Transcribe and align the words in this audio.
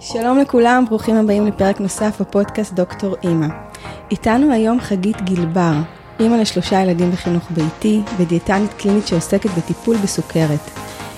שלום 0.00 0.38
לכולם, 0.38 0.84
ברוכים 0.88 1.16
הבאים 1.16 1.46
לפרק 1.46 1.80
נוסף 1.80 2.20
בפודקאסט 2.20 2.72
דוקטור 2.72 3.16
אימא. 3.22 3.46
איתנו 4.10 4.52
היום 4.52 4.80
חגית 4.80 5.22
גילבר, 5.22 5.72
אימא 6.20 6.34
לשלושה 6.34 6.82
ילדים 6.82 7.10
בחינוך 7.10 7.50
ביתי 7.50 8.00
ודיאטנית 8.18 8.72
קלינית 8.72 9.06
שעוסקת 9.06 9.50
בטיפול 9.50 9.96
בסוכרת. 9.96 10.70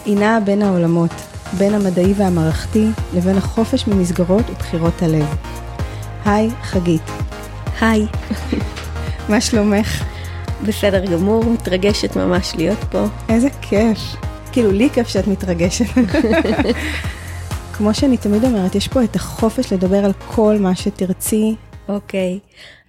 היא 0.07 0.17
נעה 0.17 0.41
בין 0.41 0.63
העולמות, 0.63 1.11
בין 1.59 1.75
המדעי 1.75 2.13
והמערכתי 2.17 2.87
לבין 3.15 3.37
החופש 3.37 3.87
ממסגרות 3.87 4.51
ובחירות 4.51 5.03
הלב. 5.03 5.37
היי, 6.25 6.51
חגית. 6.63 7.11
היי, 7.81 8.07
מה 9.29 9.41
שלומך? 9.41 10.05
בסדר 10.67 11.05
גמור, 11.05 11.45
מתרגשת 11.45 12.17
ממש 12.17 12.53
להיות 12.57 12.85
פה. 12.91 13.05
איזה 13.29 13.49
כיף. 13.61 13.99
כאילו, 14.53 14.73
לי 14.73 14.91
כיף 14.91 15.09
שאת 15.09 15.27
מתרגשת. 15.27 15.87
כמו 17.81 17.95
שאני 17.95 18.17
תמיד 18.17 18.45
אומרת, 18.45 18.75
יש 18.75 18.89
פה 18.89 19.05
את 19.05 19.17
החופש 19.17 19.73
לדבר 19.73 20.05
על 20.05 20.13
כל 20.13 20.57
מה 20.61 20.77
שתרצי. 20.77 21.55
אוקיי, 21.89 22.39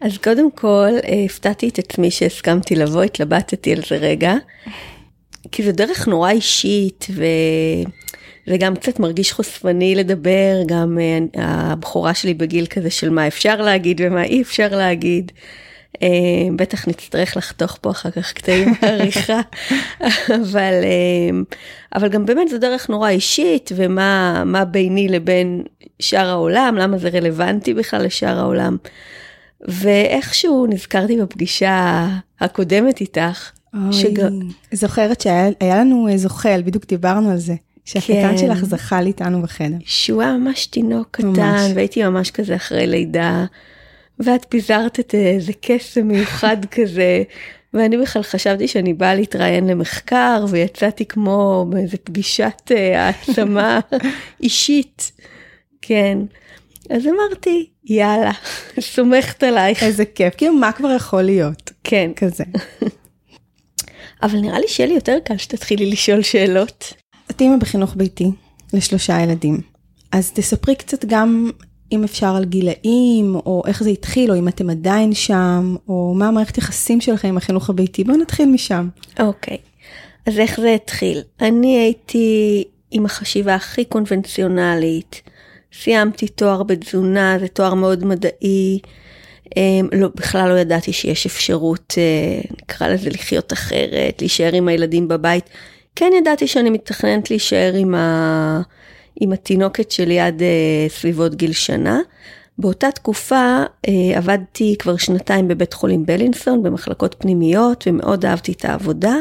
אז 0.01 0.17
קודם 0.17 0.51
כל, 0.51 0.89
אה, 1.07 1.23
הפתעתי 1.25 1.69
את 1.69 1.79
עצמי 1.79 2.11
שהסכמתי 2.11 2.75
לבוא, 2.75 3.03
התלבטתי 3.03 3.73
על 3.73 3.81
זה 3.89 3.95
רגע, 3.95 4.33
כי 5.51 5.63
זו 5.63 5.71
דרך 5.71 6.07
נורא 6.07 6.29
אישית, 6.31 7.07
ו... 7.15 7.23
וגם 8.47 8.75
קצת 8.75 8.99
מרגיש 8.99 9.31
חושפני 9.31 9.95
לדבר, 9.95 10.61
גם 10.65 10.97
אה, 10.99 11.19
הבכורה 11.71 12.13
שלי 12.13 12.33
בגיל 12.33 12.65
כזה 12.65 12.89
של 12.89 13.09
מה 13.09 13.27
אפשר 13.27 13.61
להגיד 13.61 14.01
ומה 14.03 14.23
אי 14.23 14.41
אפשר 14.41 14.67
להגיד. 14.71 15.31
אה, 16.01 16.07
בטח 16.55 16.87
נצטרך 16.87 17.37
לחתוך 17.37 17.77
פה 17.81 17.91
אחר 17.91 18.11
כך 18.11 18.33
קטעים 18.33 18.73
בעריכה, 18.81 19.41
אבל, 20.27 20.73
אה, 20.83 21.39
אבל 21.95 22.09
גם 22.09 22.25
באמת 22.25 22.49
זו 22.49 22.57
דרך 22.57 22.89
נורא 22.89 23.09
אישית, 23.09 23.71
ומה 23.75 24.43
מה 24.45 24.65
ביני 24.65 25.07
לבין 25.07 25.63
שאר 25.99 26.29
העולם, 26.29 26.75
למה 26.79 26.97
זה 26.97 27.09
רלוונטי 27.09 27.73
בכלל 27.73 28.05
לשאר 28.05 28.39
העולם. 28.39 28.77
ואיכשהו 29.61 30.67
נזכרתי 30.69 31.17
בפגישה 31.17 32.07
הקודמת 32.39 33.01
איתך, 33.01 33.51
אוי, 33.73 33.93
שג... 33.93 34.29
זוכרת 34.71 35.21
שהיה 35.21 35.49
היה 35.59 35.79
לנו 35.79 36.07
זוחל, 36.15 36.61
בדיוק 36.65 36.85
דיברנו 36.85 37.31
על 37.31 37.37
זה. 37.37 37.55
שהקטן 37.85 38.31
כן. 38.31 38.37
שלך 38.37 38.65
זחל 38.65 39.05
איתנו 39.05 39.41
בחדר. 39.41 39.75
שהוא 39.85 40.21
היה 40.21 40.37
ממש 40.37 40.65
תינוק 40.65 41.07
קטן, 41.11 41.27
ממש. 41.27 41.71
והייתי 41.75 42.03
ממש 42.03 42.31
כזה 42.31 42.55
אחרי 42.55 42.87
לידה, 42.87 43.45
ואת 44.23 44.45
פיזרת 44.49 44.99
את 44.99 45.15
איזה 45.15 45.51
קסם 45.61 46.07
מיוחד 46.07 46.57
כזה, 46.75 47.23
ואני 47.73 47.97
בכלל 47.97 48.23
חשבתי 48.23 48.67
שאני 48.67 48.93
באה 48.93 49.15
להתראיין 49.15 49.67
למחקר, 49.67 50.45
ויצאתי 50.49 51.05
כמו 51.05 51.65
באיזה 51.69 51.97
פגישת 51.97 52.71
אה, 52.71 53.05
העצמה 53.05 53.79
אישית, 54.43 55.11
כן. 55.81 56.17
אז 56.89 57.07
אמרתי, 57.07 57.69
יאללה, 57.85 58.31
סומכת 58.79 59.43
עלייך. 59.43 59.83
איזה 59.83 60.05
כיף, 60.05 60.35
כאילו 60.35 60.53
מה 60.53 60.71
כבר 60.71 60.91
יכול 60.95 61.21
להיות? 61.21 61.71
כן, 61.83 62.11
כזה. 62.15 62.43
אבל 64.23 64.39
נראה 64.39 64.59
לי 64.59 64.67
שיהיה 64.67 64.89
לי 64.89 64.95
יותר 64.95 65.17
קל 65.25 65.37
שתתחילי 65.37 65.91
לשאול 65.91 66.21
שאלות. 66.21 66.93
את 67.31 67.41
אימא 67.41 67.57
בחינוך 67.57 67.95
ביתי 67.95 68.31
לשלושה 68.73 69.21
ילדים. 69.21 69.61
אז 70.11 70.31
תספרי 70.31 70.75
קצת 70.75 71.05
גם, 71.05 71.49
אם 71.91 72.03
אפשר, 72.03 72.35
על 72.35 72.45
גילאים, 72.45 73.35
או 73.35 73.63
איך 73.67 73.83
זה 73.83 73.89
התחיל, 73.89 74.31
או 74.31 74.37
אם 74.37 74.47
אתם 74.47 74.69
עדיין 74.69 75.13
שם, 75.13 75.75
או 75.87 76.13
מה 76.15 76.27
המערכת 76.27 76.57
יחסים 76.57 77.01
שלכם 77.01 77.27
עם 77.27 77.37
החינוך 77.37 77.69
הביתי. 77.69 78.03
בואו 78.03 78.17
נתחיל 78.17 78.49
משם. 78.49 78.87
אוקיי, 79.19 79.57
אז 80.25 80.39
איך 80.39 80.59
זה 80.59 80.73
התחיל? 80.73 81.21
אני 81.41 81.77
הייתי 81.77 82.63
עם 82.91 83.05
החשיבה 83.05 83.55
הכי 83.55 83.85
קונבנציונלית, 83.85 85.21
סיימתי 85.73 86.27
תואר 86.27 86.63
בתזונה, 86.63 87.37
זה 87.39 87.47
תואר 87.47 87.73
מאוד 87.73 88.05
מדעי, 88.05 88.79
אמ, 89.57 89.87
לא, 89.91 90.09
בכלל 90.15 90.49
לא 90.49 90.59
ידעתי 90.59 90.93
שיש 90.93 91.25
אפשרות, 91.25 91.93
אה, 91.97 92.41
נקרא 92.61 92.87
לזה 92.87 93.09
לחיות 93.09 93.53
אחרת, 93.53 94.15
להישאר 94.19 94.53
עם 94.53 94.67
הילדים 94.67 95.07
בבית. 95.07 95.49
כן 95.95 96.11
ידעתי 96.17 96.47
שאני 96.47 96.69
מתכננת 96.69 97.29
להישאר 97.29 97.73
עם, 97.75 97.95
ה... 97.95 98.61
עם 99.15 99.31
התינוקת 99.31 99.91
שלי 99.91 100.19
עד 100.19 100.41
אה, 100.41 100.89
סביבות 100.89 101.35
גיל 101.35 101.53
שנה. 101.53 101.99
באותה 102.57 102.91
תקופה 102.91 103.63
אה, 103.87 104.17
עבדתי 104.17 104.75
כבר 104.79 104.97
שנתיים 104.97 105.47
בבית 105.47 105.73
חולים 105.73 106.05
בלינסון 106.05 106.63
במחלקות 106.63 107.15
פנימיות 107.19 107.83
ומאוד 107.87 108.25
אהבתי 108.25 108.51
את 108.51 108.65
העבודה 108.65 109.15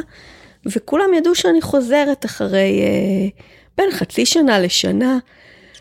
וכולם 0.66 1.14
ידעו 1.16 1.34
שאני 1.34 1.62
חוזרת 1.62 2.24
אחרי 2.24 2.80
אה, 2.80 3.28
בין 3.78 3.90
חצי 3.90 4.26
שנה 4.26 4.58
לשנה 4.58 5.18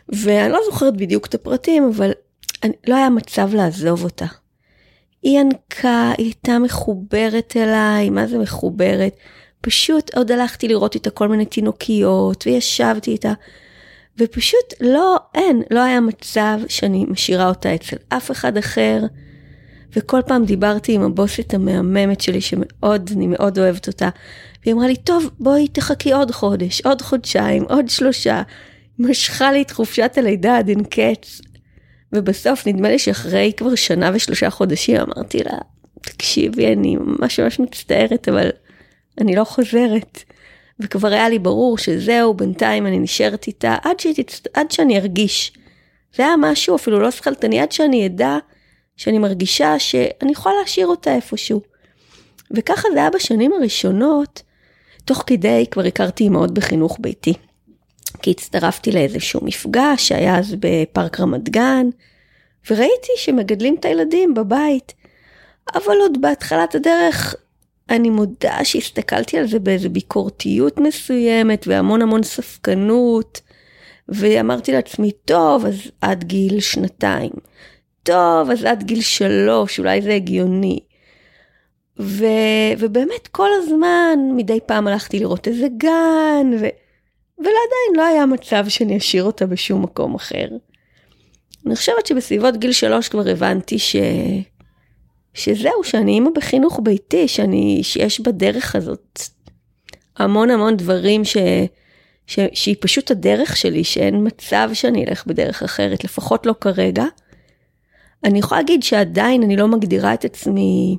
ואני 0.09 0.52
לא 0.52 0.59
זוכרת 0.66 0.97
בדיוק 0.97 1.26
את 1.26 1.34
הפרטים 1.34 1.91
אבל 1.96 2.12
אני, 2.64 2.74
לא 2.88 2.96
היה 2.96 3.09
מצב 3.09 3.53
לעזוב 3.53 4.03
אותה. 4.03 4.26
היא 5.24 5.40
ינקה, 5.40 6.12
היא 6.18 6.26
הייתה 6.26 6.59
מחוברת 6.59 7.53
אליי, 7.58 8.09
מה 8.09 8.28
זה 8.28 8.38
מחוברת? 8.38 9.16
פשוט 9.62 10.16
עוד 10.16 10.31
הלכתי 10.31 10.68
לראות 10.68 10.96
איתה 10.96 11.09
כל 11.09 11.28
מיני 11.28 11.46
תינוקיות 11.46 12.47
וישבתי 12.47 13.12
איתה 13.12 13.34
ופשוט 14.19 14.74
לא, 14.81 15.18
אין, 15.35 15.62
לא 15.72 15.80
היה 15.80 16.02
מצב 16.02 16.59
שאני 16.68 17.06
משאירה 17.09 17.50
אותה 17.50 17.75
אצל 17.75 17.96
אף 18.09 18.31
אחד 18.31 18.57
אחר. 18.57 19.02
וכל 19.96 20.22
פעם 20.28 20.46
דיברתי 20.46 20.94
עם 20.94 21.02
הבוסית 21.02 21.53
המהממת 21.53 22.22
שלי 22.22 22.41
שמאוד, 22.41 23.09
אני 23.16 23.28
מאוד 23.28 23.59
אוהבת 23.59 23.88
אותה. 23.88 24.09
והיא 24.63 24.74
אמרה 24.74 24.88
לי, 24.88 24.96
טוב, 24.96 25.29
בואי 25.40 25.68
תחכי 25.68 26.12
עוד 26.13 26.31
חודש, 26.31 26.81
עוד 26.81 27.02
חודשיים, 27.02 27.63
עוד 27.63 27.90
שלושה. 27.90 28.41
משכה 29.00 29.52
לי 29.52 29.62
את 29.62 29.72
חופשת 29.72 30.13
הלידה 30.18 30.58
עד 30.58 30.69
אין 30.69 30.84
קץ. 30.84 31.41
ובסוף 32.13 32.68
נדמה 32.68 32.90
לי 32.90 33.00
שאחרי 33.00 33.52
כבר 33.58 33.75
שנה 33.75 34.12
ושלושה 34.13 34.50
חודשים 34.50 34.97
אמרתי 34.97 35.38
לה, 35.38 35.58
תקשיבי, 36.02 36.74
אני 36.74 36.96
ממש 36.96 37.40
ממש 37.40 37.59
מצטערת, 37.59 38.29
אבל 38.29 38.50
אני 39.18 39.35
לא 39.35 39.44
חוזרת. 39.44 40.24
וכבר 40.79 41.07
היה 41.07 41.29
לי 41.29 41.40
ברור 41.40 41.78
שזהו, 41.78 42.34
בינתיים 42.34 42.88
אני 42.88 43.00
נשארת 43.00 43.47
איתה 43.47 43.75
עד, 43.84 44.00
שתצ... 44.00 44.41
עד 44.53 44.72
שאני 44.72 44.97
ארגיש. 44.97 45.53
זה 46.16 46.25
היה 46.25 46.35
משהו 46.38 46.75
אפילו 46.75 47.00
לא 47.00 47.12
שכלתני, 47.12 47.59
עד 47.59 47.72
שאני 47.72 48.06
אדע 48.06 48.38
שאני 48.97 49.17
מרגישה 49.17 49.79
שאני 49.79 50.31
יכולה 50.31 50.56
להשאיר 50.62 50.88
אותה 50.88 51.16
איפשהו. 51.16 51.62
וככה 52.51 52.88
זה 52.94 53.00
היה 53.00 53.09
בשנים 53.09 53.53
הראשונות, 53.53 54.41
תוך 55.06 55.23
כדי 55.28 55.66
כבר 55.72 55.84
הכרתי 55.84 56.23
אימהות 56.23 56.53
בחינוך 56.53 56.97
ביתי. 57.00 57.34
כי 58.22 58.31
הצטרפתי 58.31 58.91
לאיזשהו 58.91 59.40
מפגש 59.44 60.07
שהיה 60.07 60.40
אז 60.40 60.56
בפארק 60.59 61.19
רמת 61.19 61.50
גן, 61.50 61.88
וראיתי 62.69 63.11
שמגדלים 63.17 63.75
את 63.79 63.85
הילדים 63.85 64.34
בבית. 64.34 64.94
אבל 65.75 65.97
עוד 66.01 66.22
בהתחלת 66.22 66.75
הדרך 66.75 67.35
אני 67.90 68.10
מודה 68.10 68.64
שהסתכלתי 68.64 69.38
על 69.38 69.48
זה 69.48 69.60
באיזו 69.60 69.90
ביקורתיות 69.90 70.78
מסוימת 70.78 71.68
והמון 71.68 72.02
המון 72.02 72.24
ספקנות, 72.24 73.42
ואמרתי 74.10 74.72
לעצמי, 74.72 75.12
טוב, 75.26 75.66
אז 75.66 75.92
עד 76.02 76.24
גיל 76.24 76.60
שנתיים. 76.60 77.32
טוב, 78.04 78.50
אז 78.52 78.64
עד 78.64 78.84
גיל 78.84 79.02
שלוש, 79.02 79.80
אולי 79.80 80.02
זה 80.02 80.14
הגיוני. 80.14 80.80
ו... 82.00 82.26
ובאמת 82.78 83.28
כל 83.32 83.50
הזמן, 83.58 84.20
מדי 84.36 84.60
פעם 84.66 84.88
הלכתי 84.88 85.20
לראות 85.20 85.48
איזה 85.48 85.68
גן, 85.78 86.52
ו... 86.60 86.66
ולעדיין 87.38 87.96
לא 87.96 88.06
היה 88.06 88.26
מצב 88.26 88.66
שאני 88.68 88.98
אשאיר 88.98 89.24
אותה 89.24 89.46
בשום 89.46 89.84
מקום 89.84 90.16
אחר. 90.16 90.48
אני 91.66 91.76
חושבת 91.76 92.06
שבסביבות 92.06 92.58
גיל 92.58 92.72
שלוש 92.72 93.10
כבר 93.10 93.30
הבנתי 93.30 93.80
ש... 93.80 93.96
שזהו, 95.34 95.84
שאני 95.84 96.12
אימא 96.12 96.29
בחינוך 96.35 96.79
ביתי, 96.84 97.28
שאני, 97.28 97.79
שיש 97.84 98.19
בדרך 98.19 98.75
הזאת 98.75 99.19
המון 100.19 100.50
המון 100.50 100.78
דברים 100.78 101.25
ש, 101.25 101.38
ש, 102.28 102.40
שהיא 102.53 102.75
פשוט 102.79 103.12
הדרך 103.12 103.57
שלי, 103.57 103.84
שאין 103.84 104.28
מצב 104.28 104.69
שאני 104.73 105.06
אלך 105.06 105.26
בדרך 105.28 105.64
אחרת, 105.64 106.03
לפחות 106.03 106.46
לא 106.46 106.55
כרגע. 106.61 107.05
אני 108.23 108.40
יכולה 108.40 108.61
להגיד 108.61 108.84
שעדיין 108.84 109.43
אני 109.43 109.58
לא 109.58 109.67
מגדירה 109.67 110.14
את 110.14 110.26
עצמי 110.26 110.97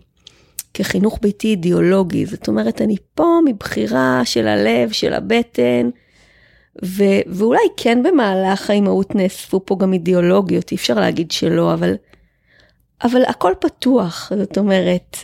כחינוך 0.75 1.19
ביתי 1.23 1.49
אידיאולוגי, 1.49 2.27
זאת 2.27 2.49
אומרת, 2.49 2.83
אני 2.83 2.97
פה 3.15 3.39
מבחירה 3.47 4.23
של 4.25 4.49
הלב, 4.49 4.93
של 4.93 5.13
הבטן, 5.13 5.91
ו, 6.85 7.05
ואולי 7.27 7.61
כן 7.77 8.03
במהלך 8.03 8.71
האימהות 8.71 9.15
נאספו 9.15 9.67
פה 9.67 9.77
גם 9.81 9.93
אידיאולוגיות, 9.93 10.73
אי 10.73 10.77
אפשר 10.77 10.95
להגיד 10.95 11.31
שלא, 11.31 11.75
אבל 11.75 11.95
אבל 13.03 13.23
הכל 13.25 13.53
פתוח, 13.61 14.33
זאת 14.39 14.59
אומרת. 14.59 15.17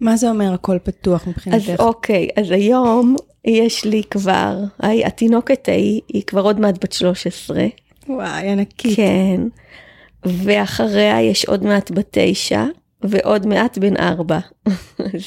מה 0.00 0.16
זה 0.16 0.30
אומר 0.30 0.52
הכל 0.54 0.78
פתוח 0.82 1.22
אז 1.22 1.28
מבחינתך? 1.28 1.68
אוקיי, 1.78 2.28
אז 2.36 2.50
היום 2.50 3.16
יש 3.44 3.84
לי 3.84 4.02
כבר, 4.10 4.58
היי, 4.82 5.04
התינוקת 5.04 5.68
ההיא, 5.68 6.00
היא 6.08 6.22
כבר 6.22 6.40
עוד 6.40 6.60
מעט 6.60 6.84
בת 6.84 6.92
13. 6.92 7.66
וואי, 8.08 8.48
ענקית. 8.48 8.96
כן. 8.96 9.40
ואחריה 10.24 11.22
יש 11.22 11.44
עוד 11.44 11.64
מעט 11.64 11.90
בת 11.90 12.08
תשע, 12.10 12.64
ועוד 13.02 13.46
מעט 13.46 13.78
בן 13.78 13.96
ארבע. 13.96 14.38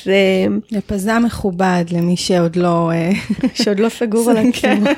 זה 0.05 0.45
זה 0.69 0.81
פזם 0.81 1.21
מכובד 1.25 1.85
למי 1.91 2.17
שעוד 2.17 2.55
לא... 2.55 2.91
אה, 2.91 3.11
שעוד 3.63 3.79
לא 3.79 3.89
סגור 3.89 4.29
על 4.29 4.37
עצמו. 4.47 4.89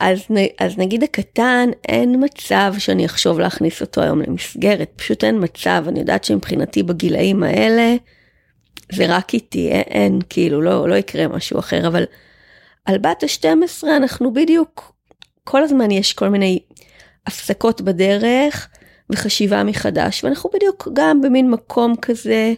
אז, 0.00 0.20
אז 0.58 0.78
נגיד 0.78 1.04
הקטן, 1.04 1.70
אין 1.88 2.24
מצב 2.24 2.74
שאני 2.78 3.06
אחשוב 3.06 3.38
להכניס 3.38 3.80
אותו 3.80 4.02
היום 4.02 4.22
למסגרת, 4.22 4.90
פשוט 4.96 5.24
אין 5.24 5.44
מצב, 5.44 5.84
אני 5.88 6.00
יודעת 6.00 6.24
שמבחינתי 6.24 6.82
בגילאים 6.82 7.42
האלה, 7.42 7.94
זה 8.92 9.04
רק 9.08 9.34
איתי, 9.34 9.68
אין 9.70 10.18
כאילו, 10.28 10.62
לא, 10.62 10.88
לא 10.88 10.94
יקרה 10.94 11.28
משהו 11.28 11.58
אחר, 11.58 11.86
אבל 11.86 12.04
על 12.84 12.98
בת 12.98 13.22
ה-12 13.22 13.86
אנחנו 13.96 14.32
בדיוק, 14.32 14.92
כל 15.44 15.62
הזמן 15.62 15.90
יש 15.90 16.12
כל 16.12 16.28
מיני 16.28 16.58
הפסקות 17.26 17.80
בדרך 17.80 18.68
וחשיבה 19.10 19.64
מחדש, 19.64 20.24
ואנחנו 20.24 20.50
בדיוק 20.54 20.88
גם 20.92 21.20
במין 21.22 21.50
מקום 21.50 21.96
כזה, 22.02 22.54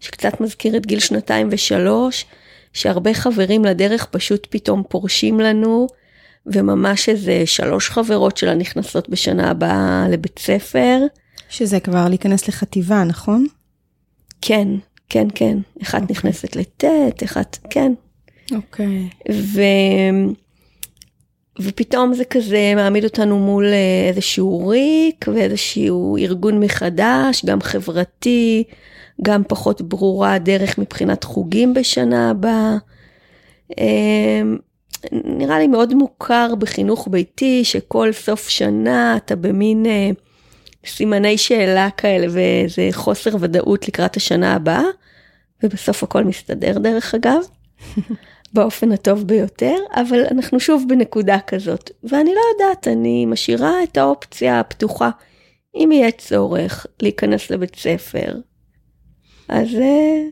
שקצת 0.00 0.40
מזכיר 0.40 0.76
את 0.76 0.86
גיל 0.86 1.00
שנתיים 1.00 1.48
ושלוש, 1.50 2.24
שהרבה 2.72 3.14
חברים 3.14 3.64
לדרך 3.64 4.06
פשוט 4.06 4.46
פתאום 4.50 4.82
פורשים 4.88 5.40
לנו, 5.40 5.86
וממש 6.46 7.08
איזה 7.08 7.42
שלוש 7.46 7.90
חברות 7.90 8.36
שלה 8.36 8.54
נכנסות 8.54 9.08
בשנה 9.08 9.50
הבאה 9.50 10.06
לבית 10.10 10.38
ספר. 10.38 10.98
שזה 11.48 11.80
כבר 11.80 12.08
להיכנס 12.08 12.48
לחטיבה, 12.48 13.04
נכון? 13.04 13.46
כן, 14.40 14.68
כן, 15.08 15.26
כן. 15.34 15.58
אחת 15.82 15.98
okay. 15.98 16.02
אוקיי. 16.02 16.16
נכנסת 16.16 16.56
לט', 16.56 17.22
אחת, 17.24 17.58
כן. 17.70 17.92
אוקיי. 18.54 19.08
Okay. 19.08 19.32
ו... 19.32 19.60
ופתאום 21.60 22.14
זה 22.14 22.24
כזה 22.24 22.72
מעמיד 22.76 23.04
אותנו 23.04 23.38
מול 23.38 23.66
אה, 23.66 24.08
איזשהו 24.08 24.68
ריק 24.68 25.28
ואיזשהו 25.34 26.16
ארגון 26.16 26.60
מחדש, 26.60 27.44
גם 27.44 27.60
חברתי, 27.60 28.64
גם 29.22 29.42
פחות 29.48 29.82
ברורה 29.82 30.34
הדרך 30.34 30.78
מבחינת 30.78 31.24
חוגים 31.24 31.74
בשנה 31.74 32.30
הבאה. 32.30 32.76
נראה 35.12 35.58
לי 35.58 35.66
מאוד 35.66 35.94
מוכר 35.94 36.54
בחינוך 36.58 37.08
ביתי, 37.10 37.64
שכל 37.64 38.12
סוף 38.12 38.48
שנה 38.48 39.16
אתה 39.16 39.36
במין 39.36 39.86
אה, 39.86 40.10
סימני 40.86 41.38
שאלה 41.38 41.88
כאלה 41.90 42.26
ואיזה 42.30 42.88
חוסר 42.92 43.30
ודאות 43.40 43.88
לקראת 43.88 44.16
השנה 44.16 44.54
הבאה, 44.54 44.84
ובסוף 45.62 46.02
הכל 46.02 46.24
מסתדר 46.24 46.78
דרך 46.78 47.14
אגב, 47.14 47.40
באופן 48.54 48.92
הטוב 48.92 49.26
ביותר, 49.26 49.76
אבל 49.94 50.24
אנחנו 50.30 50.60
שוב 50.60 50.84
בנקודה 50.88 51.38
כזאת, 51.46 51.90
ואני 52.04 52.30
לא 52.34 52.40
יודעת, 52.52 52.88
אני 52.88 53.26
משאירה 53.26 53.82
את 53.82 53.96
האופציה 53.96 54.60
הפתוחה. 54.60 55.10
אם 55.74 55.92
יהיה 55.92 56.10
צורך 56.10 56.86
להיכנס 57.00 57.50
לבית 57.50 57.76
ספר, 57.76 58.36
אז 59.48 59.68
אה, 59.74 60.22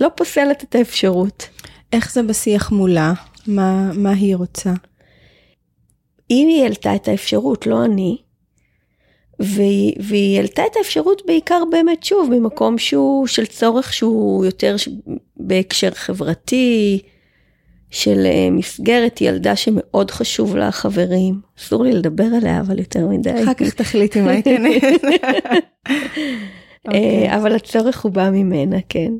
לא 0.00 0.08
פוסלת 0.16 0.64
את 0.64 0.74
האפשרות. 0.74 1.48
איך 1.92 2.12
זה 2.12 2.22
בשיח 2.22 2.70
מולה? 2.72 3.12
מה, 3.46 3.92
מה 3.94 4.10
היא 4.10 4.36
רוצה? 4.36 4.72
אם 6.30 6.48
היא 6.48 6.62
העלתה 6.62 6.94
את 6.94 7.08
האפשרות, 7.08 7.66
לא 7.66 7.84
אני, 7.84 8.16
והיא, 9.38 9.94
והיא 10.00 10.36
העלתה 10.36 10.62
את 10.70 10.76
האפשרות 10.76 11.22
בעיקר 11.26 11.62
באמת 11.70 12.02
שוב 12.02 12.30
ממקום 12.30 12.78
שהוא 12.78 13.26
של 13.26 13.46
צורך 13.46 13.92
שהוא 13.92 14.44
יותר 14.44 14.76
בהקשר 15.36 15.90
חברתי, 15.90 17.00
של 17.90 18.26
אה, 18.26 18.50
מסגרת 18.50 19.20
ילדה 19.20 19.56
שמאוד 19.56 20.10
חשוב 20.10 20.56
לה 20.56 20.72
חברים. 20.72 21.40
אסור 21.58 21.84
לי 21.84 21.92
לדבר 21.92 22.24
עליה 22.24 22.60
אבל 22.60 22.78
יותר 22.78 23.06
מדי. 23.06 23.42
אחר 23.42 23.54
כך 23.54 23.74
תחליטי 23.74 24.20
מה 24.20 24.34
ייכנס. 24.34 24.82
אה, 25.86 25.98
אוקיי. 26.86 27.36
אבל 27.36 27.54
הצורך 27.54 28.00
הוא 28.00 28.12
בא 28.12 28.30
ממנה, 28.30 28.76
כן. 28.88 29.12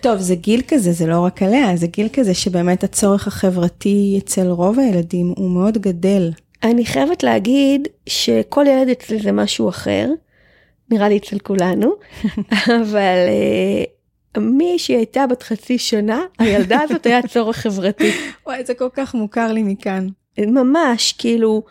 טוב, 0.00 0.18
זה 0.18 0.34
גיל 0.34 0.62
כזה, 0.68 0.92
זה 0.92 1.06
לא 1.06 1.20
רק 1.20 1.42
עליה, 1.42 1.76
זה 1.76 1.86
גיל 1.86 2.08
כזה 2.12 2.34
שבאמת 2.34 2.84
הצורך 2.84 3.26
החברתי 3.26 4.20
אצל 4.24 4.46
רוב 4.46 4.78
הילדים 4.78 5.34
הוא 5.36 5.50
מאוד 5.50 5.78
גדל. 5.78 6.30
אני 6.62 6.86
חייבת 6.86 7.22
להגיד 7.22 7.88
שכל 8.06 8.64
ילד 8.68 8.88
אצלי 8.88 9.18
זה 9.18 9.32
משהו 9.32 9.68
אחר, 9.68 10.08
נראה 10.90 11.08
לי 11.08 11.16
אצל 11.16 11.38
כולנו, 11.38 11.94
אבל 12.80 13.28
uh, 14.36 14.40
מי 14.40 14.78
שהיא 14.78 14.96
הייתה 14.96 15.26
בת 15.26 15.42
חצי 15.42 15.78
שנה, 15.78 16.22
הילדה 16.38 16.80
הזאת 16.80 17.06
היה 17.06 17.22
צורך 17.22 17.56
חברתי. 17.56 18.10
וואי, 18.46 18.64
זה 18.64 18.74
כל 18.74 18.88
כך 18.92 19.14
מוכר 19.14 19.52
לי 19.52 19.62
מכאן. 19.62 20.08
ממש, 20.38 21.12
כאילו, 21.18 21.62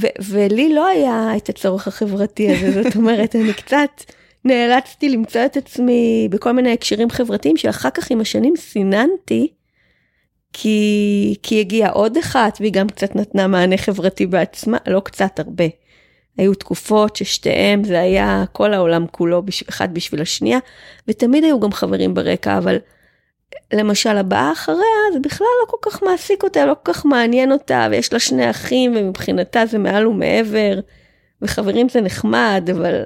ו- 0.00 0.22
ולי 0.28 0.74
לא 0.74 0.86
היה 0.86 1.36
את 1.36 1.48
הצורך 1.48 1.88
החברתי 1.88 2.52
הזה, 2.52 2.82
זאת 2.82 2.96
אומרת, 2.96 3.36
אני 3.36 3.52
קצת... 3.52 4.04
נאלצתי 4.44 5.08
למצוא 5.08 5.44
את 5.44 5.56
עצמי 5.56 6.28
בכל 6.30 6.52
מיני 6.52 6.72
הקשרים 6.72 7.10
חברתיים 7.10 7.56
שאחר 7.56 7.90
כך 7.90 8.10
עם 8.10 8.20
השנים 8.20 8.56
סיננתי, 8.56 9.52
כי, 10.52 11.34
כי 11.42 11.60
הגיעה 11.60 11.90
עוד 11.90 12.16
אחת 12.16 12.58
והיא 12.60 12.72
גם 12.72 12.88
קצת 12.88 13.16
נתנה 13.16 13.46
מענה 13.46 13.76
חברתי 13.76 14.26
בעצמה, 14.26 14.78
לא 14.86 15.00
קצת, 15.00 15.38
הרבה. 15.38 15.64
היו 16.38 16.54
תקופות 16.54 17.16
ששתיהם 17.16 17.84
זה 17.84 18.00
היה 18.00 18.44
כל 18.52 18.74
העולם 18.74 19.06
כולו 19.10 19.42
בש... 19.42 19.62
אחד 19.62 19.94
בשביל 19.94 20.22
השנייה, 20.22 20.58
ותמיד 21.08 21.44
היו 21.44 21.60
גם 21.60 21.72
חברים 21.72 22.14
ברקע, 22.14 22.58
אבל 22.58 22.78
למשל 23.72 24.16
הבאה 24.16 24.52
אחריה 24.52 25.12
זה 25.12 25.20
בכלל 25.20 25.46
לא 25.60 25.70
כל 25.70 25.90
כך 25.90 26.02
מעסיק 26.02 26.42
אותה, 26.42 26.66
לא 26.66 26.74
כל 26.82 26.92
כך 26.92 27.06
מעניין 27.06 27.52
אותה, 27.52 27.88
ויש 27.90 28.12
לה 28.12 28.18
שני 28.18 28.50
אחים 28.50 28.92
ומבחינתה 28.96 29.66
זה 29.66 29.78
מעל 29.78 30.06
ומעבר, 30.06 30.80
וחברים 31.42 31.88
זה 31.88 32.00
נחמד, 32.00 32.70
אבל 32.72 33.02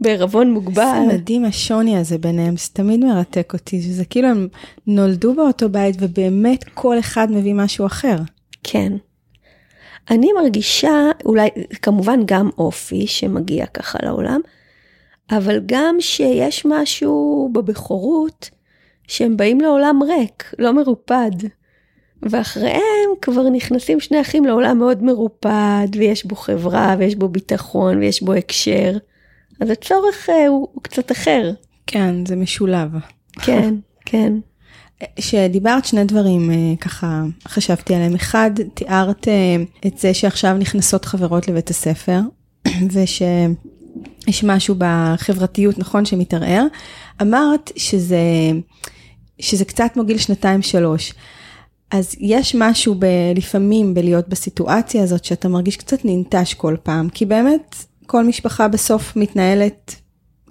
בערבון 0.00 0.50
מוגבל. 0.50 1.02
זה 1.08 1.14
מדהים 1.14 1.44
השוני 1.44 1.98
הזה 1.98 2.18
ביניהם, 2.18 2.56
זה 2.56 2.68
תמיד 2.72 3.04
מרתק 3.04 3.52
אותי, 3.52 3.82
שזה 3.82 4.04
כאילו 4.04 4.28
הם 4.28 4.48
נולדו 4.86 5.34
באותו 5.34 5.68
בית 5.68 5.96
ובאמת 5.98 6.64
כל 6.74 6.98
אחד 6.98 7.32
מביא 7.32 7.54
משהו 7.54 7.86
אחר. 7.86 8.16
כן. 8.62 8.92
אני 10.10 10.28
מרגישה, 10.42 11.10
אולי, 11.24 11.48
כמובן 11.82 12.20
גם 12.24 12.50
אופי 12.58 13.06
שמגיע 13.06 13.66
ככה 13.66 13.98
לעולם, 14.02 14.40
אבל 15.30 15.60
גם 15.66 15.96
שיש 16.00 16.66
משהו 16.66 17.50
בבכורות, 17.52 18.50
שהם 19.08 19.36
באים 19.36 19.60
לעולם 19.60 20.02
ריק, 20.02 20.54
לא 20.58 20.72
מרופד. 20.72 21.30
ואחריהם 22.22 23.10
כבר 23.22 23.48
נכנסים 23.48 24.00
שני 24.00 24.20
אחים 24.20 24.44
לעולם 24.44 24.78
מאוד 24.78 25.02
מרופד, 25.02 25.88
ויש 25.96 26.24
בו 26.24 26.36
חברה, 26.36 26.96
ויש 26.98 27.14
בו 27.14 27.28
ביטחון, 27.28 27.98
ויש 27.98 28.22
בו 28.22 28.32
הקשר. 28.32 28.96
אז 29.60 29.70
הצורך 29.70 30.30
אה, 30.30 30.46
הוא, 30.46 30.68
הוא 30.72 30.82
קצת 30.82 31.12
אחר. 31.12 31.50
כן, 31.86 32.26
זה 32.26 32.36
משולב. 32.36 32.90
כן, 33.32 33.74
כן. 34.06 34.32
שדיברת 35.18 35.84
שני 35.84 36.04
דברים 36.04 36.50
אה, 36.50 36.56
ככה 36.80 37.22
חשבתי 37.48 37.94
עליהם. 37.94 38.14
אחד, 38.14 38.50
תיארת 38.74 39.28
אה, 39.28 39.56
את 39.86 39.98
זה 39.98 40.14
שעכשיו 40.14 40.56
נכנסות 40.56 41.04
חברות 41.04 41.48
לבית 41.48 41.70
הספר, 41.70 42.20
ושיש 42.92 44.44
משהו 44.44 44.74
בחברתיות, 44.78 45.78
נכון, 45.78 46.04
שמתערער. 46.04 46.66
אמרת 47.22 47.72
שזה, 47.76 48.20
שזה 49.38 49.64
קצת 49.64 49.90
כמו 49.94 50.04
גיל 50.04 50.18
שנתיים 50.18 50.62
שלוש. 50.62 51.12
אז 51.90 52.14
יש 52.18 52.54
משהו 52.54 52.94
ב, 52.98 53.04
לפעמים 53.34 53.94
בלהיות 53.94 54.28
בסיטואציה 54.28 55.02
הזאת 55.02 55.24
שאתה 55.24 55.48
מרגיש 55.48 55.76
קצת 55.76 56.04
ננטש 56.04 56.54
כל 56.54 56.76
פעם, 56.82 57.08
כי 57.08 57.26
באמת 57.26 57.76
כל 58.06 58.24
משפחה 58.24 58.68
בסוף 58.68 59.16
מתנהלת 59.16 59.94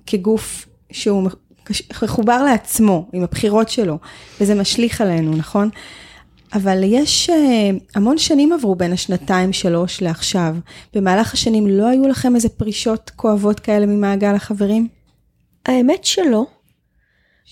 כגוף 0.05 0.67
שהוא 0.91 1.29
מחובר 2.03 2.43
לעצמו, 2.43 3.09
עם 3.13 3.23
הבחירות 3.23 3.69
שלו, 3.69 3.97
וזה 4.41 4.55
משליך 4.55 5.01
עלינו, 5.01 5.35
נכון? 5.35 5.69
אבל 6.53 6.81
יש 6.83 7.29
אה, 7.29 7.69
המון 7.95 8.17
שנים 8.17 8.53
עברו 8.53 8.75
בין 8.75 8.93
השנתיים 8.93 9.53
שלוש 9.53 10.01
לעכשיו. 10.01 10.55
במהלך 10.93 11.33
השנים 11.33 11.67
לא 11.67 11.87
היו 11.87 12.07
לכם 12.07 12.35
איזה 12.35 12.49
פרישות 12.49 13.11
כואבות 13.15 13.59
כאלה 13.59 13.85
ממעגל 13.85 14.35
החברים? 14.35 14.87
האמת 15.65 16.05
שלא. 16.05 16.45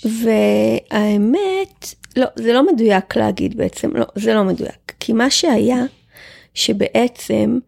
והאמת, 0.06 1.94
לא, 2.16 2.26
זה 2.36 2.54
לא 2.54 2.74
מדויק 2.74 3.16
להגיד 3.16 3.58
בעצם, 3.58 3.90
לא, 3.96 4.06
זה 4.16 4.34
לא 4.34 4.44
מדויק. 4.44 4.94
כי 5.00 5.14
מה 5.14 5.30
שהיה, 5.30 5.84
שבעצם 6.54 7.60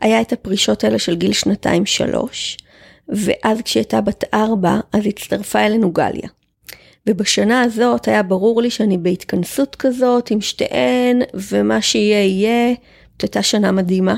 היה 0.00 0.20
את 0.20 0.32
הפרישות 0.32 0.84
האלה 0.84 0.98
של 0.98 1.16
גיל 1.16 1.32
שנתיים 1.32 1.86
שלוש, 1.86 2.56
ואז 3.08 3.62
כשהיא 3.62 3.80
הייתה 3.80 4.00
בת 4.00 4.24
ארבע, 4.34 4.80
אז 4.92 5.06
הצטרפה 5.06 5.66
אלינו 5.66 5.92
גליה. 5.92 6.28
ובשנה 7.06 7.62
הזאת 7.62 8.08
היה 8.08 8.22
ברור 8.22 8.62
לי 8.62 8.70
שאני 8.70 8.98
בהתכנסות 8.98 9.76
כזאת 9.76 10.30
עם 10.30 10.40
שתיהן, 10.40 11.22
ומה 11.34 11.82
שיהיה 11.82 12.24
יהיה, 12.24 12.74
זאת 13.12 13.22
הייתה 13.22 13.42
שנה 13.42 13.72
מדהימה. 13.72 14.16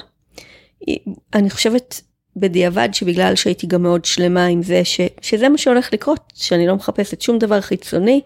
אני 1.34 1.50
חושבת 1.50 2.00
בדיעבד 2.36 2.88
שבגלל 2.92 3.34
שהייתי 3.34 3.66
גם 3.66 3.82
מאוד 3.82 4.04
שלמה 4.04 4.46
עם 4.46 4.62
זה, 4.62 4.84
ש, 4.84 5.00
שזה 5.20 5.48
מה 5.48 5.58
שהולך 5.58 5.92
לקרות, 5.92 6.32
שאני 6.34 6.66
לא 6.66 6.76
מחפשת 6.76 7.20
שום 7.20 7.38
דבר 7.38 7.60
חיצוני, 7.60 8.20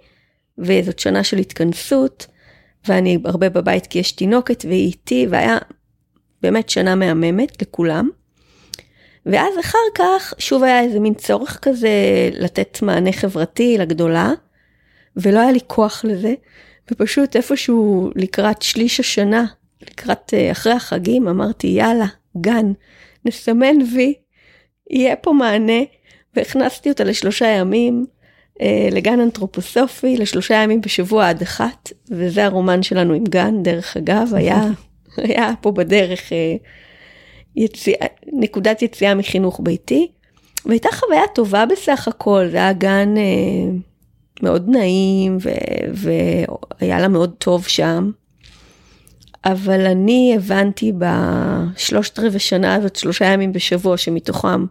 וזאת 0.58 0.99
שנה 0.99 1.25
של 1.25 1.38
התכנסות, 1.38 2.26
ואני 2.88 3.18
הרבה 3.25 3.49
בבית 3.49 3.87
כי 3.87 3.99
יש 3.99 4.12
תינוקת 4.12 4.64
והיא 4.68 4.87
איתי, 4.87 5.26
והיה 5.30 5.58
באמת 6.44 6.68
שנה 6.68 6.94
מהממת 6.94 7.62
לכולם. 7.62 8.08
ואז 9.26 9.54
אחר 9.60 9.78
כך 9.94 10.34
שוב 10.38 10.62
היה 10.62 10.80
איזה 10.80 11.00
מין 11.00 11.14
צורך 11.14 11.58
כזה 11.62 11.90
לתת 12.32 12.78
מענה 12.82 13.12
חברתי 13.12 13.78
לגדולה, 13.78 14.32
ולא 15.16 15.40
היה 15.40 15.52
לי 15.52 15.60
כוח 15.66 16.04
לזה, 16.04 16.34
ופשוט 16.90 17.36
איפשהו 17.36 18.10
לקראת 18.16 18.62
שליש 18.62 19.00
השנה 19.00 19.44
לקראת, 19.82 20.34
אה, 20.34 20.50
אחרי 20.50 20.72
החגים, 20.72 21.28
אמרתי, 21.28 21.66
יאללה, 21.66 22.06
גן, 22.40 22.72
נסמן 23.24 23.76
וי, 23.94 24.14
יהיה 24.90 25.16
פה 25.16 25.32
מענה, 25.32 25.82
והכנסתי 26.36 26.88
אותה 26.88 27.04
לשלושה 27.04 27.46
ימים 27.46 28.06
אה, 28.60 28.88
לגן 28.90 29.20
אנתרופוסופי, 29.20 30.16
לשלושה 30.16 30.54
ימים 30.54 30.80
בשבוע 30.80 31.28
עד 31.28 31.42
אחת, 31.42 31.92
וזה 32.10 32.44
הרומן 32.44 32.82
שלנו 32.82 33.14
עם 33.14 33.24
גן, 33.24 33.62
דרך 33.62 33.96
אגב, 33.96 34.34
היה, 34.34 34.62
היה 35.28 35.50
פה 35.61 35.73
בדרך 35.73 36.33
אה, 36.33 36.56
יציא, 37.56 37.94
נקודת 38.33 38.83
יציאה 38.83 39.14
מחינוך 39.14 39.61
ביתי, 39.62 40.11
והייתה 40.66 40.88
חוויה 40.92 41.23
טובה 41.35 41.66
בסך 41.66 42.09
הכל, 42.09 42.49
זה 42.50 42.56
היה 42.56 42.73
גן 42.73 43.14
אה, 43.16 43.76
מאוד 44.42 44.68
נעים, 44.68 45.38
ו, 45.40 45.50
והיה 45.94 47.00
לה 47.00 47.09
מאוד 47.09 47.35
טוב 47.38 47.66
שם. 47.66 48.11
אבל 49.44 49.87
אני 49.87 50.33
הבנתי 50.37 50.92
בשלושת 50.99 52.18
רבעי 52.18 52.38
שנה 52.38 52.75
הזאת, 52.75 52.97
שלושה 52.97 53.25
ימים 53.25 53.52
בשבוע, 53.52 53.97
שמתוכם 53.97 54.66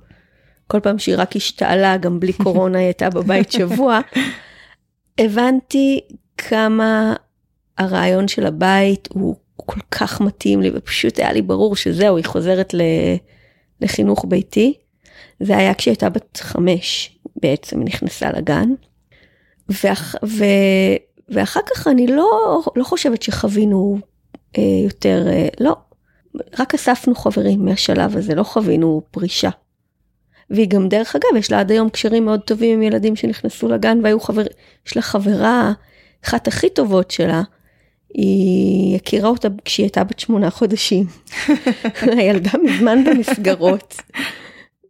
כל 0.67 0.79
פעם 0.79 0.99
שהיא 0.99 1.15
רק 1.17 1.35
השתעלה, 1.35 1.97
גם 1.97 2.19
בלי 2.19 2.33
קורונה 2.33 2.77
היא 2.77 2.85
הייתה 2.85 3.09
בבית 3.09 3.51
שבוע, 3.57 3.99
הבנתי 5.17 5.99
כמה 6.37 7.13
הרעיון 7.77 8.27
של 8.27 8.45
הבית 8.45 9.09
הוא 9.11 9.35
כל 9.55 9.79
כך 9.91 10.21
מתאים 10.21 10.61
לי, 10.61 10.71
ופשוט 10.73 11.19
היה 11.19 11.33
לי 11.33 11.41
ברור 11.41 11.75
שזהו, 11.75 12.17
היא 12.17 12.25
חוזרת 12.25 12.73
לחינוך 13.81 14.25
ביתי. 14.27 14.73
זה 15.39 15.57
היה 15.57 15.73
כשהיא 15.73 15.91
הייתה 15.91 16.09
בת 16.09 16.37
חמש, 16.37 17.17
בעצם 17.35 17.79
היא 17.79 17.85
נכנסה 17.85 18.31
לגן. 18.31 18.69
ואח, 19.69 20.15
ו, 20.25 20.43
ואחר 21.29 21.59
כך 21.73 21.87
אני 21.87 22.07
לא, 22.07 22.61
לא 22.75 22.83
חושבת 22.83 23.21
שחווינו 23.21 23.97
אה, 24.57 24.63
יותר, 24.83 25.27
אה, 25.27 25.47
לא, 25.59 25.75
רק 26.59 26.73
אספנו 26.73 27.15
חברים 27.15 27.65
מהשלב 27.65 28.17
הזה, 28.17 28.35
לא 28.35 28.43
חווינו 28.43 29.01
פרישה. 29.11 29.49
והיא 30.49 30.67
גם 30.67 30.89
דרך 30.89 31.15
אגב, 31.15 31.37
יש 31.37 31.51
לה 31.51 31.59
עד 31.59 31.71
היום 31.71 31.89
קשרים 31.89 32.25
מאוד 32.25 32.39
טובים 32.39 32.73
עם 32.73 32.81
ילדים 32.81 33.15
שנכנסו 33.15 33.67
לגן 33.67 33.99
והיו 34.03 34.19
חבר... 34.19 34.43
יש 34.87 34.95
לה 34.95 35.01
חברה, 35.01 35.73
אחת 36.25 36.47
הכי 36.47 36.69
טובות 36.69 37.11
שלה, 37.11 37.41
היא 38.13 38.95
הכירה 38.95 39.29
אותה 39.29 39.47
כשהיא 39.65 39.83
הייתה 39.83 40.03
בת 40.03 40.19
שמונה 40.19 40.49
חודשים. 40.49 41.05
הילדה 42.17 42.51
מזמן 42.63 43.03
במסגרות. 43.03 44.01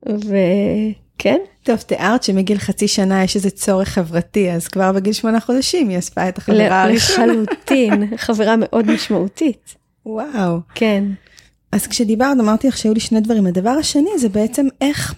וכן. 0.05 1.37
טוב, 1.63 1.77
תיארת 1.77 2.23
שמגיל 2.23 2.57
חצי 2.57 2.87
שנה 2.87 3.23
יש 3.23 3.35
איזה 3.35 3.49
צורך 3.49 3.89
חברתי, 3.89 4.51
אז 4.51 4.67
כבר 4.67 4.91
בגיל 4.91 5.13
שמונה 5.13 5.39
חודשים 5.39 5.89
היא 5.89 5.99
אספה 5.99 6.29
את 6.29 6.37
החברה 6.37 6.83
הראשונה. 6.83 7.25
לחלוטין, 7.25 8.03
חברה 8.25 8.55
מאוד 8.57 8.91
משמעותית. 8.91 9.75
וואו. 10.05 10.59
כן. 10.75 11.03
אז 11.71 11.87
כשדיברת 11.87 12.37
אמרתי 12.39 12.67
לך 12.67 12.77
שהיו 12.77 12.93
לי 12.93 12.99
שני 12.99 13.21
דברים. 13.21 13.45
הדבר 13.45 13.69
השני 13.69 14.09
זה 14.17 14.29
בעצם 14.29 14.67
איך 14.81 15.13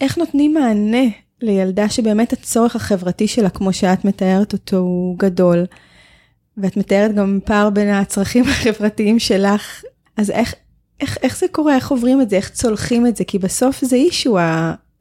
איך 0.00 0.18
נותנים 0.18 0.54
מענה 0.54 1.08
לילדה 1.42 1.88
שבאמת 1.88 2.32
הצורך 2.32 2.76
החברתי 2.76 3.28
שלה, 3.28 3.50
כמו 3.50 3.72
שאת 3.72 4.04
מתארת 4.04 4.52
אותו, 4.52 4.76
הוא 4.76 5.18
גדול, 5.18 5.64
ואת 6.62 6.76
מתארת 6.76 7.14
גם 7.14 7.38
פער 7.44 7.70
בין 7.70 7.88
הצרכים 7.88 8.44
החברתיים 8.50 9.18
שלך, 9.18 9.82
אז 10.16 10.30
איך, 10.30 10.54
איך, 11.00 11.18
איך 11.22 11.38
זה 11.38 11.46
קורה, 11.52 11.74
איך 11.74 11.90
עוברים 11.90 12.20
את 12.20 12.30
זה, 12.30 12.36
איך 12.36 12.50
צולחים 12.50 13.06
את 13.06 13.16
זה, 13.16 13.24
כי 13.24 13.38
בסוף 13.38 13.84
זה 13.84 13.96
אישו 13.96 14.38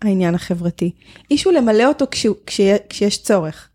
העניין 0.02 0.36
החברתי. 0.36 0.92
אישו 1.32 1.52
למלא 1.52 1.86
אותו 1.86 2.06
כש, 2.12 2.28
כש, 2.46 2.62
כשיש 2.90 3.24
צורך. 3.24 3.70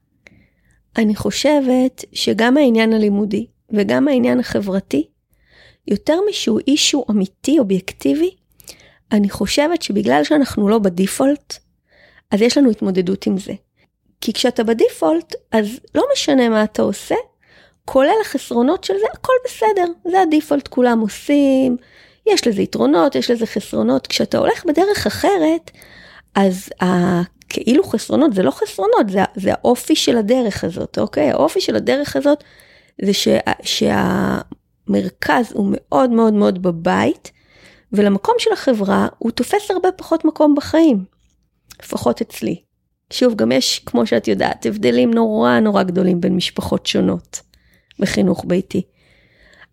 אני 0.96 1.16
חושבת 1.16 2.04
שגם 2.12 2.56
העניין 2.56 2.92
הלימודי 2.92 3.46
וגם 3.70 4.08
העניין 4.08 4.40
החברתי, 4.40 5.06
יותר 5.88 6.18
משהוא 6.30 6.60
אישו 6.66 7.04
אמיתי, 7.10 7.58
אובייקטיבי, 7.58 8.30
אני 9.12 9.30
חושבת 9.30 9.82
שבגלל 9.82 10.24
שאנחנו 10.24 10.68
לא 10.68 10.78
בדיפולט, 10.78 11.58
אז 12.30 12.42
יש 12.42 12.58
לנו 12.58 12.70
התמודדות 12.70 13.26
עם 13.26 13.38
זה. 13.38 13.52
כי 14.20 14.32
כשאתה 14.32 14.64
בדיפולט, 14.64 15.34
אז 15.52 15.80
לא 15.94 16.04
משנה 16.12 16.48
מה 16.48 16.64
אתה 16.64 16.82
עושה, 16.82 17.14
כולל 17.84 18.16
החסרונות 18.20 18.84
של 18.84 18.94
זה, 18.94 19.06
הכל 19.12 19.32
בסדר, 19.44 20.10
זה 20.10 20.22
הדיפולט, 20.22 20.68
כולם 20.68 21.00
עושים, 21.00 21.76
יש 22.26 22.46
לזה 22.46 22.62
יתרונות, 22.62 23.14
יש 23.14 23.30
לזה 23.30 23.46
חסרונות. 23.46 24.06
כשאתה 24.06 24.38
הולך 24.38 24.64
בדרך 24.64 25.06
אחרת, 25.06 25.70
אז 26.34 26.68
כאילו 27.48 27.84
חסרונות 27.84 28.34
זה 28.34 28.42
לא 28.42 28.50
חסרונות, 28.50 29.10
זה, 29.10 29.20
זה 29.34 29.52
האופי 29.52 29.96
של 29.96 30.16
הדרך 30.16 30.64
הזאת, 30.64 30.98
אוקיי? 30.98 31.30
האופי 31.30 31.60
של 31.60 31.76
הדרך 31.76 32.16
הזאת 32.16 32.44
זה 33.02 33.12
שה, 33.12 33.38
שהמרכז 33.62 35.52
הוא 35.52 35.66
מאוד 35.70 36.10
מאוד 36.10 36.32
מאוד 36.32 36.62
בבית, 36.62 37.32
ולמקום 37.92 38.34
של 38.38 38.52
החברה 38.52 39.08
הוא 39.18 39.30
תופס 39.30 39.70
הרבה 39.70 39.92
פחות 39.92 40.24
מקום 40.24 40.54
בחיים, 40.54 41.04
לפחות 41.82 42.20
אצלי. 42.20 42.60
שוב, 43.12 43.34
גם 43.34 43.52
יש, 43.52 43.78
כמו 43.78 44.06
שאת 44.06 44.28
יודעת, 44.28 44.66
הבדלים 44.66 45.14
נורא 45.14 45.60
נורא 45.60 45.82
גדולים 45.82 46.20
בין 46.20 46.36
משפחות 46.36 46.86
שונות 46.86 47.40
בחינוך 47.98 48.44
ביתי. 48.46 48.82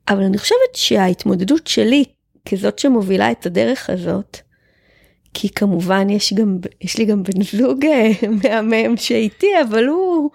אבל 0.10 0.24
אני 0.24 0.38
חושבת 0.38 0.76
שההתמודדות 0.76 1.68
שלי 1.68 2.04
כזאת 2.50 2.80
שמובילה 2.80 3.32
את 3.32 3.46
הדרך 3.46 3.90
הזאת, 3.90 4.38
כי 5.34 5.50
כמובן 5.50 6.10
יש, 6.10 6.34
גם, 6.34 6.58
יש 6.82 6.98
לי 6.98 7.06
גם 7.06 7.24
בן 7.24 7.42
זוג 7.44 7.86
אה, 7.86 8.12
מהמם 8.64 8.98
שאיתי, 8.98 9.48
אבל 9.70 9.86
הוא, 9.86 10.30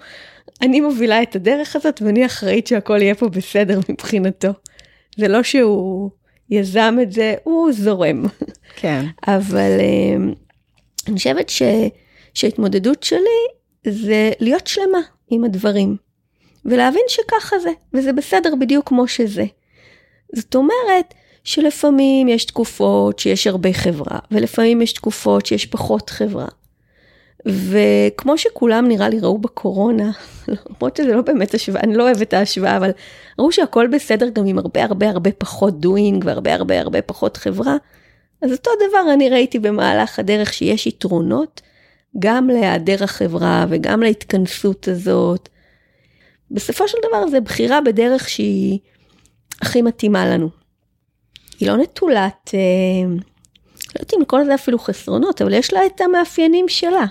אני 0.62 0.80
מובילה 0.80 1.22
את 1.22 1.36
הדרך 1.36 1.76
הזאת 1.76 2.02
ואני 2.02 2.26
אחראית 2.26 2.66
שהכל 2.66 3.02
יהיה 3.02 3.14
פה 3.14 3.28
בסדר 3.28 3.80
מבחינתו. 3.88 4.48
זה 5.16 5.28
לא 5.28 5.42
שהוא 5.42 6.10
יזם 6.50 6.96
את 7.02 7.12
זה, 7.12 7.34
הוא 7.44 7.72
זורם. 7.72 8.24
כן. 8.76 9.06
אבל 9.36 9.80
אה, 9.80 10.16
אני 11.08 11.16
חושבת 11.16 11.48
ש, 11.48 11.62
שההתמודדות 12.34 13.02
שלי 13.02 13.46
זה 13.86 14.30
להיות 14.40 14.66
שלמה 14.66 14.98
עם 15.30 15.44
הדברים, 15.44 15.96
ולהבין 16.66 17.02
שככה 17.08 17.58
זה, 17.58 17.70
וזה 17.94 18.12
בסדר 18.12 18.54
בדיוק 18.60 18.88
כמו 18.88 19.08
שזה. 19.08 19.44
זאת 20.34 20.54
אומרת, 20.54 21.14
שלפעמים 21.44 22.28
יש 22.28 22.44
תקופות 22.44 23.18
שיש 23.18 23.46
הרבה 23.46 23.72
חברה, 23.72 24.18
ולפעמים 24.30 24.82
יש 24.82 24.92
תקופות 24.92 25.46
שיש 25.46 25.66
פחות 25.66 26.10
חברה. 26.10 26.46
וכמו 27.46 28.38
שכולם 28.38 28.88
נראה 28.88 29.08
לי 29.08 29.20
ראו 29.20 29.38
בקורונה, 29.38 30.10
למרות 30.48 30.96
שזה 30.96 31.14
לא 31.14 31.22
באמת 31.22 31.54
השוואה, 31.54 31.80
אני 31.80 31.96
לא 31.96 32.02
אוהבת 32.02 32.22
את 32.22 32.34
ההשוואה, 32.34 32.76
אבל 32.76 32.90
ראו 33.38 33.52
שהכל 33.52 33.86
בסדר 33.86 34.28
גם 34.28 34.46
עם 34.46 34.58
הרבה 34.58 34.84
הרבה 34.84 35.08
הרבה 35.10 35.30
פחות 35.32 35.80
דוינג 35.80 36.24
והרבה 36.26 36.54
הרבה 36.54 36.80
הרבה 36.80 37.02
פחות 37.02 37.36
חברה. 37.36 37.76
אז 38.42 38.52
אותו 38.52 38.70
דבר 38.88 39.12
אני 39.12 39.28
ראיתי 39.28 39.58
במהלך 39.58 40.18
הדרך 40.18 40.52
שיש 40.52 40.86
יתרונות 40.86 41.60
גם 42.18 42.48
להיעדר 42.48 43.04
החברה 43.04 43.66
וגם 43.68 44.02
להתכנסות 44.02 44.88
הזאת. 44.88 45.48
בסופו 46.50 46.88
של 46.88 46.98
דבר 47.08 47.28
זה 47.28 47.40
בחירה 47.40 47.80
בדרך 47.80 48.28
שהיא 48.28 48.78
הכי 49.62 49.82
מתאימה 49.82 50.26
לנו. 50.26 50.48
היא 51.60 51.68
לא 51.68 51.76
נטולת, 51.76 52.50
אה, 52.54 53.08
לא 53.94 54.00
יודעת 54.00 54.14
אם 54.14 54.20
לקרוא 54.20 54.40
לזה 54.40 54.54
אפילו 54.54 54.78
חסרונות, 54.78 55.42
אבל 55.42 55.52
יש 55.52 55.72
לה 55.72 55.86
את 55.86 56.00
המאפיינים 56.00 56.68
שלה. 56.68 57.04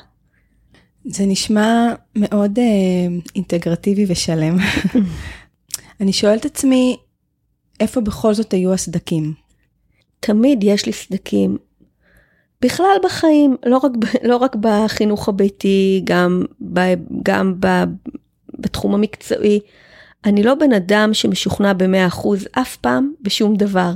זה 1.05 1.25
נשמע 1.25 1.93
מאוד 2.15 2.59
אה, 2.59 3.17
אינטגרטיבי 3.35 4.05
ושלם. 4.07 4.57
אני 6.01 6.13
שואלת 6.13 6.45
עצמי, 6.45 6.97
איפה 7.79 8.01
בכל 8.01 8.33
זאת 8.33 8.53
היו 8.53 8.73
הסדקים? 8.73 9.33
תמיד 10.19 10.63
יש 10.63 10.85
לי 10.85 10.93
סדקים. 10.93 11.57
בכלל 12.61 12.97
בחיים, 13.03 13.57
לא 13.65 13.77
רק, 13.77 13.91
לא 14.23 14.37
רק 14.37 14.55
בחינוך 14.55 15.29
הביתי, 15.29 16.01
גם, 16.03 16.43
ב, 16.73 16.79
גם 17.23 17.55
ב, 17.59 17.67
בתחום 18.59 18.93
המקצועי. 18.93 19.59
אני 20.25 20.43
לא 20.43 20.55
בן 20.55 20.73
אדם 20.73 21.13
שמשוכנע 21.13 21.73
ב-100% 21.73 22.27
אף 22.51 22.75
פעם 22.75 23.13
בשום 23.21 23.55
דבר. 23.55 23.91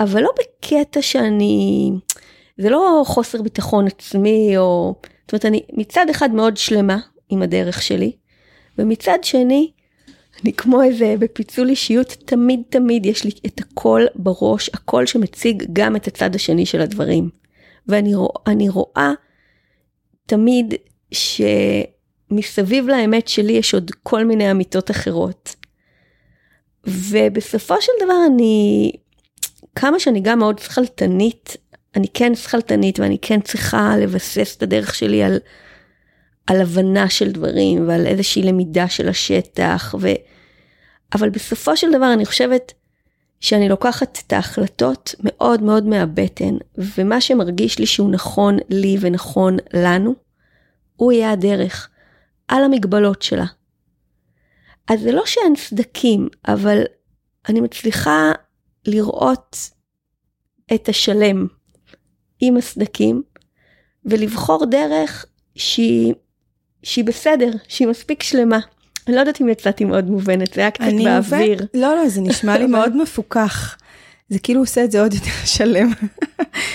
אבל 0.00 0.22
לא 0.22 0.30
בקטע 0.38 1.02
שאני, 1.02 1.90
זה 2.58 2.70
לא 2.70 3.02
חוסר 3.06 3.42
ביטחון 3.42 3.86
עצמי 3.86 4.56
או... 4.56 4.94
זאת 5.02 5.32
אומרת, 5.32 5.44
אני 5.44 5.62
מצד 5.72 6.06
אחד 6.10 6.30
מאוד 6.30 6.56
שלמה 6.56 6.98
עם 7.28 7.42
הדרך 7.42 7.82
שלי, 7.82 8.12
ומצד 8.78 9.18
שני, 9.22 9.70
אני 10.42 10.52
כמו 10.52 10.82
איזה 10.82 11.14
בפיצול 11.18 11.68
אישיות, 11.68 12.16
תמיד 12.24 12.62
תמיד 12.68 13.06
יש 13.06 13.24
לי 13.24 13.30
את 13.46 13.60
הכל 13.60 14.02
בראש, 14.14 14.70
הכל 14.74 15.06
שמציג 15.06 15.64
גם 15.72 15.96
את 15.96 16.06
הצד 16.06 16.34
השני 16.34 16.66
של 16.66 16.80
הדברים. 16.80 17.30
ואני 17.88 18.14
רוא, 18.14 18.28
רואה 18.68 19.12
תמיד 20.26 20.74
שמסביב 22.30 22.88
לאמת 22.88 23.28
שלי 23.28 23.52
יש 23.52 23.74
עוד 23.74 23.90
כל 24.02 24.24
מיני 24.24 24.50
אמיתות 24.50 24.90
אחרות. 24.90 25.54
ובסופו 26.86 27.74
של 27.80 27.92
דבר 28.04 28.26
אני, 28.26 28.92
כמה 29.74 30.00
שאני 30.00 30.20
גם 30.20 30.38
מאוד 30.38 30.58
שכלתנית 30.58 31.56
אני 31.96 32.06
כן 32.14 32.34
שכלתנית 32.34 33.00
ואני 33.00 33.18
כן 33.22 33.40
צריכה 33.40 33.96
לבסס 33.96 34.56
את 34.56 34.62
הדרך 34.62 34.94
שלי 34.94 35.22
על, 35.22 35.38
על 36.46 36.60
הבנה 36.60 37.10
של 37.10 37.32
דברים 37.32 37.88
ועל 37.88 38.06
איזושהי 38.06 38.42
למידה 38.42 38.88
של 38.88 39.08
השטח. 39.08 39.94
ו... 40.00 40.08
אבל 41.14 41.30
בסופו 41.30 41.76
של 41.76 41.92
דבר 41.92 42.12
אני 42.12 42.26
חושבת 42.26 42.72
שאני 43.40 43.68
לוקחת 43.68 44.18
את 44.26 44.32
ההחלטות 44.32 45.14
מאוד 45.20 45.62
מאוד 45.62 45.86
מהבטן, 45.86 46.56
ומה 46.78 47.20
שמרגיש 47.20 47.78
לי 47.78 47.86
שהוא 47.86 48.10
נכון 48.10 48.58
לי 48.68 48.96
ונכון 49.00 49.56
לנו, 49.74 50.14
הוא 50.96 51.12
יהיה 51.12 51.30
הדרך, 51.30 51.88
על 52.48 52.64
המגבלות 52.64 53.22
שלה. 53.22 53.44
אז 54.88 55.00
זה 55.00 55.12
לא 55.12 55.22
שאין 55.26 55.56
סדקים, 55.56 56.28
אבל 56.48 56.82
אני 57.48 57.60
מצליחה 57.60 58.32
לראות 58.86 59.56
את 60.74 60.88
השלם 60.88 61.46
עם 62.40 62.56
הסדקים, 62.56 63.22
ולבחור 64.04 64.66
דרך 64.66 65.26
שהיא, 65.54 66.14
שהיא 66.82 67.04
בסדר, 67.04 67.50
שהיא 67.68 67.88
מספיק 67.88 68.22
שלמה. 68.22 68.58
אני 69.06 69.14
לא 69.14 69.20
יודעת 69.20 69.40
אם 69.40 69.48
יצאתי 69.48 69.84
מאוד 69.84 70.04
מובנת, 70.04 70.54
זה 70.54 70.60
היה 70.60 70.70
קצת 70.70 70.84
באוויר. 71.04 71.58
מובן, 71.60 71.80
לא, 71.80 71.96
לא, 71.96 72.08
זה 72.08 72.20
נשמע 72.20 72.58
לי 72.58 72.66
מאוד 72.66 72.96
מפוקח. 72.96 73.76
זה 74.28 74.38
כאילו 74.38 74.60
עושה 74.60 74.84
את 74.84 74.90
זה 74.90 75.02
עוד 75.02 75.14
יותר 75.14 75.30
שלם. 75.56 75.90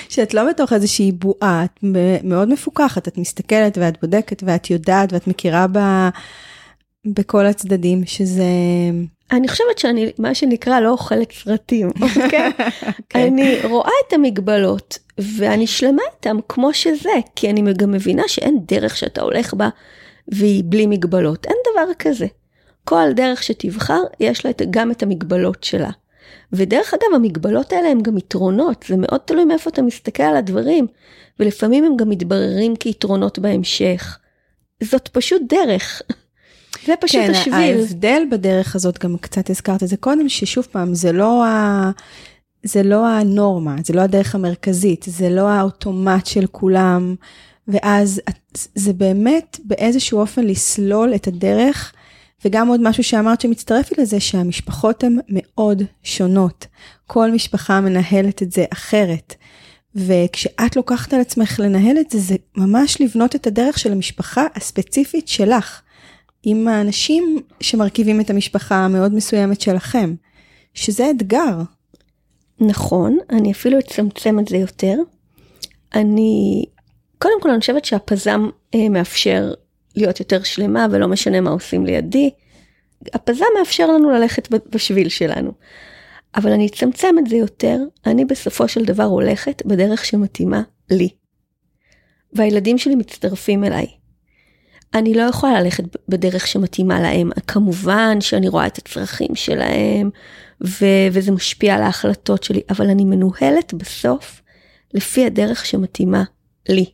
שאת 0.09 0.33
לא 0.33 0.49
בתוך 0.49 0.73
איזושהי 0.73 1.11
בועה, 1.11 1.65
את 1.65 1.79
מאוד 2.23 2.49
מפוקחת, 2.49 3.07
את 3.07 3.17
מסתכלת 3.17 3.77
ואת 3.77 4.01
בודקת 4.01 4.43
ואת 4.45 4.69
יודעת 4.69 5.13
ואת 5.13 5.27
מכירה 5.27 5.65
ב... 5.71 5.79
בכל 7.05 7.45
הצדדים, 7.45 8.05
שזה... 8.05 8.43
אני 9.31 9.47
חושבת 9.47 9.77
שאני, 9.77 10.11
מה 10.17 10.35
שנקרא, 10.35 10.79
לא 10.79 10.89
אוכלת 10.89 11.31
סרטים, 11.31 11.87
אוקיי? 12.01 12.51
okay. 12.59 12.91
כן. 13.09 13.19
אני 13.19 13.57
רואה 13.63 13.91
את 14.07 14.13
המגבלות, 14.13 14.97
ואני 15.17 15.67
שלמה 15.67 16.01
איתם 16.15 16.37
כמו 16.49 16.73
שזה, 16.73 17.09
כי 17.35 17.49
אני 17.49 17.73
גם 17.73 17.91
מבינה 17.91 18.23
שאין 18.27 18.59
דרך 18.67 18.97
שאתה 18.97 19.21
הולך 19.21 19.53
בה 19.53 19.69
והיא 20.27 20.63
בלי 20.65 20.85
מגבלות, 20.85 21.45
אין 21.45 21.55
דבר 21.71 21.93
כזה. 21.99 22.25
כל 22.83 23.13
דרך 23.15 23.43
שתבחר, 23.43 24.01
יש 24.19 24.45
לה 24.45 24.51
גם 24.69 24.91
את 24.91 25.03
המגבלות 25.03 25.63
שלה. 25.63 25.89
ודרך 26.53 26.93
אגב, 26.93 27.15
המגבלות 27.15 27.73
האלה 27.73 27.89
הן 27.89 28.01
גם 28.01 28.17
יתרונות, 28.17 28.85
זה 28.87 28.95
מאוד 28.97 29.19
תלוי 29.25 29.45
מאיפה 29.45 29.69
אתה 29.69 29.81
מסתכל 29.81 30.23
על 30.23 30.35
הדברים, 30.35 30.87
ולפעמים 31.39 31.85
הם 31.85 31.97
גם 31.97 32.09
מתבררים 32.09 32.75
כיתרונות 32.75 33.39
בהמשך. 33.39 34.19
זאת 34.83 35.07
פשוט 35.07 35.41
דרך. 35.49 36.01
זה 36.87 36.93
פשוט 37.01 37.21
כן, 37.21 37.31
השביל. 37.31 37.53
כן, 37.53 37.77
ההבדל 37.79 38.23
בדרך 38.31 38.75
הזאת, 38.75 39.03
גם 39.03 39.17
קצת 39.17 39.49
הזכרת 39.49 39.83
את 39.83 39.87
זה 39.87 39.97
קודם, 39.97 40.29
ששוב 40.29 40.67
פעם, 40.71 40.93
זה 40.93 41.11
לא, 41.11 41.45
ה... 41.45 41.91
זה 42.63 42.83
לא 42.83 43.07
הנורמה, 43.07 43.75
זה 43.85 43.93
לא 43.93 44.01
הדרך 44.01 44.35
המרכזית, 44.35 45.05
זה 45.09 45.29
לא 45.29 45.49
האוטומט 45.49 46.25
של 46.25 46.45
כולם, 46.47 47.15
ואז 47.67 48.21
זה 48.75 48.93
באמת 48.93 49.59
באיזשהו 49.63 50.19
אופן 50.19 50.43
לסלול 50.43 51.15
את 51.15 51.27
הדרך. 51.27 51.93
וגם 52.45 52.67
עוד 52.67 52.81
משהו 52.83 53.03
שאמרת 53.03 53.41
שמצטרף 53.41 53.91
לי 53.91 54.03
לזה, 54.03 54.19
שהמשפחות 54.19 55.03
הן 55.03 55.17
מאוד 55.29 55.83
שונות. 56.03 56.67
כל 57.07 57.31
משפחה 57.31 57.81
מנהלת 57.81 58.43
את 58.43 58.51
זה 58.51 58.65
אחרת. 58.73 59.35
וכשאת 59.95 60.75
לוקחת 60.75 61.13
על 61.13 61.21
עצמך 61.21 61.59
לנהל 61.59 61.97
את 61.99 62.09
זה, 62.09 62.19
זה 62.19 62.35
ממש 62.57 63.01
לבנות 63.01 63.35
את 63.35 63.47
הדרך 63.47 63.79
של 63.79 63.91
המשפחה 63.91 64.45
הספציפית 64.55 65.27
שלך. 65.27 65.81
עם 66.43 66.67
האנשים 66.67 67.41
שמרכיבים 67.61 68.21
את 68.21 68.29
המשפחה 68.29 68.75
המאוד 68.75 69.13
מסוימת 69.13 69.61
שלכם, 69.61 70.13
שזה 70.73 71.09
אתגר. 71.09 71.57
נכון, 72.59 73.17
אני 73.29 73.51
אפילו 73.51 73.79
אצמצם 73.79 74.39
את 74.39 74.47
זה 74.47 74.57
יותר. 74.57 74.95
אני, 75.95 76.65
קודם 77.17 77.41
כל 77.41 77.49
אני 77.49 77.59
חושבת 77.59 77.85
שהפזם 77.85 78.49
אה, 78.75 78.89
מאפשר 78.89 79.53
להיות 79.95 80.19
יותר 80.19 80.43
שלמה 80.43 80.87
ולא 80.91 81.07
משנה 81.07 81.41
מה 81.41 81.49
עושים 81.49 81.85
לידי. 81.85 82.29
הפזם 83.13 83.45
מאפשר 83.59 83.87
לנו 83.87 84.11
ללכת 84.11 84.47
בשביל 84.69 85.09
שלנו. 85.09 85.51
אבל 86.35 86.51
אני 86.51 86.67
אצמצם 86.67 87.15
את 87.19 87.27
זה 87.29 87.35
יותר, 87.35 87.77
אני 88.05 88.25
בסופו 88.25 88.67
של 88.67 88.85
דבר 88.85 89.03
הולכת 89.03 89.61
בדרך 89.65 90.05
שמתאימה 90.05 90.61
לי. 90.89 91.09
והילדים 92.33 92.77
שלי 92.77 92.95
מצטרפים 92.95 93.63
אליי. 93.63 93.87
אני 94.93 95.13
לא 95.13 95.21
יכולה 95.21 95.61
ללכת 95.61 95.83
בדרך 96.09 96.47
שמתאימה 96.47 96.99
להם. 97.01 97.29
כמובן 97.47 98.21
שאני 98.21 98.47
רואה 98.47 98.67
את 98.67 98.77
הצרכים 98.77 99.35
שלהם, 99.35 100.09
ו- 100.65 101.07
וזה 101.11 101.31
משפיע 101.31 101.75
על 101.75 101.81
ההחלטות 101.81 102.43
שלי, 102.43 102.61
אבל 102.69 102.89
אני 102.89 103.05
מנוהלת 103.05 103.73
בסוף 103.73 104.41
לפי 104.93 105.25
הדרך 105.25 105.65
שמתאימה 105.65 106.23
לי. 106.69 106.85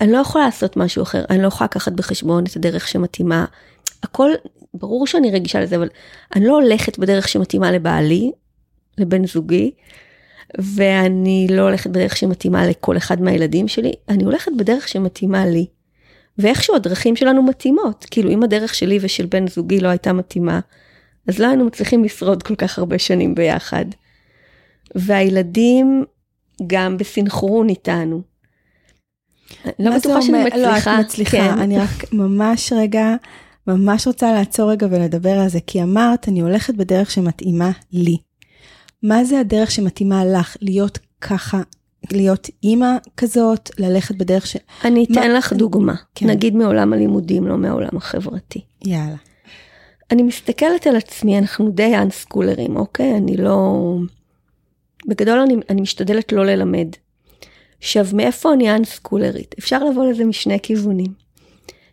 ואני 0.00 0.12
לא 0.12 0.18
יכולה 0.18 0.44
לעשות 0.44 0.76
משהו 0.76 1.02
אחר, 1.02 1.24
אני 1.30 1.42
לא 1.42 1.48
יכולה 1.48 1.66
לקחת 1.66 1.92
בחשבון 1.92 2.44
את 2.44 2.56
הדרך 2.56 2.88
שמתאימה. 2.88 3.44
הכל, 4.02 4.30
ברור 4.74 5.06
שאני 5.06 5.30
רגישה 5.30 5.60
לזה, 5.60 5.76
אבל 5.76 5.88
אני 6.36 6.46
לא 6.46 6.52
הולכת 6.52 6.98
בדרך 6.98 7.28
שמתאימה 7.28 7.72
לבעלי, 7.72 8.32
לבן 8.98 9.26
זוגי, 9.26 9.70
ואני 10.58 11.46
לא 11.50 11.62
הולכת 11.62 11.90
בדרך 11.90 12.16
שמתאימה 12.16 12.66
לכל 12.66 12.96
אחד 12.96 13.22
מהילדים 13.22 13.68
שלי, 13.68 13.92
אני 14.08 14.24
הולכת 14.24 14.52
בדרך 14.58 14.88
שמתאימה 14.88 15.46
לי. 15.46 15.66
ואיכשהו 16.38 16.76
הדרכים 16.76 17.16
שלנו 17.16 17.42
מתאימות, 17.42 18.06
כאילו 18.10 18.30
אם 18.30 18.42
הדרך 18.42 18.74
שלי 18.74 18.98
ושל 19.00 19.26
בן 19.26 19.48
זוגי 19.48 19.80
לא 19.80 19.88
הייתה 19.88 20.12
מתאימה, 20.12 20.60
אז 21.28 21.38
לא 21.38 21.46
היינו 21.46 21.64
מצליחים 21.64 22.04
לשרוד 22.04 22.42
כל 22.42 22.54
כך 22.54 22.78
הרבה 22.78 22.98
שנים 22.98 23.34
ביחד. 23.34 23.84
והילדים 24.94 26.04
גם 26.66 26.96
בסינכרון 26.96 27.68
איתנו. 27.68 28.22
לא 29.78 29.96
בטוחה 29.96 30.22
שאני 30.22 30.44
מצליחה. 30.44 30.96
לא, 30.96 31.00
את 31.00 31.04
מצליחה, 31.04 31.36
כן. 31.36 31.58
אני 31.58 31.78
רק 31.78 32.12
ממש 32.12 32.72
רגע, 32.76 33.14
ממש 33.66 34.06
רוצה 34.06 34.32
לעצור 34.32 34.70
רגע 34.70 34.86
ולדבר 34.90 35.38
על 35.38 35.48
זה, 35.48 35.58
כי 35.66 35.82
אמרת, 35.82 36.28
אני 36.28 36.40
הולכת 36.40 36.74
בדרך 36.74 37.10
שמתאימה 37.10 37.70
לי. 37.92 38.16
מה 39.02 39.24
זה 39.24 39.40
הדרך 39.40 39.70
שמתאימה 39.70 40.24
לך 40.24 40.56
להיות 40.60 40.98
ככה, 41.20 41.60
להיות 42.12 42.48
אימא 42.64 42.96
כזאת, 43.16 43.70
ללכת 43.78 44.14
בדרך 44.14 44.46
ש... 44.46 44.56
אני 44.84 45.04
אתן 45.04 45.14
מה... 45.14 45.38
לך 45.38 45.52
דוגמה, 45.52 45.94
כן. 46.14 46.26
נגיד 46.26 46.54
מעולם 46.54 46.92
הלימודים, 46.92 47.46
לא 47.46 47.56
מעולם 47.56 47.96
החברתי. 47.96 48.60
יאללה. 48.84 49.16
אני 50.10 50.22
מסתכלת 50.22 50.86
על 50.86 50.96
עצמי, 50.96 51.38
אנחנו 51.38 51.70
די 51.70 51.96
אנסקולרים, 51.96 52.76
אוקיי? 52.76 53.16
אני 53.16 53.36
לא... 53.36 53.76
בגדול 55.08 55.38
אני, 55.38 55.56
אני 55.70 55.80
משתדלת 55.80 56.32
לא 56.32 56.46
ללמד. 56.46 56.88
עכשיו, 57.78 58.06
מאיפה 58.12 58.52
אני 58.52 58.74
אנסקולרית? 58.74 59.54
אפשר 59.58 59.84
לבוא 59.84 60.04
לזה 60.04 60.24
משני 60.24 60.60
כיוונים. 60.62 61.26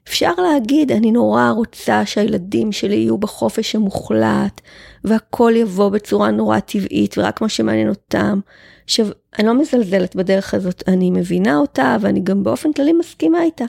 אפשר 0.07 0.33
להגיד, 0.37 0.91
אני 0.91 1.11
נורא 1.11 1.49
רוצה 1.49 2.05
שהילדים 2.05 2.71
שלי 2.71 2.95
יהיו 2.95 3.17
בחופש 3.17 3.75
המוחלט, 3.75 4.61
והכל 5.03 5.53
יבוא 5.55 5.89
בצורה 5.89 6.31
נורא 6.31 6.59
טבעית, 6.59 7.17
ורק 7.17 7.41
מה 7.41 7.49
שמעניין 7.49 7.89
אותם. 7.89 8.39
עכשיו, 8.83 9.07
אני 9.39 9.47
לא 9.47 9.53
מזלזלת 9.53 10.15
בדרך 10.15 10.53
הזאת, 10.53 10.83
אני 10.87 11.11
מבינה 11.11 11.57
אותה, 11.57 11.97
ואני 12.01 12.19
גם 12.23 12.43
באופן 12.43 12.73
כללי 12.73 12.93
מסכימה 12.93 13.43
איתה. 13.43 13.65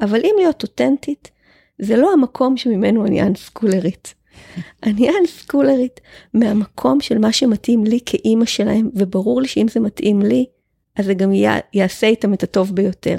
אבל 0.00 0.20
אם 0.24 0.34
להיות 0.38 0.62
אותנטית, 0.62 1.30
זה 1.78 1.96
לא 1.96 2.12
המקום 2.12 2.56
שממנו 2.56 3.06
אני 3.06 3.22
אנסקולרית. 3.22 4.14
אני 4.86 5.10
אנסקולרית 5.20 6.00
מהמקום 6.34 7.00
של 7.00 7.18
מה 7.18 7.32
שמתאים 7.32 7.84
לי 7.84 7.98
כאימא 8.06 8.44
שלהם, 8.44 8.90
וברור 8.94 9.42
לי 9.42 9.48
שאם 9.48 9.66
זה 9.68 9.80
מתאים 9.80 10.22
לי, 10.22 10.46
אז 10.96 11.04
זה 11.04 11.14
גם 11.14 11.30
יעשה 11.72 12.06
איתם 12.06 12.34
את 12.34 12.42
הטוב 12.42 12.74
ביותר. 12.74 13.16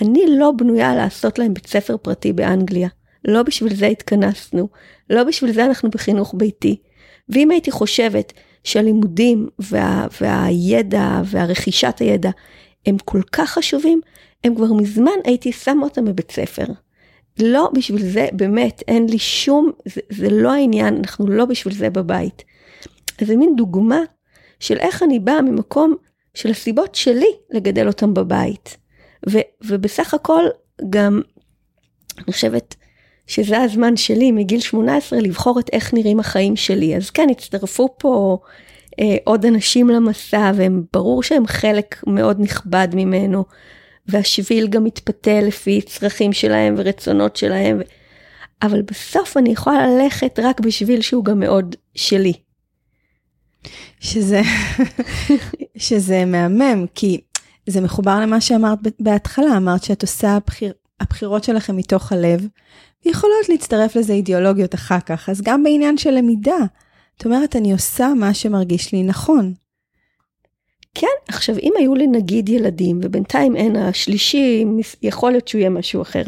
אני 0.00 0.24
לא 0.28 0.52
בנויה 0.56 0.94
לעשות 0.94 1.38
להם 1.38 1.54
בית 1.54 1.66
ספר 1.66 1.96
פרטי 1.96 2.32
באנגליה. 2.32 2.88
לא 3.24 3.42
בשביל 3.42 3.74
זה 3.74 3.86
התכנסנו, 3.86 4.68
לא 5.10 5.24
בשביל 5.24 5.52
זה 5.52 5.64
אנחנו 5.64 5.90
בחינוך 5.90 6.34
ביתי. 6.36 6.76
ואם 7.28 7.50
הייתי 7.50 7.70
חושבת 7.70 8.32
שהלימודים 8.64 9.48
וה, 9.58 10.06
והידע 10.20 11.22
והרכישת 11.24 11.98
הידע 11.98 12.30
הם 12.86 12.96
כל 13.04 13.22
כך 13.32 13.50
חשובים, 13.50 14.00
הם 14.44 14.54
כבר 14.54 14.72
מזמן 14.72 15.10
הייתי 15.24 15.52
שמה 15.52 15.84
אותם 15.84 16.04
בבית 16.04 16.30
ספר. 16.30 16.64
לא 17.40 17.70
בשביל 17.74 18.02
זה, 18.02 18.28
באמת, 18.32 18.82
אין 18.88 19.06
לי 19.08 19.18
שום, 19.18 19.70
זה, 19.84 20.00
זה 20.08 20.30
לא 20.30 20.52
העניין, 20.52 20.96
אנחנו 20.96 21.26
לא 21.26 21.44
בשביל 21.44 21.74
זה 21.74 21.90
בבית. 21.90 22.44
זה 23.20 23.36
מין 23.36 23.56
דוגמה 23.56 24.00
של 24.60 24.76
איך 24.78 25.02
אני 25.02 25.18
באה 25.18 25.42
ממקום 25.42 25.94
של 26.34 26.50
הסיבות 26.50 26.94
שלי 26.94 27.30
לגדל 27.50 27.86
אותם 27.86 28.14
בבית. 28.14 28.76
ו, 29.30 29.38
ובסך 29.64 30.14
הכל 30.14 30.44
גם, 30.90 31.20
אני 32.18 32.32
חושבת 32.32 32.74
שזה 33.26 33.60
הזמן 33.60 33.96
שלי 33.96 34.32
מגיל 34.32 34.60
18 34.60 35.20
לבחור 35.20 35.60
את 35.60 35.70
איך 35.72 35.94
נראים 35.94 36.20
החיים 36.20 36.56
שלי. 36.56 36.96
אז 36.96 37.10
כן, 37.10 37.26
הצטרפו 37.30 37.88
פה 37.98 38.38
אה, 39.00 39.16
עוד 39.24 39.46
אנשים 39.46 39.88
למסע, 39.88 40.52
והם 40.54 40.84
ברור 40.92 41.22
שהם 41.22 41.46
חלק 41.46 42.02
מאוד 42.06 42.40
נכבד 42.40 42.88
ממנו, 42.94 43.44
והשביל 44.06 44.66
גם 44.66 44.84
מתפתה 44.84 45.40
לפי 45.40 45.80
צרכים 45.80 46.32
שלהם 46.32 46.74
ורצונות 46.78 47.36
שלהם. 47.36 47.80
אבל 48.62 48.82
בסוף 48.82 49.36
אני 49.36 49.52
יכולה 49.52 49.86
ללכת 49.86 50.38
רק 50.42 50.60
בשביל 50.60 51.00
שהוא 51.00 51.24
גם 51.24 51.40
מאוד 51.40 51.76
שלי. 51.94 52.32
שזה, 54.00 54.42
שזה 55.76 56.24
מהמם, 56.24 56.86
כי 56.94 57.20
זה 57.66 57.80
מחובר 57.80 58.20
למה 58.20 58.40
שאמרת 58.40 58.78
בהתחלה, 59.00 59.56
אמרת 59.56 59.84
שאת 59.84 60.02
עושה 60.02 60.36
הבחיר, 60.36 60.72
הבחירות 61.00 61.44
שלכם 61.44 61.76
מתוך 61.76 62.12
הלב, 62.12 62.46
ויכולות 63.06 63.48
להצטרף 63.48 63.96
לזה 63.96 64.12
אידיאולוגיות 64.12 64.74
אחר 64.74 65.00
כך, 65.00 65.28
אז 65.28 65.40
גם 65.40 65.62
בעניין 65.62 65.98
של 65.98 66.10
למידה, 66.10 66.58
זאת 67.16 67.24
אומרת, 67.24 67.56
אני 67.56 67.72
עושה 67.72 68.08
מה 68.16 68.34
שמרגיש 68.34 68.92
לי 68.92 69.02
נכון. 69.02 69.54
כן, 70.94 71.06
עכשיו 71.28 71.56
אם 71.58 71.72
היו 71.78 71.94
לי 71.94 72.06
נגיד 72.06 72.48
ילדים, 72.48 73.00
ובינתיים 73.02 73.56
אין 73.56 73.76
השלישי, 73.76 74.64
יכול 75.02 75.30
להיות 75.30 75.48
שהוא 75.48 75.58
יהיה 75.58 75.70
משהו 75.70 76.02
אחר, 76.02 76.22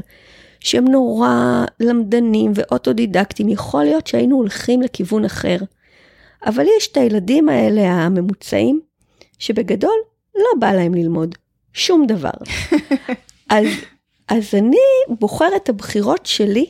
שהם 0.61 0.88
נורא 0.88 1.64
למדנים 1.81 2.53
ואוטודידקטים, 2.55 3.49
יכול 3.49 3.85
להיות 3.85 4.07
שהיינו 4.07 4.37
הולכים 4.37 4.83
לכיוון 4.83 5.25
אחר. 5.25 5.57
אבל 6.46 6.66
יש 6.78 6.88
את 6.88 6.96
הילדים 6.96 7.48
האלה 7.48 7.83
הממוצעים, 7.83 8.80
שבגדול 9.38 9.96
לא 10.35 10.48
בא 10.59 10.72
להם 10.72 10.94
ללמוד 10.94 11.35
שום 11.72 12.07
דבר. 12.07 12.30
אז, 13.50 13.66
אז 14.28 14.54
אני 14.54 14.76
בוחרת 15.18 15.62
את 15.62 15.68
הבחירות 15.68 16.26
שלי, 16.26 16.66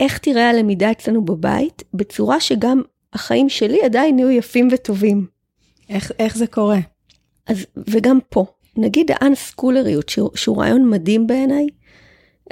איך 0.00 0.18
תראה 0.18 0.50
הלמידה 0.50 0.90
אצלנו 0.90 1.24
בבית, 1.24 1.82
בצורה 1.94 2.40
שגם 2.40 2.82
החיים 3.12 3.48
שלי 3.48 3.82
עדיין 3.82 4.18
יהיו 4.18 4.30
יפים 4.30 4.68
וטובים. 4.72 5.26
איך, 5.88 6.12
איך 6.18 6.36
זה 6.36 6.46
קורה? 6.46 6.78
אז, 7.46 7.66
וגם 7.76 8.18
פה, 8.28 8.44
נגיד 8.76 9.10
האנסקולריות, 9.14 10.08
שהוא, 10.08 10.30
שהוא 10.34 10.58
רעיון 10.58 10.90
מדהים 10.90 11.26
בעיניי, 11.26 11.66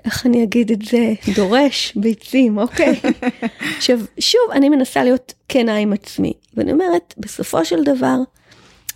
איך 0.04 0.26
אני 0.26 0.44
אגיד 0.44 0.70
את 0.70 0.82
זה? 0.82 1.12
דורש 1.36 1.92
ביצים, 1.96 2.58
אוקיי. 2.58 3.00
עכשיו, 3.76 3.98
שוב, 4.18 4.40
אני 4.52 4.68
מנסה 4.68 5.04
להיות 5.04 5.34
כנה 5.48 5.76
עם 5.76 5.92
עצמי, 5.92 6.32
ואני 6.54 6.72
אומרת, 6.72 7.14
בסופו 7.18 7.64
של 7.64 7.84
דבר, 7.84 8.16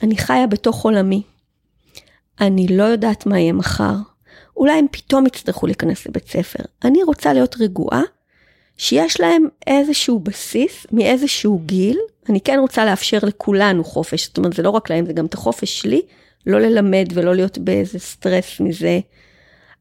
אני 0.03 0.17
חיה 0.17 0.47
בתוך 0.47 0.85
עולמי. 0.85 1.23
אני 2.41 2.67
לא 2.69 2.85
יודעת 2.85 3.27
מה 3.27 3.39
יהיה 3.39 3.53
מחר. 3.53 3.95
אולי 4.57 4.73
הם 4.73 4.87
פתאום 4.91 5.27
יצטרכו 5.27 5.67
להיכנס 5.67 6.07
לבית 6.07 6.29
ספר. 6.29 6.65
אני 6.85 7.03
רוצה 7.03 7.33
להיות 7.33 7.57
רגועה, 7.61 8.03
שיש 8.77 9.21
להם 9.21 9.47
איזשהו 9.67 10.19
בסיס 10.19 10.87
מאיזשהו 10.93 11.61
גיל. 11.67 11.99
אני 12.29 12.41
כן 12.41 12.59
רוצה 12.61 12.85
לאפשר 12.85 13.19
לכולנו 13.23 13.85
חופש, 13.85 14.27
זאת 14.27 14.39
אומרת, 14.39 14.53
זה 14.53 14.63
לא 14.63 14.71
רק 14.71 14.91
להם, 14.91 15.07
זה 15.07 15.13
גם 15.13 15.27
את 15.27 15.35
החופש 15.35 15.81
שלי, 15.81 16.03
לא 16.47 16.61
ללמד 16.61 17.07
ולא 17.15 17.35
להיות 17.35 17.59
באיזה 17.59 17.99
סטרס 17.99 18.61
מזה. 18.61 19.01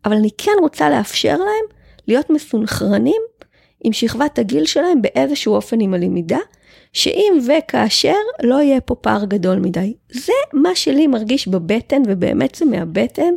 אבל 0.05 0.15
אני 0.15 0.29
כן 0.37 0.51
רוצה 0.61 0.89
לאפשר 0.89 1.37
להם 1.37 1.65
להיות 2.07 2.29
מסונכרנים 2.29 3.21
עם 3.83 3.93
שכבת 3.93 4.39
הגיל 4.39 4.65
שלהם 4.65 5.01
באיזשהו 5.01 5.55
אופן 5.55 5.79
עם 5.79 5.93
הלמידה, 5.93 6.39
שאם 6.93 7.39
וכאשר 7.47 8.15
לא 8.43 8.61
יהיה 8.61 8.81
פה 8.81 8.95
פער 8.95 9.25
גדול 9.25 9.59
מדי. 9.59 9.93
זה 10.09 10.33
מה 10.53 10.75
שלי 10.75 11.07
מרגיש 11.07 11.47
בבטן, 11.47 12.01
ובאמת 12.07 12.55
זה 12.55 12.65
מהבטן 12.65 13.33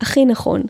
הכי 0.00 0.24
נכון. 0.24 0.62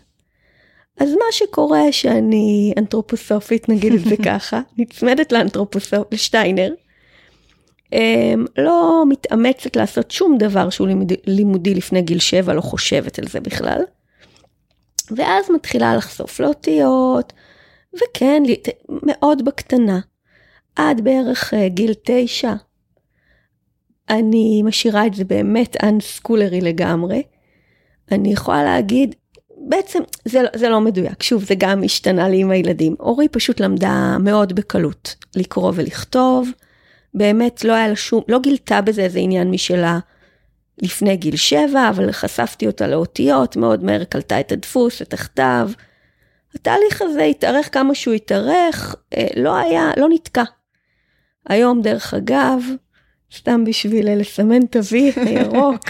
אז 1.00 1.12
מה 1.12 1.24
שקורה 1.30 1.92
שאני 1.92 2.74
אנתרופוסופית, 2.78 3.68
נגיד 3.68 3.92
את 3.92 4.04
זה 4.04 4.16
ככה, 4.30 4.60
נצמדת 4.78 5.32
לאנתרופוסופ, 5.32 6.12
לשטיינר, 6.12 6.74
אמ, 7.92 8.44
לא 8.58 9.04
מתאמצת 9.08 9.76
לעשות 9.76 10.10
שום 10.10 10.38
דבר 10.38 10.70
שהוא 10.70 10.88
לימודי, 10.88 11.14
לימודי 11.26 11.74
לפני 11.74 12.02
גיל 12.02 12.18
7, 12.18 12.54
לא 12.54 12.60
חושבת 12.60 13.18
על 13.18 13.28
זה 13.28 13.40
בכלל. 13.40 13.82
ואז 15.16 15.50
מתחילה 15.54 15.96
לחשוף 15.96 16.40
לאותיות, 16.40 17.32
וכן, 17.94 18.42
מאוד 18.88 19.44
בקטנה. 19.44 20.00
עד 20.76 21.00
בערך 21.00 21.54
אה, 21.54 21.68
גיל 21.68 21.92
תשע. 22.04 22.52
אני 24.10 24.62
משאירה 24.64 25.06
את 25.06 25.14
זה 25.14 25.24
באמת 25.24 25.84
אנסקולרי 25.84 26.60
לגמרי. 26.60 27.22
אני 28.12 28.32
יכולה 28.32 28.64
להגיד, 28.64 29.14
בעצם 29.68 30.00
זה, 30.24 30.40
זה 30.56 30.68
לא 30.68 30.80
מדויק, 30.80 31.22
שוב, 31.22 31.44
זה 31.44 31.54
גם 31.58 31.82
השתנה 31.82 32.28
לי 32.28 32.40
עם 32.40 32.50
הילדים. 32.50 32.96
אורי 33.00 33.28
פשוט 33.28 33.60
למדה 33.60 34.16
מאוד 34.20 34.52
בקלות 34.52 35.14
לקרוא 35.36 35.72
ולכתוב, 35.74 36.50
באמת 37.14 37.64
לא 37.64 37.72
היה 37.72 37.88
לה 37.88 37.96
שום, 37.96 38.22
לא 38.28 38.38
גילתה 38.38 38.80
בזה 38.80 39.02
איזה 39.02 39.18
עניין 39.18 39.50
משלה 39.50 39.98
לפני 40.78 41.16
גיל 41.16 41.36
שבע, 41.36 41.88
אבל 41.88 42.12
חשפתי 42.12 42.66
אותה 42.66 42.86
לאותיות, 42.86 43.56
מאוד 43.56 43.84
מהר 43.84 44.04
קלטה 44.04 44.40
את 44.40 44.52
הדפוס, 44.52 45.02
את 45.02 45.14
הכתב. 45.14 45.70
התהליך 46.54 47.02
הזה 47.02 47.22
התארך 47.22 47.68
כמה 47.72 47.94
שהוא 47.94 48.14
התארך, 48.14 48.94
אה, 49.16 49.26
לא 49.36 49.56
היה, 49.56 49.90
לא 49.96 50.08
נתקע. 50.10 50.44
היום, 51.48 51.82
דרך 51.82 52.14
אגב, 52.14 52.62
סתם 53.36 53.64
בשביל 53.64 54.20
לסמן 54.20 54.62
את 54.62 54.76
ה-V 54.76 54.94
הירוק, 55.26 55.80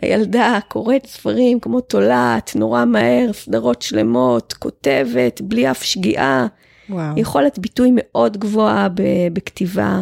הילדה 0.00 0.58
קוראת 0.68 1.06
ספרים 1.06 1.60
כמו 1.60 1.80
תולעת, 1.80 2.56
נורא 2.56 2.84
מהר, 2.84 3.32
סדרות 3.32 3.82
שלמות, 3.82 4.52
כותבת, 4.52 5.40
בלי 5.40 5.70
אף 5.70 5.82
שגיאה. 5.82 6.46
וואו. 6.90 7.18
יכולת 7.18 7.58
ביטוי 7.58 7.90
מאוד 7.94 8.36
גבוהה 8.36 8.88
בכתיבה. 9.32 10.00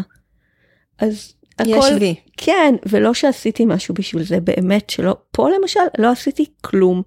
אז 0.98 1.34
הכל... 1.58 1.70
יש 1.70 1.84
וי. 2.00 2.14
כן, 2.36 2.74
ולא 2.86 3.14
שעשיתי 3.14 3.64
משהו 3.64 3.94
בשביל 3.94 4.22
זה, 4.22 4.40
באמת 4.40 4.90
שלא, 4.90 5.16
פה 5.30 5.48
למשל 5.50 5.80
לא 5.98 6.10
עשיתי 6.10 6.44
כלום. 6.60 7.02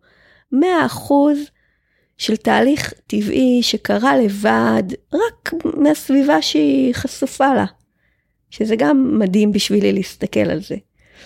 100% 0.54 0.58
של 2.18 2.36
תהליך 2.36 2.94
טבעי 3.08 3.60
שקרה 3.64 4.18
לבד, 4.18 4.84
רק 5.14 5.54
מהסביבה 5.64 6.42
שהיא 6.42 6.94
חשופה 6.94 7.54
לה. 7.54 7.66
שזה 8.50 8.76
גם 8.76 9.20
מדהים 9.20 9.52
בשבילי 9.52 9.94
להסתכל 9.94 10.40
על 10.40 10.62
זה. 10.62 10.76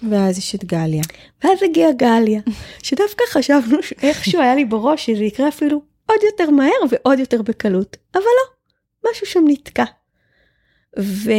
ואז 0.10 0.38
יש 0.38 0.56
את 0.56 0.64
גליה. 0.66 1.04
ואז 1.44 1.64
הגיעה 1.64 1.92
גליה, 1.92 2.42
שדווקא 2.84 3.24
חשבנו 3.30 3.84
שאיכשהו 3.84 4.42
היה 4.42 4.56
לי 4.56 4.66
בראש 4.66 5.06
שזה 5.06 5.24
יקרה 5.24 5.48
אפילו 5.48 5.82
עוד 6.06 6.20
יותר 6.24 6.50
מהר 6.50 6.82
ועוד 6.90 7.20
יותר 7.20 7.42
בקלות, 7.42 7.98
אבל 8.14 8.22
לא, 8.24 9.12
משהו 9.12 9.26
שם 9.26 9.44
נתקע. 9.48 9.84
ו... 11.00 11.32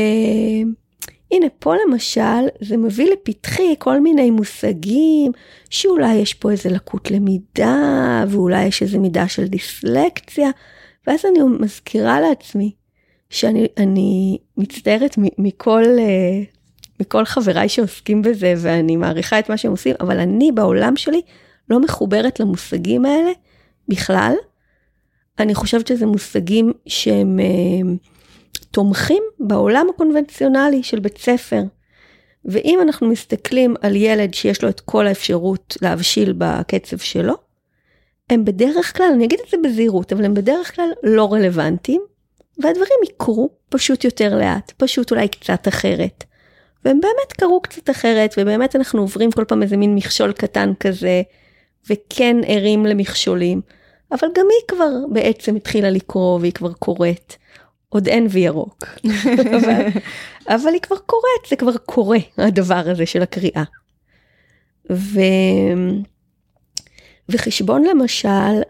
הנה 1.32 1.46
פה 1.58 1.74
למשל 1.76 2.48
זה 2.60 2.76
מביא 2.76 3.12
לפתחי 3.12 3.74
כל 3.78 4.00
מיני 4.00 4.30
מושגים 4.30 5.32
שאולי 5.70 6.14
יש 6.14 6.34
פה 6.34 6.50
איזה 6.50 6.70
לקות 6.70 7.10
למידה 7.10 8.24
ואולי 8.28 8.64
יש 8.64 8.82
איזה 8.82 8.98
מידה 8.98 9.28
של 9.28 9.46
דיסלקציה 9.46 10.50
ואז 11.06 11.24
אני 11.24 11.38
מזכירה 11.60 12.20
לעצמי 12.20 12.72
שאני 13.30 14.38
מצטערת 14.56 15.14
מכל, 15.38 15.82
אה, 15.98 16.42
מכל 17.00 17.24
חבריי 17.24 17.68
שעוסקים 17.68 18.22
בזה 18.22 18.54
ואני 18.56 18.96
מעריכה 18.96 19.38
את 19.38 19.50
מה 19.50 19.56
שהם 19.56 19.70
עושים 19.70 19.94
אבל 20.00 20.18
אני 20.18 20.52
בעולם 20.52 20.96
שלי 20.96 21.20
לא 21.70 21.80
מחוברת 21.80 22.40
למושגים 22.40 23.04
האלה 23.04 23.30
בכלל. 23.88 24.34
אני 25.38 25.54
חושבת 25.54 25.86
שזה 25.86 26.06
מושגים 26.06 26.72
שהם 26.86 27.40
אה, 27.40 27.94
תומכים 28.72 29.22
בעולם 29.40 29.86
הקונבנציונלי 29.94 30.82
של 30.82 31.00
בית 31.00 31.18
ספר. 31.18 31.62
ואם 32.44 32.78
אנחנו 32.82 33.08
מסתכלים 33.08 33.74
על 33.80 33.96
ילד 33.96 34.34
שיש 34.34 34.62
לו 34.62 34.68
את 34.68 34.80
כל 34.80 35.06
האפשרות 35.06 35.76
להבשיל 35.82 36.34
בקצב 36.38 36.98
שלו, 36.98 37.34
הם 38.30 38.44
בדרך 38.44 38.96
כלל, 38.96 39.10
אני 39.14 39.24
אגיד 39.24 39.40
את 39.44 39.50
זה 39.50 39.56
בזהירות, 39.64 40.12
אבל 40.12 40.24
הם 40.24 40.34
בדרך 40.34 40.76
כלל 40.76 40.88
לא 41.02 41.32
רלוונטיים, 41.32 42.02
והדברים 42.58 42.98
יקרו 43.04 43.50
פשוט 43.68 44.04
יותר 44.04 44.36
לאט, 44.36 44.72
פשוט 44.76 45.10
אולי 45.10 45.28
קצת 45.28 45.68
אחרת. 45.68 46.24
והם 46.84 47.00
באמת 47.00 47.32
קרו 47.32 47.60
קצת 47.60 47.90
אחרת, 47.90 48.34
ובאמת 48.38 48.76
אנחנו 48.76 49.00
עוברים 49.00 49.30
כל 49.30 49.44
פעם 49.44 49.62
איזה 49.62 49.76
מין 49.76 49.94
מכשול 49.94 50.32
קטן 50.32 50.72
כזה, 50.80 51.22
וכן 51.90 52.36
ערים 52.46 52.86
למכשולים, 52.86 53.60
אבל 54.12 54.28
גם 54.34 54.46
היא 54.50 54.68
כבר 54.68 54.90
בעצם 55.12 55.56
התחילה 55.56 55.90
לקרוא 55.90 56.38
והיא 56.40 56.52
כבר 56.52 56.72
קוראת. 56.72 57.34
עוד 57.92 58.08
אין 58.08 58.26
וי 58.30 58.40
ירוק, 58.40 58.84
אבל, 59.56 59.86
אבל 60.48 60.72
היא 60.72 60.80
כבר 60.80 60.96
קורית, 60.96 61.42
זה 61.48 61.56
כבר 61.56 61.76
קורה, 61.76 62.18
הדבר 62.38 62.82
הזה 62.86 63.06
של 63.06 63.22
הקריאה. 63.22 63.62
ו... 64.92 65.20
וחשבון 67.28 67.84
למשל, 67.84 68.62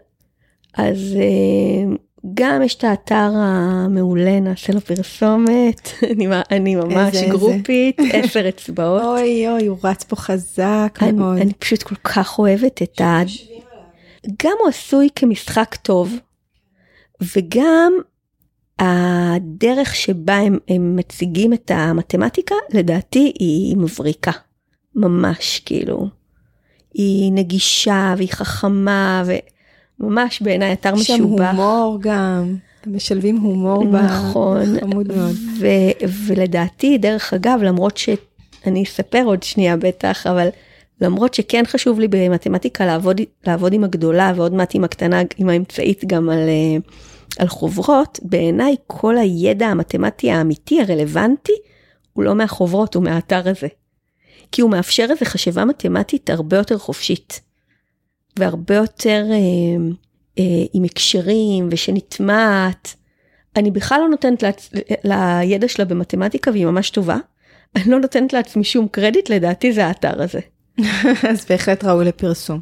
אז 0.73 0.97
אה, 1.15 1.95
גם 2.33 2.61
יש 2.61 2.75
את 2.75 2.83
האתר 2.83 3.31
המעולה, 3.35 4.39
נעשה 4.39 4.73
לו 4.73 4.81
פרסומת, 4.81 5.89
אני, 6.11 6.27
אני 6.51 6.75
ממש 6.75 7.15
איזה, 7.15 7.27
גרופית, 7.29 7.99
איזה. 7.99 8.17
עשר 8.23 8.49
אצבעות. 8.49 9.01
אוי 9.03 9.47
אוי, 9.47 9.65
הוא 9.65 9.77
רץ 9.83 10.03
פה 10.03 10.15
חזק 10.15 10.99
אני, 11.01 11.11
מאוד. 11.11 11.37
אני 11.37 11.53
פשוט 11.53 11.83
כל 11.83 11.95
כך 11.95 12.39
אוהבת 12.39 12.81
את 12.81 13.01
ה... 13.01 13.21
גם 14.43 14.53
הוא 14.59 14.69
עשוי 14.69 15.09
כמשחק 15.15 15.75
טוב, 15.75 16.15
וגם 17.35 17.93
הדרך 18.79 19.95
שבה 19.95 20.37
הם, 20.37 20.57
הם 20.67 20.95
מציגים 20.95 21.53
את 21.53 21.71
המתמטיקה, 21.73 22.55
לדעתי 22.69 23.33
היא 23.39 23.77
מבריקה. 23.77 24.31
ממש, 24.95 25.61
כאילו. 25.65 26.07
היא 26.93 27.31
נגישה 27.31 28.13
והיא 28.17 28.29
חכמה 28.31 29.23
וממש 29.99 30.41
בעיניי 30.41 30.73
אתר 30.73 30.95
משובח. 30.95 31.51
שם 31.51 31.57
הומור 31.57 31.97
גם. 32.01 32.55
משלבים 32.87 33.37
הומור 33.37 33.85
נכון, 33.85 34.79
חמוד 34.79 35.07
מאוד. 35.07 35.35
ו- 35.59 36.05
ולדעתי, 36.27 36.97
דרך 36.97 37.33
אגב, 37.33 37.59
למרות 37.63 37.97
שאני 37.97 38.83
אספר 38.83 39.23
עוד 39.25 39.43
שנייה 39.43 39.77
בטח, 39.77 40.27
אבל 40.27 40.47
למרות 41.01 41.33
שכן 41.33 41.63
חשוב 41.67 41.99
לי 41.99 42.07
במתמטיקה 42.07 42.85
לעבוד, 42.85 43.21
לעבוד 43.47 43.73
עם 43.73 43.83
הגדולה 43.83 44.33
ועוד 44.35 44.53
מעט 44.53 44.75
עם 44.75 44.83
הקטנה, 44.83 45.21
עם 45.37 45.49
האמצעית 45.49 46.05
גם 46.07 46.29
על... 46.29 46.39
Uh, 46.79 46.91
על 47.39 47.47
חוברות, 47.47 48.19
בעיניי 48.23 48.75
כל 48.87 49.17
הידע 49.17 49.67
המתמטי 49.67 50.31
האמיתי 50.31 50.81
הרלוונטי 50.81 51.53
הוא 52.13 52.23
לא 52.23 52.35
מהחוברות, 52.35 52.95
הוא 52.95 53.03
מהאתר 53.03 53.49
הזה. 53.49 53.67
כי 54.51 54.61
הוא 54.61 54.71
מאפשר 54.71 55.07
איזו 55.09 55.25
חשיבה 55.25 55.65
מתמטית 55.65 56.29
הרבה 56.29 56.57
יותר 56.57 56.77
חופשית. 56.77 57.41
והרבה 58.39 58.75
יותר 58.75 59.25
אה, 59.31 59.37
אה, 60.39 60.65
עם 60.73 60.83
הקשרים 60.83 61.67
ושנטמעת. 61.71 62.95
אני 63.55 63.71
בכלל 63.71 63.99
לא 64.01 64.09
נותנת 64.09 64.43
לעצ... 64.43 64.69
לידע 65.03 65.67
שלה 65.67 65.85
במתמטיקה 65.85 66.51
והיא 66.51 66.65
ממש 66.65 66.89
טובה. 66.89 67.17
אני 67.75 67.91
לא 67.91 67.99
נותנת 67.99 68.33
לעצמי 68.33 68.63
שום 68.63 68.87
קרדיט, 68.87 69.29
לדעתי 69.29 69.73
זה 69.73 69.85
האתר 69.85 70.21
הזה. 70.21 70.39
אז 71.29 71.45
בהחלט 71.49 71.83
ראוי 71.83 72.05
לפרסום. 72.05 72.59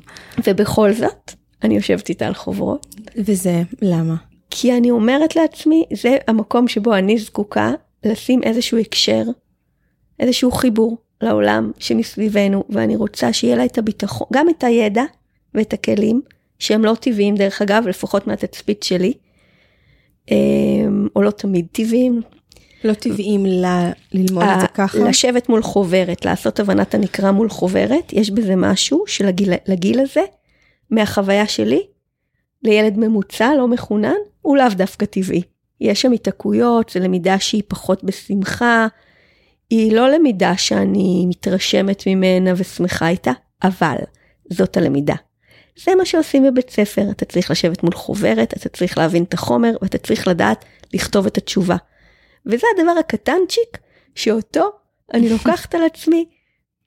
ובכל 0.47 0.93
זאת, 0.93 1.31
אני 1.63 1.75
יושבת 1.75 2.10
איתה 2.10 2.27
על 2.27 2.34
חוברות. 2.34 2.95
וזה 3.17 3.62
למה? 3.81 4.15
כי 4.52 4.78
אני 4.78 4.92
אומרת 4.92 5.36
לעצמי, 5.36 5.86
זה 5.94 6.18
המקום 6.28 6.68
שבו 6.68 6.96
אני 6.96 7.18
זקוקה 7.18 7.72
לשים 8.04 8.44
איזשהו 8.44 8.78
הקשר, 8.78 9.24
איזשהו 10.20 10.52
חיבור 10.52 10.98
לעולם 11.22 11.72
שמסביבנו, 11.80 12.64
ואני 12.70 12.96
רוצה 12.96 13.34
שיהיה 13.34 13.56
לה 13.56 13.66
את 13.66 13.78
הביטחון, 13.78 14.28
גם 14.34 14.50
את 14.50 14.64
הידע 14.64 15.04
ואת 15.54 15.74
הכלים, 15.74 16.22
שהם 16.60 16.86
לא 16.86 16.94
טבעיים 17.00 17.36
דרך 17.36 17.62
אגב, 17.62 17.88
לפחות 17.88 18.28
מהתצפית 18.28 18.84
שלי, 18.84 19.14
אמ, 20.32 21.08
או 21.16 21.22
לא 21.22 21.32
תמיד 21.32 21.68
טבעיים. 21.72 22.22
לא 22.84 22.94
טבעיים 22.94 23.46
ל- 23.46 23.92
ללמוד 24.14 24.44
את 24.56 24.62
זה 24.62 24.68
ככה? 24.68 24.98
לשבת 25.00 25.50
מול 25.50 25.62
חוברת, 25.62 26.26
לעשות 26.26 26.60
הבנת 26.60 26.94
הנקרא 26.94 27.32
מול 27.32 27.50
חוברת, 27.50 28.14
יש 28.14 28.32
בזה 28.32 28.56
משהו 28.56 29.04
שלגיל 29.08 30.00
הזה, 30.00 30.22
מהחוויה 30.90 31.48
שלי, 31.48 31.82
לילד 32.64 32.98
ממוצע 32.98 33.52
לא 33.58 33.68
מחונן, 33.68 34.16
הוא 34.41 34.58
לאו 34.58 34.69
דווקא 34.69 35.06
טבעי. 35.06 35.41
יש 35.82 36.01
שם 36.01 36.12
התעקויות, 36.12 36.89
זו 36.89 36.99
למידה 36.99 37.39
שהיא 37.39 37.63
פחות 37.67 38.04
בשמחה, 38.04 38.88
היא 39.69 39.93
לא 39.93 40.10
למידה 40.10 40.58
שאני 40.58 41.25
מתרשמת 41.30 42.04
ממנה 42.08 42.54
ושמחה 42.56 43.08
איתה, 43.10 43.32
אבל 43.63 43.95
זאת 44.49 44.77
הלמידה. 44.77 45.15
זה 45.86 45.95
מה 45.95 46.06
שעושים 46.06 46.43
בבית 46.43 46.69
ספר, 46.69 47.12
אתה 47.12 47.25
צריך 47.25 47.51
לשבת 47.51 47.84
מול 47.84 47.93
חוברת, 47.93 48.54
אתה 48.54 48.69
צריך 48.69 48.97
להבין 48.97 49.23
את 49.23 49.34
החומר 49.34 49.71
ואתה 49.82 49.97
צריך 49.97 50.27
לדעת 50.27 50.65
לכתוב 50.93 51.25
את 51.25 51.38
התשובה. 51.38 51.75
וזה 52.45 52.67
הדבר 52.75 52.91
הקטנצ'יק 52.99 53.77
שאותו 54.15 54.69
אני 55.13 55.30
לוקחת 55.34 55.75
על 55.75 55.84
עצמי 55.84 56.25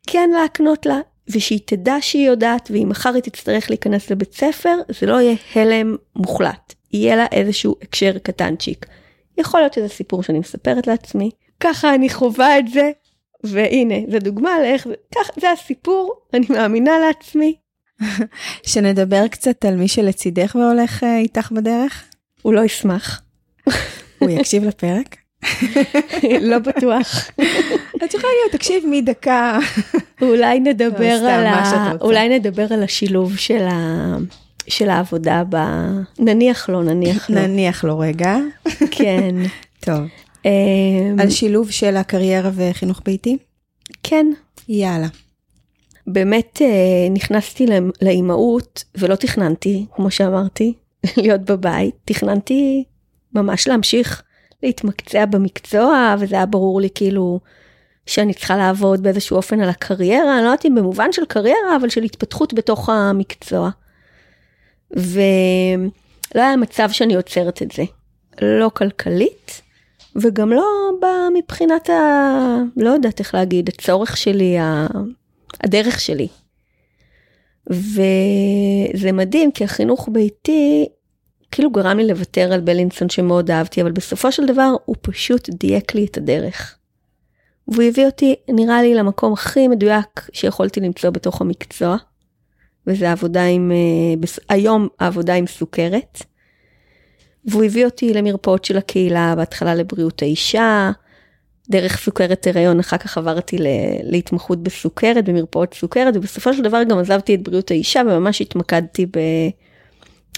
כן 0.06 0.30
להקנות 0.34 0.86
לה, 0.86 1.00
ושהיא 1.30 1.60
תדע 1.64 1.96
שהיא 2.00 2.26
יודעת, 2.26 2.70
ואם 2.72 2.88
מחר 2.88 3.14
היא 3.14 3.22
תצטרך 3.22 3.70
להיכנס 3.70 4.10
לבית 4.10 4.34
ספר, 4.34 4.76
זה 5.00 5.06
לא 5.06 5.20
יהיה 5.20 5.34
הלם 5.54 5.96
מוחלט, 6.16 6.73
יהיה 6.94 7.16
לה 7.16 7.26
איזשהו 7.32 7.76
הקשר 7.82 8.18
קטנצ'יק. 8.22 8.86
יכול 9.38 9.60
להיות 9.60 9.72
שזה 9.72 9.88
סיפור 9.88 10.22
שאני 10.22 10.38
מספרת 10.38 10.86
לעצמי, 10.86 11.30
ככה 11.60 11.94
אני 11.94 12.08
חווה 12.08 12.58
את 12.58 12.68
זה, 12.68 12.90
והנה, 13.44 13.94
זו 14.10 14.18
דוגמה 14.18 14.50
לאיך 14.60 14.86
כך, 15.14 15.30
זה 15.40 15.50
הסיפור, 15.50 16.14
אני 16.34 16.46
מאמינה 16.50 16.92
לעצמי. 16.98 17.54
שנדבר 18.66 19.28
קצת 19.28 19.64
על 19.64 19.76
מי 19.76 19.88
שלצידך 19.88 20.56
והולך 20.60 21.02
uh, 21.02 21.06
איתך 21.18 21.52
בדרך? 21.52 22.04
הוא 22.42 22.54
לא 22.54 22.64
ישמח. 22.64 23.22
הוא 24.18 24.30
יקשיב 24.30 24.64
לפרק? 24.64 25.16
לא 26.50 26.58
בטוח. 26.58 27.30
את 28.04 28.14
יכולה 28.14 28.32
להיות, 28.40 28.52
תקשיב 28.52 28.84
מדקה. 28.90 29.58
אולי 30.22 30.60
נדבר 30.60 31.18
לא, 31.22 31.30
על 31.30 31.46
ה... 31.46 31.92
אולי 32.00 32.38
נדבר 32.38 32.66
על 32.72 32.82
השילוב 32.82 33.36
של 33.36 33.62
ה... 33.62 34.16
של 34.68 34.90
העבודה 34.90 35.42
ב... 35.48 35.56
נניח 36.18 36.68
לא, 36.68 36.82
נניח 36.82 37.30
לא. 37.30 37.40
נניח 37.40 37.84
לא 37.84 38.00
רגע. 38.00 38.36
כן. 38.90 39.34
טוב. 39.86 40.00
אמ, 40.44 41.16
על 41.20 41.30
שילוב 41.30 41.70
של 41.70 41.96
הקריירה 41.96 42.50
וחינוך 42.54 43.00
ביתי? 43.04 43.36
כן. 44.02 44.26
יאללה. 44.68 45.06
באמת 46.06 46.62
אה, 46.62 47.08
נכנסתי 47.10 47.66
לאימהות 48.02 48.84
ולא 48.94 49.14
תכננתי, 49.14 49.86
כמו 49.94 50.10
שאמרתי, 50.10 50.74
להיות 51.22 51.40
בבית. 51.40 51.94
תכננתי 52.04 52.84
ממש 53.34 53.68
להמשיך 53.68 54.22
להתמקצע 54.62 55.24
במקצוע, 55.26 56.14
וזה 56.18 56.36
היה 56.36 56.46
ברור 56.46 56.80
לי 56.80 56.88
כאילו 56.94 57.40
שאני 58.06 58.34
צריכה 58.34 58.56
לעבוד 58.56 59.02
באיזשהו 59.02 59.36
אופן 59.36 59.60
על 59.60 59.68
הקריירה, 59.68 60.34
אני 60.34 60.44
לא 60.44 60.48
יודעת 60.48 60.66
אם 60.66 60.74
במובן 60.74 61.12
של 61.12 61.24
קריירה, 61.24 61.76
אבל 61.80 61.88
של 61.88 62.02
התפתחות 62.02 62.54
בתוך 62.54 62.88
המקצוע. 62.88 63.70
ולא 64.96 66.42
היה 66.42 66.56
מצב 66.56 66.90
שאני 66.90 67.14
עוצרת 67.14 67.62
את 67.62 67.70
זה. 67.70 67.84
לא 68.42 68.70
כלכלית, 68.74 69.62
וגם 70.16 70.52
לא 70.52 70.64
מבחינת 71.34 71.90
ה... 71.90 72.56
לא 72.76 72.90
יודעת 72.90 73.20
איך 73.20 73.34
להגיד, 73.34 73.68
הצורך 73.68 74.16
שלי, 74.16 74.58
ה... 74.58 74.86
הדרך 75.64 76.00
שלי. 76.00 76.28
וזה 77.70 79.12
מדהים, 79.12 79.52
כי 79.52 79.64
החינוך 79.64 80.08
ביתי 80.12 80.86
כאילו 81.50 81.70
גרם 81.70 81.98
לי 81.98 82.06
לוותר 82.06 82.52
על 82.52 82.60
בלינסון 82.60 83.08
שמאוד 83.08 83.50
אהבתי, 83.50 83.82
אבל 83.82 83.92
בסופו 83.92 84.32
של 84.32 84.46
דבר 84.46 84.70
הוא 84.84 84.96
פשוט 85.00 85.48
דייק 85.50 85.94
לי 85.94 86.04
את 86.04 86.16
הדרך. 86.16 86.76
והוא 87.68 87.82
הביא 87.82 88.06
אותי, 88.06 88.34
נראה 88.48 88.82
לי, 88.82 88.94
למקום 88.94 89.32
הכי 89.32 89.68
מדויק 89.68 90.28
שיכולתי 90.32 90.80
למצוא 90.80 91.10
בתוך 91.10 91.40
המקצוע, 91.40 91.96
וזה 92.86 93.12
עבודה 93.12 93.44
עם, 93.44 93.72
אה, 93.72 94.28
היום 94.48 94.88
העבודה 94.98 95.34
עם 95.34 95.46
סוכרת. 95.46 96.22
והוא 97.44 97.64
הביא 97.64 97.84
אותי 97.84 98.14
למרפאות 98.14 98.64
של 98.64 98.76
הקהילה, 98.76 99.34
בהתחלה 99.36 99.74
לבריאות 99.74 100.22
האישה, 100.22 100.90
דרך 101.70 101.98
סוכרת 101.98 102.46
הריון, 102.46 102.80
אחר 102.80 102.96
כך 102.96 103.18
עברתי 103.18 103.56
להתמחות 104.02 104.62
בסוכרת, 104.62 105.24
במרפאות 105.24 105.74
סוכרת, 105.74 106.16
ובסופו 106.16 106.54
של 106.54 106.62
דבר 106.62 106.82
גם 106.82 106.98
עזבתי 106.98 107.34
את 107.34 107.42
בריאות 107.42 107.70
האישה 107.70 108.02
וממש 108.06 108.40
התמקדתי 108.40 109.06
ב... 109.06 109.18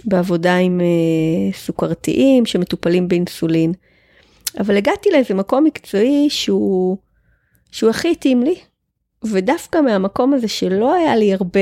בעבודה 0.05 0.57
עם 0.57 0.81
uh, 0.81 1.57
סוכרתיים 1.57 2.47
שמטופלים 2.47 3.09
באינסולין. 3.09 3.73
אבל 4.59 4.77
הגעתי 4.77 5.09
לאיזה 5.13 5.35
מקום 5.35 5.65
מקצועי 5.65 6.31
שהוא, 6.31 6.97
שהוא 7.71 7.91
הכי 7.91 8.11
התאים 8.13 8.43
לי. 8.43 8.55
ודווקא 9.25 9.79
מהמקום 9.79 10.35
הזה 10.35 10.49
שלא 10.49 10.95
היה 10.95 11.17
לי 11.17 11.33
הרבה 11.33 11.61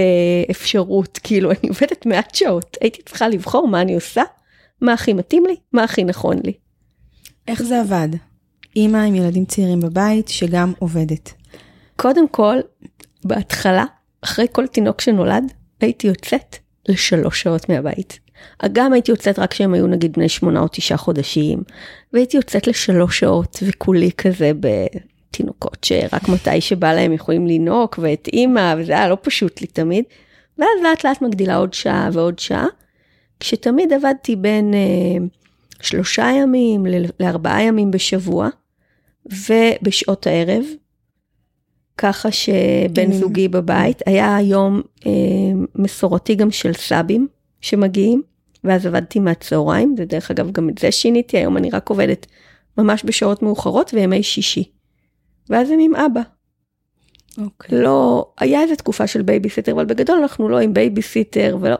אפשרות, 0.50 1.18
כאילו 1.22 1.50
אני 1.50 1.68
עובדת 1.68 2.06
מעט 2.06 2.34
שעות, 2.34 2.76
הייתי 2.80 3.02
צריכה 3.02 3.28
לבחור 3.28 3.68
מה 3.68 3.80
אני 3.80 3.94
עושה, 3.94 4.22
מה 4.80 4.92
הכי 4.92 5.12
מתאים 5.12 5.46
לי, 5.46 5.56
מה 5.72 5.84
הכי 5.84 6.04
נכון 6.04 6.36
לי. 6.44 6.52
איך 7.48 7.62
זה 7.62 7.80
עבד? 7.80 8.08
אימא 8.76 8.98
עם 8.98 9.14
ילדים 9.14 9.44
צעירים 9.44 9.80
בבית 9.80 10.28
שגם 10.28 10.72
עובדת. 10.78 11.32
קודם 11.96 12.28
כל, 12.28 12.56
בהתחלה, 13.24 13.84
אחרי 14.24 14.46
כל 14.52 14.66
תינוק 14.66 15.00
שנולד, 15.00 15.52
הייתי 15.80 16.06
יוצאת 16.06 16.56
לשלוש 16.88 17.42
שעות 17.42 17.68
מהבית. 17.68 18.20
גם 18.72 18.92
הייתי 18.92 19.10
יוצאת 19.10 19.38
רק 19.38 19.50
כשהם 19.50 19.74
היו 19.74 19.86
נגיד 19.86 20.12
בני 20.12 20.28
שמונה 20.28 20.60
או 20.60 20.68
תשעה 20.72 20.98
חודשים, 20.98 21.62
והייתי 22.12 22.36
יוצאת 22.36 22.66
לשלוש 22.66 23.18
שעות 23.18 23.62
וכולי 23.62 24.10
כזה 24.12 24.52
בתינוקות 25.34 25.84
שרק 25.84 26.28
מתי 26.28 26.60
שבא 26.60 26.92
להם 26.92 27.12
יכולים 27.12 27.46
לנהוג 27.46 27.88
ואת 27.98 28.28
אימא 28.32 28.74
וזה 28.78 28.92
היה 28.92 29.08
לא 29.08 29.16
פשוט 29.22 29.60
לי 29.60 29.66
תמיד. 29.66 30.04
ואז 30.58 30.68
לאט 30.82 31.04
לאט 31.04 31.22
מגדילה 31.22 31.56
עוד 31.56 31.74
שעה 31.74 32.08
ועוד 32.12 32.38
שעה, 32.38 32.66
כשתמיד 33.40 33.92
עבדתי 33.92 34.36
בין 34.36 34.74
אה, 34.74 35.24
שלושה 35.80 36.30
ימים 36.36 36.86
לארבעה 37.20 37.62
ימים 37.62 37.90
בשבוע, 37.90 38.48
ובשעות 39.26 40.26
הערב, 40.26 40.64
ככה 41.98 42.30
שבן 42.30 43.12
זוגי 43.12 43.48
בבית, 43.48 44.02
היה 44.06 44.38
יום 44.42 44.82
אה, 45.06 45.12
מסורתי 45.74 46.34
גם 46.34 46.50
של 46.50 46.72
סבים 46.72 47.28
שמגיעים, 47.60 48.22
ואז 48.64 48.86
עבדתי 48.86 49.18
מהצהריים, 49.18 49.94
זה 49.98 50.04
דרך 50.04 50.30
אגב 50.30 50.52
גם 50.52 50.68
את 50.68 50.78
זה 50.78 50.92
שיניתי, 50.92 51.36
היום 51.36 51.56
אני 51.56 51.70
רק 51.70 51.88
עובדת 51.88 52.26
ממש 52.78 53.02
בשעות 53.04 53.42
מאוחרות 53.42 53.90
וימי 53.94 54.22
שישי. 54.22 54.64
ואז 55.50 55.70
הם 55.70 55.78
עם 55.80 55.94
אבא. 55.96 56.20
אוקיי. 57.38 57.78
לא, 57.78 58.26
היה 58.38 58.62
איזה 58.62 58.76
תקופה 58.76 59.06
של 59.06 59.22
בייביסיטר, 59.22 59.72
אבל 59.72 59.84
בגדול 59.84 60.18
אנחנו 60.18 60.48
לא 60.48 60.58
עם 60.58 60.74
בייביסיטר 60.74 61.56
ולא. 61.60 61.76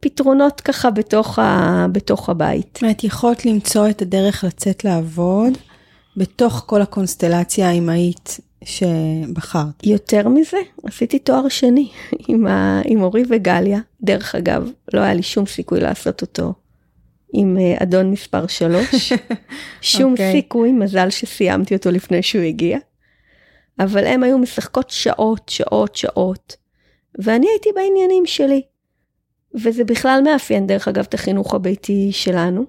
פתרונות 0.00 0.60
ככה 0.60 0.90
בתוך, 0.90 1.38
ה, 1.38 1.86
בתוך 1.92 2.28
הבית. 2.28 2.70
זאת 2.74 2.82
אומרת, 2.82 3.04
יכולת 3.04 3.46
למצוא 3.46 3.88
את 3.88 4.02
הדרך 4.02 4.44
לצאת 4.44 4.84
לעבוד 4.84 5.58
בתוך 6.16 6.62
כל 6.66 6.82
הקונסטלציה 6.82 7.68
האמהית 7.68 8.40
שבחרת. 8.64 9.86
יותר 9.86 10.28
מזה, 10.28 10.56
עשיתי 10.84 11.18
תואר 11.18 11.48
שני 11.48 11.90
עם, 12.28 12.46
ה, 12.46 12.80
עם 12.84 13.02
אורי 13.02 13.22
וגליה. 13.28 13.80
דרך 14.02 14.34
אגב, 14.34 14.70
לא 14.94 15.00
היה 15.00 15.14
לי 15.14 15.22
שום 15.22 15.46
סיכוי 15.46 15.80
לעשות 15.80 16.22
אותו 16.22 16.54
עם 17.32 17.58
אה, 17.60 17.82
אדון 17.82 18.10
מספר 18.10 18.46
3. 18.46 19.12
שום 19.80 20.10
אוקיי. 20.10 20.21
אוקיי. 20.21 20.32
סיכוי, 20.32 20.72
מזל 20.72 21.10
שסיימתי 21.10 21.76
אותו 21.76 21.90
לפני 21.90 22.22
שהוא 22.22 22.42
הגיע. 22.42 22.78
אבל 23.78 24.06
הם 24.06 24.22
היו 24.22 24.38
משחקות 24.38 24.90
שעות, 24.90 25.48
שעות, 25.48 25.96
שעות. 25.96 26.56
ואני 27.18 27.46
הייתי 27.48 27.68
בעניינים 27.74 28.26
שלי. 28.26 28.62
וזה 29.54 29.84
בכלל 29.84 30.20
מאפיין, 30.24 30.66
דרך 30.66 30.88
אגב, 30.88 31.04
את 31.08 31.14
החינוך 31.14 31.54
הביתי 31.54 32.08
שלנו. 32.12 32.64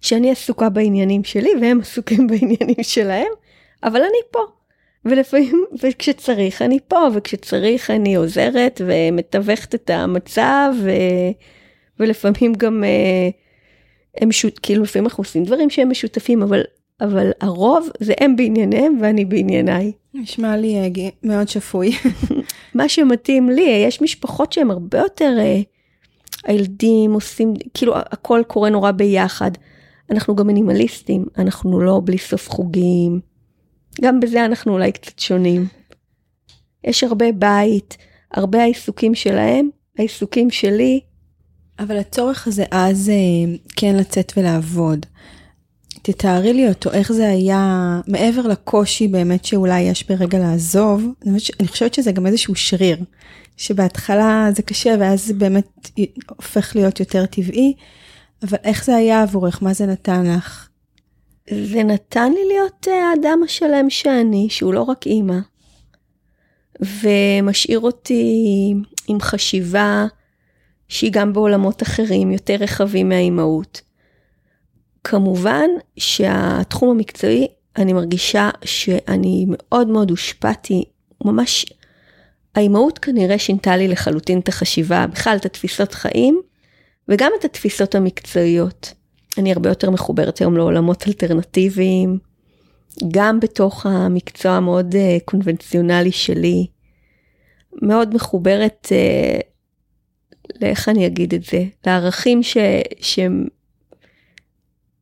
שאני 0.00 0.30
עסוקה 0.30 0.68
בעניינים 0.68 1.24
שלי 1.24 1.50
והם 1.60 1.80
עסוקים 1.80 2.26
בעניינים 2.30 2.82
שלהם, 2.82 3.32
אבל 3.84 4.00
אני 4.00 4.18
פה. 4.30 4.40
ולפעמים, 5.04 5.64
וכשצריך 5.82 6.62
אני 6.62 6.78
פה, 6.88 7.08
וכשצריך 7.14 7.90
אני 7.90 8.14
עוזרת 8.14 8.80
ומתווכת 8.86 9.74
את 9.74 9.90
המצב, 9.90 10.72
ו, 10.82 10.90
ולפעמים 12.00 12.52
גם, 12.52 12.84
אה, 12.84 13.28
הם 14.20 14.32
שוט, 14.32 14.60
כאילו 14.62 14.82
לפעמים 14.82 15.06
אנחנו 15.06 15.22
עושים 15.22 15.44
דברים 15.44 15.70
שהם 15.70 15.90
משותפים, 15.90 16.42
אבל, 16.42 16.62
אבל 17.00 17.30
הרוב 17.40 17.88
זה 18.00 18.12
הם 18.20 18.36
בענייניהם 18.36 18.98
ואני 19.02 19.24
בענייניי. 19.24 19.92
נשמע 20.14 20.56
לי 20.56 20.76
אה, 20.76 20.88
מאוד 21.22 21.48
שפוי. 21.48 21.90
מה 22.74 22.88
שמתאים 22.88 23.50
לי, 23.50 23.84
יש 23.86 24.02
משפחות 24.02 24.52
שהן 24.52 24.70
הרבה 24.70 24.98
יותר, 24.98 25.34
אה, 25.38 25.60
הילדים 26.44 27.12
עושים, 27.12 27.54
כאילו 27.74 27.96
הכל 27.96 28.42
קורה 28.46 28.70
נורא 28.70 28.90
ביחד. 28.90 29.50
אנחנו 30.10 30.36
גם 30.36 30.46
מינימליסטים, 30.46 31.24
אנחנו 31.38 31.80
לא 31.80 32.00
בלי 32.04 32.18
סוף 32.18 32.50
חוגים. 32.50 33.20
גם 34.00 34.20
בזה 34.20 34.44
אנחנו 34.44 34.72
אולי 34.72 34.92
קצת 34.92 35.18
שונים. 35.18 35.66
יש 36.84 37.04
הרבה 37.04 37.32
בית, 37.32 37.96
הרבה 38.32 38.62
העיסוקים 38.62 39.14
שלהם, 39.14 39.70
העיסוקים 39.98 40.50
שלי. 40.50 41.00
אבל 41.78 41.96
הצורך 41.96 42.46
הזה 42.46 42.64
אז 42.70 43.08
אה, 43.08 43.54
כן 43.76 43.96
לצאת 43.96 44.32
ולעבוד. 44.36 45.06
תתארי 46.02 46.52
לי 46.52 46.68
אותו, 46.68 46.92
איך 46.92 47.12
זה 47.12 47.28
היה, 47.28 48.00
מעבר 48.06 48.42
לקושי 48.42 49.08
באמת 49.08 49.44
שאולי 49.44 49.80
יש 49.80 50.08
ברגע 50.08 50.38
לעזוב, 50.38 51.06
אני 51.60 51.68
חושבת 51.68 51.94
שזה 51.94 52.12
גם 52.12 52.26
איזשהו 52.26 52.54
שריר, 52.54 52.98
שבהתחלה 53.56 54.48
זה 54.56 54.62
קשה 54.62 54.94
ואז 55.00 55.26
זה 55.26 55.34
באמת 55.34 55.90
הופך 56.36 56.76
להיות 56.76 57.00
יותר 57.00 57.26
טבעי, 57.26 57.74
אבל 58.42 58.58
איך 58.64 58.84
זה 58.84 58.96
היה 58.96 59.22
עבורך, 59.22 59.62
מה 59.62 59.74
זה 59.74 59.86
נתן 59.86 60.26
לך? 60.26 60.68
זה 61.50 61.82
נתן 61.82 62.32
לי 62.32 62.40
להיות 62.48 62.88
אה, 62.88 63.10
האדם 63.10 63.38
השלם 63.44 63.90
שאני, 63.90 64.46
שהוא 64.50 64.74
לא 64.74 64.82
רק 64.82 65.06
אימא, 65.06 65.38
ומשאיר 66.80 67.80
אותי 67.80 68.74
עם 69.08 69.20
חשיבה 69.20 70.06
שהיא 70.94 71.10
גם 71.12 71.32
בעולמות 71.32 71.82
אחרים, 71.82 72.30
יותר 72.30 72.54
רחבים 72.54 73.08
מהאימהות. 73.08 73.80
כמובן 75.04 75.68
שהתחום 75.96 76.90
המקצועי, 76.90 77.46
אני 77.76 77.92
מרגישה 77.92 78.50
שאני 78.64 79.46
מאוד 79.48 79.88
מאוד 79.88 80.10
הושפעתי, 80.10 80.84
ממש, 81.24 81.66
האימהות 82.54 82.98
כנראה 82.98 83.38
שינתה 83.38 83.76
לי 83.76 83.88
לחלוטין 83.88 84.38
את 84.38 84.48
החשיבה, 84.48 85.06
בכלל 85.06 85.36
את 85.36 85.46
התפיסות 85.46 85.94
חיים, 85.94 86.40
וגם 87.08 87.30
את 87.40 87.44
התפיסות 87.44 87.94
המקצועיות. 87.94 88.92
אני 89.38 89.52
הרבה 89.52 89.68
יותר 89.68 89.90
מחוברת 89.90 90.38
היום 90.38 90.56
לעולמות 90.56 91.04
אלטרנטיביים, 91.08 92.18
גם 93.10 93.40
בתוך 93.40 93.86
המקצוע 93.86 94.52
המאוד 94.52 94.94
uh, 94.94 95.24
קונבנציונלי 95.24 96.12
שלי, 96.12 96.66
מאוד 97.82 98.14
מחוברת, 98.14 98.86
uh, 98.90 99.53
לאיך 100.60 100.88
אני 100.88 101.06
אגיד 101.06 101.34
את 101.34 101.44
זה, 101.44 101.64
לערכים 101.86 102.42
ש, 102.42 102.56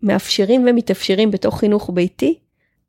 שמאפשרים 0.02 0.66
ומתאפשרים 0.70 1.30
בתוך 1.30 1.58
חינוך 1.58 1.90
ביתי, 1.94 2.38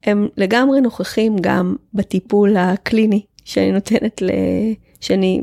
הם 0.04 0.28
לגמרי 0.38 0.82
נוכחים 0.82 1.36
גם 1.42 1.76
בטיפול 1.94 2.58
הקליני 2.58 3.22
שאני 3.46 3.72
נותנת, 3.72 4.22
ל... 4.22 4.30
שאני 5.02 5.42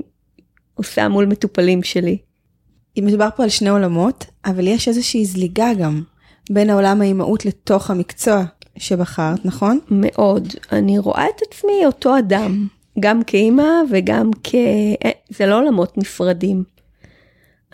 עושה 0.74 1.08
מול 1.08 1.26
מטופלים 1.26 1.82
שלי. 1.82 2.18
מדובר 2.98 3.28
פה 3.36 3.42
על 3.42 3.48
שני 3.48 3.68
עולמות, 3.68 4.24
אבל 4.44 4.66
יש 4.66 4.88
איזושהי 4.88 5.24
זליגה 5.24 5.74
גם 5.78 6.02
בין 6.50 6.70
העולם 6.70 7.00
האימהות 7.00 7.44
לתוך 7.44 7.90
המקצוע 7.90 8.44
שבחרת, 8.76 9.44
נכון? 9.44 9.78
מאוד. 9.90 10.48
אני 10.72 10.98
רואה 10.98 11.24
את 11.36 11.40
עצמי 11.48 11.86
אותו 11.86 12.18
אדם, 12.18 12.66
גם 13.00 13.22
כאימא 13.22 13.68
וגם 13.90 14.30
כ... 14.44 14.54
אה, 15.04 15.10
זה 15.30 15.46
לא 15.46 15.60
עולמות 15.60 15.98
נפרדים. 15.98 16.64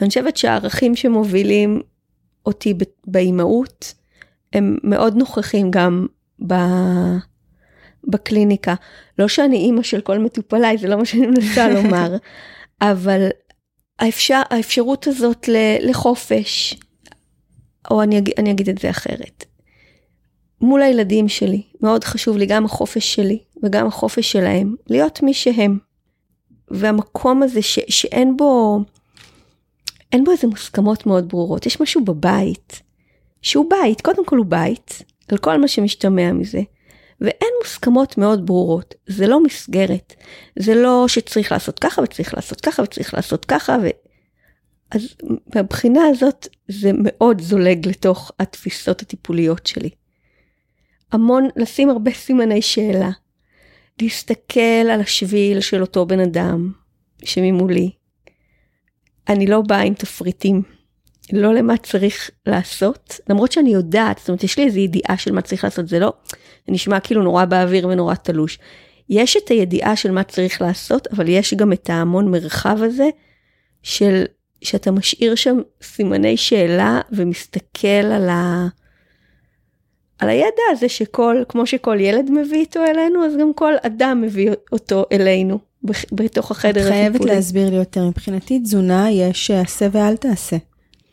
אני 0.00 0.08
חושבת 0.08 0.36
שהערכים 0.36 0.96
שמובילים 0.96 1.80
אותי 2.46 2.74
באימהות 3.06 3.94
הם 4.52 4.76
מאוד 4.82 5.16
נוכחים 5.16 5.70
גם 5.70 6.06
ב... 6.46 6.54
בקליניקה. 8.06 8.74
לא 9.18 9.28
שאני 9.28 9.56
אימא 9.56 9.82
של 9.82 10.00
כל 10.00 10.18
מטופליי, 10.18 10.78
זה 10.78 10.88
לא 10.88 10.96
מה 10.98 11.04
שאני 11.04 11.26
מנסה 11.26 11.68
לומר, 11.74 12.16
אבל 12.80 13.28
האפשר, 13.98 14.42
האפשרות 14.50 15.06
הזאת 15.06 15.48
לחופש, 15.80 16.74
או 17.90 18.02
אני, 18.02 18.18
אגיד, 18.18 18.34
אני 18.38 18.50
אגיד 18.50 18.68
את 18.68 18.78
זה 18.78 18.90
אחרת. 18.90 19.44
מול 20.60 20.82
הילדים 20.82 21.28
שלי, 21.28 21.62
מאוד 21.80 22.04
חשוב 22.04 22.36
לי 22.36 22.46
גם 22.46 22.64
החופש 22.64 23.14
שלי 23.14 23.38
וגם 23.62 23.86
החופש 23.86 24.32
שלהם, 24.32 24.74
להיות 24.86 25.22
מי 25.22 25.34
שהם. 25.34 25.78
והמקום 26.70 27.42
הזה 27.42 27.62
ש, 27.62 27.78
שאין 27.88 28.36
בו, 28.36 28.80
אין 30.16 30.24
בו 30.24 30.32
איזה 30.32 30.46
מוסכמות 30.46 31.06
מאוד 31.06 31.28
ברורות, 31.28 31.66
יש 31.66 31.80
משהו 31.80 32.04
בבית, 32.04 32.82
שהוא 33.42 33.70
בית, 33.70 34.00
קודם 34.00 34.24
כל 34.24 34.36
הוא 34.36 34.46
בית, 34.46 35.02
על 35.28 35.38
כל 35.38 35.60
מה 35.60 35.68
שמשתמע 35.68 36.32
מזה. 36.32 36.60
ואין 37.20 37.50
מוסכמות 37.62 38.18
מאוד 38.18 38.46
ברורות, 38.46 38.94
זה 39.06 39.26
לא 39.26 39.42
מסגרת, 39.42 40.14
זה 40.58 40.74
לא 40.74 41.04
שצריך 41.08 41.52
לעשות 41.52 41.78
ככה 41.78 42.02
וצריך 42.02 42.34
לעשות 42.34 42.60
ככה 42.60 42.82
וצריך 42.82 43.14
לעשות 43.14 43.44
ככה, 43.44 43.76
ו... 43.82 43.86
אז 44.90 45.08
מהבחינה 45.54 46.00
הזאת 46.06 46.48
זה 46.68 46.90
מאוד 46.94 47.40
זולג 47.40 47.88
לתוך 47.88 48.32
התפיסות 48.40 49.02
הטיפוליות 49.02 49.66
שלי. 49.66 49.90
המון, 51.12 51.48
לשים 51.56 51.90
הרבה 51.90 52.10
סימני 52.10 52.62
שאלה, 52.62 53.10
להסתכל 54.02 54.60
על 54.60 55.00
השביל 55.00 55.60
של 55.60 55.80
אותו 55.80 56.06
בן 56.06 56.20
אדם 56.20 56.72
שממולי. 57.24 57.90
אני 59.28 59.46
לא 59.46 59.60
באה 59.60 59.80
עם 59.80 59.94
תפריטים, 59.94 60.62
לא 61.32 61.54
למה 61.54 61.76
צריך 61.76 62.30
לעשות, 62.46 63.20
למרות 63.28 63.52
שאני 63.52 63.70
יודעת, 63.70 64.18
זאת 64.18 64.28
אומרת, 64.28 64.44
יש 64.44 64.58
לי 64.58 64.64
איזו 64.64 64.78
ידיעה 64.78 65.16
של 65.16 65.32
מה 65.32 65.42
צריך 65.42 65.64
לעשות, 65.64 65.88
זה 65.88 65.98
לא, 65.98 66.12
זה 66.66 66.72
נשמע 66.72 67.00
כאילו 67.00 67.22
נורא 67.22 67.44
באוויר 67.44 67.88
ונורא 67.88 68.14
תלוש. 68.14 68.58
יש 69.08 69.36
את 69.36 69.48
הידיעה 69.48 69.96
של 69.96 70.10
מה 70.10 70.22
צריך 70.22 70.62
לעשות, 70.62 71.06
אבל 71.06 71.28
יש 71.28 71.54
גם 71.54 71.72
את 71.72 71.90
ההמון 71.90 72.30
מרחב 72.30 72.78
הזה 72.82 73.08
של, 73.82 74.24
שאתה 74.62 74.90
משאיר 74.90 75.34
שם 75.34 75.56
סימני 75.82 76.36
שאלה 76.36 77.00
ומסתכל 77.12 77.88
על 77.88 78.28
ה... 78.28 78.66
על 80.18 80.28
הידע 80.28 80.62
הזה 80.70 80.88
שכל, 80.88 81.42
כמו 81.48 81.66
שכל 81.66 82.00
ילד 82.00 82.30
מביא 82.30 82.60
איתו 82.60 82.84
אלינו, 82.84 83.24
אז 83.24 83.32
גם 83.40 83.54
כל 83.54 83.72
אדם 83.82 84.20
מביא 84.22 84.50
אותו 84.72 85.04
אלינו 85.12 85.58
בתוך 86.12 86.50
החדר 86.50 86.80
הטיפולי. 86.80 87.06
את 87.06 87.12
חייבת 87.12 87.24
להסביר 87.24 87.70
לי 87.70 87.76
יותר, 87.76 88.06
מבחינתי 88.06 88.58
תזונה 88.58 89.10
יש 89.10 89.50
עשה 89.50 89.88
ואל 89.92 90.16
תעשה. 90.16 90.56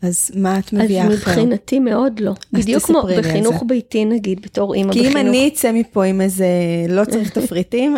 אז 0.03 0.31
מה 0.35 0.59
את 0.59 0.73
מביאה 0.73 1.03
אחר? 1.03 1.13
אז 1.13 1.19
מבחינתי 1.19 1.79
מאוד 1.79 2.19
לא. 2.19 2.33
בדיוק 2.53 2.83
כמו 2.83 3.03
בחינוך 3.17 3.63
ביתי 3.67 4.05
נגיד, 4.05 4.41
בתור 4.41 4.73
אימא 4.73 4.89
בחינוך. 4.89 5.07
כי 5.07 5.13
אם 5.13 5.27
אני 5.27 5.47
אצא 5.47 5.71
מפה 5.71 6.03
עם 6.03 6.21
איזה 6.21 6.47
לא 6.89 7.05
צריך 7.05 7.29
תפריטים, 7.39 7.95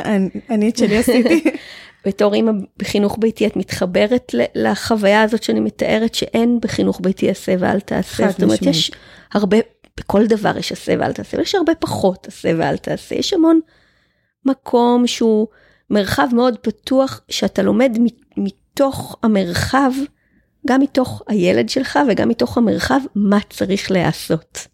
אני 0.50 0.70
את 0.70 0.78
שלי 0.78 0.98
עשיתי. 0.98 1.44
בתור 2.06 2.34
אימא 2.34 2.52
בחינוך 2.78 3.18
ביתי 3.20 3.48
את 3.48 3.56
מתחברת 3.56 4.36
לחוויה 4.56 5.22
הזאת 5.22 5.44
שאני 5.44 5.60
מתארת 5.60 6.16
שאין 6.16 6.60
בחינוך 6.62 7.00
ביתי 7.04 7.30
עשה 7.30 7.56
ואל 7.60 7.80
תעשה. 7.80 8.30
זאת 8.30 8.44
אומרת 8.44 8.62
יש 8.62 8.92
הרבה, 9.34 9.58
בכל 10.00 10.26
דבר 10.26 10.58
יש 10.58 10.72
עשה 10.72 10.94
ואל 11.00 11.14
תעשה, 11.14 11.38
ויש 11.38 11.56
הרבה 11.56 11.76
פחות 11.76 12.28
עשה 12.28 12.52
ואל 12.58 12.78
תעשה. 12.78 13.16
יש 13.16 13.34
המון 13.34 13.60
מקום 14.46 15.08
שהוא 15.08 15.48
מרחב 15.90 16.28
מאוד 16.34 16.58
פתוח 16.58 17.22
שאתה 17.30 17.62
לומד 17.62 17.98
מתוך 18.38 19.16
המרחב. 19.24 19.92
גם 20.68 20.82
מתוך 20.82 21.22
הילד 21.28 21.70
שלך 21.70 22.00
וגם 22.08 22.30
מתוך 22.30 22.58
המרחב, 22.58 23.00
מה 23.16 23.38
צריך 23.50 23.92
להיעשות. 23.92 24.68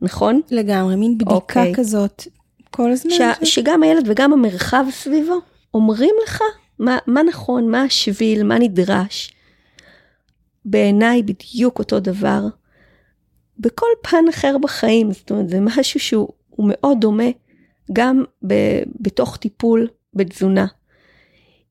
נכון? 0.00 0.40
לגמרי, 0.50 0.96
מין 0.96 1.18
בדיקה 1.18 1.30
okay. 1.30 1.34
אוקיי. 1.34 1.74
כזאת 1.74 2.22
כל 2.70 2.90
הזמן. 2.90 3.12
ש... 3.12 3.20
ש... 3.42 3.54
שגם 3.54 3.82
הילד 3.82 4.04
וגם 4.08 4.32
המרחב 4.32 4.84
סביבו 4.90 5.38
אומרים 5.74 6.14
לך 6.24 6.42
מה, 6.78 6.98
מה 7.06 7.22
נכון, 7.22 7.70
מה 7.70 7.82
השביל, 7.82 8.42
מה 8.42 8.58
נדרש. 8.58 9.32
בעיניי 10.64 11.22
בדיוק 11.22 11.78
אותו 11.78 12.00
דבר. 12.00 12.46
בכל 13.58 13.86
פן 14.02 14.24
אחר 14.30 14.58
בחיים, 14.58 15.12
זאת 15.12 15.30
אומרת, 15.30 15.48
זה 15.48 15.60
משהו 15.60 16.00
שהוא 16.00 16.28
מאוד 16.58 17.00
דומה 17.00 17.28
גם 17.92 18.24
ב, 18.46 18.54
בתוך 19.00 19.36
טיפול 19.36 19.88
בתזונה. 20.14 20.66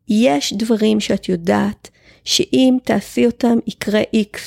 יש 0.07 0.53
דברים 0.53 0.99
שאת 0.99 1.29
יודעת 1.29 1.89
שאם 2.23 2.77
תעשי 2.83 3.25
אותם 3.25 3.57
יקרה 3.67 4.01
X. 4.01 4.37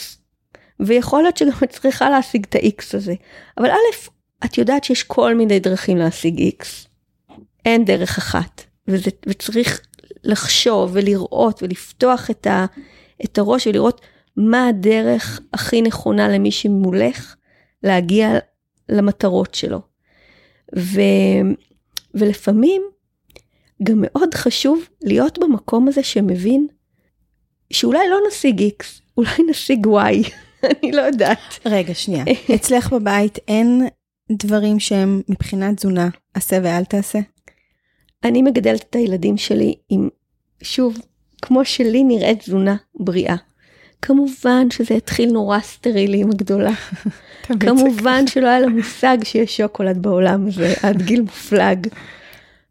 ויכול 0.80 1.22
להיות 1.22 1.36
שגם 1.36 1.51
את 1.64 1.70
צריכה 1.70 2.11
להשיג 2.11 2.47
את 2.49 2.55
ה-X 2.55 2.97
הזה. 2.97 3.14
אבל 3.59 3.70
א', 3.70 4.09
את 4.45 4.59
יודעת 4.59 4.84
שיש 4.84 5.03
כל 5.03 5.34
מיני 5.34 5.61
דרכים 5.61 5.97
להשיג 5.97 6.53
X. 6.61 6.64
אין 7.64 7.84
דרך 7.84 8.18
אחת. 8.18 8.62
וזה, 8.88 9.11
וצריך 9.26 9.80
לחשוב 10.24 10.90
ולראות 10.93 11.62
ולפתוח 11.62 12.30
את, 12.30 12.47
ה, 12.47 12.66
את 13.24 13.38
הראש 13.38 13.66
ולראות 13.66 14.01
מה 14.36 14.68
הדרך 14.68 15.40
הכי 15.53 15.82
נכונה 15.82 16.28
למי 16.28 16.51
שמולך 16.51 17.36
להגיע 17.82 18.38
למטרות 18.88 19.55
שלו. 19.55 19.80
ו, 20.76 21.01
ולפעמים 22.14 22.82
גם 23.83 23.99
מאוד 24.01 24.35
חשוב 24.35 24.85
להיות 25.03 25.39
במקום 25.39 25.89
הזה 25.89 26.03
שמבין 26.03 26.66
שאולי 27.72 28.09
לא 28.11 28.18
נשיג 28.28 28.61
X, 28.61 28.85
אולי 29.16 29.30
נשיג 29.51 29.87
Y, 29.87 30.30
אני 30.70 30.93
לא 30.93 31.03
יודעת. 31.03 31.39
רגע, 31.66 31.95
שנייה. 31.95 32.24
אצלך 32.55 32.93
בבית 32.93 33.39
אין 33.49 33.89
דברים 34.33 34.80
שהם 34.80 35.22
מבחינת 35.28 35.76
תזונה, 35.76 36.09
עשה 36.35 36.59
ואל 36.62 36.85
תעשה? 36.85 37.18
אני 38.24 38.43
מגדלת 38.43 38.85
את 38.91 38.95
הילדים 38.95 39.37
שלי 39.37 39.74
עם, 39.89 40.09
שוב, 40.62 40.99
כמו 41.43 41.64
שלי 41.64 42.05
נראית 42.05 42.39
תזונה 42.39 42.76
בריאה. 42.95 43.37
כמובן 44.03 44.70
שזה 44.70 44.95
התחיל 44.95 45.33
נורא 45.33 45.61
סטרילי 45.61 46.20
עם 46.20 46.30
הגדולה. 46.30 46.72
כמובן 47.61 48.26
שלא 48.26 48.49
היה 48.49 48.61
לה 48.61 48.68
מושג 48.68 49.18
שיש 49.24 49.57
שוקולד 49.57 50.03
בעולם 50.03 50.47
הזה 50.47 50.74
עד 50.83 51.03
גיל 51.03 51.20
מופלג. 51.20 51.87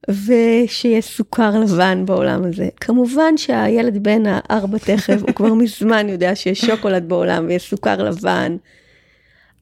ושיש 0.10 1.06
סוכר 1.06 1.60
לבן 1.60 2.06
בעולם 2.06 2.44
הזה. 2.44 2.70
כמובן 2.80 3.38
שהילד 3.38 4.04
בן 4.04 4.24
הארבע 4.26 4.78
תכף, 4.78 5.22
הוא 5.22 5.36
כבר 5.36 5.54
מזמן 5.54 6.10
יודע 6.10 6.36
שיש 6.36 6.62
שוקולד 6.62 7.10
בעולם 7.10 7.46
ויש 7.48 7.70
סוכר 7.70 8.04
לבן. 8.04 8.58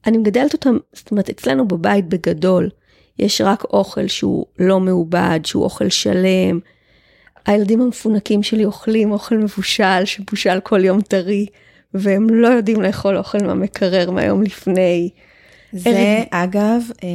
אני 0.06 0.18
מגדלת 0.18 0.52
אותם, 0.52 0.76
זאת 0.92 1.10
אומרת, 1.10 1.28
אצלנו 1.28 1.68
בבית 1.68 2.08
בגדול, 2.08 2.70
יש 3.18 3.40
רק 3.40 3.64
אוכל 3.64 4.06
שהוא 4.06 4.46
לא 4.58 4.80
מעובד, 4.80 5.40
שהוא 5.44 5.64
אוכל 5.64 5.88
שלם. 5.88 6.60
הילדים 7.46 7.80
המפונקים 7.80 8.42
שלי 8.42 8.64
אוכלים 8.64 9.12
אוכל 9.12 9.36
מבושל, 9.36 10.04
שבושל 10.04 10.60
כל 10.60 10.84
יום 10.84 11.00
טרי, 11.00 11.46
והם 11.94 12.30
לא 12.30 12.48
יודעים 12.48 12.82
לאכול 12.82 13.16
אוכל 13.16 13.38
מהמקרר 13.38 14.10
מהיום 14.10 14.42
לפני. 14.42 15.10
זה 15.72 15.90
אלה... 15.90 16.22
אגב 16.30 16.82
אה, 17.04 17.08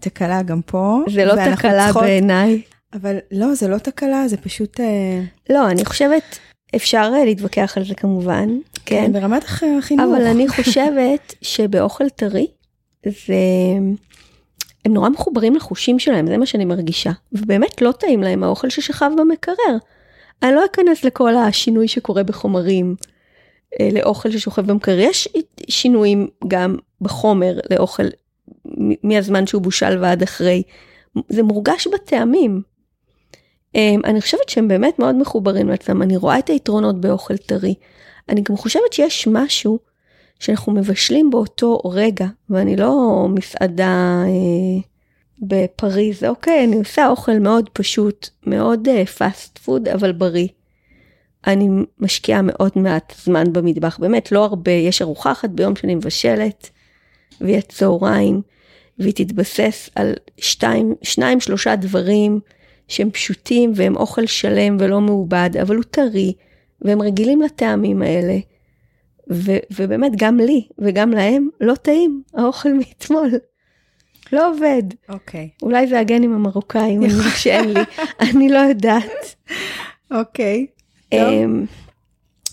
תקלה 0.00 0.42
גם 0.42 0.60
פה. 0.66 0.98
זה 1.10 1.24
לא 1.24 1.32
תקלה 1.54 1.84
צריכות... 1.84 2.02
בעיניי. 2.02 2.62
אבל 2.92 3.16
לא, 3.32 3.54
זה 3.54 3.68
לא 3.68 3.78
תקלה, 3.78 4.28
זה 4.28 4.36
פשוט... 4.36 4.80
אה, 4.80 5.20
לא, 5.50 5.70
אני 5.70 5.84
חושבת, 5.84 6.38
אפשר 6.76 7.12
אה, 7.14 7.24
להתווכח 7.24 7.76
על 7.76 7.84
זה 7.84 7.94
כמובן. 7.94 8.48
כן, 8.84 9.04
כן 9.06 9.12
ברמת 9.12 9.44
החינוך. 9.44 10.06
אבל 10.12 10.26
אני 10.26 10.48
חושבת 10.48 11.34
שבאוכל 11.42 12.08
טרי, 12.08 12.46
זה... 13.06 13.34
הם 14.84 14.94
נורא 14.94 15.08
מחוברים 15.08 15.56
לחושים 15.56 15.98
שלהם, 15.98 16.26
זה 16.26 16.36
מה 16.36 16.46
שאני 16.46 16.64
מרגישה. 16.64 17.10
ובאמת 17.32 17.82
לא 17.82 17.92
טעים 17.92 18.22
להם 18.22 18.44
האוכל 18.44 18.70
ששכב 18.70 19.10
במקרר. 19.18 19.76
אני 20.42 20.54
לא 20.54 20.64
אכנס 20.64 21.04
לכל 21.04 21.36
השינוי 21.36 21.88
שקורה 21.88 22.22
בחומרים 22.22 22.94
לאוכל 23.92 24.30
ששוכב 24.30 24.66
במקרר. 24.66 24.98
יש 24.98 25.28
שינויים 25.68 26.28
גם 26.48 26.76
בחומר 27.00 27.58
לאוכל 27.70 28.04
מהזמן 29.02 29.46
שהוא 29.46 29.62
בושל 29.62 29.98
ועד 30.00 30.22
אחרי. 30.22 30.62
זה 31.28 31.42
מורגש 31.42 31.86
בטעמים. 31.86 32.62
אמ, 33.74 34.00
אני 34.04 34.20
חושבת 34.20 34.48
שהם 34.48 34.68
באמת 34.68 34.98
מאוד 34.98 35.14
מחוברים 35.14 35.68
לעצמם, 35.68 36.02
אני 36.02 36.16
רואה 36.16 36.38
את 36.38 36.50
היתרונות 36.50 37.00
באוכל 37.00 37.36
טרי. 37.36 37.74
אני 38.28 38.40
גם 38.40 38.56
חושבת 38.56 38.92
שיש 38.92 39.28
משהו 39.32 39.78
שאנחנו 40.40 40.72
מבשלים 40.72 41.30
באותו 41.30 41.78
רגע, 41.84 42.26
ואני 42.50 42.76
לא 42.76 43.26
מסעדה 43.28 44.22
אה, 44.26 44.80
בפריז, 45.38 46.24
אוקיי, 46.24 46.64
אני 46.64 46.76
עושה 46.76 47.08
אוכל 47.08 47.38
מאוד 47.38 47.70
פשוט, 47.72 48.28
מאוד 48.46 48.88
fast 49.18 49.56
אה, 49.56 49.60
food, 49.60 49.88
אבל 49.88 50.12
בריא. 50.12 50.48
אני 51.46 51.68
משקיעה 51.98 52.42
מאוד 52.42 52.72
מעט 52.76 53.14
זמן 53.24 53.52
במטבח, 53.52 53.98
באמת 53.98 54.32
לא 54.32 54.44
הרבה, 54.44 54.72
יש 54.72 55.02
ארוחה 55.02 55.32
אחת 55.32 55.50
ביום 55.50 55.76
שאני 55.76 55.94
מבשלת, 55.94 56.70
והיא 57.40 57.58
הצהריים, 57.58 58.42
והיא 58.98 59.12
תתבסס 59.14 59.90
על 59.94 60.14
שתיים, 60.38 60.94
שניים 61.02 61.40
שלושה 61.40 61.76
דברים 61.76 62.40
שהם 62.88 63.10
פשוטים 63.10 63.72
והם 63.74 63.96
אוכל 63.96 64.26
שלם 64.26 64.76
ולא 64.80 65.00
מעובד, 65.00 65.50
אבל 65.62 65.76
הוא 65.76 65.84
טרי, 65.90 66.32
והם 66.82 67.02
רגילים 67.02 67.42
לטעמים 67.42 68.02
האלה. 68.02 68.38
ו- 69.32 69.58
ובאמת 69.76 70.12
גם 70.16 70.40
לי 70.40 70.68
וגם 70.78 71.10
להם 71.10 71.48
לא 71.60 71.74
טעים 71.74 72.22
האוכל 72.34 72.72
מאתמול. 72.72 73.30
לא 74.32 74.50
עובד. 74.50 74.82
אוקיי. 75.08 75.48
Okay. 75.52 75.62
אולי 75.62 75.86
זה 75.86 76.00
הגנים 76.00 76.32
המרוקאים, 76.32 77.04
אני 77.04 77.12
שאין 77.42 77.72
לי, 77.72 77.80
אני 78.20 78.48
לא 78.48 78.58
יודעת. 78.58 79.34
אוקיי. 80.10 80.66
Okay. 80.68 80.75
אמ, 81.12 81.64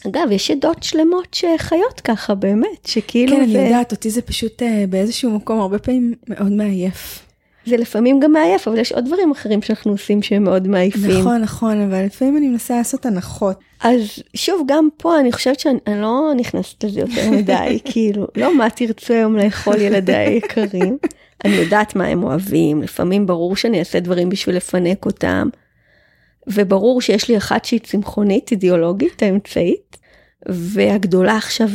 אגב, 0.08 0.32
יש 0.32 0.52
עדות 0.52 0.84
שלמות 0.84 1.34
שחיות 1.34 2.02
ככה, 2.04 2.36
באמת, 2.36 2.86
שכאילו 2.88 3.38
כן, 3.38 3.52
זה... 3.52 3.60
אני 3.60 3.68
יודעת, 3.68 3.92
אותי 3.92 4.10
זה 4.10 4.22
פשוט 4.22 4.62
uh, 4.62 4.66
באיזשהו 4.90 5.32
מקום 5.32 5.60
הרבה 5.60 5.80
פעמים 5.80 6.14
מאוד 6.28 6.52
מעייף. 6.52 7.26
זה 7.66 7.78
לפעמים 7.78 8.20
גם 8.20 8.32
מעייף, 8.32 8.68
אבל 8.68 8.78
יש 8.78 8.92
עוד 8.92 9.06
דברים 9.06 9.32
אחרים 9.32 9.62
שאנחנו 9.62 9.92
עושים 9.92 10.22
שהם 10.22 10.44
מאוד 10.44 10.68
מעייפים. 10.68 11.20
נכון, 11.20 11.42
נכון, 11.42 11.82
אבל 11.82 12.06
לפעמים 12.06 12.38
אני 12.38 12.48
מנסה 12.48 12.78
לעשות 12.78 13.06
הנחות. 13.06 13.60
אז 13.84 14.00
שוב, 14.36 14.66
גם 14.68 14.90
פה 14.98 15.20
אני 15.20 15.32
חושבת 15.32 15.60
שאני 15.60 15.80
לא 15.88 16.32
נכנסת 16.38 16.84
לזה 16.84 17.00
יותר 17.00 17.32
מדי, 17.32 17.80
כאילו, 17.92 18.28
לא 18.36 18.58
מה 18.58 18.70
תרצו 18.70 19.14
היום 19.14 19.38
לאכול 19.38 19.82
ילדיי 19.82 20.28
היקרים. 20.28 20.98
אני 21.46 21.54
יודעת 21.54 21.96
מה 21.96 22.06
הם 22.06 22.24
אוהבים, 22.24 22.82
לפעמים 22.82 23.26
ברור 23.26 23.56
שאני 23.56 23.80
אעשה 23.80 24.00
דברים 24.00 24.30
בשביל 24.30 24.56
לפנק 24.56 25.06
אותם. 25.06 25.50
וברור 26.48 27.02
שיש 27.02 27.30
לי 27.30 27.38
אחת 27.38 27.66
שהיא 27.66 27.80
צמחונית, 27.80 28.52
אידיאולוגית, 28.52 29.24
האמצעית, 29.24 29.98
והגדולה 30.50 31.38
עכשיו 31.38 31.68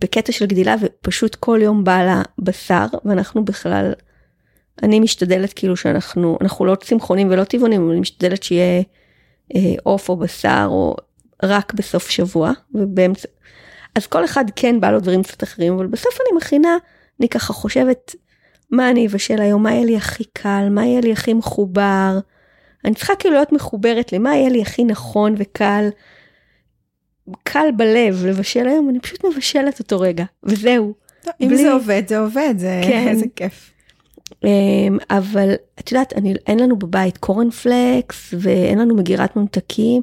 בקטע 0.00 0.32
של 0.32 0.46
גדילה 0.46 0.74
ופשוט 0.80 1.34
כל 1.34 1.58
יום 1.62 1.84
בא 1.84 2.04
לה 2.04 2.22
בשר, 2.38 2.86
ואנחנו 3.04 3.44
בכלל, 3.44 3.92
אני 4.82 5.00
משתדלת 5.00 5.52
כאילו 5.52 5.76
שאנחנו, 5.76 6.38
אנחנו 6.40 6.64
לא 6.64 6.74
צמחונים 6.74 7.28
ולא 7.30 7.44
טבעונים, 7.44 7.90
אני 7.90 8.00
משתדלת 8.00 8.42
שיהיה 8.42 8.82
אה, 9.54 9.74
עוף 9.82 10.10
אה, 10.10 10.14
או 10.14 10.20
בשר 10.20 10.66
או 10.70 10.96
רק 11.42 11.74
בסוף 11.74 12.10
שבוע, 12.10 12.52
ובאמצע, 12.74 13.28
אז 13.94 14.06
כל 14.06 14.24
אחד 14.24 14.44
כן 14.56 14.80
בא 14.80 14.90
לו 14.90 15.00
דברים 15.00 15.22
קצת 15.22 15.42
אחרים, 15.42 15.74
אבל 15.74 15.86
בסוף 15.86 16.18
אני 16.20 16.36
מכינה, 16.36 16.76
אני 17.20 17.28
ככה 17.28 17.52
חושבת, 17.52 18.14
מה 18.70 18.90
אני 18.90 19.06
אבשל 19.06 19.40
היום, 19.40 19.62
מה 19.62 19.72
יהיה 19.72 19.84
לי 19.84 19.96
הכי 19.96 20.24
קל, 20.24 20.68
מה 20.70 20.86
יהיה 20.86 21.00
לי 21.00 21.12
הכי 21.12 21.34
מחובר. 21.34 22.18
אני 22.84 22.94
צריכה 22.94 23.16
כאילו 23.16 23.34
להיות 23.34 23.52
מחוברת 23.52 24.12
למה 24.12 24.36
יהיה 24.36 24.48
לי 24.48 24.62
הכי 24.62 24.84
נכון 24.84 25.34
וקל, 25.38 25.88
קל 27.42 27.68
בלב 27.76 28.26
לבשל 28.26 28.68
היום, 28.68 28.88
אני 28.88 29.00
פשוט 29.00 29.24
מבשלת 29.24 29.78
אותו 29.78 30.00
רגע, 30.00 30.24
וזהו. 30.42 30.94
אם 31.40 31.48
בלי... 31.48 31.56
זה 31.56 31.72
עובד, 31.72 32.02
זה 32.08 32.18
עובד, 32.18 32.54
זה 32.58 32.80
כן. 32.84 33.08
איזה 33.08 33.26
כיף. 33.36 33.72
אמ, 34.44 34.98
אבל 35.10 35.54
את 35.80 35.92
יודעת, 35.92 36.12
אני, 36.12 36.34
אין 36.46 36.60
לנו 36.60 36.78
בבית 36.78 37.18
קורנפלקס 37.18 38.34
ואין 38.38 38.78
לנו 38.78 38.94
מגירת 38.94 39.36
ממתקים, 39.36 40.02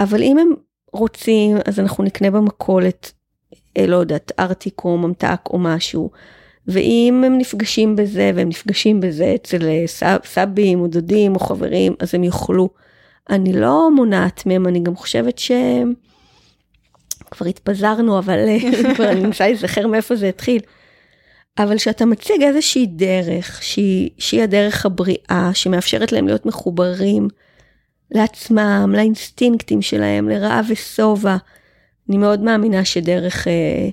אבל 0.00 0.22
אם 0.22 0.38
הם 0.38 0.52
רוצים, 0.92 1.56
אז 1.64 1.80
אנחנו 1.80 2.04
נקנה 2.04 2.30
במכולת, 2.30 3.12
אה, 3.78 3.86
לא 3.86 3.96
יודעת, 3.96 4.32
ארטיק 4.38 4.84
או 4.84 4.98
ממתק 4.98 5.40
או 5.50 5.58
משהו. 5.58 6.10
ואם 6.66 7.22
הם 7.26 7.38
נפגשים 7.38 7.96
בזה, 7.96 8.30
והם 8.34 8.48
נפגשים 8.48 9.00
בזה 9.00 9.32
אצל 9.34 9.68
אה, 9.68 9.82
סב, 9.86 10.16
סבים 10.24 10.80
או 10.80 10.86
דודים 10.86 11.34
או 11.34 11.40
חברים, 11.40 11.94
אז 11.98 12.14
הם 12.14 12.24
יוכלו. 12.24 12.68
אני 13.30 13.52
לא 13.52 13.90
מונעת 13.94 14.46
מהם, 14.46 14.66
אני 14.66 14.80
גם 14.80 14.96
חושבת 14.96 15.38
ש... 15.38 15.50
כבר 17.30 17.46
התפזרנו, 17.46 18.18
אבל 18.18 18.38
אה, 18.38 18.58
כבר 18.94 19.10
אני 19.10 19.20
מנסה 19.20 19.46
להיזכר 19.46 19.86
מאיפה 19.86 20.16
זה 20.16 20.28
התחיל. 20.28 20.60
אבל 21.58 21.78
שאתה 21.78 22.04
מציג 22.06 22.42
איזושהי 22.42 22.86
דרך, 22.86 23.62
שהיא, 23.62 24.10
שהיא 24.18 24.42
הדרך 24.42 24.86
הבריאה, 24.86 25.50
שמאפשרת 25.54 26.12
להם 26.12 26.26
להיות 26.26 26.46
מחוברים 26.46 27.28
לעצמם, 28.10 28.92
לאינסטינקטים 28.96 29.82
שלהם, 29.82 30.28
לרעב 30.28 30.66
ושובע. 30.68 31.36
אני 32.08 32.18
מאוד 32.18 32.40
מאמינה 32.40 32.84
שדרך 32.84 33.48
אה, 33.48 33.88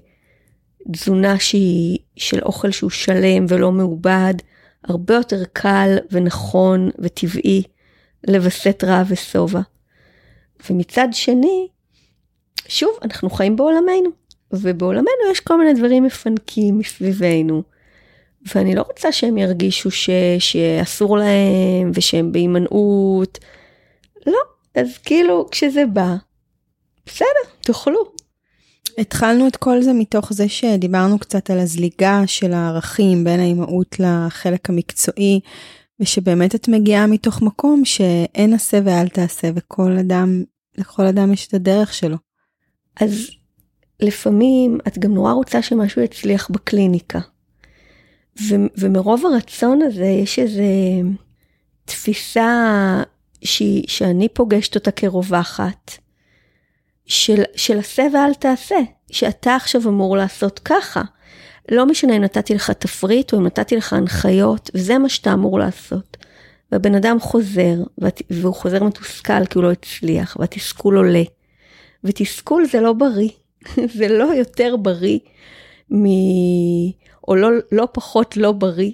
תזונה 0.91 1.39
שהיא 1.39 1.97
של 2.15 2.39
אוכל 2.41 2.71
שהוא 2.71 2.89
שלם 2.89 3.45
ולא 3.49 3.71
מעובד, 3.71 4.33
הרבה 4.83 5.13
יותר 5.13 5.43
קל 5.53 5.97
ונכון 6.11 6.89
וטבעי 6.99 7.63
לווסת 8.27 8.83
רעב 8.87 9.07
ושובע. 9.09 9.61
ומצד 10.69 11.07
שני, 11.11 11.67
שוב, 12.67 12.89
אנחנו 13.01 13.29
חיים 13.29 13.55
בעולמנו, 13.55 14.09
ובעולמנו 14.53 15.31
יש 15.31 15.39
כל 15.39 15.57
מיני 15.57 15.73
דברים 15.73 16.03
מפנקים 16.03 16.77
מסביבנו, 16.77 17.63
ואני 18.55 18.75
לא 18.75 18.81
רוצה 18.81 19.11
שהם 19.11 19.37
ירגישו 19.37 19.91
ש... 19.91 20.09
שאסור 20.39 21.17
להם 21.17 21.91
ושהם 21.93 22.31
בהימנעות. 22.31 23.39
לא, 24.25 24.39
אז 24.75 24.97
כאילו 24.97 25.47
כשזה 25.51 25.85
בא, 25.93 26.15
בסדר, 27.05 27.51
תאכלו. 27.59 28.11
התחלנו 28.99 29.47
את 29.47 29.55
כל 29.55 29.81
זה 29.81 29.93
מתוך 29.93 30.33
זה 30.33 30.49
שדיברנו 30.49 31.19
קצת 31.19 31.49
על 31.49 31.59
הזליגה 31.59 32.21
של 32.25 32.53
הערכים 32.53 33.23
בין 33.23 33.39
האימהות 33.39 33.95
לחלק 33.99 34.69
המקצועי, 34.69 35.39
ושבאמת 35.99 36.55
את 36.55 36.67
מגיעה 36.67 37.07
מתוך 37.07 37.41
מקום 37.41 37.85
שאין 37.85 38.53
עשה 38.53 38.79
ואל 38.85 39.07
תעשה, 39.07 39.49
וכל 39.55 39.97
אדם, 39.97 40.43
לכל 40.77 41.05
אדם 41.05 41.33
יש 41.33 41.47
את 41.47 41.53
הדרך 41.53 41.93
שלו. 41.93 42.17
אז 43.01 43.29
לפעמים 43.99 44.77
את 44.87 44.97
גם 44.97 45.13
נורא 45.13 45.31
רוצה 45.31 45.61
שמשהו 45.61 46.01
יצליח 46.01 46.49
בקליניקה. 46.51 47.19
ו- 48.41 48.67
ומרוב 48.77 49.25
הרצון 49.25 49.81
הזה 49.81 50.05
יש 50.05 50.39
איזה 50.39 50.63
תפיסה 51.85 53.03
שהיא, 53.43 53.83
שאני 53.87 54.29
פוגשת 54.29 54.75
אותה 54.75 54.91
כרווחת, 54.91 55.91
של, 57.09 57.43
של 57.55 57.79
עשה 57.79 58.07
ואל 58.13 58.33
תעשה, 58.33 58.75
שאתה 59.11 59.55
עכשיו 59.55 59.81
אמור 59.87 60.17
לעשות 60.17 60.59
ככה. 60.59 61.01
לא 61.71 61.85
משנה 61.85 62.17
אם 62.17 62.23
נתתי 62.23 62.53
לך 62.53 62.71
תפריט 62.71 63.33
או 63.33 63.37
אם 63.37 63.45
נתתי 63.45 63.75
לך 63.75 63.93
הנחיות, 63.93 64.69
וזה 64.73 64.97
מה 64.97 65.09
שאתה 65.09 65.33
אמור 65.33 65.59
לעשות. 65.59 66.17
והבן 66.71 66.95
אדם 66.95 67.19
חוזר, 67.19 67.75
והוא 68.29 68.53
חוזר 68.53 68.83
מתוסכל 68.83 69.45
כי 69.45 69.57
הוא 69.57 69.63
לא 69.63 69.71
הצליח, 69.71 70.37
והתסכול 70.39 70.97
עולה. 70.97 71.23
ותסכול 72.03 72.65
זה 72.65 72.81
לא 72.81 72.93
בריא, 72.93 73.29
זה 73.97 74.07
לא 74.07 74.33
יותר 74.33 74.75
בריא 74.75 75.19
מ... 75.93 76.05
או 77.27 77.35
לא, 77.35 77.49
לא 77.71 77.87
פחות 77.91 78.37
לא 78.37 78.51
בריא 78.51 78.91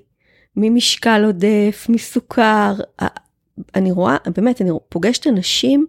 ממשקל 0.56 1.24
עודף, 1.26 1.86
מסוכר. 1.90 2.74
אני 3.76 3.92
רואה, 3.92 4.18
באמת, 4.36 4.62
אני 4.62 4.70
פוגשת 4.90 5.28
אנשים 5.28 5.86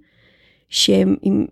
שהם 0.68 1.16
עם, 1.22 1.46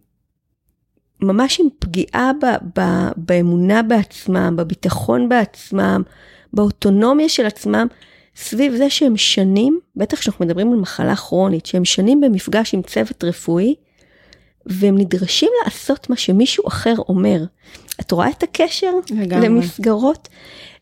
ממש 1.24 1.60
עם 1.60 1.66
פגיעה 1.78 2.32
ב, 2.42 2.46
ב, 2.80 2.82
באמונה 3.16 3.82
בעצמם, 3.82 4.54
בביטחון 4.56 5.28
בעצמם, 5.28 6.02
באוטונומיה 6.52 7.28
של 7.28 7.46
עצמם, 7.46 7.86
סביב 8.36 8.74
זה 8.76 8.90
שהם 8.90 9.16
שנים, 9.16 9.78
בטח 9.96 10.18
כשאנחנו 10.18 10.44
מדברים 10.44 10.72
על 10.72 10.78
מחלה 10.78 11.16
כרונית, 11.16 11.66
שהם 11.66 11.84
שנים 11.84 12.20
במפגש 12.20 12.74
עם 12.74 12.82
צוות 12.82 13.24
רפואי, 13.24 13.74
והם 14.66 14.98
נדרשים 14.98 15.50
לעשות 15.64 16.10
מה 16.10 16.16
שמישהו 16.16 16.68
אחר 16.68 16.94
אומר. 17.08 17.44
את 18.00 18.12
רואה 18.12 18.28
את 18.28 18.42
הקשר 18.42 18.90
לגמרי. 19.10 19.48
למסגרות? 19.48 20.28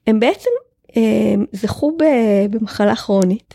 הם 0.06 0.20
בעצם 0.20 0.50
הם 0.96 1.46
זכו 1.52 1.96
במחלה 2.50 2.96
כרונית, 2.96 3.54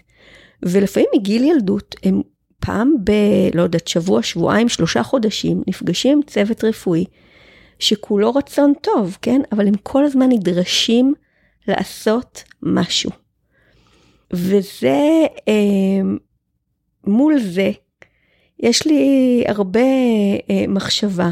ולפעמים 0.64 1.10
מגיל 1.16 1.44
ילדות 1.44 1.96
הם 2.04 2.22
פעם 2.68 2.96
ב... 3.04 3.12
לא 3.54 3.62
יודעת, 3.62 3.88
שבוע, 3.88 4.24
שבועיים, 4.24 4.70
שלושה 4.70 5.04
חודשים, 5.04 5.64
נפגשים 5.68 6.18
עם 6.18 6.24
צוות 6.24 6.64
רפואי, 6.64 7.06
שכולו 7.80 8.32
רצון 8.32 8.74
טוב, 8.82 9.18
כן? 9.22 9.42
אבל 9.52 9.68
הם 9.68 9.74
כל 9.84 10.06
הזמן 10.06 10.30
נדרשים 10.30 11.14
לעשות 11.68 12.44
משהו. 12.64 13.12
וזה, 14.34 15.26
אה, 15.48 16.02
מול 17.08 17.40
זה, 17.40 17.72
יש 18.60 18.88
לי 18.88 19.44
הרבה 19.48 19.80
אה, 20.50 20.66
מחשבה, 20.68 21.30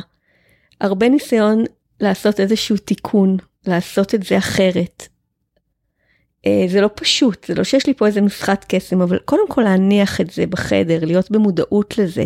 הרבה 0.82 1.10
ניסיון 1.10 1.64
לעשות 2.00 2.40
איזשהו 2.40 2.78
תיקון, 2.78 3.38
לעשות 3.68 4.16
את 4.16 4.24
זה 4.24 4.38
אחרת. 4.38 5.08
אה, 6.48 6.66
זה 6.68 6.82
לא 6.82 6.90
פשוט, 6.96 7.46
זה 7.48 7.56
לא 7.56 7.64
שיש 7.64 7.88
לי 7.88 7.94
פה 7.94 8.08
איזה 8.08 8.22
נוסחת 8.22 8.66
קסם, 8.68 9.02
אבל 9.02 9.20
קודם 9.20 9.50
כל 9.50 9.62
להניח 9.62 10.22
את 10.22 10.32
זה 10.32 10.46
בחדר, 10.46 11.06
להיות 11.06 11.32
במודעות 11.32 11.98
לזה. 11.98 12.26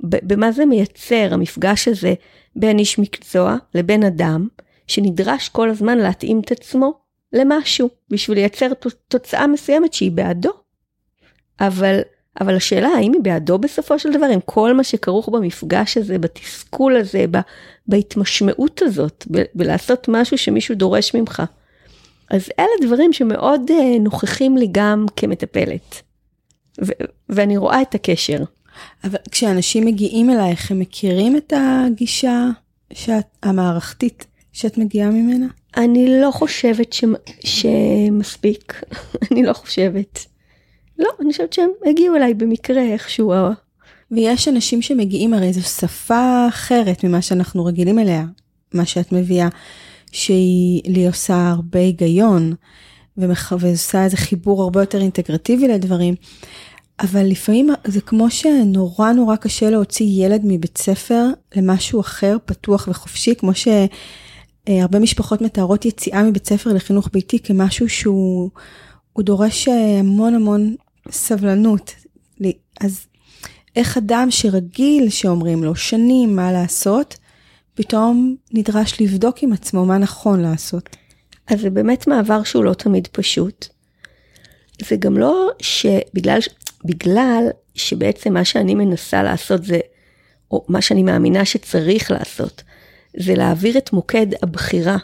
במה 0.00 0.52
זה 0.52 0.66
מייצר 0.66 1.28
המפגש 1.30 1.88
הזה 1.88 2.14
בין 2.56 2.78
איש 2.78 2.98
מקצוע 2.98 3.56
לבין 3.74 4.04
אדם, 4.04 4.48
שנדרש 4.86 5.48
כל 5.48 5.70
הזמן 5.70 5.98
להתאים 5.98 6.40
את 6.40 6.52
עצמו 6.52 6.92
למשהו, 7.32 7.88
בשביל 8.10 8.38
לייצר 8.38 8.68
תוצאה 9.08 9.46
מסוימת 9.46 9.92
שהיא 9.92 10.12
בעדו. 10.12 10.50
אבל, 11.60 12.00
אבל 12.40 12.56
השאלה 12.56 12.88
האם 12.88 13.12
היא 13.12 13.22
בעדו 13.22 13.58
בסופו 13.58 13.98
של 13.98 14.12
דבר, 14.12 14.26
עם 14.26 14.40
כל 14.44 14.74
מה 14.74 14.84
שכרוך 14.84 15.28
במפגש 15.28 15.96
הזה, 15.96 16.18
בתסכול 16.18 16.96
הזה, 16.96 17.24
בהתמשמעות 17.86 18.82
הזאת, 18.82 19.26
בלעשות 19.54 20.08
משהו 20.08 20.38
שמישהו 20.38 20.74
דורש 20.74 21.14
ממך. 21.14 21.42
אז 22.30 22.48
אלה 22.58 22.86
דברים 22.86 23.12
שמאוד 23.12 23.70
uh, 23.70 24.00
נוכחים 24.00 24.56
לי 24.56 24.68
גם 24.72 25.06
כמטפלת. 25.16 26.02
ו- 26.84 27.04
ואני 27.28 27.56
רואה 27.56 27.82
את 27.82 27.94
הקשר. 27.94 28.38
אבל 29.04 29.18
כשאנשים 29.30 29.84
מגיעים 29.84 30.30
אלייך, 30.30 30.70
הם 30.70 30.78
מכירים 30.78 31.36
את 31.36 31.52
הגישה 31.56 32.48
שאת, 32.92 33.24
המערכתית 33.42 34.26
שאת 34.52 34.78
מגיעה 34.78 35.10
ממנה? 35.10 35.46
אני 35.76 36.20
לא 36.20 36.30
חושבת 36.30 36.92
ש... 36.92 37.04
שמספיק, 37.44 38.82
אני 39.30 39.42
לא 39.42 39.52
חושבת. 39.52 40.26
לא, 40.98 41.08
אני 41.20 41.32
חושבת 41.32 41.52
שהם 41.52 41.70
הגיעו 41.86 42.16
אליי 42.16 42.34
במקרה 42.34 42.82
איכשהו. 42.82 43.32
ויש 44.10 44.48
אנשים 44.48 44.82
שמגיעים, 44.82 45.34
הרי 45.34 45.52
זו 45.52 45.62
שפה 45.62 46.46
אחרת 46.48 47.04
ממה 47.04 47.22
שאנחנו 47.22 47.64
רגילים 47.64 47.98
אליה, 47.98 48.24
מה 48.74 48.86
שאת 48.86 49.12
מביאה. 49.12 49.48
שהיא 50.12 50.82
לי 50.86 51.06
עושה 51.06 51.48
הרבה 51.48 51.78
היגיון, 51.78 52.54
ועושה 53.16 54.04
איזה 54.04 54.16
חיבור 54.16 54.62
הרבה 54.62 54.82
יותר 54.82 55.00
אינטגרטיבי 55.00 55.68
לדברים. 55.68 56.14
אבל 57.00 57.26
לפעמים 57.26 57.70
זה 57.86 58.00
כמו 58.00 58.30
שנורא 58.30 59.12
נורא 59.12 59.36
קשה 59.36 59.70
להוציא 59.70 60.06
ילד 60.26 60.40
מבית 60.44 60.78
ספר 60.78 61.24
למשהו 61.56 62.00
אחר, 62.00 62.36
פתוח 62.44 62.88
וחופשי, 62.90 63.34
כמו 63.34 63.52
שהרבה 63.54 64.98
משפחות 64.98 65.40
מתארות 65.40 65.84
יציאה 65.84 66.22
מבית 66.22 66.46
ספר 66.46 66.72
לחינוך 66.72 67.08
ביתי 67.12 67.38
כמשהו 67.38 67.88
שהוא 67.88 68.50
דורש 69.18 69.68
המון 69.68 70.34
המון 70.34 70.74
סבלנות. 71.10 71.94
אז 72.80 73.06
איך 73.76 73.96
אדם 73.98 74.26
שרגיל 74.30 75.10
שאומרים 75.10 75.64
לו 75.64 75.76
שנים 75.76 76.36
מה 76.36 76.52
לעשות, 76.52 77.16
פתאום 77.78 78.36
נדרש 78.52 79.00
לבדוק 79.00 79.42
עם 79.42 79.52
עצמו 79.52 79.86
מה 79.86 79.98
נכון 79.98 80.40
לעשות. 80.40 80.96
אז 81.46 81.60
זה 81.60 81.70
באמת 81.70 82.06
מעבר 82.06 82.42
שהוא 82.42 82.64
לא 82.64 82.74
תמיד 82.74 83.06
פשוט. 83.12 83.66
זה 84.88 84.96
גם 84.96 85.18
לא 85.18 85.50
שבגלל 85.62 86.38
בגלל 86.84 87.44
שבעצם 87.74 88.34
מה 88.34 88.44
שאני 88.44 88.74
מנסה 88.74 89.22
לעשות 89.22 89.64
זה, 89.64 89.78
או 90.50 90.64
מה 90.68 90.82
שאני 90.82 91.02
מאמינה 91.02 91.44
שצריך 91.44 92.10
לעשות, 92.10 92.62
זה 93.16 93.34
להעביר 93.34 93.78
את 93.78 93.92
מוקד 93.92 94.26
הבחירה 94.42 94.96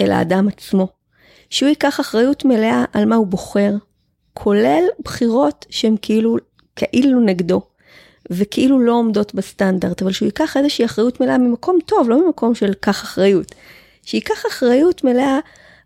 אל 0.00 0.12
האדם 0.12 0.48
עצמו. 0.48 0.88
שהוא 1.50 1.68
ייקח 1.68 2.00
אחריות 2.00 2.44
מלאה 2.44 2.84
על 2.92 3.04
מה 3.04 3.16
הוא 3.16 3.26
בוחר, 3.26 3.72
כולל 4.34 4.84
בחירות 5.04 5.66
שהן 5.70 5.96
כאילו, 6.02 6.36
כאילו 6.76 7.20
נגדו. 7.20 7.62
וכאילו 8.30 8.80
לא 8.80 8.92
עומדות 8.92 9.34
בסטנדרט, 9.34 10.02
אבל 10.02 10.12
שהוא 10.12 10.26
ייקח 10.26 10.56
איזושהי 10.56 10.84
אחריות 10.84 11.20
מלאה 11.20 11.38
ממקום 11.38 11.78
טוב, 11.86 12.10
לא 12.10 12.26
ממקום 12.26 12.54
של 12.54 12.74
קח 12.74 13.02
אחריות. 13.02 13.54
שייקח 14.02 14.46
אחריות 14.48 15.04
מלאה 15.04 15.38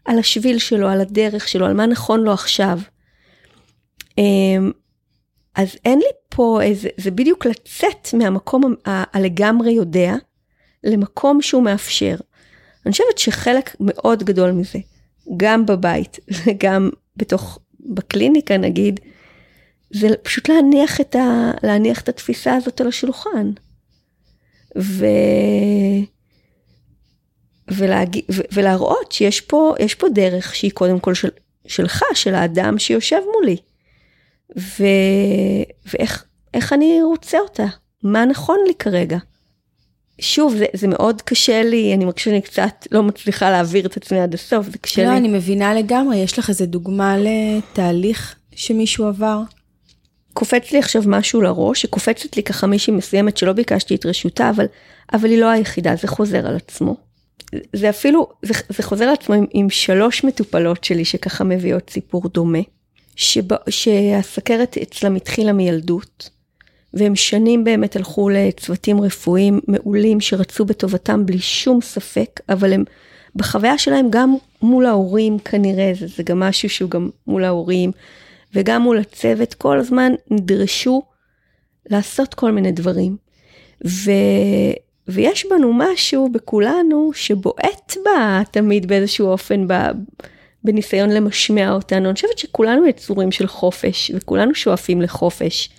על 0.05 0.19
השביל 0.19 0.59
שלו, 0.59 0.89
על 0.89 1.01
הדרך 1.01 1.49
שלו, 1.49 1.67
על 1.67 1.75
מה 1.75 1.87
נכון 1.87 2.21
לו 2.21 2.33
עכשיו. 2.33 2.79
אמ, 4.19 4.71
אז 5.55 5.77
אין 5.85 5.99
לי 5.99 6.11
פה 6.29 6.63
איזה, 6.63 6.89
זה 6.97 7.11
בדיוק 7.11 7.47
לצאת 7.47 8.15
מהמקום 8.15 8.75
הלגמרי 8.87 9.73
יודע, 9.73 10.15
למקום 10.85 11.43
שהוא 11.43 11.63
מאפשר. 11.63 12.15
אני 12.87 12.93
חושבת 12.93 13.19
שחלק 13.19 13.77
מאוד 13.81 14.23
גדול 14.23 14.51
מזה, 14.51 14.79
גם 15.37 15.67
בבית 15.67 16.19
וגם 16.47 16.91
בתוך, 17.17 17.59
בקליניקה 17.81 18.57
נגיד, 18.57 19.01
זה 19.91 20.09
פשוט 20.23 20.49
להניח 20.49 21.01
את, 21.01 21.17
ה, 21.17 21.51
להניח 21.63 22.01
את 22.01 22.09
התפיסה 22.09 22.55
הזאת 22.55 22.81
על 22.81 22.89
השולחן. 22.89 23.51
ו... 24.79 25.07
ולהג... 27.69 28.21
ו... 28.33 28.41
ולהראות 28.53 29.13
שיש 29.13 29.41
פה, 29.41 29.75
פה 29.99 30.09
דרך 30.09 30.55
שהיא 30.55 30.71
קודם 30.71 31.01
כל 31.01 31.15
של... 31.15 31.29
שלך, 31.67 32.03
של 32.15 32.35
האדם 32.35 32.79
שיושב 32.79 33.21
מולי. 33.35 33.57
ו... 34.59 34.85
ואיך 35.87 36.73
אני 36.73 37.03
רוצה 37.03 37.39
אותה, 37.39 37.67
מה 38.03 38.25
נכון 38.25 38.59
לי 38.67 38.75
כרגע. 38.75 39.19
שוב, 40.21 40.57
זה, 40.57 40.67
זה 40.73 40.89
מאוד 40.89 41.23
קשה 41.23 41.63
לי, 41.63 41.95
אני 41.95 42.05
מרגישה 42.05 42.25
שאני 42.25 42.43
קצת 42.43 42.87
לא 42.91 43.03
מצליחה 43.03 43.51
להעביר 43.51 43.87
את 43.87 43.97
עצמי 43.97 44.21
עד 44.21 44.35
הסוף, 44.35 44.67
זה 44.67 44.79
קשה 44.79 45.03
לא, 45.03 45.09
לי. 45.09 45.15
לא, 45.15 45.19
אני 45.19 45.29
מבינה 45.29 45.75
לגמרי, 45.75 46.17
יש 46.17 46.39
לך 46.39 46.49
איזה 46.49 46.67
דוגמה 46.67 47.17
לתהליך 47.19 48.35
שמישהו 48.55 49.07
עבר? 49.07 49.43
קופץ 50.41 50.73
לי 50.73 50.79
עכשיו 50.79 51.03
משהו 51.07 51.41
לראש, 51.41 51.83
שקופצת 51.83 52.37
לי 52.37 52.43
ככה 52.43 52.67
מישהי 52.67 52.93
מסוימת 52.93 53.37
שלא 53.37 53.53
ביקשתי 53.53 53.95
את 53.95 54.07
רשותה, 54.07 54.51
אבל, 54.51 54.67
אבל 55.13 55.31
היא 55.31 55.39
לא 55.39 55.47
היחידה, 55.47 55.97
זה 55.97 56.09
חוזר 56.09 56.47
על 56.47 56.57
עצמו. 56.57 56.97
זה 57.73 57.91
אפילו, 57.91 58.29
זה, 58.43 58.55
זה 58.69 58.83
חוזר 58.83 59.05
על 59.05 59.13
עצמו 59.13 59.35
עם, 59.35 59.47
עם 59.51 59.71
שלוש 59.71 60.25
מטופלות 60.25 60.85
שלי 60.85 61.05
שככה 61.05 61.45
מביאות 61.45 61.91
סיפור 61.91 62.29
דומה, 62.29 62.59
שבא, 63.17 63.57
שהסכרת 63.69 64.79
אצלם 64.83 65.17
התחילה 65.17 65.53
מילדות, 65.53 66.31
והם 66.95 67.17
שנים 67.17 67.65
באמת 67.65 67.97
הלכו 67.97 68.29
לצוותים 68.29 69.01
רפואיים 69.01 69.61
מעולים 69.69 70.21
שרצו 70.21 70.65
בטובתם 70.65 71.27
בלי 71.27 71.39
שום 71.39 71.81
ספק, 71.83 72.41
אבל 72.49 72.73
הם 72.73 72.85
בחוויה 73.37 73.79
שלהם 73.79 74.07
גם 74.11 74.35
מול 74.63 74.87
ההורים 74.87 75.39
כנראה, 75.39 75.93
זה, 75.99 76.07
זה 76.07 76.23
גם 76.23 76.41
משהו 76.41 76.69
שהוא 76.69 76.91
גם 76.91 77.11
מול 77.27 77.45
ההורים. 77.45 77.93
וגם 78.55 78.83
מול 78.83 78.99
הצוות 78.99 79.55
כל 79.55 79.79
הזמן 79.79 80.13
נדרשו 80.31 81.03
לעשות 81.91 82.35
כל 82.35 82.53
מיני 82.53 82.73
דברים. 82.73 83.17
ו... 83.87 84.11
ויש 85.09 85.47
בנו 85.51 85.73
משהו 85.73 86.29
בכולנו 86.33 87.11
שבועט 87.15 87.97
בה 88.05 88.43
תמיד 88.51 88.87
באיזשהו 88.87 89.27
אופן 89.27 89.67
ב... 89.69 89.73
בניסיון 90.65 91.11
למשמע 91.11 91.73
אותנו. 91.73 92.07
אני 92.07 92.15
חושבת 92.15 92.39
שכולנו 92.39 92.87
יצורים 92.87 93.33
של 93.33 93.47
חופש, 93.47 94.11
וכולנו 94.15 94.55
שואפים 94.55 95.03
לחופש, 95.03 95.71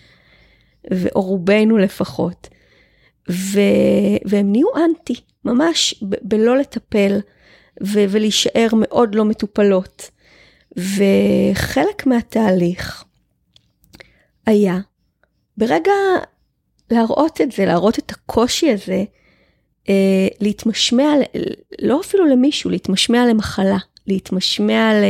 או 1.15 1.22
רובנו 1.22 1.78
לפחות. 1.78 2.47
ו... 3.30 3.59
והם 4.26 4.51
נהיו 4.51 4.67
אנטי, 4.86 5.15
ממש 5.45 6.03
ב- 6.09 6.15
בלא 6.22 6.57
לטפל 6.57 7.19
ו- 7.84 8.05
ולהישאר 8.09 8.67
מאוד 8.76 9.15
לא 9.15 9.26
מטופלות. 9.26 10.11
וחלק 10.78 12.05
מהתהליך 12.05 13.03
היה 14.45 14.80
ברגע 15.57 15.91
להראות 16.91 17.41
את 17.41 17.51
זה, 17.51 17.65
להראות 17.65 17.99
את 17.99 18.11
הקושי 18.11 18.72
הזה, 18.72 19.03
אה, 19.89 20.28
להתמשמע, 20.39 21.13
לא 21.82 22.01
אפילו 22.01 22.26
למישהו, 22.26 22.69
להתמשמע 22.69 23.26
למחלה, 23.26 23.78
להתמשמע 24.07 24.93
ל... 24.93 25.03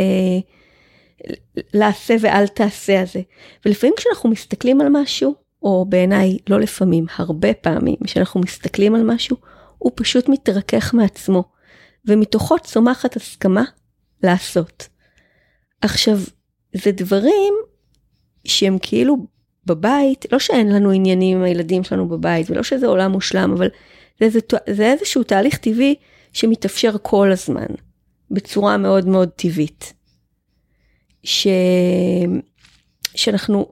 לעשה 1.74 2.16
ואל 2.20 2.48
תעשה 2.48 3.02
הזה. 3.02 3.22
ולפעמים 3.66 3.94
כשאנחנו 3.98 4.30
מסתכלים 4.30 4.82
על 4.82 4.88
משהו, 4.90 5.36
או 5.64 5.86
בעיניי 5.90 6.38
לא 6.50 6.60
לפעמים, 6.60 7.06
הרבה 7.16 7.54
פעמים, 7.54 7.96
כשאנחנו 8.04 8.40
מסתכלים 8.40 8.96
על 8.96 9.04
משהו, 9.04 9.38
הוא 9.78 9.92
פשוט 9.96 10.30
מתרכך 10.30 10.94
מעצמו, 10.94 11.44
ומתוכו 12.06 12.60
צומחת 12.60 13.16
הסכמה 13.16 13.64
לעשות. 14.24 14.88
עכשיו, 15.82 16.18
זה 16.74 16.92
דברים 16.92 17.54
שהם 18.46 18.78
כאילו 18.82 19.18
בבית, 19.66 20.26
לא 20.32 20.40
שאין 20.40 20.72
לנו 20.72 20.92
עניינים 20.92 21.38
עם 21.38 21.44
הילדים 21.44 21.84
שלנו 21.84 22.10
בבית, 22.10 22.50
ולא 22.50 22.64
שזה 22.64 22.88
עולם 22.88 23.12
מושלם, 23.12 23.52
אבל 23.52 23.68
זה, 24.20 24.30
זה, 24.30 24.40
זה 24.70 24.92
איזשהו 24.92 25.24
תהליך 25.24 25.58
טבעי 25.58 25.96
שמתאפשר 26.34 26.92
כל 27.02 27.32
הזמן, 27.32 27.66
בצורה 28.32 28.78
מאוד 28.78 29.08
מאוד 29.08 29.30
טבעית. 29.30 29.94
ש... 31.24 31.48
שאנחנו 33.16 33.72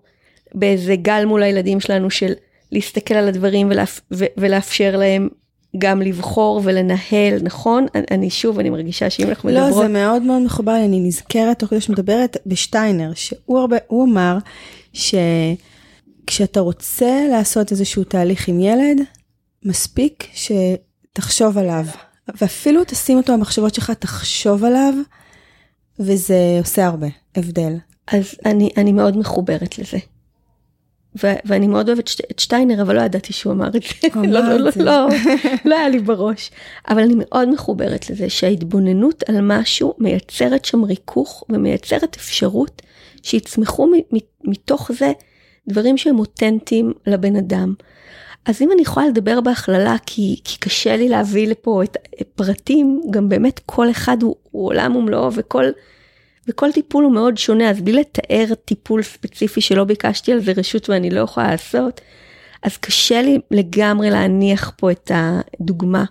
באיזה 0.54 0.96
גל 0.96 1.26
מול 1.26 1.44
הילדים 1.44 1.80
שלנו 1.80 2.10
של 2.10 2.34
להסתכל 2.72 3.14
על 3.14 3.28
הדברים 3.28 3.68
ולאפ... 3.70 4.02
ו... 4.14 4.26
ולאפשר 4.38 4.98
להם 4.98 5.30
גם 5.78 6.02
לבחור 6.02 6.62
ולנהל, 6.64 7.40
נכון? 7.42 7.86
אני 8.12 8.30
שוב, 8.30 8.60
אני 8.60 8.70
מרגישה 8.70 9.10
שאם 9.10 9.28
אנחנו 9.28 9.50
לא, 9.50 9.56
מדברות... 9.66 9.84
לא, 9.84 9.88
זה 9.88 9.94
מאוד 9.94 10.22
מאוד 10.22 10.42
מחובר, 10.42 10.76
אני 10.86 11.00
נזכרת 11.00 11.60
תוך 11.60 11.70
כדי 11.70 11.82
שמדברת 11.82 12.38
בשטיינר, 12.46 13.12
שהוא 13.16 13.60
הרבה, 13.60 13.78
הוא 13.88 14.06
אמר 14.06 14.38
שכשאתה 14.94 16.60
רוצה 16.60 17.28
לעשות 17.32 17.72
איזשהו 17.72 18.04
תהליך 18.04 18.48
עם 18.48 18.60
ילד, 18.60 19.02
מספיק 19.66 20.28
שתחשוב 20.34 21.58
עליו, 21.58 21.86
ואפילו 22.42 22.84
תשים 22.84 23.18
אותו 23.18 23.34
במחשבות 23.34 23.76
שלך, 23.76 23.92
תחשוב 23.92 24.64
עליו, 24.64 24.94
וזה 26.00 26.58
עושה 26.60 26.86
הרבה 26.86 27.08
הבדל. 27.36 27.74
אז 28.08 28.36
אני, 28.46 28.70
אני 28.78 28.92
מאוד 28.92 29.18
מחוברת 29.18 29.80
לזה. 29.80 29.98
ואני 31.16 31.68
מאוד 31.68 31.90
אוהבת 31.90 32.10
את 32.32 32.40
שטיינר, 32.40 32.82
אבל 32.82 32.96
לא 32.96 33.02
ידעתי 33.02 33.34
שהוא 33.34 33.54
אמר 33.54 33.68
את 33.68 33.74
זה. 33.74 33.80
לא, 34.28 34.40
לא. 34.42 34.70
לא, 34.76 35.08
לא 35.66 35.76
היה 35.76 35.90
לי 35.90 36.00
בראש. 36.00 36.52
אבל 36.90 37.02
אני 37.02 37.14
מאוד 37.18 37.50
מחוברת 37.50 38.10
לזה 38.10 38.30
שההתבוננות 38.30 39.24
על 39.30 39.36
משהו 39.42 39.94
מייצרת 39.98 40.66
שם 40.66 40.84
ריכוך 40.84 41.44
ומייצרת 41.50 42.16
אפשרות 42.16 42.82
שיצמחו 43.24 43.92
מתוך 44.44 44.92
זה 44.92 45.12
דברים 45.68 45.98
שהם 45.98 46.20
אותנטיים 46.20 46.94
לבן 47.08 47.36
אדם. 47.36 47.74
אז 48.46 48.62
אם 48.62 48.72
אני 48.72 48.82
יכולה 48.82 49.08
לדבר 49.08 49.42
בהכללה, 49.42 49.96
כי, 50.06 50.40
כי 50.44 50.58
קשה 50.60 50.98
לי 50.98 51.10
להביא 51.10 51.48
לפה 51.48 51.84
את 52.22 52.28
פרטים, 52.36 53.02
גם 53.10 53.30
באמת 53.30 53.60
כל 53.66 53.92
אחד 53.92 54.24
הוא, 54.24 54.36
הוא 54.52 54.66
עולם 54.68 54.96
ומלואו 54.96 55.34
וכל, 55.34 55.66
וכל 56.50 56.72
טיפול 56.72 57.04
הוא 57.04 57.14
מאוד 57.14 57.38
שונה, 57.38 57.70
אז 57.70 57.82
בלי 57.82 57.94
לתאר 57.94 58.46
טיפול 58.66 59.04
ספציפי 59.04 59.62
שלא 59.62 59.84
ביקשתי 59.84 60.32
על 60.32 60.40
זה 60.40 60.52
רשות 60.58 60.90
ואני 60.90 61.10
לא 61.10 61.20
יכולה 61.20 61.52
לעשות, 61.52 62.02
אז 62.64 62.78
קשה 62.78 63.22
לי 63.22 63.40
לגמרי 63.52 64.10
להניח 64.10 64.72
פה 64.78 64.92
את 64.92 65.12
הדוגמה. 65.14 66.06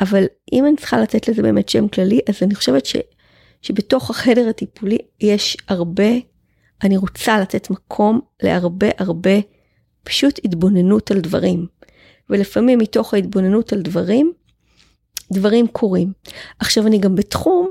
אבל 0.00 0.24
אם 0.52 0.66
אני 0.66 0.76
צריכה 0.76 1.00
לתת 1.00 1.28
לזה 1.28 1.42
באמת 1.42 1.68
שם 1.68 1.88
כללי, 1.88 2.20
אז 2.28 2.42
אני 2.42 2.54
חושבת 2.54 2.86
ש, 2.86 2.96
שבתוך 3.62 4.10
החדר 4.10 4.48
הטיפולי 4.48 4.98
יש 5.20 5.56
הרבה, 5.68 6.10
אני 6.82 6.96
רוצה 6.96 7.40
לתת 7.40 7.70
מקום 7.70 8.20
להרבה 8.42 8.88
הרבה 8.98 9.40
פשוט 10.04 10.40
התבוננות 10.44 11.10
על 11.10 11.20
דברים. 11.20 11.66
ולפעמים 12.30 12.78
מתוך 12.78 13.14
ההתבוננות 13.14 13.72
על 13.72 13.82
דברים, 13.82 14.32
דברים 15.32 15.66
קורים. 15.66 16.12
עכשיו 16.58 16.86
אני 16.86 16.98
גם 16.98 17.14
בתחום 17.14 17.70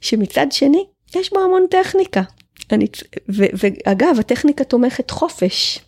שמצד 0.00 0.46
שני 0.50 0.84
יש 1.16 1.32
בו 1.32 1.40
המון 1.40 1.66
טכניקה. 1.70 2.22
אני, 2.72 2.86
ו, 3.28 3.44
ואגב, 3.58 4.16
הטכניקה 4.18 4.64
תומכת 4.64 5.10
חופש. 5.10 5.80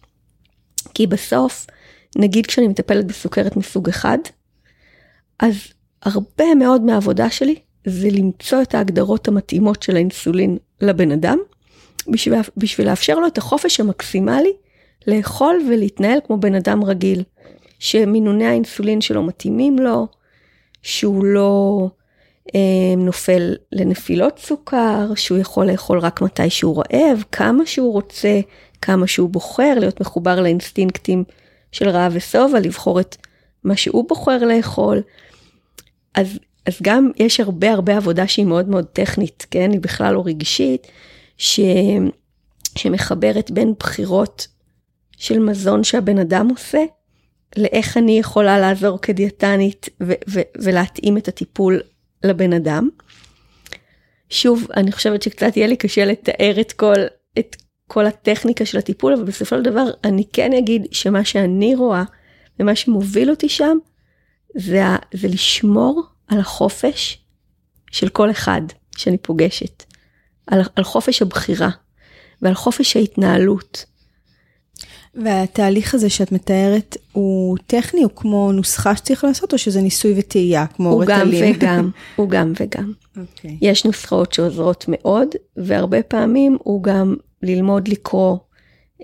כי 0.94 1.06
בסוף, 1.06 1.66
נגיד 2.16 2.46
כשאני 2.46 2.68
מטפלת 2.68 3.06
בסוכרת 3.06 3.56
מסוג 3.56 3.88
אחד, 3.88 4.18
אז 5.38 5.54
הרבה 6.02 6.54
מאוד 6.54 6.82
מהעבודה 6.82 7.30
שלי 7.30 7.54
זה 7.84 8.08
למצוא 8.10 8.62
את 8.62 8.74
ההגדרות 8.74 9.28
המתאימות 9.28 9.82
של 9.82 9.96
האינסולין 9.96 10.58
לבן 10.80 11.12
אדם, 11.12 11.38
בשביל, 12.08 12.34
בשביל 12.56 12.86
לאפשר 12.86 13.14
לו 13.18 13.26
את 13.26 13.38
החופש 13.38 13.80
המקסימלי 13.80 14.52
לאכול 15.06 15.62
ולהתנהל 15.68 16.18
כמו 16.26 16.40
בן 16.40 16.54
אדם 16.54 16.84
רגיל, 16.84 17.22
שמינוני 17.78 18.46
האינסולין 18.46 19.00
שלו 19.00 19.22
מתאימים 19.22 19.78
לו, 19.78 20.08
שהוא 20.82 21.24
לא 21.24 21.88
נופל 22.96 23.54
לנפילות 23.72 24.38
סוכר, 24.38 25.14
שהוא 25.14 25.38
יכול 25.38 25.70
לאכול 25.70 25.98
רק 25.98 26.20
מתי 26.20 26.50
שהוא 26.50 26.82
רעב, 26.82 27.24
כמה 27.32 27.66
שהוא 27.66 27.92
רוצה, 27.92 28.40
כמה 28.82 29.06
שהוא 29.06 29.30
בוחר, 29.30 29.74
להיות 29.78 30.00
מחובר 30.00 30.40
לאינסטינקטים 30.40 31.24
של 31.72 31.88
רעב 31.88 32.12
ושובע, 32.14 32.60
לבחור 32.60 33.00
את 33.00 33.16
מה 33.64 33.76
שהוא 33.76 34.08
בוחר 34.08 34.38
לאכול. 34.38 35.02
אז, 36.14 36.38
אז 36.66 36.78
גם 36.82 37.10
יש 37.16 37.40
הרבה 37.40 37.72
הרבה 37.72 37.96
עבודה 37.96 38.26
שהיא 38.26 38.46
מאוד 38.46 38.68
מאוד 38.68 38.84
טכנית, 38.84 39.46
כן? 39.50 39.70
היא 39.72 39.80
בכלל 39.80 40.14
לא 40.14 40.22
רגשית, 40.26 40.86
ש, 41.38 41.60
שמחברת 42.78 43.50
בין 43.50 43.74
בחירות 43.78 44.46
של 45.16 45.38
מזון 45.38 45.84
שהבן 45.84 46.18
אדם 46.18 46.48
עושה, 46.48 46.84
לאיך 47.56 47.96
אני 47.96 48.18
יכולה 48.18 48.58
לעזור 48.58 48.98
כדיאטנית 49.00 49.88
ו- 50.02 50.12
ו- 50.28 50.40
ולהתאים 50.62 51.16
את 51.16 51.28
הטיפול 51.28 51.80
לבן 52.24 52.52
אדם. 52.52 52.88
שוב, 54.30 54.66
אני 54.76 54.92
חושבת 54.92 55.22
שקצת 55.22 55.56
יהיה 55.56 55.66
לי 55.66 55.76
קשה 55.76 56.04
לתאר 56.04 56.60
את 56.60 56.72
כל, 56.72 56.94
את 57.38 57.56
כל 57.86 58.06
הטכניקה 58.06 58.66
של 58.66 58.78
הטיפול, 58.78 59.12
אבל 59.12 59.24
בסופו 59.24 59.56
של 59.56 59.62
דבר 59.62 59.84
אני 60.04 60.24
כן 60.32 60.52
אגיד 60.52 60.86
שמה 60.92 61.24
שאני 61.24 61.74
רואה 61.74 62.02
ומה 62.60 62.74
שמוביל 62.74 63.30
אותי 63.30 63.48
שם, 63.48 63.78
זה, 64.56 64.82
זה 65.14 65.28
לשמור 65.28 66.02
על 66.28 66.40
החופש 66.40 67.24
של 67.90 68.08
כל 68.08 68.30
אחד 68.30 68.60
שאני 68.96 69.18
פוגשת, 69.18 69.84
על, 70.46 70.60
על 70.76 70.84
חופש 70.84 71.22
הבחירה 71.22 71.70
ועל 72.42 72.54
חופש 72.54 72.96
ההתנהלות. 72.96 73.84
והתהליך 75.14 75.94
הזה 75.94 76.10
שאת 76.10 76.32
מתארת 76.32 76.96
הוא 77.12 77.56
טכני, 77.66 78.02
הוא 78.02 78.10
כמו 78.16 78.52
נוסחה 78.52 78.96
שצריך 78.96 79.24
לעשות, 79.24 79.52
או 79.52 79.58
שזה 79.58 79.80
ניסוי 79.80 80.14
וטעייה, 80.18 80.66
כמו 80.66 80.90
הוא 80.90 81.04
גם 81.04 81.20
רטלין? 81.20 81.54
וגם, 81.56 81.90
הוא 82.16 82.28
גם 82.28 82.52
וגם. 82.60 82.92
אוקיי. 83.16 83.58
יש 83.60 83.84
נוסחאות 83.84 84.32
שעוזרות 84.32 84.84
מאוד, 84.88 85.28
והרבה 85.56 86.02
פעמים 86.02 86.58
הוא 86.62 86.82
גם 86.82 87.16
ללמוד 87.42 87.88
לקרוא 87.88 88.36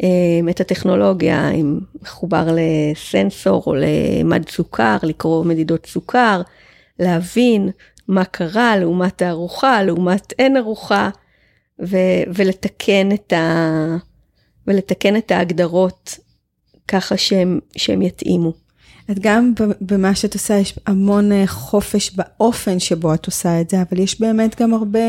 אה, 0.02 0.50
את 0.50 0.60
הטכנולוגיה, 0.60 1.50
אם 1.50 1.78
מחובר 2.02 2.48
לסנסור 2.52 3.62
או 3.66 3.74
למד 3.74 4.48
סוכר, 4.48 4.96
לקרוא 5.02 5.44
מדידות 5.44 5.86
סוכר, 5.86 6.42
להבין 6.98 7.70
מה 8.08 8.24
קרה 8.24 8.76
לעומת 8.76 9.22
הארוחה, 9.22 9.82
לעומת 9.82 10.32
אין 10.38 10.56
ארוחה, 10.56 11.10
ו- 11.82 12.22
ולתקן 12.34 13.12
את 13.12 13.32
ה... 13.32 13.96
ולתקן 14.66 15.16
את 15.16 15.30
ההגדרות 15.30 16.18
ככה 16.88 17.16
שהם, 17.16 17.60
שהם 17.76 18.02
יתאימו. 18.02 18.52
את 19.10 19.18
גם 19.18 19.52
במה 19.80 20.14
שאת 20.14 20.34
עושה, 20.34 20.58
יש 20.58 20.78
המון 20.86 21.32
אה, 21.32 21.46
חופש 21.46 22.10
באופן 22.10 22.78
שבו 22.78 23.14
את 23.14 23.26
עושה 23.26 23.60
את 23.60 23.70
זה, 23.70 23.82
אבל 23.82 23.98
יש 23.98 24.20
באמת 24.20 24.60
גם 24.60 24.74
הרבה... 24.74 25.00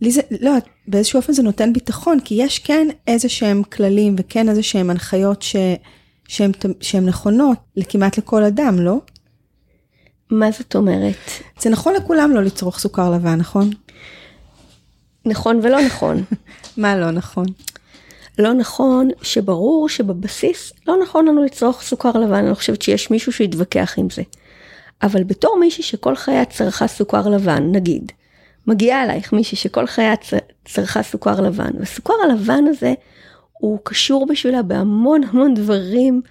לי 0.00 0.10
זה, 0.10 0.20
לא, 0.40 0.52
באיזשהו 0.88 1.16
אופן 1.16 1.32
זה 1.32 1.42
נותן 1.42 1.72
ביטחון, 1.72 2.20
כי 2.20 2.34
יש 2.34 2.58
כן 2.58 2.88
איזה 3.06 3.28
שהם 3.28 3.62
כללים 3.62 4.14
וכן 4.18 4.48
איזה 4.48 4.62
שהם 4.62 4.90
הנחיות 4.90 5.42
ש, 5.42 5.56
שהם, 6.28 6.50
שהם 6.80 7.06
נכונות 7.06 7.58
כמעט 7.88 8.18
לכל 8.18 8.44
אדם, 8.44 8.80
לא? 8.80 8.98
מה 10.30 10.50
זאת 10.50 10.76
אומרת? 10.76 11.16
זה 11.60 11.70
נכון 11.70 11.94
לכולם 11.94 12.30
לא 12.30 12.42
לצרוך 12.42 12.78
סוכר 12.78 13.10
לבן, 13.10 13.38
נכון? 13.38 13.70
נכון 15.24 15.60
ולא 15.62 15.86
נכון. 15.86 16.24
מה 16.76 16.96
לא 16.96 17.10
נכון? 17.10 17.46
לא 18.38 18.52
נכון 18.54 19.08
שברור 19.22 19.88
שבבסיס 19.88 20.72
לא 20.86 20.96
נכון 21.02 21.26
לנו 21.26 21.44
לצרוך 21.44 21.82
סוכר 21.82 22.12
לבן, 22.12 22.44
אני 22.44 22.54
חושבת 22.54 22.82
שיש 22.82 23.10
מישהו 23.10 23.32
שיתווכח 23.32 23.94
עם 23.96 24.10
זה. 24.10 24.22
אבל 25.02 25.24
בתור 25.24 25.56
מישהי 25.60 25.82
שכל 25.84 26.16
חייה 26.16 26.44
צרכה 26.44 26.86
סוכר 26.86 27.28
לבן, 27.28 27.72
נגיד, 27.72 28.12
מגיעה 28.66 29.04
אלייך 29.04 29.32
מישהי 29.32 29.56
שכל 29.56 29.86
חייה 29.86 30.14
צרכה 30.64 31.02
סוכר 31.02 31.40
לבן, 31.40 31.70
והסוכר 31.78 32.14
הלבן 32.24 32.64
הזה 32.68 32.94
הוא 33.52 33.78
קשור 33.84 34.26
בשבילה 34.26 34.62
בהמון 34.62 35.24
המון 35.24 35.54
דברים 35.54 36.22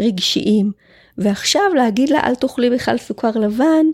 רגשיים. 0.00 0.72
ועכשיו 1.18 1.74
להגיד 1.74 2.10
לה 2.10 2.20
אל 2.20 2.34
תאכלי 2.34 2.70
בכלל 2.70 2.98
סוכר 2.98 3.30
לבן, 3.30 3.86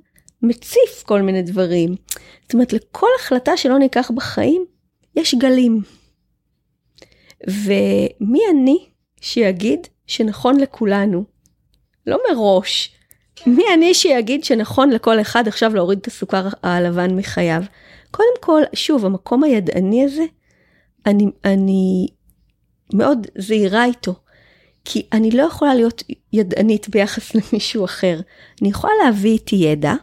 מציף 0.43 1.03
כל 1.07 1.23
מיני 1.23 1.43
דברים. 1.43 1.95
זאת 2.43 2.55
אומרת, 2.55 2.73
לכל 2.73 3.09
החלטה 3.21 3.57
שלא 3.57 3.79
ניקח 3.79 4.11
בחיים, 4.15 4.65
יש 5.17 5.35
גלים. 5.35 5.98
ומי 7.47 8.41
אני 8.51 8.87
שיגיד 9.21 9.87
שנכון 10.07 10.61
לכולנו? 10.61 11.25
לא 12.07 12.19
מראש. 12.31 12.95
מי 13.47 13.63
אני 13.75 13.95
שיגיד 13.95 14.45
שנכון 14.45 14.91
לכל 14.91 15.21
אחד 15.21 15.49
עכשיו 15.49 15.75
להוריד 15.75 15.99
את 15.99 16.07
הסוכר 16.07 16.49
הלבן 16.63 17.17
מחייו? 17.17 17.63
קודם 18.11 18.35
כל, 18.41 18.63
שוב, 18.75 19.07
המקום 19.07 19.45
הידעני 19.45 20.05
הזה, 20.05 20.25
אני, 21.07 21.27
אני 21.45 22.07
מאוד 22.95 23.27
זהירה 23.39 23.85
איתו. 23.85 24.15
כי 24.85 25.07
אני 25.13 25.31
לא 25.31 25.43
יכולה 25.43 25.75
להיות 25.75 26.03
ידענית 26.33 26.89
ביחס 26.89 27.35
למישהו 27.35 27.85
אחר. 27.85 28.21
אני 28.63 28.69
יכולה 28.69 28.93
להביא 29.05 29.31
איתי 29.31 29.57
ידע 29.57 29.95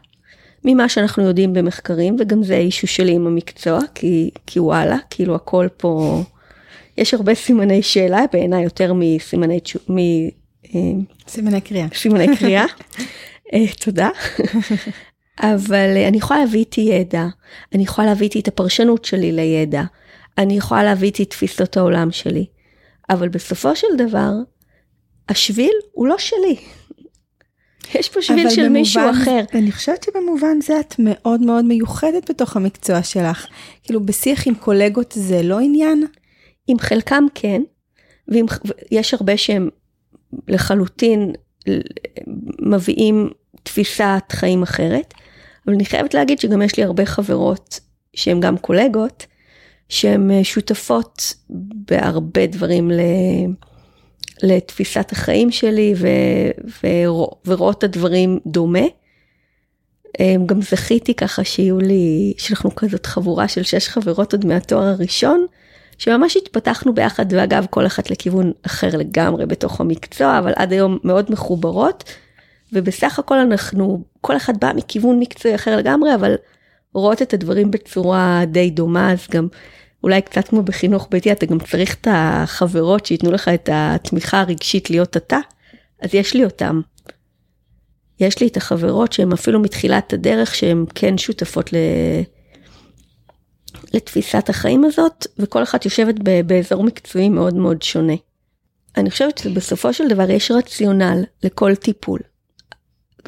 ממה 0.66 0.90
שאנחנו 0.90 1.24
יודעים 1.24 1.54
במחקרים, 1.54 2.16
וגם 2.20 2.44
זה 2.44 2.58
אישו 2.58 2.88
שלי 2.88 3.12
עם 3.12 3.28
המקצוע, 3.28 3.80
כי, 3.96 4.30
כי 4.46 4.60
וואלה, 4.60 4.98
כאילו 5.10 5.36
הכל 5.36 5.68
פה, 5.78 6.24
יש 6.98 7.14
הרבה 7.14 7.36
סימני 7.36 7.82
שאלה 7.82 8.26
בעיניי 8.32 8.64
יותר 8.64 8.94
מסימני, 8.96 9.60
מ, 9.90 9.98
אה, 10.76 10.80
סימני 11.28 11.62
קריאה. 11.62 11.88
סימני 11.94 12.38
קריאה, 12.38 12.66
אה, 13.54 13.66
תודה. 13.80 14.10
אבל 15.40 15.94
אה, 15.96 16.08
אני 16.08 16.18
יכולה 16.18 16.40
להביא 16.40 16.60
איתי 16.60 16.82
ידע, 16.82 17.26
אני 17.74 17.84
יכולה 17.84 18.08
להביא 18.08 18.26
איתי 18.26 18.40
את 18.40 18.48
הפרשנות 18.48 19.06
שלי 19.06 19.32
לידע, 19.32 19.84
אני 20.38 20.58
יכולה 20.58 20.84
להביא 20.84 21.08
איתי 21.08 21.26
תפיסות 21.26 21.78
העולם 21.78 22.12
שלי, 22.12 22.46
אבל 23.10 23.30
בסופו 23.30 23.76
של 23.76 23.88
דבר, 23.98 24.32
השביל 25.30 25.74
הוא 25.92 26.08
לא 26.08 26.16
שלי. 26.18 26.56
יש 28.00 28.10
פה 28.10 28.22
שביל 28.22 28.50
של 28.50 28.62
במובן, 28.62 28.74
מישהו 28.74 29.02
אחר. 29.10 29.42
אני 29.54 29.72
חושבת 29.72 30.04
שבמובן 30.04 30.62
זה 30.62 30.80
את 30.80 30.96
מאוד 31.00 31.42
מאוד 31.42 31.66
מיוחדת 31.66 32.30
בתוך 32.30 32.56
המקצוע 32.56 33.04
שלך. 33.04 33.46
כאילו 33.84 34.06
בשיח 34.06 34.48
עם 34.48 34.56
קולגות 34.56 35.14
זה 35.18 35.44
לא 35.44 35.60
עניין? 35.60 36.08
עם 36.68 36.80
חלקם 36.80 37.24
כן, 37.36 37.62
ויש 38.28 39.14
הרבה 39.14 39.38
שהם 39.38 39.70
לחלוטין 40.48 41.34
מביאים 42.60 43.30
תפיסת 43.64 44.24
חיים 44.32 44.64
אחרת, 44.64 45.14
אבל 45.68 45.76
אני 45.76 45.86
חייבת 45.86 46.14
להגיד 46.14 46.40
שגם 46.40 46.62
יש 46.62 46.78
לי 46.78 46.84
הרבה 46.84 47.06
חברות 47.06 47.80
שהן 48.14 48.40
גם 48.40 48.58
קולגות, 48.58 49.26
שהן 49.90 50.44
שותפות 50.44 51.34
בהרבה 51.90 52.48
דברים 52.48 52.92
ל... 52.92 53.00
לתפיסת 54.44 55.12
החיים 55.12 55.52
שלי 55.52 55.94
ו, 55.98 56.08
ורואות 57.46 57.78
את 57.78 57.84
הדברים 57.84 58.40
דומה. 58.46 58.86
אמ, 60.20 60.46
גם 60.46 60.62
זכיתי 60.62 61.14
ככה 61.14 61.44
שיהיו 61.44 61.80
לי, 61.80 62.34
שאנחנו 62.38 62.76
כזאת 62.76 63.06
חבורה 63.06 63.48
של 63.48 63.64
שש 63.64 63.88
חברות 63.88 64.34
עוד 64.34 64.46
מהתואר 64.46 64.84
הראשון, 64.84 65.46
שממש 65.98 66.38
התפתחנו 66.38 66.94
ביחד, 66.94 67.26
ואגב, 67.30 67.66
כל 67.70 67.86
אחת 67.86 68.10
לכיוון 68.10 68.52
אחר 68.66 68.98
לגמרי 68.98 69.46
בתוך 69.46 69.82
המקצוע, 69.82 70.40
אבל 70.40 70.54
עד 70.56 70.72
היום 70.72 70.98
מאוד 71.04 71.32
מחוברות, 71.32 72.04
ובסך 72.74 73.20
הכל 73.20 73.38
אנחנו, 73.38 74.04
כל 74.22 74.38
אחד 74.38 74.60
בא 74.60 74.72
מכיוון 74.76 75.20
מקצועי 75.20 75.56
אחר 75.56 75.78
לגמרי, 75.78 76.16
אבל 76.16 76.36
רואות 76.94 77.22
את 77.22 77.34
הדברים 77.34 77.72
בצורה 77.72 78.42
די 78.48 78.70
דומה, 78.70 79.12
אז 79.12 79.28
גם 79.32 79.48
אולי 80.04 80.22
קצת 80.22 80.48
כמו 80.48 80.62
בחינוך 80.62 81.08
ביתי, 81.12 81.32
אתה 81.32 81.46
גם 81.46 81.60
צריך 81.60 81.96
את 82.02 82.08
החברות 82.12 83.06
שייתנו 83.06 83.32
לך 83.32 83.48
את 83.48 83.70
התמיכה 83.74 84.42
הרגשית 84.42 84.90
להיות 84.90 85.18
אתה, 85.18 85.38
אז 86.02 86.10
יש 86.14 86.34
לי 86.34 86.44
אותם. 86.46 86.82
יש 88.20 88.42
לי 88.42 88.48
את 88.48 88.58
החברות 88.58 89.14
שהן 89.14 89.32
אפילו 89.34 89.60
מתחילת 89.60 90.14
הדרך, 90.14 90.56
שהן 90.56 90.86
כן 90.96 91.18
שותפות 91.18 91.74
ל... 91.74 91.76
לתפיסת 93.96 94.50
החיים 94.50 94.86
הזאת, 94.86 95.28
וכל 95.40 95.64
אחת 95.64 95.86
יושבת 95.86 96.16
באזור 96.46 96.84
מקצועי 96.84 97.30
מאוד 97.30 97.54
מאוד 97.54 97.82
שונה. 97.82 98.14
אני 98.98 99.10
חושבת 99.10 99.38
שבסופו 99.38 99.94
של 99.94 100.08
דבר 100.08 100.30
יש 100.30 100.52
רציונל 100.52 101.24
לכל 101.44 101.76
טיפול. 101.76 102.20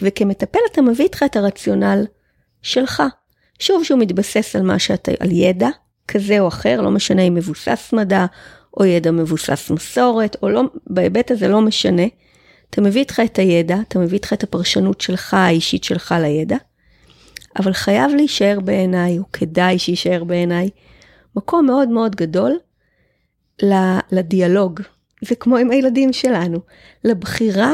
וכמטפל 0.01 0.59
אתה 0.71 0.81
מביא 0.81 1.05
איתך 1.05 1.23
את 1.25 1.35
הרציונל 1.35 2.05
שלך. 2.61 3.03
שוב 3.59 3.83
שהוא 3.83 3.99
מתבסס 3.99 4.55
על 4.55 4.61
מה 4.61 4.79
שאתה, 4.79 5.11
על 5.19 5.31
ידע, 5.31 5.69
כזה 6.07 6.39
או 6.39 6.47
אחר, 6.47 6.81
לא 6.81 6.91
משנה 6.91 7.21
אם 7.21 7.33
מבוסס 7.33 7.89
מדע 7.93 8.25
או 8.77 8.85
ידע 8.85 9.11
מבוסס 9.11 9.71
מסורת, 9.71 10.35
או 10.41 10.49
לא, 10.49 10.63
בהיבט 10.87 11.31
הזה 11.31 11.47
לא 11.47 11.61
משנה. 11.61 12.03
אתה 12.69 12.81
מביא 12.81 13.01
איתך 13.01 13.21
את 13.25 13.39
הידע, 13.39 13.77
אתה 13.87 13.99
מביא 13.99 14.17
איתך 14.17 14.33
את 14.33 14.43
הפרשנות 14.43 15.01
שלך, 15.01 15.33
האישית 15.33 15.83
שלך 15.83 16.15
לידע, 16.21 16.57
אבל 17.59 17.73
חייב 17.73 18.11
להישאר 18.11 18.59
בעיניי, 18.59 19.19
או 19.19 19.23
כדאי 19.33 19.79
שיישאר 19.79 20.23
בעיניי, 20.23 20.69
מקום 21.35 21.65
מאוד 21.65 21.89
מאוד 21.89 22.15
גדול 22.15 22.57
לדיאלוג. 24.11 24.81
זה 25.21 25.35
כמו 25.35 25.57
עם 25.57 25.71
הילדים 25.71 26.13
שלנו, 26.13 26.59
לבחירה, 27.03 27.73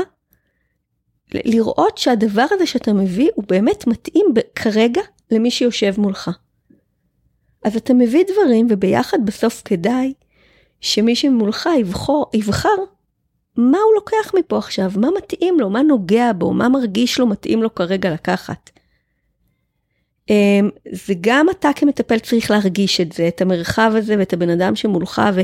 לראות 1.34 1.98
שהדבר 1.98 2.46
הזה 2.52 2.68
שאתה 2.68 2.94
מביא 2.94 3.30
הוא 3.36 3.44
באמת 3.48 3.88
מתאים 3.88 4.26
כרגע 4.56 5.02
למי 5.32 5.52
שיושב 5.52 5.94
מולך. 5.98 6.32
אז 7.64 7.76
אתה 7.76 7.94
מביא 7.94 8.26
דברים 8.34 8.68
וביחד 8.70 9.18
בסוף 9.26 9.62
כדאי 9.66 10.14
שמי 10.82 11.16
שמולך 11.16 11.70
יבחור, 11.80 12.30
יבחר 12.34 12.76
מה 13.58 13.78
הוא 13.78 13.96
לוקח 13.96 14.32
מפה 14.40 14.58
עכשיו, 14.58 14.92
מה 14.96 15.08
מתאים 15.18 15.60
לו, 15.60 15.70
מה 15.70 15.84
נוגע 15.84 16.32
בו, 16.38 16.54
מה 16.54 16.70
מרגיש 16.70 17.20
לו 17.20 17.28
מתאים 17.28 17.64
לו 17.64 17.76
כרגע 17.76 18.14
לקחת. 18.14 18.70
אמ, 20.30 20.70
זה 20.92 21.14
גם 21.22 21.48
אתה 21.50 21.70
כמטפל 21.76 22.20
צריך 22.20 22.52
להרגיש 22.52 23.02
את 23.02 23.12
זה, 23.12 23.28
את 23.28 23.42
המרחב 23.42 23.92
הזה 23.96 24.16
ואת 24.20 24.34
הבן 24.34 24.50
אדם 24.50 24.76
שמולך 24.76 25.22
ו, 25.36 25.42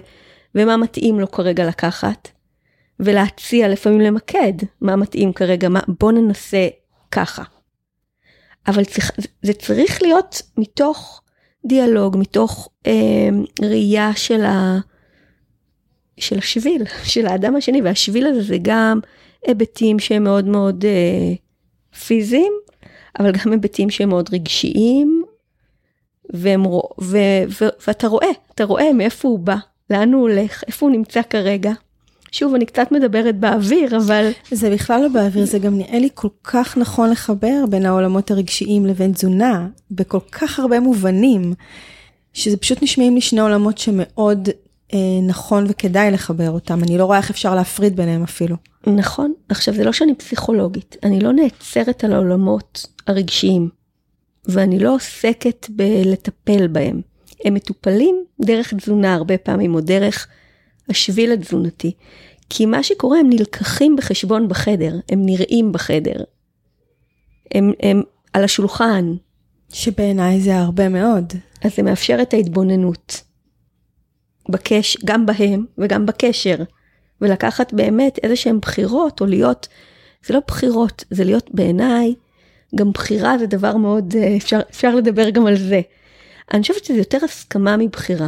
ומה 0.55 0.77
מתאים 0.77 1.19
לו 1.19 1.31
כרגע 1.31 1.67
לקחת. 1.67 2.29
ולהציע, 2.99 3.67
לפעמים 3.67 4.01
למקד, 4.01 4.53
מה 4.81 4.95
מתאים 4.95 5.33
כרגע, 5.33 5.69
מה, 5.69 5.79
בוא 5.99 6.11
ננסה 6.11 6.67
ככה. 7.11 7.43
אבל 8.67 8.85
צריך, 8.85 9.11
זה 9.41 9.53
צריך 9.53 10.01
להיות 10.01 10.41
מתוך 10.57 11.21
דיאלוג, 11.65 12.17
מתוך 12.17 12.69
אה, 12.87 13.29
ראייה 13.61 14.11
של, 14.15 14.41
ה, 14.45 14.79
של 16.17 16.37
השביל, 16.37 16.83
של 17.13 17.27
האדם 17.27 17.55
השני, 17.55 17.81
והשביל 17.81 18.27
הזה 18.27 18.41
זה 18.41 18.57
גם 18.61 18.99
היבטים 19.47 19.99
שהם 19.99 20.23
מאוד 20.23 20.45
מאוד 20.45 20.85
אה, 20.85 21.33
פיזיים, 22.05 22.53
אבל 23.19 23.31
גם 23.31 23.51
היבטים 23.51 23.89
שהם 23.89 24.09
מאוד 24.09 24.29
רגשיים, 24.33 25.23
והם, 26.33 26.65
ו, 26.65 26.81
ו, 27.01 27.17
ו, 27.61 27.65
ואתה 27.87 28.07
רואה, 28.07 28.27
אתה 28.55 28.63
רואה 28.63 28.93
מאיפה 28.93 29.27
הוא 29.27 29.39
בא, 29.39 29.55
לאן 29.89 30.13
הוא 30.13 30.21
הולך, 30.21 30.63
איפה 30.67 30.85
הוא 30.85 30.91
נמצא 30.91 31.21
כרגע. 31.29 31.71
שוב, 32.31 32.55
אני 32.55 32.65
קצת 32.65 32.91
מדברת 32.91 33.39
באוויר, 33.39 33.97
אבל... 33.97 34.29
זה 34.51 34.69
בכלל 34.69 35.01
לא 35.01 35.07
באוויר, 35.07 35.45
זה 35.45 35.59
גם 35.59 35.77
נראה 35.77 35.99
לי 35.99 36.09
כל 36.13 36.27
כך 36.43 36.77
נכון 36.77 37.09
לחבר 37.09 37.65
בין 37.69 37.85
העולמות 37.85 38.31
הרגשיים 38.31 38.85
לבין 38.85 39.13
תזונה, 39.13 39.67
בכל 39.91 40.19
כך 40.31 40.59
הרבה 40.59 40.79
מובנים, 40.79 41.53
שזה 42.33 42.57
פשוט 42.57 42.83
נשמעים 42.83 43.15
לי 43.15 43.21
שני 43.21 43.39
עולמות 43.39 43.77
שמאוד 43.77 44.49
אה, 44.93 44.99
נכון 45.27 45.65
וכדאי 45.69 46.11
לחבר 46.11 46.51
אותם. 46.51 46.83
אני 46.83 46.97
לא 46.97 47.05
רואה 47.05 47.17
איך 47.17 47.29
אפשר 47.29 47.55
להפריד 47.55 47.95
ביניהם 47.95 48.23
אפילו. 48.23 48.55
נכון. 48.87 49.33
עכשיו, 49.49 49.73
זה 49.73 49.83
לא 49.83 49.93
שאני 49.93 50.15
פסיכולוגית, 50.15 50.97
אני 51.03 51.19
לא 51.19 51.33
נעצרת 51.33 52.03
על 52.03 52.13
העולמות 52.13 52.85
הרגשיים, 53.09 53.69
ואני 54.45 54.79
לא 54.79 54.95
עוסקת 54.95 55.67
בלטפל 55.69 56.67
בהם. 56.67 57.01
הם 57.45 57.53
מטופלים 57.53 58.23
דרך 58.41 58.73
תזונה 58.73 59.13
הרבה 59.13 59.37
פעמים, 59.37 59.75
או 59.75 59.81
דרך... 59.81 60.27
השביל 60.89 61.31
התזונתי. 61.31 61.91
כי 62.49 62.65
מה 62.65 62.83
שקורה, 62.83 63.19
הם 63.19 63.29
נלקחים 63.29 63.95
בחשבון 63.95 64.47
בחדר, 64.47 64.99
הם 65.09 65.25
נראים 65.25 65.71
בחדר. 65.71 66.23
הם, 67.53 67.71
הם 67.79 68.01
על 68.33 68.43
השולחן. 68.43 69.13
שבעיניי 69.73 70.41
זה 70.41 70.57
הרבה 70.57 70.89
מאוד. 70.89 71.33
אז 71.63 71.75
זה 71.75 71.83
מאפשר 71.83 72.17
את 72.21 72.33
ההתבוננות. 72.33 73.21
בקש, 74.49 74.97
גם 75.05 75.25
בהם 75.25 75.65
וגם 75.77 76.05
בקשר. 76.05 76.55
ולקחת 77.21 77.73
באמת 77.73 78.19
איזה 78.23 78.35
שהן 78.35 78.59
בחירות, 78.59 79.21
או 79.21 79.25
להיות, 79.25 79.67
זה 80.25 80.33
לא 80.33 80.39
בחירות, 80.47 81.03
זה 81.09 81.23
להיות 81.23 81.49
בעיניי, 81.53 82.13
גם 82.75 82.91
בחירה 82.91 83.37
זה 83.37 83.45
דבר 83.45 83.77
מאוד, 83.77 84.13
אה, 84.17 84.37
אפשר, 84.37 84.59
אפשר 84.69 84.95
לדבר 84.95 85.29
גם 85.29 85.45
על 85.45 85.57
זה. 85.57 85.81
אני 86.53 86.61
חושבת 86.61 86.85
שזה 86.85 86.97
יותר 86.97 87.17
הסכמה 87.23 87.77
מבחירה. 87.77 88.27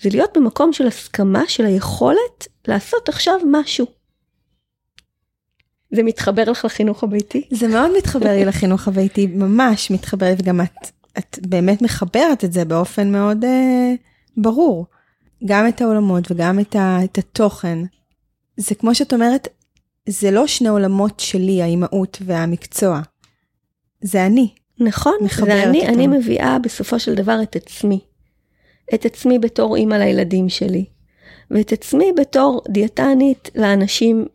זה 0.00 0.08
להיות 0.10 0.30
במקום 0.36 0.72
של 0.72 0.86
הסכמה 0.86 1.42
של 1.48 1.66
היכולת 1.66 2.48
לעשות 2.68 3.08
עכשיו 3.08 3.40
משהו. 3.50 3.86
זה 5.92 6.02
מתחבר 6.02 6.50
לך 6.50 6.64
לחינוך 6.64 7.04
הביתי? 7.04 7.48
זה 7.50 7.68
מאוד 7.68 7.90
מתחבר 7.98 8.30
לי 8.30 8.44
לחינוך 8.44 8.88
הביתי, 8.88 9.26
ממש 9.26 9.90
מתחבר 9.90 10.32
וגם 10.38 10.60
את 10.60 10.90
את 11.18 11.38
באמת 11.46 11.82
מחברת 11.82 12.44
את 12.44 12.52
זה 12.52 12.64
באופן 12.64 13.12
מאוד 13.12 13.44
אה, 13.44 13.94
ברור. 14.36 14.86
גם 15.44 15.68
את 15.68 15.80
העולמות 15.80 16.30
וגם 16.30 16.60
את, 16.60 16.76
ה, 16.76 16.98
את 17.04 17.18
התוכן. 17.18 17.78
זה 18.56 18.74
כמו 18.74 18.94
שאת 18.94 19.12
אומרת, 19.12 19.48
זה 20.08 20.30
לא 20.30 20.46
שני 20.46 20.68
עולמות 20.68 21.20
שלי, 21.20 21.62
האימהות 21.62 22.18
והמקצוע. 22.26 23.00
זה 24.04 24.26
אני. 24.26 24.48
נכון, 24.80 25.14
זה 25.30 25.62
אני, 25.62 25.88
אני 25.88 26.06
מביאה 26.06 26.58
בסופו 26.58 26.98
של 26.98 27.14
דבר 27.14 27.42
את 27.42 27.56
עצמי. 27.56 28.00
את 28.94 29.04
עצמי 29.04 29.38
בתור 29.38 29.76
אימא 29.76 29.94
לילדים 29.94 30.48
שלי. 30.48 30.84
ואת 31.50 31.72
עצמי 31.72 32.12
בתור 32.16 32.62
דיאטנית 32.68 33.50
לאנשים 33.54 34.26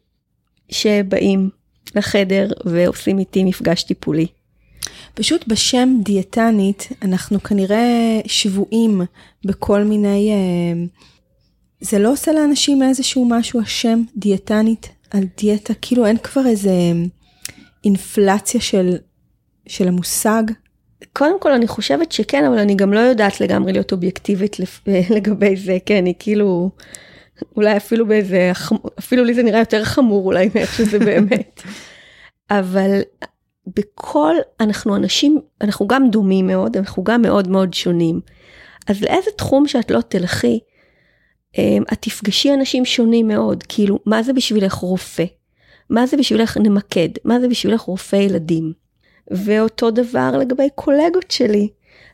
שבאים 0.70 1.50
לחדר 1.96 2.48
ועושים 2.66 3.20
איתי 3.20 3.44
מפגש 3.44 3.84
טיפולי. 3.84 4.28
פשוט 5.14 5.48
בשם 5.48 5.90
דיאטנית 6.04 6.90
אנחנו 7.02 7.44
כנראה 7.44 8.20
שבויים 8.26 9.02
בכל 9.46 9.84
מיני... 9.84 10.32
אה, 10.32 10.86
זה 11.82 12.00
לא 12.00 12.12
עושה 12.12 12.32
לאנשים 12.32 12.84
איזשהו 12.84 13.26
משהו 13.30 13.62
השם 13.62 14.02
דיאטנית 14.18 14.90
על 15.12 15.24
דיאטה, 15.38 15.74
כאילו 15.74 16.06
אין 16.06 16.18
כבר 16.18 16.48
איזה 16.48 16.72
אינפלציה 17.84 18.62
של, 18.62 18.96
של 19.70 19.88
המושג. 19.88 20.44
קודם 21.14 21.40
כל 21.40 21.52
אני 21.52 21.68
חושבת 21.68 22.12
שכן, 22.12 22.46
אבל 22.46 22.58
אני 22.60 22.76
גם 22.76 22.94
לא 22.94 23.00
יודעת 23.00 23.42
לגמרי 23.42 23.74
להיות 23.74 23.92
אובייקטיבית 23.92 24.58
לגבי 25.16 25.56
זה, 25.56 25.78
כן, 25.86 26.06
היא 26.06 26.14
כאילו, 26.20 26.70
אולי 27.56 27.78
אפילו 27.78 28.08
באיזה, 28.08 28.52
אפילו 29.00 29.24
לי 29.24 29.34
זה 29.34 29.44
נראה 29.44 29.60
יותר 29.60 29.84
חמור 29.84 30.26
אולי 30.26 30.50
מאיך 30.56 30.74
שזה 30.74 31.00
באמת. 31.10 31.62
אבל 32.52 33.02
בכל, 33.68 34.36
אנחנו 34.60 34.96
אנשים, 34.96 35.40
אנחנו 35.62 35.88
גם 35.88 36.10
דומים 36.10 36.48
מאוד, 36.48 36.78
אנחנו 36.78 37.04
גם 37.04 37.22
מאוד 37.22 37.48
מאוד 37.48 37.74
שונים. 37.74 38.20
אז 38.88 39.02
לאיזה 39.02 39.32
תחום 39.38 39.68
שאת 39.68 39.92
לא 39.92 40.02
תלכי, 40.02 40.60
אמ, 41.58 41.84
את 41.94 41.98
תפגשי 42.02 42.54
אנשים 42.54 42.86
שונים 42.86 43.28
מאוד, 43.28 43.64
כאילו, 43.64 44.00
מה 44.06 44.24
זה 44.24 44.34
בשבילך 44.34 44.74
רופא? 44.74 45.26
מה 45.90 46.06
זה 46.06 46.18
בשבילך 46.18 46.58
נמקד? 46.58 47.10
מה 47.26 47.40
זה 47.40 47.48
בשבילך 47.48 47.82
רופא 47.82 48.16
ילדים? 48.16 48.74
ואותו 49.32 49.92
דבר 49.92 50.32
לגבי 50.40 50.68
קולגות 50.76 51.32
שלי. 51.32 51.70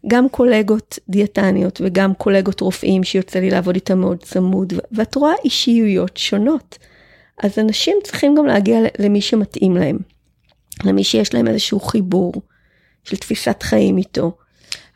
גם 0.07 0.29
קולגות 0.29 0.99
דיאטניות 1.09 1.81
וגם 1.83 2.13
קולגות 2.13 2.61
רופאים 2.61 3.03
שיוצא 3.03 3.39
לי 3.39 3.49
לעבוד 3.49 3.75
איתם 3.75 3.99
מאוד 3.99 4.23
צמוד, 4.23 4.73
ואת 4.91 5.15
רואה 5.15 5.33
אישיויות 5.45 6.17
שונות. 6.17 6.77
אז 7.43 7.59
אנשים 7.59 7.97
צריכים 8.03 8.35
גם 8.35 8.45
להגיע 8.45 8.79
למי 8.99 9.21
שמתאים 9.21 9.77
להם. 9.77 9.97
למי 10.83 11.03
שיש 11.03 11.33
להם 11.33 11.47
איזשהו 11.47 11.79
חיבור 11.79 12.33
של 13.03 13.17
תפיסת 13.17 13.63
חיים 13.63 13.97
איתו. 13.97 14.31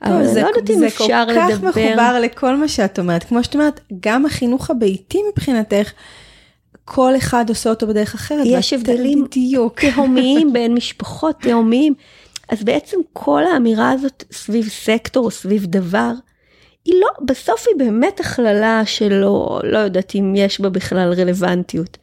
אבל 0.03 0.27
זה, 0.27 0.41
לא 0.41 0.47
יודעת 0.47 0.69
אם 0.69 0.83
אפשר 0.83 1.25
לדבר. 1.25 1.47
זה 1.47 1.61
כל 1.61 1.71
כך 1.71 1.77
מחובר 1.77 2.19
לכל 2.19 2.55
מה 2.55 2.67
שאת 2.67 2.99
אומרת. 2.99 3.23
כמו 3.23 3.43
שאת 3.43 3.55
אומרת, 3.55 3.79
גם 3.99 4.25
החינוך 4.25 4.69
הביתי 4.69 5.19
מבחינתך, 5.31 5.91
כל 6.91 7.17
אחד 7.17 7.49
עושה 7.49 7.69
אותו 7.69 7.87
בדרך 7.87 8.13
אחרת. 8.13 8.45
יש 8.45 8.73
הבדלים 8.73 9.23
בדיוק. 9.23 9.79
תהומיים 9.85 10.53
בין 10.53 10.73
משפחות, 10.73 11.35
תהומיים. 11.41 11.93
אז 12.49 12.63
בעצם 12.63 12.97
כל 13.13 13.43
האמירה 13.45 13.91
הזאת 13.91 14.23
סביב 14.31 14.67
סקטור 14.69 15.25
או 15.25 15.31
סביב 15.31 15.65
דבר, 15.65 16.11
היא 16.85 16.93
לא, 17.01 17.07
בסוף 17.25 17.65
היא 17.67 17.75
באמת 17.77 18.19
הכללה 18.19 18.81
שלא, 18.85 19.59
לא 19.63 19.77
יודעת 19.77 20.15
אם 20.15 20.33
יש 20.37 20.61
בה 20.61 20.69
בכלל 20.69 21.13
רלוונטיות. 21.13 21.97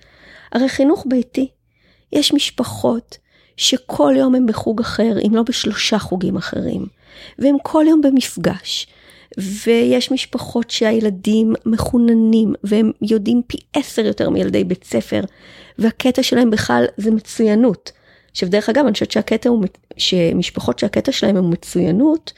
הרי 0.52 0.68
חינוך 0.68 1.04
ביתי, 1.08 1.48
יש 2.12 2.32
משפחות 2.32 3.18
שכל 3.56 4.14
יום 4.16 4.34
הם 4.34 4.46
בחוג 4.46 4.80
אחר, 4.80 5.12
אם 5.26 5.34
לא 5.34 5.42
בשלושה 5.42 5.98
חוגים 5.98 6.36
אחרים, 6.36 6.86
והם 7.38 7.56
כל 7.62 7.84
יום 7.88 8.00
במפגש. 8.00 8.86
ויש 9.38 10.12
משפחות 10.12 10.70
שהילדים 10.70 11.54
מחוננים 11.66 12.54
והם 12.64 12.92
יודעים 13.02 13.42
פי 13.46 13.58
עשר 13.72 14.06
יותר 14.06 14.30
מילדי 14.30 14.64
בית 14.64 14.84
ספר 14.84 15.20
והקטע 15.78 16.22
שלהם 16.22 16.50
בכלל 16.50 16.84
זה 16.96 17.10
מצוינות. 17.10 17.92
עכשיו 18.30 18.48
דרך 18.48 18.68
אגב 18.68 18.84
אני 18.84 18.92
חושבת 18.92 19.10
שהקטע 19.10 19.48
הוא 19.48 19.64
שמשפחות 19.96 20.78
שהקטע 20.78 21.12
שלהם 21.12 21.36
הוא 21.36 21.50
מצוינות 21.50 22.32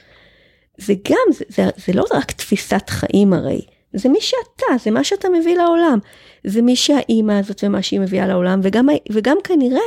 זה 0.77 0.93
גם 1.09 1.33
זה, 1.33 1.45
זה, 1.49 1.63
זה 1.85 1.93
לא 1.93 2.03
רק 2.13 2.31
תפיסת 2.31 2.89
חיים 2.89 3.33
הרי 3.33 3.61
זה 3.93 4.09
מי 4.09 4.21
שאתה 4.21 4.65
זה 4.83 4.91
מה 4.91 5.03
שאתה 5.03 5.29
מביא 5.29 5.57
לעולם 5.57 5.99
זה 6.43 6.61
מי 6.61 6.75
שהאימא 6.75 7.31
הזאת 7.31 7.63
ומה 7.63 7.81
שהיא 7.81 7.99
מביאה 7.99 8.27
לעולם 8.27 8.59
וגם 8.63 8.87
וגם 9.11 9.37
כנראה 9.43 9.81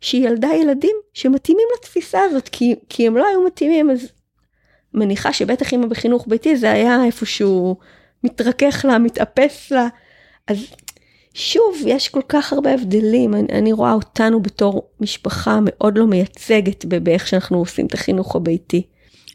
שהיא 0.00 0.28
ילדה 0.28 0.48
ילדים 0.54 0.96
שמתאימים 1.14 1.66
לתפיסה 1.78 2.20
הזאת, 2.22 2.48
כי, 2.48 2.74
כי 2.88 3.06
הם 3.06 3.16
לא 3.16 3.26
היו 3.26 3.42
מתאימים, 3.42 3.90
אז 3.90 4.12
מניחה 4.94 5.32
שבטח 5.32 5.72
אימא 5.72 5.86
בחינוך 5.86 6.24
ביתי 6.28 6.56
זה 6.56 6.72
היה 6.72 7.04
איפשהו 7.04 7.76
מתרכך 8.24 8.84
לה, 8.88 8.98
מתאפס 8.98 9.70
לה. 9.70 9.88
אז 10.48 10.58
שוב, 11.34 11.76
יש 11.86 12.08
כל 12.08 12.20
כך 12.28 12.52
הרבה 12.52 12.74
הבדלים, 12.74 13.34
אני, 13.34 13.46
אני 13.52 13.72
רואה 13.72 13.92
אותנו 13.92 14.42
בתור 14.42 14.88
משפחה 15.00 15.58
מאוד 15.62 15.98
לא 15.98 16.06
מייצגת 16.06 16.84
באיך 16.84 17.26
שאנחנו 17.28 17.58
עושים 17.58 17.86
את 17.86 17.94
החינוך 17.94 18.36
הביתי. 18.36 18.82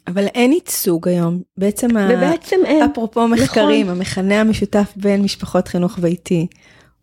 אבל 0.06 0.26
אין 0.26 0.52
ייצוג 0.52 1.08
היום, 1.08 1.42
בעצם, 1.56 1.88
ובעצם 1.90 2.56
ה... 2.64 2.68
אין. 2.68 2.82
אפרופו 2.82 3.28
מחקרים, 3.28 3.86
נכון. 3.86 3.96
המכנה 3.96 4.40
המשותף 4.40 4.92
בין 4.96 5.22
משפחות 5.22 5.68
חינוך 5.68 5.98
ביתי 5.98 6.46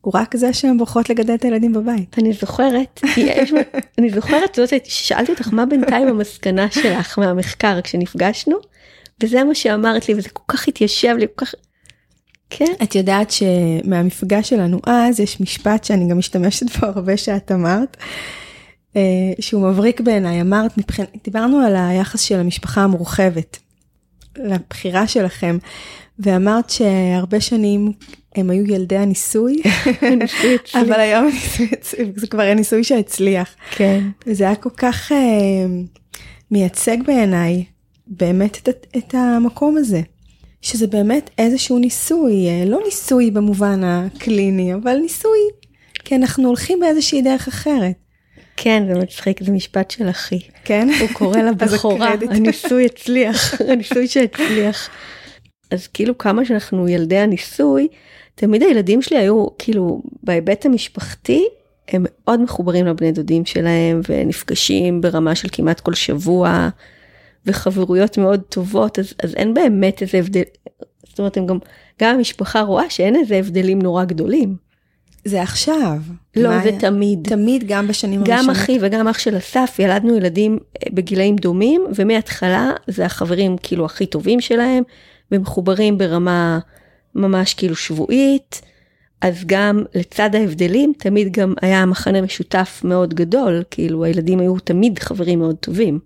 הוא 0.06 0.12
רק 0.16 0.36
זה 0.36 0.54
שהן 0.54 0.78
בוחרות 0.78 1.10
לגדל 1.10 1.34
את 1.34 1.44
הילדים 1.44 1.74
בבית. 1.74 2.16
אני 2.20 2.34
זוכרת, 2.34 3.02
אני 4.00 4.10
זוכרת, 4.10 4.56
זאת 4.56 4.74
שאלתי 4.84 5.32
אותך 5.32 5.54
מה 5.54 5.66
בינתיים 5.66 6.08
המסקנה 6.08 6.72
שלך 6.72 7.20
מהמחקר 7.20 7.82
כשנפגשנו, 7.82 8.58
וזה 9.24 9.44
מה 9.44 9.56
שאמרת 9.56 10.10
לי 10.10 10.16
וזה 10.18 10.30
כל 10.30 10.44
כך 10.48 10.68
התיישב 10.68 11.16
לי, 11.20 11.26
כל 11.36 11.46
כך... 11.46 11.56
כן. 12.50 12.74
את 12.84 12.96
יודעת 12.96 13.32
שמהמפגש 13.32 14.50
שלנו 14.50 14.80
אז 14.88 15.20
יש 15.20 15.42
משפט 15.42 15.84
שאני 15.84 16.10
גם 16.10 16.18
משתמשת 16.18 16.78
בו 16.78 16.88
הרבה 16.88 17.18
שאת 17.18 17.52
אמרת, 17.52 17.98
אה, 18.96 19.02
שהוא 19.40 19.70
מבריק 19.70 20.02
בעיניי, 20.02 20.42
אמרת, 20.42 20.78
מבחינ... 20.78 21.06
דיברנו 21.24 21.60
על 21.60 21.76
היחס 21.76 22.22
של 22.22 22.40
המשפחה 22.40 22.82
המורחבת, 22.82 23.60
לבחירה 24.38 25.08
שלכם, 25.08 25.58
ואמרת 26.20 26.70
שהרבה 26.70 27.42
שנים 27.42 27.92
הם 28.36 28.50
היו 28.50 28.66
ילדי 28.66 28.98
הניסוי, 28.98 29.62
אבל 30.82 31.00
היום 31.00 31.30
זה 32.16 32.28
כבר 32.28 32.44
הניסוי 32.44 32.84
שהצליח. 32.84 33.56
כן. 33.72 34.04
וזה 34.28 34.44
היה 34.44 34.56
כל 34.56 34.70
כך 34.70 35.12
uh, 35.12 35.16
מייצג 36.52 36.98
בעיניי 37.06 37.64
באמת 38.08 38.70
את, 38.70 38.88
את 38.98 39.16
המקום 39.16 39.78
הזה. 39.78 40.02
שזה 40.66 40.88
באמת 40.88 41.30
איזשהו 41.38 41.80
ניסוי, 41.80 42.48
אה, 42.50 42.66
לא 42.66 42.80
ניסוי 42.86 43.32
במובן 43.32 43.82
הקליני, 43.84 44.74
אבל 44.74 44.98
ניסוי, 44.98 45.40
כי 46.06 46.16
אנחנו 46.16 46.48
הולכים 46.48 46.80
באיזושהי 46.80 47.22
דרך 47.22 47.48
אחרת. 47.48 47.94
כן, 48.58 48.84
זה 48.88 49.00
מצחיק, 49.00 49.44
זה 49.44 49.52
משפט 49.52 49.92
של 49.92 50.10
אחי. 50.10 50.40
כן? 50.64 50.88
הוא 51.00 51.10
קורא 51.14 51.38
לבכורה, 51.38 52.14
הניסוי 52.36 52.86
הצליח, 52.86 53.54
הניסוי 53.72 54.08
שהצליח. 54.08 54.90
אז 55.72 55.88
כאילו 55.88 56.18
כמה 56.18 56.46
שאנחנו 56.46 56.88
ילדי 56.88 57.18
הניסוי, 57.18 57.88
תמיד 58.36 58.64
הילדים 58.64 59.02
שלי 59.02 59.18
היו 59.18 59.48
כאילו 59.60 60.02
בהיבט 60.24 60.66
המשפחתי 60.66 61.46
הם 61.88 62.06
מאוד 62.10 62.42
מחוברים 62.42 62.86
לבני 62.86 63.12
דודים 63.12 63.46
שלהם 63.46 64.02
ונפגשים 64.10 65.02
ברמה 65.02 65.36
של 65.36 65.48
כמעט 65.52 65.80
כל 65.80 65.94
שבוע 65.94 66.70
וחברויות 67.46 68.18
מאוד 68.18 68.42
טובות 68.50 69.00
אז, 69.00 69.14
אז 69.24 69.36
אין 69.36 69.54
באמת 69.54 70.02
איזה 70.02 70.18
הבדל, 70.18 70.42
זאת 71.10 71.20
אומרת 71.20 71.38
גם, 71.38 71.58
גם 72.02 72.16
המשפחה 72.16 72.62
רואה 72.62 72.90
שאין 72.90 73.16
איזה 73.16 73.36
הבדלים 73.36 73.82
נורא 73.82 74.04
גדולים. 74.04 74.66
זה 75.26 75.42
עכשיו. 75.42 75.98
לא, 76.36 76.50
זה 76.60 76.70
היה? 76.70 76.80
תמיד. 76.80 77.20
תמיד, 77.30 77.64
גם 77.68 77.88
בשנים 77.88 78.20
הראשונות. 78.20 78.46
גם 78.46 78.50
אחי 78.50 78.78
וגם 78.82 79.08
אח 79.08 79.20
של 79.20 79.38
אסף, 79.38 79.76
ילדנו 79.80 80.16
ילדים 80.16 80.60
אה, 80.76 80.88
בגילאים 80.94 81.36
דומים, 81.36 81.86
ומההתחלה 81.96 82.72
זה 82.88 83.06
החברים 83.06 83.58
כאילו 83.64 83.86
הכי 83.86 84.06
טובים 84.06 84.42
שלהם, 84.42 84.84
ומחוברים 85.32 85.98
ברמה 85.98 86.60
ממש 87.16 87.54
כאילו 87.54 87.76
שבועית, 87.76 88.62
אז 89.22 89.44
גם 89.46 89.84
לצד 89.96 90.36
ההבדלים 90.36 90.94
תמיד 90.98 91.32
גם 91.32 91.54
היה 91.62 91.86
מחנה 91.86 92.22
משותף 92.22 92.82
מאוד 92.84 93.14
גדול, 93.14 93.64
כאילו 93.72 94.04
הילדים 94.04 94.40
היו 94.40 94.60
תמיד 94.60 95.00
חברים 95.00 95.40
מאוד 95.40 95.56
טובים. 95.56 96.00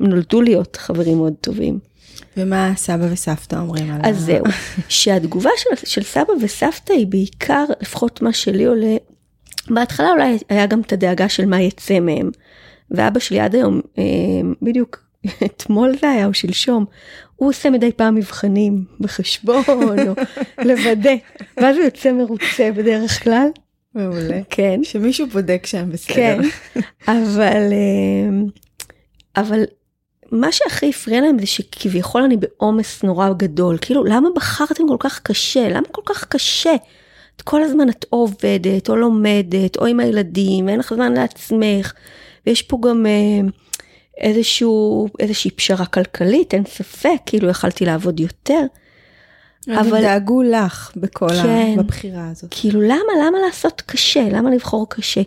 הם 0.00 0.06
נולדו 0.06 0.40
להיות 0.40 0.76
חברים 0.76 1.18
מאוד 1.18 1.34
טובים. 1.40 1.78
ומה 2.36 2.72
סבא 2.76 3.06
וסבתא 3.12 3.56
אומרים 3.56 3.90
עליו? 3.90 4.06
אז 4.06 4.18
זהו, 4.18 4.44
שהתגובה 4.88 5.50
של, 5.56 5.86
של 5.86 6.02
סבא 6.02 6.32
וסבתא 6.42 6.92
היא 6.92 7.06
בעיקר, 7.06 7.64
לפחות 7.80 8.22
מה 8.22 8.32
שלי 8.32 8.64
עולה, 8.64 8.96
בהתחלה 9.70 10.10
אולי 10.10 10.38
היה 10.48 10.66
גם 10.66 10.80
את 10.80 10.92
הדאגה 10.92 11.28
של 11.28 11.46
מה 11.46 11.60
יצא 11.60 12.00
מהם. 12.00 12.30
ואבא 12.90 13.20
שלי 13.20 13.40
עד 13.40 13.54
היום, 13.54 13.80
אה, 13.98 14.04
בדיוק 14.62 15.04
אתמול 15.46 15.96
זה 16.00 16.10
היה 16.10 16.26
או 16.26 16.34
שלשום, 16.34 16.84
הוא 17.40 17.48
עושה 17.48 17.70
מדי 17.70 17.92
פעם 17.92 18.14
מבחנים 18.14 18.84
בחשבון 19.00 19.62
או 19.68 19.74
לוודא, 20.68 21.14
ואז 21.56 21.76
הוא 21.76 21.84
יוצא 21.84 22.12
מרוצה 22.12 22.70
בדרך 22.76 23.24
כלל. 23.24 23.48
מעולה. 23.94 24.40
כן. 24.50 24.80
שמישהו 24.82 25.26
בודק 25.26 25.66
שם 25.66 25.90
בסדר. 25.90 26.14
כן, 26.14 26.40
אבל, 27.08 27.72
אה, 27.72 28.40
אבל 29.36 29.64
ומה 30.32 30.52
שהכי 30.52 30.88
הפריע 30.88 31.20
להם 31.20 31.38
זה 31.38 31.46
שכביכול 31.46 32.22
אני 32.22 32.36
בעומס 32.36 33.02
נורא 33.02 33.32
גדול. 33.36 33.78
כאילו, 33.80 34.04
למה 34.04 34.28
בחרתם 34.36 34.88
כל 34.88 34.96
כך 34.98 35.20
קשה? 35.22 35.68
למה 35.68 35.86
כל 35.92 36.02
כך 36.06 36.24
קשה? 36.24 36.74
את 37.36 37.42
כל 37.42 37.62
הזמן 37.62 37.88
את 37.88 38.06
עובדת, 38.10 38.88
או 38.88 38.96
לומדת, 38.96 39.76
או 39.76 39.86
עם 39.86 40.00
הילדים, 40.00 40.66
ואין 40.66 40.78
לך 40.78 40.94
זמן 40.94 41.12
לעצמך. 41.12 41.92
ויש 42.46 42.62
פה 42.62 42.78
גם 42.82 43.06
אה, 43.06 43.48
איזשהו, 44.20 45.08
איזושהי 45.18 45.50
פשרה 45.50 45.86
כלכלית, 45.86 46.54
אין 46.54 46.64
ספק, 46.64 47.18
כאילו 47.26 47.48
יכלתי 47.48 47.84
לעבוד 47.84 48.20
יותר. 48.20 48.60
אבל 49.68 50.02
דאגו 50.02 50.42
לך 50.42 50.92
בכל 50.96 51.28
כן, 51.28 51.74
ה... 51.78 51.82
בבחירה 51.82 52.28
הזאת. 52.30 52.50
כאילו 52.50 52.80
למה, 52.80 53.12
למה 53.26 53.38
לעשות 53.46 53.82
קשה? 53.86 54.28
למה 54.32 54.50
לבחור 54.50 54.86
קשה? 54.88 55.22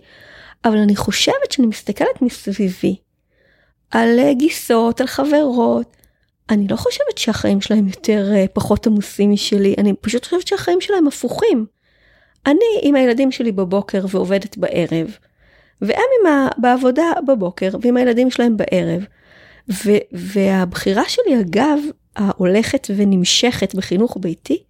אבל 0.66 0.78
אני 0.78 0.96
חושבת 0.96 1.52
שאני 1.52 1.68
מסתכלת 1.68 2.22
מסביבי 2.22 2.96
על 3.91 4.20
אה, 4.20 4.34
גיסות, 4.34 5.02
על 5.02 5.08
חברות. 5.08 5.98
אני 6.50 6.68
לא 6.68 6.76
חושבת 6.76 7.18
שהחיים 7.18 7.62
שלהם 7.62 7.88
יותר 7.88 8.32
אה, 8.34 8.46
פחות 8.54 8.88
עמוסים 8.88 9.32
משלי, 9.32 9.76
אני 9.78 9.94
פשוט 10.02 10.26
חושבת 10.26 10.48
שהחיים 10.48 10.82
שלהם 10.82 11.08
הפוכים. 11.08 11.66
אני 12.46 12.80
עם 12.82 12.96
הילדים 12.96 13.32
שלי 13.32 13.52
בבוקר 13.52 14.06
ועובדת 14.10 14.58
בערב, 14.58 15.18
והם 15.84 16.05
עם 16.19 16.31
ה... 16.31 16.47
בעבודה 16.57 17.11
בבוקר 17.27 17.69
ועם 17.81 17.97
הילדים 17.97 18.31
שלהם 18.31 18.57
בערב. 18.57 19.05
ו... 19.69 19.91
והבחירה 20.11 21.03
שלי 21.07 21.39
אגב 21.39 21.79
ההולכת 22.15 22.88
ונמשכת 22.95 23.75
בחינוך 23.75 24.17
ביתי, 24.21 24.63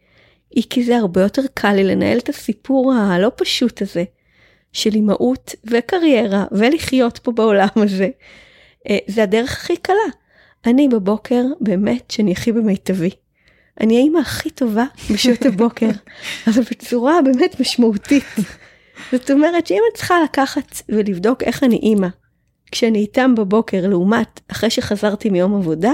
היא 0.51 0.64
כי 0.70 0.84
זה 0.84 0.97
הרבה 0.97 1.22
יותר 1.22 1.41
קל 1.53 1.74
לי 1.74 1.84
לנהל 1.84 2.18
את 2.18 2.30
הסיפור 2.30 2.93
הלא 2.93 3.32
פשוט 3.36 3.82
הזה 3.82 4.03
של 4.74 4.95
אימהות 4.95 5.55
וקריירה 5.66 6.45
ולחיות 6.51 7.18
פה 7.18 7.32
בעולם 7.32 7.68
הזה. 7.76 8.09
אה, 8.89 8.97
זה 9.07 9.24
הדרך 9.24 9.51
הכי 9.51 9.78
קלה. 9.78 9.95
אני 10.66 10.88
בבוקר 10.88 11.43
באמת 11.61 12.11
שאני 12.11 12.32
הכי 12.32 12.51
במיטבי. 12.51 13.09
אני 13.82 13.97
האימא 13.97 14.20
הכי 14.20 14.49
טובה 14.49 14.86
בשעות 15.14 15.45
הבוקר, 15.45 15.89
אבל 16.47 16.61
בצורה 16.72 17.22
באמת 17.22 17.59
משמעותית. 17.59 18.24
זאת 19.12 19.32
אומרת 19.32 19.68
שאם 19.68 19.82
את 19.91 19.97
צריכה 19.97 20.24
לקחת 20.24 20.82
ולבדוק 20.89 21.43
איך 21.43 21.64
אני 21.64 21.76
אימא, 21.76 22.08
כשאני 22.72 22.99
איתם 22.99 23.36
בבוקר 23.36 23.88
לעומת 23.88 24.39
אחרי 24.51 24.70
שחזרתי 24.70 25.30
מיום 25.30 25.56
עבודה, 25.56 25.91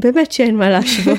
באמת 0.00 0.32
שאין 0.32 0.56
מה 0.56 0.70
להשוות. 0.70 1.18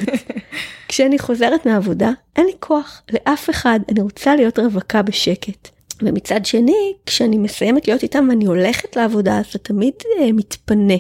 כשאני 0.88 1.20
חוזרת 1.20 1.65
מהעבודה, 1.65 2.11
אין 2.36 2.45
לי 2.45 2.53
כוח 2.59 3.01
לאף 3.13 3.49
אחד, 3.49 3.80
אני 3.89 4.01
רוצה 4.01 4.36
להיות 4.36 4.59
רווקה 4.59 5.01
בשקט. 5.01 5.70
ומצד 6.01 6.45
שני, 6.45 6.93
כשאני 7.05 7.38
מסיימת 7.38 7.88
להיות 7.88 8.03
איתם 8.03 8.28
ואני 8.30 8.45
הולכת 8.45 8.95
לעבודה, 8.95 9.41
זה 9.51 9.59
תמיד 9.59 9.93
uh, 10.01 10.34
מתפנה. 10.34 10.97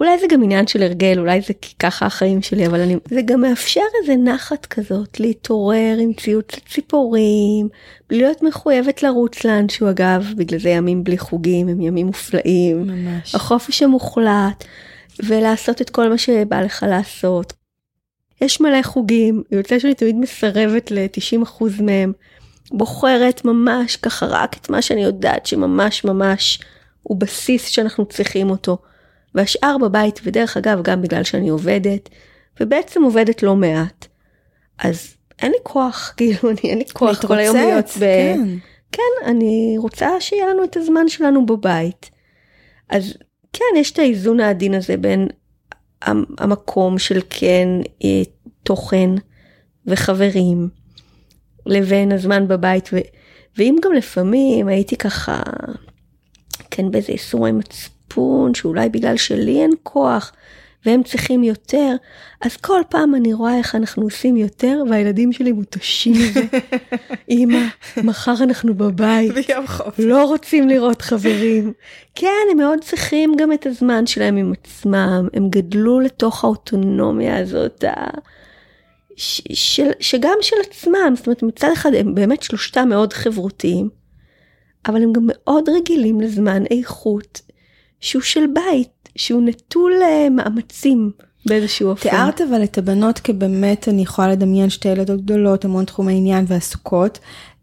אולי 0.00 0.18
זה 0.18 0.26
גם 0.30 0.42
עניין 0.42 0.66
של 0.66 0.82
הרגל, 0.82 1.18
אולי 1.18 1.40
זה 1.40 1.54
כי 1.60 1.74
ככה 1.78 2.06
החיים 2.06 2.42
שלי, 2.42 2.66
אבל 2.66 2.80
אני, 2.80 2.96
זה 3.08 3.22
גם 3.22 3.40
מאפשר 3.40 3.80
איזה 4.02 4.16
נחת 4.16 4.66
כזאת, 4.66 5.20
להתעורר 5.20 5.96
עם 6.00 6.12
ציוץ 6.12 6.54
הציפורים, 6.54 7.68
להיות 8.10 8.42
מחויבת 8.42 9.02
לרוץ 9.02 9.44
לאנשהו 9.44 9.90
אגב, 9.90 10.32
בגלל 10.36 10.58
זה 10.58 10.68
ימים 10.68 11.04
בלי 11.04 11.18
חוגים 11.18 11.68
הם 11.68 11.80
ימים 11.80 12.06
מופלאים. 12.06 12.86
ממש. 12.86 13.34
החופש 13.34 13.82
המוחלט. 13.82 14.64
ולעשות 15.26 15.82
את 15.82 15.90
כל 15.90 16.08
מה 16.08 16.18
שבא 16.18 16.60
לך 16.60 16.84
לעשות. 16.88 17.52
יש 18.40 18.60
מלא 18.60 18.82
חוגים, 18.82 19.42
יוצא 19.50 19.78
שאני 19.78 19.94
תמיד 19.94 20.16
מסרבת 20.16 20.90
ל-90% 20.90 21.82
מהם, 21.82 22.12
בוחרת 22.72 23.44
ממש 23.44 23.96
ככה 23.96 24.26
רק 24.26 24.56
את 24.56 24.70
מה 24.70 24.82
שאני 24.82 25.02
יודעת 25.04 25.46
שממש 25.46 26.04
ממש 26.04 26.60
הוא 27.02 27.20
בסיס 27.20 27.66
שאנחנו 27.66 28.06
צריכים 28.06 28.50
אותו. 28.50 28.78
והשאר 29.34 29.76
בבית, 29.78 30.20
ודרך 30.24 30.56
אגב 30.56 30.82
גם 30.82 31.02
בגלל 31.02 31.24
שאני 31.24 31.48
עובדת, 31.48 32.08
ובעצם 32.60 33.02
עובדת 33.02 33.42
לא 33.42 33.56
מעט. 33.56 34.06
אז 34.78 35.14
אין 35.38 35.52
לי 35.52 35.58
כוח, 35.62 36.12
כאילו, 36.16 36.50
אני, 36.50 36.70
אין 36.70 36.78
לי 36.78 36.84
כוח 36.92 37.26
כל 37.26 37.38
היום 37.38 37.56
להיות 37.56 37.90
ב... 37.96 38.00
כן. 38.00 38.40
כן, 38.92 39.26
אני 39.30 39.74
רוצה 39.78 40.20
שיהיה 40.20 40.46
לנו 40.46 40.64
את 40.64 40.76
הזמן 40.76 41.08
שלנו 41.08 41.46
בבית. 41.46 42.10
אז 42.88 43.14
כן, 43.52 43.64
יש 43.76 43.92
את 43.92 43.98
האיזון 43.98 44.40
העדין 44.40 44.74
הזה 44.74 44.96
בין 44.96 45.28
המקום 46.38 46.98
של 46.98 47.20
כן 47.30 47.68
אה, 48.04 48.22
תוכן 48.62 49.10
וחברים, 49.86 50.68
לבין 51.66 52.12
הזמן 52.12 52.48
בבית, 52.48 52.88
ו, 52.92 52.98
ואם 53.56 53.76
גם 53.82 53.92
לפעמים 53.92 54.68
הייתי 54.68 54.96
ככה, 54.96 55.42
כן 56.70 56.90
באיזה 56.90 57.12
איסורי 57.12 57.52
מצפון, 57.52 57.99
שאולי 58.54 58.88
בגלל 58.88 59.16
שלי 59.16 59.62
אין 59.62 59.70
כוח, 59.82 60.32
והם 60.86 61.02
צריכים 61.02 61.44
יותר, 61.44 61.94
אז 62.40 62.56
כל 62.56 62.80
פעם 62.88 63.14
אני 63.14 63.32
רואה 63.32 63.58
איך 63.58 63.74
אנחנו 63.74 64.02
עושים 64.02 64.36
יותר, 64.36 64.82
והילדים 64.90 65.32
שלי 65.32 65.52
מותשים 65.52 66.12
מזה. 66.12 66.42
אמא, 67.30 67.58
מחר 68.04 68.34
אנחנו 68.42 68.74
בבית, 68.74 69.32
לא 69.98 70.24
רוצים 70.24 70.68
לראות 70.68 71.02
חברים. 71.02 71.72
כן, 72.14 72.46
הם 72.50 72.58
מאוד 72.58 72.78
צריכים 72.84 73.34
גם 73.36 73.52
את 73.52 73.66
הזמן 73.66 74.06
שלהם 74.06 74.36
עם 74.36 74.52
עצמם, 74.52 75.28
הם 75.34 75.50
גדלו 75.50 76.00
לתוך 76.00 76.44
האוטונומיה 76.44 77.38
הזאת. 77.38 77.84
ש... 79.16 79.42
של... 79.52 79.90
שגם 80.00 80.36
של 80.40 80.56
עצמם, 80.70 81.14
זאת 81.16 81.26
אומרת 81.26 81.42
מצד 81.42 81.68
אחד 81.72 81.94
הם 81.94 82.14
באמת 82.14 82.42
שלושתם 82.42 82.88
מאוד 82.88 83.12
חברותיים, 83.12 83.88
אבל 84.88 85.02
הם 85.02 85.12
גם 85.12 85.22
מאוד 85.26 85.68
רגילים 85.68 86.20
לזמן 86.20 86.62
איכות 86.70 87.40
שהוא 88.00 88.22
של 88.22 88.44
בית. 88.54 89.00
שהוא 89.16 89.42
נטול 89.42 89.92
אה, 90.02 90.30
מאמצים 90.30 91.10
באיזשהו 91.46 91.88
אופן. 91.88 92.10
תיארת 92.10 92.40
אבל 92.40 92.64
את 92.64 92.78
הבנות 92.78 93.18
כבאמת, 93.18 93.88
אני 93.88 94.02
יכולה 94.02 94.28
לדמיין 94.28 94.70
שתי 94.70 94.88
ילדות 94.88 95.20
גדולות, 95.20 95.64
המון 95.64 95.84
תחומי 95.84 96.12
עניין 96.12 96.44
ועסוקות. 96.48 97.18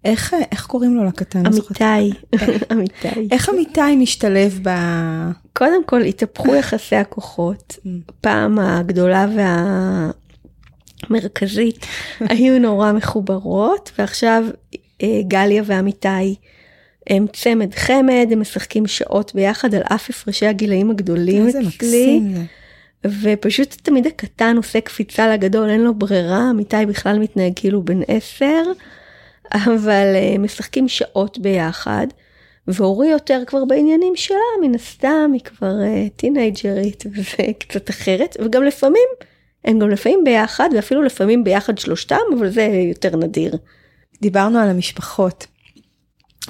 איך, 0.05 0.35
איך 0.51 0.65
קוראים 0.65 0.95
לו 0.95 1.03
לקטן? 1.03 1.43
אמיתי, 1.45 2.19
אמיתי. 2.71 3.27
איך 3.31 3.49
אמיתי 3.49 3.95
משתלב 3.95 4.59
ב... 4.63 4.69
קודם 5.53 5.83
כל 5.85 6.01
התהפכו 6.01 6.55
יחסי 6.55 6.95
הכוחות. 6.95 7.77
Mm. 7.77 8.11
פעם 8.21 8.59
הגדולה 8.59 9.25
והמרכזית 11.09 11.85
היו 12.29 12.59
נורא 12.59 12.91
מחוברות, 12.91 13.91
ועכשיו 13.99 14.43
אה, 15.03 15.21
גליה 15.27 15.63
ואמיתי 15.65 16.35
הם 17.10 17.26
צמד 17.34 17.74
חמד, 17.76 18.28
הם 18.32 18.41
משחקים 18.41 18.88
שעות 18.88 19.36
ביחד 19.36 19.76
על 19.76 19.82
אף 19.82 20.10
הפרשי 20.10 20.45
הגילאים 20.45 20.91
הגדולים 20.91 21.47
אצלי. 21.47 22.22
ופשוט 23.05 23.76
תמיד 23.84 24.08
הקטן 24.08 24.58
עושה 24.58 24.82
קפיצה 24.82 25.34
לגדול, 25.34 25.70
אין 25.70 25.82
לו 25.82 25.93
ברירה, 25.93 26.49
אמיתי 26.49 26.86
בכלל 26.88 27.20
מתנהג 27.20 27.53
כאילו 27.55 27.84
בן 27.84 27.99
עשר, 28.08 28.64
אבל 29.53 30.16
uh, 30.16 30.39
משחקים 30.39 30.88
שעות 30.88 31.39
ביחד. 31.39 32.08
ואורי 32.68 33.08
יותר 33.08 33.43
כבר 33.47 33.66
בעניינים 33.66 34.16
שלה, 34.16 34.38
מן 34.62 34.76
הסתם, 34.76 35.32
היא 35.34 35.41
כבר 35.41 35.74
uh, 35.82 36.10
טינג'רית 36.16 37.03
וזה 37.12 37.53
קצת 37.60 37.89
אחרת, 37.89 38.38
וגם 38.45 38.64
לפעמים, 38.64 39.08
הם 39.66 39.80
גם 39.80 39.89
לפעמים 39.89 40.24
ביחד, 40.24 40.70
ואפילו 40.76 41.01
לפעמים 41.01 41.43
ביחד 41.43 41.78
שלושתם, 41.78 42.18
אבל 42.38 42.49
זה 42.49 42.64
יותר 42.64 43.16
נדיר. 43.16 43.58
דיברנו 44.22 44.60
על 44.60 44.70
המשפחות. 44.70 45.47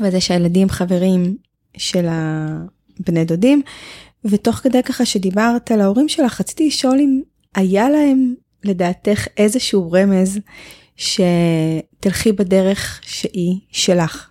וזה 0.02 0.22
שהילדים 0.22 0.70
חברים 0.70 1.38
של 1.78 2.08
הבני 2.10 3.26
דודים, 3.26 3.62
ותוך 4.26 4.56
כדי 4.56 4.84
ככה 4.84 5.06
שדיברת 5.06 5.72
על 5.72 5.82
ההורים 5.82 6.10
שלך, 6.10 6.40
רציתי 6.40 6.68
לשאול 6.68 7.00
אם 7.00 7.22
היה 7.56 7.90
להם 7.90 8.36
לדעתך 8.64 9.28
איזשהו 9.38 9.92
רמז 9.92 10.40
שתלכי 10.96 12.32
בדרך 12.32 13.02
שהיא 13.04 13.60
שלך. 13.72 14.30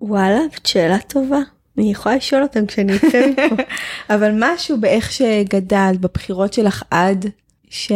וואלה, 0.00 0.40
זאת 0.54 0.66
שאלה 0.66 0.98
טובה. 0.98 1.40
אני 1.78 1.90
יכולה 1.90 2.16
לשאול 2.16 2.42
אותם 2.42 2.66
כשאני 2.66 2.96
אצא 2.96 3.26
מפה. 3.30 3.62
אבל 4.14 4.32
משהו 4.38 4.80
באיך 4.80 5.12
שגדלת, 5.12 6.00
בבחירות 6.00 6.52
שלך 6.52 6.82
עד 6.90 7.26
ש... 7.70 7.92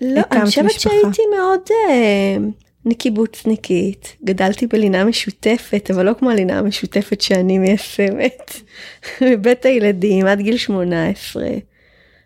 לא, 0.00 0.22
אני 0.32 0.44
חושבת 0.44 0.80
שהייתי 0.80 1.22
מאוד... 1.36 1.60
Uh... 1.68 2.65
אני 2.86 2.94
קיבוצניקית, 2.94 4.16
גדלתי 4.24 4.66
בלינה 4.66 5.04
משותפת, 5.04 5.90
אבל 5.94 6.06
לא 6.06 6.12
כמו 6.18 6.30
הלינה 6.30 6.58
המשותפת 6.58 7.20
שאני 7.20 7.58
מיישמת, 7.58 8.60
בבית 9.30 9.66
הילדים 9.66 10.26
עד 10.26 10.40
גיל 10.40 10.56
18. 10.56 11.48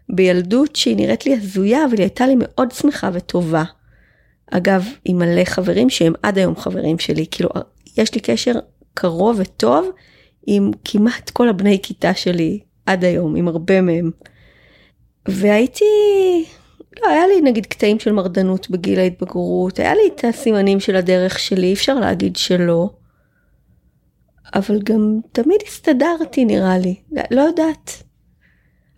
בילדות 0.09 0.77
שהיא 0.77 0.97
נראית 0.97 1.27
לי 1.27 1.35
הזויה, 1.35 1.85
אבל 1.85 1.93
היא 1.93 2.03
הייתה 2.03 2.27
לי 2.27 2.35
מאוד 2.39 2.71
שמחה 2.71 3.11
וטובה. 3.13 3.65
אגב, 4.51 4.89
עם 5.05 5.19
מלא 5.19 5.45
חברים 5.45 5.91
שהם 5.91 6.13
עד 6.23 6.39
היום 6.39 6.57
חברים 6.57 6.99
שלי, 6.99 7.27
כאילו, 7.31 7.51
יש 7.97 8.15
לי 8.15 8.21
קשר 8.21 8.53
קרוב 8.95 9.37
וטוב 9.41 9.91
עם 10.47 10.71
כמעט 10.85 11.31
כל 11.31 11.49
הבני 11.49 11.79
כיתה 11.83 12.15
שלי 12.15 12.61
עד 12.87 13.05
היום, 13.05 13.37
עם 13.37 13.49
הרבה 13.49 13.81
מהם. 13.81 14.11
והייתי 15.29 15.85
לא, 17.03 17.09
היה 17.09 17.26
לי 17.26 17.40
נגיד 17.40 17.66
קטעים 17.66 17.98
של 17.98 18.12
מרדנות 18.12 18.70
בגיל 18.70 18.98
ההתבגרות, 18.98 19.78
היה 19.78 19.94
לי 19.94 20.03
את 20.14 20.24
הסימנים 20.24 20.80
של 20.80 20.96
הדרך 20.96 21.38
שלי, 21.38 21.66
אי 21.66 21.72
אפשר 21.72 21.94
להגיד 21.94 22.36
שלא. 22.36 22.90
אבל 24.55 24.78
גם 24.82 25.20
תמיד 25.32 25.61
הסתדרתי 25.66 26.44
נראה 26.44 26.78
לי, 26.78 26.94
לא 27.30 27.40
יודעת. 27.40 28.03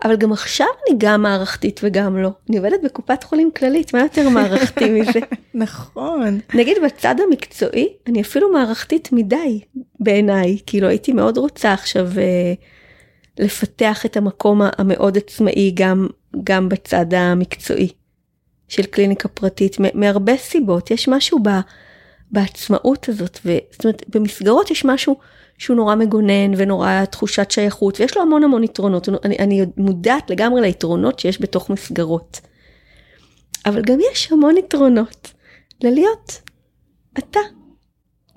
אבל 0.05 0.17
גם 0.17 0.33
עכשיו 0.33 0.67
אני 0.89 0.99
גם 0.99 1.23
מערכתית 1.23 1.81
וגם 1.83 2.23
לא. 2.23 2.31
אני 2.51 2.57
עובדת 2.57 2.81
בקופת 2.85 3.25
חולים 3.25 3.51
כללית, 3.57 3.95
מה 3.95 4.01
יותר 4.01 4.29
מערכתי 4.29 4.91
מזה? 5.01 5.21
נכון. 5.55 6.41
נגיד 6.55 6.77
בצד 6.85 7.15
המקצועי, 7.27 7.89
אני 8.07 8.23
אפילו 8.23 8.53
מערכתית 8.53 9.09
מדי 9.13 9.61
בעיניי. 10.01 10.59
כאילו 10.67 10.89
הייתי 10.89 11.13
מאוד 11.13 11.39
רוצה 11.39 11.73
עכשיו 11.73 12.09
אה, 12.19 12.53
לפתח 13.39 14.07
את 14.07 14.17
המקום 14.17 14.61
המאוד 14.79 15.17
עצמאי 15.17 15.71
גם, 15.75 16.07
גם 16.45 16.69
בצד 16.69 17.15
המקצועי 17.15 17.89
של 18.69 18.83
קליניקה 18.83 19.29
פרטית, 19.29 19.77
מהרבה 19.95 20.37
סיבות. 20.37 20.91
יש 20.91 21.09
משהו 21.09 21.39
ב, 21.43 21.49
בעצמאות 22.31 23.09
הזאת, 23.09 23.39
ו, 23.45 23.57
זאת 23.71 23.85
אומרת, 23.85 24.05
במסגרות 24.09 24.71
יש 24.71 24.85
משהו 24.85 25.17
שהוא 25.59 25.77
נורא 25.77 25.95
מגונן 25.95 26.53
ונורא 26.57 27.05
תחושת 27.05 27.51
שייכות, 27.51 28.01
ויש 28.01 28.17
לו 28.17 28.23
המון 28.23 28.45
המון 28.45 28.65
יתרונות. 28.65 29.09
אני, 29.09 29.39
אני 29.39 29.63
מודעת 29.77 30.31
לגמרי 30.31 30.61
ליתרונות 30.61 31.19
שיש 31.19 31.43
בתוך 31.43 31.71
מסגרות. 31.71 32.41
אבל 33.67 33.83
גם 33.83 33.99
יש 34.13 34.33
המון 34.33 34.57
יתרונות 34.57 35.33
ללהיות 35.83 36.41
אתה, 37.19 37.41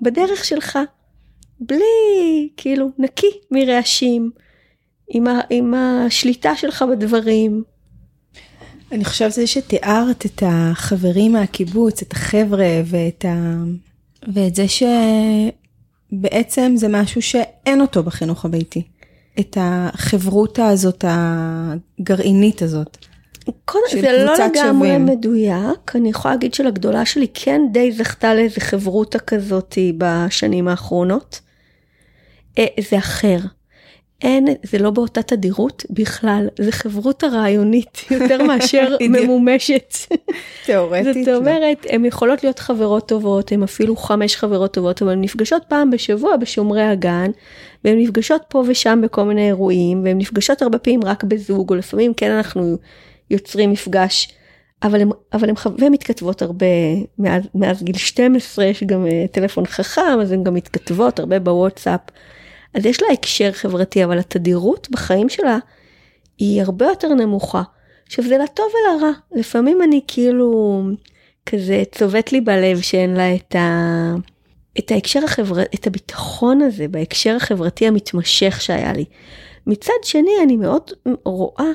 בדרך 0.00 0.44
שלך, 0.44 0.78
בלי, 1.60 2.48
כאילו, 2.56 2.90
נקי 2.98 3.30
מרעשים, 3.50 4.30
עם, 5.08 5.26
ה, 5.26 5.40
עם 5.50 5.74
השליטה 5.74 6.56
שלך 6.56 6.84
בדברים. 6.90 7.62
אני 8.92 9.04
חושבת 9.04 9.32
שזה 9.32 9.46
שתיארת 9.46 10.26
את 10.26 10.42
החברים 10.46 11.32
מהקיבוץ, 11.32 12.02
את 12.02 12.12
החבר'ה 12.12 12.80
ואת, 12.84 13.24
ה... 13.24 13.54
ואת 14.34 14.54
זה 14.54 14.68
ש... 14.68 14.82
בעצם 16.12 16.72
זה 16.76 16.88
משהו 16.88 17.22
שאין 17.22 17.80
אותו 17.80 18.02
בחינוך 18.02 18.44
הביתי. 18.44 18.82
את 19.40 19.58
החברותה 19.60 20.68
הזאת, 20.68 21.04
הגרעינית 21.08 22.62
הזאת. 22.62 23.06
קודם, 23.64 23.84
זה 23.92 24.24
לא 24.24 24.34
לגמרי 24.34 24.88
שווים. 24.88 25.06
מדויק, 25.06 25.92
אני 25.94 26.08
יכולה 26.08 26.34
להגיד 26.34 26.54
שלגדולה 26.54 27.06
שלי 27.06 27.26
כן 27.34 27.60
די 27.72 27.92
זכתה 27.92 28.34
לאיזה 28.34 28.60
חברותה 28.60 29.18
כזאת 29.18 29.78
בשנים 29.98 30.68
האחרונות. 30.68 31.40
אה, 32.58 32.66
זה 32.90 32.98
אחר. 32.98 33.38
אין, 34.22 34.46
זה 34.62 34.78
לא 34.78 34.90
באותה 34.90 35.22
תדירות 35.22 35.84
בכלל, 35.90 36.48
זה 36.60 36.72
חברותה 36.72 37.26
רעיונית 37.26 38.04
יותר 38.10 38.42
מאשר 38.42 38.96
ממומשת. 39.10 39.94
תיאורטית. 40.64 41.24
זאת 41.24 41.34
אומרת, 41.34 41.86
הן 41.90 42.04
יכולות 42.04 42.44
להיות 42.44 42.58
חברות 42.58 43.08
טובות, 43.08 43.52
הן 43.52 43.62
אפילו 43.62 43.96
חמש 43.96 44.36
חברות 44.36 44.74
טובות, 44.74 45.02
אבל 45.02 45.12
הן 45.12 45.20
נפגשות 45.20 45.62
פעם 45.68 45.90
בשבוע 45.90 46.36
בשומרי 46.36 46.82
הגן, 46.82 47.30
והן 47.84 47.98
נפגשות 47.98 48.42
פה 48.48 48.64
ושם 48.66 49.00
בכל 49.02 49.24
מיני 49.24 49.46
אירועים, 49.46 50.04
והן 50.04 50.18
נפגשות 50.18 50.62
הרבה 50.62 50.78
פעמים 50.78 51.04
רק 51.04 51.24
בזוג, 51.24 51.70
או 51.70 51.74
לפעמים 51.74 52.14
כן 52.14 52.30
אנחנו 52.30 52.76
יוצרים 53.30 53.70
מפגש. 53.70 54.28
אבל 54.82 55.00
הן 55.00 55.08
אבל 55.32 55.48
הם, 55.48 55.54
והן 55.78 55.92
מתכתבות 55.92 56.42
הרבה 56.42 56.66
מאז, 57.18 57.42
מאז 57.54 57.82
גיל 57.82 57.96
12 57.96 58.64
יש 58.64 58.84
גם 58.84 59.06
uh, 59.06 59.32
טלפון 59.32 59.66
חכם 59.66 60.20
אז 60.22 60.32
הן 60.32 60.44
גם 60.44 60.54
מתכתבות 60.54 61.18
הרבה 61.18 61.38
בוואטסאפ. 61.38 62.00
אז 62.76 62.86
יש 62.86 63.02
לה 63.02 63.08
הקשר 63.12 63.52
חברתי, 63.52 64.04
אבל 64.04 64.18
התדירות 64.18 64.88
בחיים 64.90 65.28
שלה 65.28 65.58
היא 66.38 66.62
הרבה 66.62 66.86
יותר 66.86 67.08
נמוכה. 67.08 67.62
עכשיו 68.06 68.24
זה 68.24 68.38
לטוב 68.38 68.66
ולרע, 68.66 69.10
לפעמים 69.32 69.82
אני 69.82 70.00
כאילו 70.08 70.82
כזה 71.46 71.82
צובט 71.92 72.32
לי 72.32 72.40
בלב 72.40 72.80
שאין 72.80 73.14
לה 73.14 73.34
את, 73.34 73.54
ה... 73.54 74.14
את 74.78 74.90
ההקשר 74.90 75.24
החברתי, 75.24 75.76
את 75.76 75.86
הביטחון 75.86 76.62
הזה 76.62 76.88
בהקשר 76.88 77.36
החברתי 77.36 77.86
המתמשך 77.86 78.60
שהיה 78.60 78.92
לי. 78.92 79.04
מצד 79.66 79.92
שני 80.02 80.32
אני 80.42 80.56
מאוד 80.56 80.90
רואה 81.24 81.70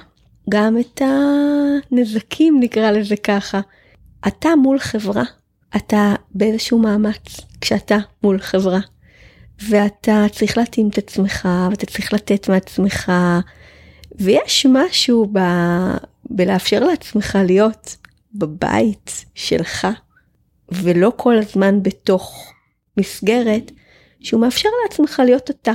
גם 0.49 0.77
את 0.79 1.01
הנזקים 1.01 2.59
נקרא 2.59 2.91
לזה 2.91 3.15
ככה. 3.17 3.61
אתה 4.27 4.49
מול 4.55 4.79
חברה, 4.79 5.23
אתה 5.75 6.15
באיזשהו 6.31 6.79
מאמץ 6.79 7.39
כשאתה 7.61 7.97
מול 8.23 8.39
חברה. 8.39 8.79
ואתה 9.69 10.25
צריך 10.31 10.57
להתאים 10.57 10.89
את 10.89 10.97
עצמך, 10.97 11.49
ואתה 11.69 11.85
צריך 11.85 12.13
לתת 12.13 12.49
מעצמך, 12.49 13.11
ויש 14.15 14.65
משהו 14.69 15.25
ב... 15.33 15.39
בלאפשר 16.29 16.79
לעצמך 16.79 17.37
להיות 17.45 17.97
בבית 18.33 19.25
שלך, 19.35 19.87
ולא 20.71 21.11
כל 21.15 21.37
הזמן 21.37 21.83
בתוך 21.83 22.53
מסגרת, 22.97 23.71
שהוא 24.19 24.41
מאפשר 24.41 24.69
לעצמך 24.83 25.21
להיות 25.25 25.49
אתה. 25.49 25.73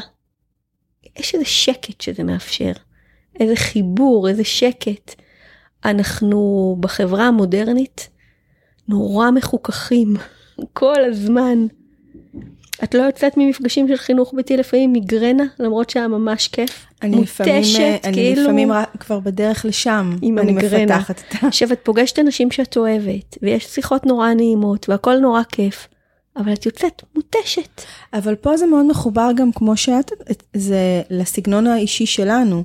יש 1.19 1.35
איזה 1.35 1.45
שקט 1.45 2.01
שזה 2.01 2.23
מאפשר, 2.23 2.73
איזה 3.41 3.57
חיבור, 3.57 4.29
איזה 4.29 4.45
שקט. 4.45 5.15
אנחנו 5.85 6.77
בחברה 6.81 7.25
המודרנית 7.27 8.09
נורא 8.89 9.31
מחוככים 9.31 10.17
כל 10.73 11.05
הזמן. 11.05 11.67
את 12.85 12.95
לא 12.95 13.03
יוצאת 13.03 13.37
ממפגשים 13.37 13.89
של 13.89 13.97
חינוך 13.97 14.35
ביתי 14.37 14.57
לפעמים 14.57 14.93
מיגרנה, 14.93 15.45
למרות 15.59 15.91
שהיה 15.91 16.09
ממש 16.09 16.49
כיף. 16.49 16.87
אני 17.03 17.17
מותשת, 17.17 17.41
לפעמים, 17.41 17.99
אני 18.05 18.13
כאילו... 18.13 18.43
לפעמים 18.43 18.71
כבר 19.01 19.21
בדרך 19.21 19.65
לשם, 19.65 20.17
עם 20.23 20.39
אני 20.39 20.51
המיגרנה. 20.51 20.85
מפתחת 20.85 21.23
את 21.29 21.45
ה... 21.45 21.47
עכשיו, 21.47 21.73
את 21.73 21.81
פוגשת 21.83 22.19
אנשים 22.19 22.51
שאת 22.51 22.77
אוהבת, 22.77 23.39
ויש 23.43 23.67
שיחות 23.67 24.07
נורא 24.07 24.35
נעימות, 24.35 24.89
והכל 24.89 25.19
נורא 25.19 25.43
כיף, 25.43 25.89
אבל 26.37 26.53
את 26.53 26.67
יוצאת 26.67 27.03
מותשת. 27.15 27.83
אבל 28.13 28.35
פה 28.35 28.57
זה 28.57 28.67
מאוד 28.67 28.87
מחובר 28.87 29.31
גם, 29.37 29.53
כמו 29.53 29.77
שאת, 29.77 30.13
זה 30.55 31.03
לסגנון 31.11 31.67
האישי 31.67 32.07
שלנו. 32.07 32.65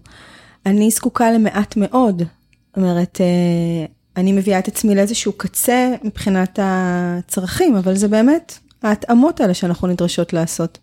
אני 0.66 0.92
זקוקה 0.92 1.32
למעט 1.32 1.74
מאוד. 1.78 2.18
זאת 2.18 2.78
אומרת, 2.78 3.22
אה, 3.22 3.86
אני 4.18 4.32
מביאה 4.32 4.60
את 4.60 4.68
עצמי 4.68 4.96
לאיזשהו 4.96 5.34
קצה 5.38 5.94
מבחינת 6.04 6.60
הצרכים, 6.62 7.76
אבל 7.76 7.96
זה 7.96 8.08
באמת 8.08 8.58
ההתאמות 8.84 9.42
האלה 9.42 9.54
שאנחנו 9.54 9.88
נדרשות 9.88 10.34
לעשות. 10.34 10.78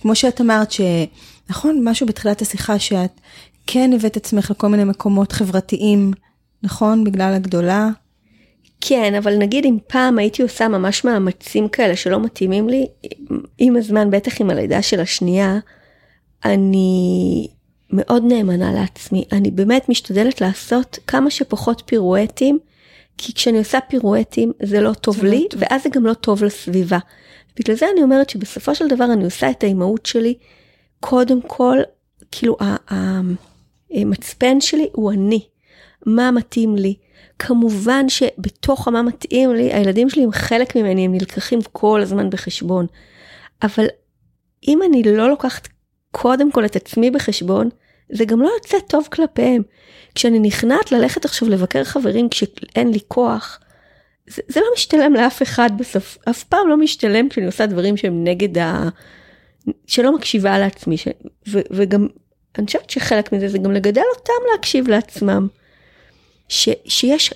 כמו 0.00 0.14
שאת 0.14 0.40
אמרת 0.40 0.68
שנכון, 0.70 1.80
משהו 1.84 2.06
בתחילת 2.06 2.42
השיחה 2.42 2.78
שאת 2.78 3.20
כן 3.66 3.90
הבאת 3.92 4.16
עצמך 4.16 4.50
לכל 4.50 4.68
מיני 4.68 4.84
מקומות 4.84 5.32
חברתיים, 5.32 6.12
נכון? 6.62 7.04
בגלל 7.04 7.34
הגדולה. 7.34 7.88
כן, 8.80 9.14
אבל 9.14 9.36
נגיד 9.38 9.64
אם 9.64 9.78
פעם 9.86 10.18
הייתי 10.18 10.42
עושה 10.42 10.68
ממש 10.68 11.04
מאמצים 11.04 11.68
כאלה 11.68 11.96
שלא 11.96 12.20
מתאימים 12.20 12.68
לי, 12.68 12.86
עם 13.58 13.76
הזמן, 13.76 14.10
בטח 14.10 14.40
עם 14.40 14.50
הלידה 14.50 14.82
של 14.82 15.00
השנייה, 15.00 15.58
אני 16.44 17.48
מאוד 17.90 18.24
נאמנה 18.24 18.72
לעצמי. 18.72 19.24
אני 19.32 19.50
באמת 19.50 19.88
משתדלת 19.88 20.40
לעשות 20.40 20.98
כמה 21.06 21.30
שפחות 21.30 21.82
פירואטים 21.86 22.58
כי 23.18 23.34
כשאני 23.34 23.58
עושה 23.58 23.78
פירואטים 23.80 24.52
זה 24.62 24.80
לא 24.80 24.92
טוב 24.92 25.16
זה 25.16 25.22
לא 25.22 25.28
לי, 25.30 25.42
לא 25.42 25.48
טוב. 25.48 25.62
ואז 25.62 25.82
זה 25.82 25.88
גם 25.88 26.06
לא 26.06 26.14
טוב 26.14 26.44
לסביבה. 26.44 26.98
בגלל 27.58 27.76
זה 27.76 27.86
אני 27.92 28.02
אומרת 28.02 28.30
שבסופו 28.30 28.74
של 28.74 28.88
דבר 28.88 29.04
אני 29.12 29.24
עושה 29.24 29.50
את 29.50 29.64
האימהות 29.64 30.06
שלי, 30.06 30.34
קודם 31.00 31.42
כל, 31.42 31.78
כאילו 32.30 32.56
המצפן 33.90 34.60
שלי 34.60 34.88
הוא 34.92 35.12
אני. 35.12 35.48
מה 36.06 36.30
מתאים 36.30 36.76
לי. 36.76 36.94
כמובן 37.38 38.08
שבתוך 38.08 38.88
מה 38.88 39.02
מתאים 39.02 39.54
לי, 39.54 39.72
הילדים 39.72 40.10
שלי 40.10 40.22
הם 40.24 40.32
חלק 40.32 40.76
ממני, 40.76 41.04
הם 41.04 41.12
נלקחים 41.12 41.58
כל 41.72 42.00
הזמן 42.02 42.30
בחשבון. 42.30 42.86
אבל 43.62 43.86
אם 44.68 44.82
אני 44.82 45.02
לא 45.02 45.28
לוקחת 45.28 45.68
קודם 46.10 46.52
כל 46.52 46.64
את 46.64 46.76
עצמי 46.76 47.10
בחשבון, 47.10 47.68
זה 48.12 48.24
גם 48.24 48.42
לא 48.42 48.48
יוצא 48.48 48.76
טוב 48.88 49.08
כלפיהם. 49.12 49.62
כשאני 50.16 50.38
נכנעת 50.38 50.92
ללכת 50.92 51.24
עכשיו 51.24 51.48
לבקר 51.48 51.84
חברים 51.84 52.28
כשאין 52.28 52.90
לי 52.92 52.98
כוח, 53.08 53.60
זה, 54.26 54.42
זה 54.48 54.60
לא 54.60 54.66
משתלם 54.74 55.14
לאף 55.14 55.42
אחד 55.42 55.70
בסוף, 55.78 56.18
אף 56.30 56.44
פעם 56.44 56.68
לא 56.68 56.76
משתלם 56.76 57.28
כשאני 57.28 57.46
עושה 57.46 57.66
דברים 57.66 57.96
שהם 57.96 58.24
נגד 58.24 58.58
ה... 58.58 58.88
שלא 59.86 60.14
מקשיבה 60.16 60.58
לעצמי, 60.58 60.96
ש... 60.96 61.08
ו, 61.48 61.58
וגם, 61.70 62.06
אני 62.58 62.66
חושבת 62.66 62.90
שחלק 62.90 63.32
מזה 63.32 63.48
זה 63.48 63.58
גם 63.58 63.72
לגדל 63.72 64.02
אותם 64.16 64.32
להקשיב 64.52 64.88
לעצמם. 64.88 65.48
ש, 66.48 66.68
שיש 66.84 67.34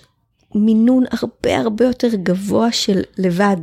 מינון 0.55 1.05
הרבה 1.11 1.57
הרבה 1.57 1.85
יותר 1.85 2.09
גבוה 2.15 2.73
של 2.73 3.03
לבד 3.19 3.57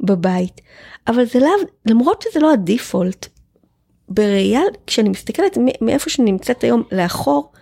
בבית, 0.00 0.60
אבל 1.08 1.24
זה 1.24 1.38
לאו, 1.38 1.68
למרות 1.86 2.22
שזה 2.22 2.40
לא 2.40 2.52
הדיפולט, 2.52 3.28
בראייה, 4.08 4.60
כשאני 4.86 5.08
מסתכלת 5.08 5.58
מאיפה 5.80 6.10
שאני 6.10 6.32
נמצאת 6.32 6.64
היום 6.64 6.82
לאחור, 6.92 7.52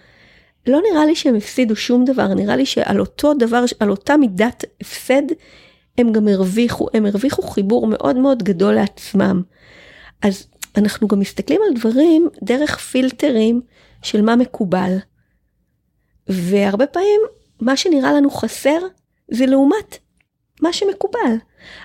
לא 0.66 0.80
נראה 0.90 1.06
לי 1.06 1.16
שהם 1.16 1.34
הפסידו 1.34 1.76
שום 1.76 2.04
דבר, 2.04 2.34
נראה 2.34 2.56
לי 2.56 2.66
שעל 2.66 3.00
אותו 3.00 3.34
דבר, 3.34 3.64
על 3.80 3.90
אותה 3.90 4.16
מידת 4.16 4.64
הפסד, 4.80 5.22
הם 5.98 6.12
גם 6.12 6.28
הרוויחו, 6.28 6.86
הם 6.94 7.06
הרוויחו 7.06 7.42
חיבור 7.42 7.86
מאוד 7.86 8.16
מאוד 8.16 8.42
גדול 8.42 8.74
לעצמם. 8.74 9.42
אז 10.22 10.46
אנחנו 10.76 11.08
גם 11.08 11.20
מסתכלים 11.20 11.60
על 11.68 11.74
דברים 11.74 12.28
דרך 12.42 12.78
פילטרים 12.78 13.60
של 14.02 14.22
מה 14.22 14.36
מקובל. 14.36 14.96
והרבה 16.28 16.86
פעמים 16.86 17.20
מה 17.60 17.76
שנראה 17.76 18.12
לנו 18.12 18.30
חסר 18.30 18.78
זה 19.30 19.46
לעומת 19.46 19.98
מה 20.62 20.72
שמקובל. 20.72 21.36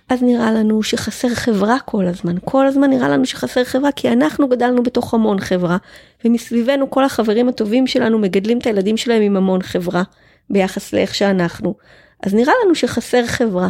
אז 0.10 0.24
נראה 0.24 0.52
לנו 0.52 0.84
שחסר 0.84 1.30
חברה 1.30 1.78
כל 1.86 2.06
הזמן, 2.06 2.36
כל 2.46 2.68
הזמן 2.68 2.90
נראה 2.90 3.10
לנו 3.10 3.26
שחסר 3.26 3.64
חברה 3.64 3.92
כי 3.92 4.10
אנחנו 4.10 4.50
גדלנו 4.50 4.84
בתוך 4.84 5.14
המון 5.14 5.40
חברה 5.40 5.78
ומסביבנו 6.26 6.90
כל 6.90 7.04
החברים 7.04 7.50
הטובים 7.50 7.88
שלנו 7.88 8.20
מגדלים 8.20 8.58
את 8.58 8.66
הילדים 8.66 8.98
שלהם 8.98 9.22
עם 9.22 9.38
המון 9.38 9.62
חברה 9.62 10.04
ביחס 10.50 10.94
לאיך 10.94 11.16
שאנחנו. 11.16 11.76
אז 12.24 12.34
נראה 12.34 12.54
לנו 12.66 12.76
שחסר 12.76 13.26
חברה. 13.26 13.70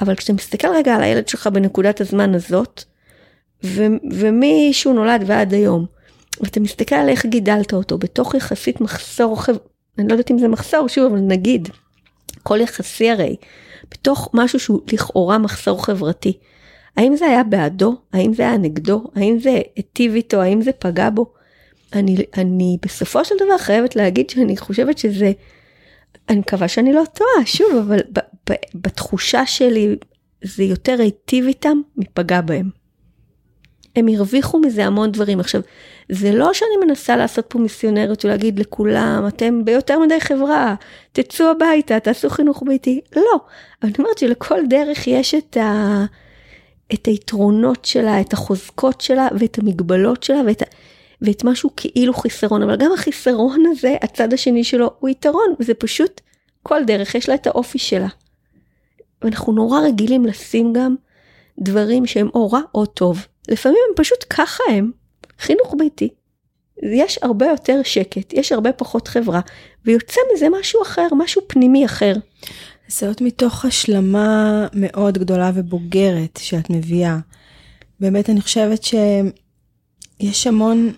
אבל 0.00 0.14
כשאתה 0.14 0.32
מסתכל 0.32 0.68
רגע 0.68 0.94
על 0.94 1.02
הילד 1.02 1.28
שלך 1.28 1.46
בנקודת 1.46 2.00
הזמן 2.00 2.34
הזאת, 2.34 2.84
ומישהו 4.12 4.92
נולד 4.92 5.24
ועד 5.26 5.54
היום, 5.54 5.86
ואתה 6.40 6.60
מסתכל 6.60 6.94
על 6.94 7.08
איך 7.08 7.26
גידלת 7.26 7.72
אותו 7.72 7.98
בתוך 7.98 8.34
יחסית 8.34 8.80
מחסור, 8.80 9.42
חב... 9.42 9.56
אני 9.98 10.08
לא 10.08 10.12
יודעת 10.12 10.30
אם 10.30 10.38
זה 10.38 10.48
מחסור, 10.48 10.88
שוב, 10.88 11.12
אבל 11.12 11.20
נגיד, 11.20 11.68
הכל 12.44 12.60
יחסי 12.60 13.10
הרי, 13.10 13.36
בתוך 13.90 14.28
משהו 14.34 14.60
שהוא 14.60 14.80
לכאורה 14.92 15.38
מחסור 15.38 15.84
חברתי. 15.86 16.38
האם 16.96 17.16
זה 17.16 17.26
היה 17.26 17.44
בעדו? 17.44 17.96
האם 18.12 18.34
זה 18.34 18.42
היה 18.42 18.56
נגדו? 18.56 19.04
האם 19.14 19.38
זה 19.38 19.62
היטיב 19.76 20.14
איתו? 20.14 20.40
האם 20.40 20.62
זה 20.62 20.72
פגע 20.72 21.10
בו? 21.10 21.32
אני, 21.92 22.16
אני 22.36 22.76
בסופו 22.82 23.24
של 23.24 23.34
דבר 23.44 23.58
חייבת 23.58 23.96
להגיד 23.96 24.30
שאני 24.30 24.56
חושבת 24.56 24.98
שזה, 24.98 25.32
אני 26.28 26.38
מקווה 26.38 26.68
שאני 26.68 26.92
לא 26.92 27.02
טועה, 27.14 27.46
שוב, 27.46 27.74
אבל 27.86 27.98
ב, 28.12 28.18
ב, 28.50 28.54
בתחושה 28.74 29.46
שלי 29.46 29.96
זה 30.42 30.62
יותר 30.62 30.96
היטיב 31.00 31.46
איתם 31.46 31.80
מפגע 31.96 32.40
בהם. 32.40 32.83
הם 33.96 34.08
הרוויחו 34.08 34.58
מזה 34.58 34.86
המון 34.86 35.12
דברים. 35.12 35.40
עכשיו, 35.40 35.60
זה 36.08 36.32
לא 36.32 36.52
שאני 36.52 36.86
מנסה 36.86 37.16
לעשות 37.16 37.44
פה 37.48 37.58
מיסיונריות 37.58 38.24
ולהגיד 38.24 38.58
לכולם, 38.58 39.24
אתם 39.28 39.64
ביותר 39.64 39.98
מדי 39.98 40.20
חברה, 40.20 40.74
תצאו 41.12 41.46
הביתה, 41.50 42.00
תעשו 42.00 42.30
חינוך 42.30 42.62
ביתי. 42.66 43.00
לא. 43.16 43.40
אבל 43.82 43.90
אני 43.90 43.94
אומרת 43.98 44.18
שלכל 44.18 44.60
דרך 44.68 45.06
יש 45.06 45.34
את, 45.34 45.56
ה... 45.56 46.04
את 46.94 47.06
היתרונות 47.06 47.84
שלה, 47.84 48.20
את 48.20 48.32
החוזקות 48.32 49.00
שלה 49.00 49.28
ואת 49.38 49.58
המגבלות 49.58 50.22
שלה 50.22 50.40
ואת, 50.46 50.62
ה... 50.62 50.64
ואת 51.22 51.44
משהו 51.44 51.70
כאילו 51.76 52.14
חיסרון. 52.14 52.62
אבל 52.62 52.76
גם 52.76 52.92
החיסרון 52.92 53.62
הזה, 53.66 53.96
הצד 54.02 54.32
השני 54.32 54.64
שלו 54.64 54.90
הוא 55.00 55.10
יתרון, 55.10 55.54
וזה 55.60 55.74
פשוט, 55.74 56.20
כל 56.62 56.84
דרך 56.84 57.14
יש 57.14 57.28
לה 57.28 57.34
את 57.34 57.46
האופי 57.46 57.78
שלה. 57.78 58.08
ואנחנו 59.22 59.52
נורא 59.52 59.80
רגילים 59.80 60.26
לשים 60.26 60.72
גם 60.72 60.94
דברים 61.58 62.06
שהם 62.06 62.28
או 62.34 62.50
רע 62.50 62.60
או 62.74 62.86
טוב. 62.86 63.26
לפעמים 63.48 63.78
הם 63.88 63.94
פשוט 63.96 64.24
ככה 64.30 64.64
הם, 64.70 64.90
חינוך 65.38 65.74
ביתי. 65.78 66.08
יש 66.82 67.18
הרבה 67.22 67.46
יותר 67.46 67.80
שקט, 67.84 68.32
יש 68.32 68.52
הרבה 68.52 68.72
פחות 68.72 69.08
חברה, 69.08 69.40
ויוצא 69.84 70.20
מזה 70.34 70.46
משהו 70.60 70.82
אחר, 70.82 71.08
משהו 71.16 71.42
פנימי 71.46 71.86
אחר. 71.86 72.14
זאת 72.88 73.20
מתוך 73.20 73.64
השלמה 73.64 74.66
מאוד 74.72 75.18
גדולה 75.18 75.50
ובוגרת 75.54 76.38
שאת 76.42 76.70
מביאה. 76.70 77.18
באמת 78.00 78.30
אני 78.30 78.40
חושבת 78.40 78.82
שיש 78.82 80.46
המון 80.46 80.92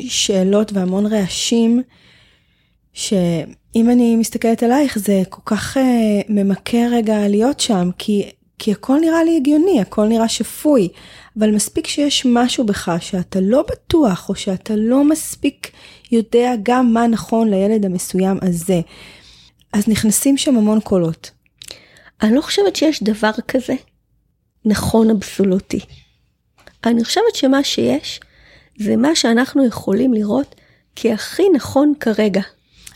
שאלות 0.00 0.72
והמון 0.72 1.06
רעשים, 1.06 1.82
שאם 2.92 3.90
אני 3.90 4.16
מסתכלת 4.16 4.62
עלייך 4.62 4.98
זה 4.98 5.22
כל 5.28 5.42
כך 5.44 5.76
uh, 5.76 5.80
ממכר 6.28 6.88
רגע 6.92 7.28
להיות 7.28 7.60
שם, 7.60 7.90
כי, 7.98 8.30
כי 8.58 8.72
הכל 8.72 8.98
נראה 9.00 9.24
לי 9.24 9.36
הגיוני, 9.36 9.80
הכל 9.80 10.06
נראה 10.06 10.28
שפוי. 10.28 10.88
אבל 11.38 11.50
מספיק 11.50 11.86
שיש 11.86 12.26
משהו 12.26 12.66
בך 12.66 12.92
שאתה 13.00 13.40
לא 13.40 13.64
בטוח, 13.70 14.28
או 14.28 14.34
שאתה 14.34 14.74
לא 14.76 15.04
מספיק 15.04 15.70
יודע 16.12 16.52
גם 16.62 16.92
מה 16.92 17.06
נכון 17.06 17.50
לילד 17.50 17.84
המסוים 17.84 18.38
הזה. 18.42 18.80
אז 19.72 19.88
נכנסים 19.88 20.36
שם 20.36 20.56
המון 20.56 20.80
קולות. 20.80 21.30
אני 22.22 22.34
לא 22.34 22.40
חושבת 22.40 22.76
שיש 22.76 23.02
דבר 23.02 23.30
כזה 23.48 23.74
נכון 24.64 25.10
אבסולוטי. 25.10 25.80
אני 26.84 27.04
חושבת 27.04 27.34
שמה 27.34 27.64
שיש 27.64 28.20
זה 28.78 28.96
מה 28.96 29.14
שאנחנו 29.14 29.66
יכולים 29.66 30.14
לראות 30.14 30.54
כהכי 30.96 31.42
נכון 31.54 31.92
כרגע. 32.00 32.42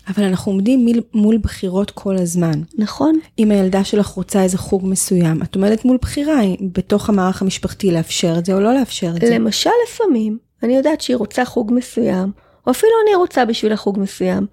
אבל 0.09 0.25
אנחנו 0.25 0.53
עומדים 0.53 0.85
מיל, 0.85 1.01
מול 1.15 1.39
בחירות 1.39 1.91
כל 1.91 2.17
הזמן. 2.17 2.63
נכון. 2.79 3.19
אם 3.39 3.51
הילדה 3.51 3.85
שלך 3.85 4.07
רוצה 4.07 4.43
איזה 4.43 4.59
חוג 4.59 4.87
מסוים, 4.87 5.43
את 5.43 5.55
עומדת 5.55 5.85
מול 5.85 5.99
בחירה 6.03 6.41
בתוך 6.73 7.09
המערך 7.09 7.43
המשפחתי 7.43 7.91
לאפשר 7.91 8.35
את 8.39 8.47
זה 8.47 8.55
או 8.55 8.61
לא 8.61 8.75
לאפשר 8.75 9.13
את 9.17 9.21
זה. 9.21 9.39
למשל 9.39 9.71
לפעמים, 9.89 10.39
אני 10.63 10.77
יודעת 10.77 11.01
שהיא 11.01 11.17
רוצה 11.17 11.45
חוג 11.45 11.73
מסוים, 11.75 12.33
או 12.67 12.73
אפילו 12.73 12.93
אני 13.07 13.15
רוצה 13.15 13.45
בשביל 13.45 13.73
החוג 13.73 13.99
מסוים, 13.99 14.47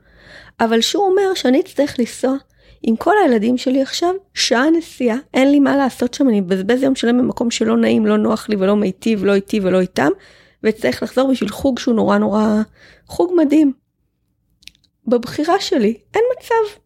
אבל 0.59 0.81
שהוא 0.81 1.05
אומר 1.05 1.33
שאני 1.35 1.59
אצטרך 1.59 1.99
לנסוע 1.99 2.35
עם 2.83 2.95
כל 2.95 3.13
הילדים 3.23 3.57
שלי 3.57 3.81
עכשיו, 3.81 4.13
שעה 4.33 4.69
נסיעה, 4.69 5.17
אין 5.33 5.51
לי 5.51 5.59
מה 5.59 5.77
לעשות 5.77 6.13
שם, 6.13 6.29
אני 6.29 6.41
מבזבז 6.41 6.83
יום 6.83 6.95
שלם 6.95 7.17
במקום 7.17 7.51
שלא 7.51 7.77
נעים, 7.77 8.05
לא 8.05 8.17
נוח 8.17 8.49
לי 8.49 8.55
ולא 8.55 8.75
מיטיב, 8.75 9.25
לא 9.25 9.33
איתי 9.33 9.59
ולא 9.63 9.79
איתם, 9.79 10.09
ואצטרך 10.63 11.03
לחזור 11.03 11.31
בשביל 11.31 11.49
חוג 11.49 11.79
שהוא 11.79 11.95
נורא 11.95 12.17
נורא, 12.17 12.61
חוג 13.07 13.31
מדהים. 13.37 13.82
בבחירה 15.07 15.59
שלי 15.59 15.97
אין 16.15 16.23
מצב. 16.37 16.79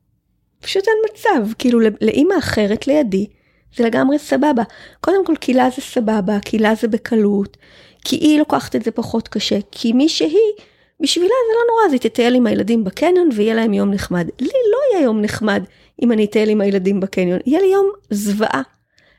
פשוט 0.59 0.83
אין 0.87 0.97
מצב. 1.11 1.53
כאילו 1.57 1.79
לאימא 2.01 2.37
אחרת 2.39 2.87
לידי 2.87 3.27
זה 3.75 3.85
לגמרי 3.85 4.19
סבבה. 4.19 4.63
קודם 5.01 5.25
כל 5.25 5.35
קהילה 5.35 5.69
זה 5.75 5.81
סבבה, 5.81 6.39
קהילה 6.39 6.75
זה 6.75 6.87
בקלות, 6.87 7.57
כי 8.05 8.15
היא 8.15 8.39
לוקחת 8.39 8.75
את 8.75 8.83
זה 8.83 8.91
פחות 8.91 9.27
קשה, 9.27 9.57
כי 9.71 9.93
מי 9.93 10.09
שהיא, 10.09 10.53
בשבילה 10.99 11.27
זה 11.27 11.53
לא 11.53 11.61
נורא, 11.71 11.85
אז 11.85 11.93
היא 11.93 11.99
תטייל 12.01 12.35
עם 12.35 12.47
הילדים 12.47 12.83
בקניון 12.83 13.29
ויהיה 13.35 13.53
להם 13.53 13.73
יום 13.73 13.91
נחמד. 13.91 14.27
לי 14.39 14.47
לא 14.47 14.77
יהיה 14.93 15.03
יום 15.03 15.21
נחמד 15.21 15.63
אם 16.01 16.11
אני 16.11 16.25
אטייל 16.25 16.49
עם 16.49 16.61
הילדים 16.61 16.99
בקניון, 16.99 17.39
יהיה 17.45 17.61
לי 17.61 17.67
יום 17.67 17.91
זוועה. 18.09 18.61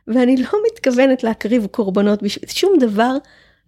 ואני 0.09 0.37
לא 0.37 0.49
מתכוונת 0.67 1.25
להקריב 1.25 1.67
קורבנות 1.67 2.23
בשביל 2.23 2.51
שום 2.51 2.79
דבר 2.79 3.17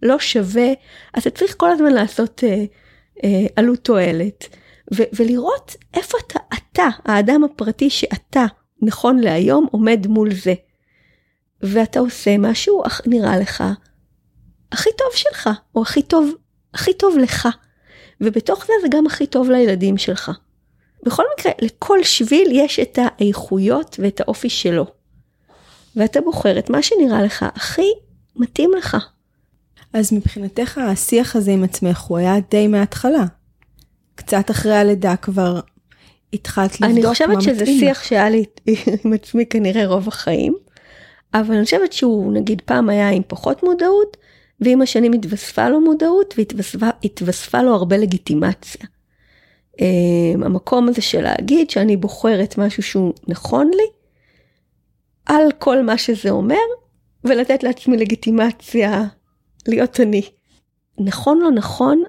לא 0.03 0.19
שווה, 0.19 0.67
אז 1.13 1.21
אתה 1.21 1.29
צריך 1.29 1.55
כל 1.57 1.71
הזמן 1.71 1.93
לעשות 1.93 2.43
אה, 2.47 2.63
אה, 3.23 3.45
עלות 3.55 3.79
תועלת. 3.79 4.47
ו- 4.93 5.09
ולראות 5.13 5.75
איפה 5.93 6.17
אתה, 6.27 6.39
אתה, 6.53 6.87
האדם 7.05 7.43
הפרטי 7.43 7.89
שאתה, 7.89 8.45
נכון 8.81 9.19
להיום, 9.19 9.67
עומד 9.71 10.07
מול 10.07 10.33
זה. 10.33 10.53
ואתה 11.61 11.99
עושה 11.99 12.37
משהו 12.37 12.83
נראה 13.05 13.37
לך 13.37 13.63
הכי 14.71 14.89
טוב 14.97 15.07
שלך, 15.13 15.49
או 15.75 15.81
הכי 15.81 16.01
טוב, 16.01 16.31
הכי 16.73 16.93
טוב 16.93 17.17
לך. 17.17 17.47
ובתוך 18.21 18.65
זה 18.65 18.73
זה 18.81 18.87
גם 18.91 19.05
הכי 19.05 19.27
טוב 19.27 19.49
לילדים 19.49 19.97
שלך. 19.97 20.31
בכל 21.05 21.23
מקרה, 21.37 21.51
לכל 21.61 22.03
שביל 22.03 22.47
יש 22.51 22.79
את 22.79 22.99
האיכויות 23.01 23.99
ואת 23.99 24.19
האופי 24.19 24.49
שלו. 24.49 24.85
ואתה 25.95 26.21
בוחר 26.21 26.59
את 26.59 26.69
מה 26.69 26.81
שנראה 26.81 27.21
לך 27.21 27.45
הכי 27.55 27.91
מתאים 28.35 28.71
לך. 28.77 28.97
אז 29.93 30.13
מבחינתך 30.13 30.77
השיח 30.77 31.35
הזה 31.35 31.51
עם 31.51 31.63
עצמך 31.63 31.99
הוא 32.01 32.17
היה 32.17 32.35
די 32.51 32.67
מההתחלה. 32.67 33.25
קצת 34.21 34.51
אחרי 34.51 34.75
הלידה 34.75 35.15
כבר 35.15 35.59
התחלת 36.33 36.81
לבדוק 36.81 36.81
מה 36.81 36.87
מתאים. 36.87 37.05
אני 37.05 37.13
חושבת 37.13 37.41
שזה 37.41 37.65
שיח 37.65 38.03
שהיה 38.03 38.29
לי 38.29 38.43
עם 39.05 39.13
עצמי 39.13 39.45
כנראה 39.45 39.87
רוב 39.87 40.07
החיים, 40.07 40.55
אבל 41.33 41.55
אני 41.55 41.63
חושבת 41.65 41.93
שהוא 41.93 42.33
נגיד 42.33 42.61
פעם 42.65 42.89
היה 42.89 43.09
עם 43.09 43.21
פחות 43.27 43.63
מודעות, 43.63 44.17
ועם 44.59 44.81
השנים 44.81 45.13
התווספה 45.13 45.69
לו 45.69 45.81
מודעות 45.81 46.33
והתווספה 46.37 47.61
לו 47.61 47.75
הרבה 47.75 47.97
לגיטימציה. 47.97 48.85
Um, 49.71 50.45
המקום 50.45 50.87
הזה 50.87 51.01
של 51.01 51.21
להגיד 51.21 51.69
שאני 51.69 51.97
בוחרת 51.97 52.57
משהו 52.57 52.83
שהוא 52.83 53.13
נכון 53.27 53.71
לי, 53.75 53.83
על 55.25 55.51
כל 55.59 55.83
מה 55.83 55.97
שזה 55.97 56.29
אומר, 56.29 56.55
ולתת 57.23 57.63
לעצמי 57.63 57.97
לגיטימציה 57.97 59.03
להיות 59.67 59.99
אני. 59.99 60.21
נכון 60.99 61.39
לא 61.39 61.51
נכון, 61.51 62.03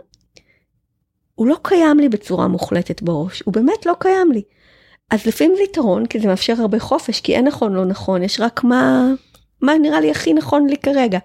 הוא 1.42 1.48
לא 1.48 1.56
קיים 1.62 1.98
לי 1.98 2.08
בצורה 2.08 2.48
מוחלטת 2.48 3.02
בראש, 3.02 3.42
הוא 3.44 3.54
באמת 3.54 3.86
לא 3.86 3.94
קיים 3.98 4.32
לי. 4.32 4.42
אז 5.10 5.26
לפעמים 5.26 5.56
זה 5.56 5.62
יתרון, 5.62 6.06
כי 6.06 6.20
זה 6.20 6.28
מאפשר 6.28 6.54
הרבה 6.60 6.78
חופש, 6.78 7.20
כי 7.20 7.36
אין 7.36 7.46
נכון 7.46 7.72
לא 7.72 7.84
נכון, 7.84 8.22
יש 8.22 8.40
רק 8.40 8.64
מה, 8.64 9.12
מה 9.60 9.78
נראה 9.78 10.00
לי 10.00 10.10
הכי 10.10 10.34
נכון 10.34 10.66
לי 10.66 10.76
כרגע. 10.76 11.18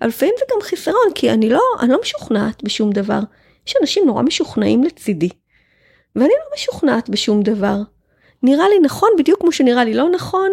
אבל 0.00 0.08
לפעמים 0.08 0.34
זה 0.38 0.44
גם 0.50 0.62
חיסרון, 0.62 1.08
כי 1.14 1.30
אני 1.30 1.48
לא, 1.48 1.60
אני 1.80 1.92
לא 1.92 1.98
משוכנעת 2.02 2.62
בשום 2.62 2.92
דבר. 2.92 3.20
יש 3.66 3.74
אנשים 3.80 4.06
נורא 4.06 4.22
משוכנעים 4.22 4.84
לצידי, 4.84 5.28
ואני 6.16 6.28
לא 6.28 6.54
משוכנעת 6.54 7.08
בשום 7.08 7.42
דבר. 7.42 7.76
נראה 8.42 8.68
לי 8.68 8.78
נכון 8.78 9.08
בדיוק 9.18 9.40
כמו 9.40 9.52
שנראה 9.52 9.84
לי 9.84 9.94
לא 9.94 10.10
נכון 10.10 10.50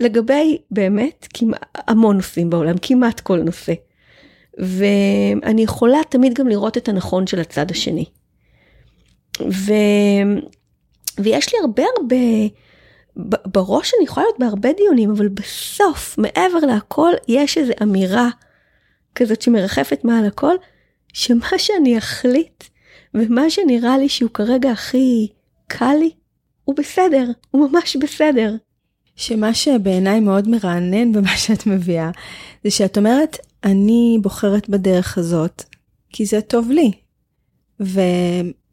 לגבי 0.00 0.58
באמת 0.70 1.26
כמעט, 1.34 1.78
המון 1.88 2.16
נושאים 2.16 2.50
בעולם, 2.50 2.74
כמעט 2.82 3.20
כל 3.20 3.38
נושא. 3.38 3.72
ואני 4.58 5.62
יכולה 5.62 5.98
תמיד 6.08 6.34
גם 6.34 6.48
לראות 6.48 6.76
את 6.76 6.88
הנכון 6.88 7.26
של 7.26 7.40
הצד 7.40 7.70
השני. 7.70 8.04
ו... 9.40 9.72
ויש 11.18 11.54
לי 11.54 11.60
הרבה 11.60 11.82
הרבה, 11.98 12.16
בראש 13.46 13.92
אני 13.96 14.04
יכולה 14.04 14.26
להיות 14.26 14.38
בהרבה 14.38 14.72
דיונים, 14.72 15.10
אבל 15.10 15.28
בסוף, 15.28 16.18
מעבר 16.18 16.58
להכל, 16.66 17.12
יש 17.28 17.58
איזו 17.58 17.72
אמירה 17.82 18.28
כזאת 19.14 19.42
שמרחפת 19.42 20.04
מעל 20.04 20.26
הכל, 20.26 20.54
שמה 21.12 21.58
שאני 21.58 21.98
אחליט, 21.98 22.64
ומה 23.14 23.50
שנראה 23.50 23.98
לי 23.98 24.08
שהוא 24.08 24.30
כרגע 24.30 24.70
הכי 24.70 25.28
קל 25.66 25.94
לי, 25.98 26.10
הוא 26.64 26.76
בסדר, 26.76 27.24
הוא 27.50 27.68
ממש 27.68 27.96
בסדר. 27.96 28.54
שמה 29.16 29.54
שבעיניי 29.54 30.20
מאוד 30.20 30.48
מרענן 30.48 31.12
במה 31.12 31.36
שאת 31.36 31.66
מביאה, 31.66 32.10
זה 32.64 32.70
שאת 32.70 32.98
אומרת, 32.98 33.38
אני 33.64 34.18
בוחרת 34.22 34.68
בדרך 34.68 35.18
הזאת, 35.18 35.64
כי 36.10 36.26
זה 36.26 36.40
טוב 36.40 36.70
לי. 36.70 36.92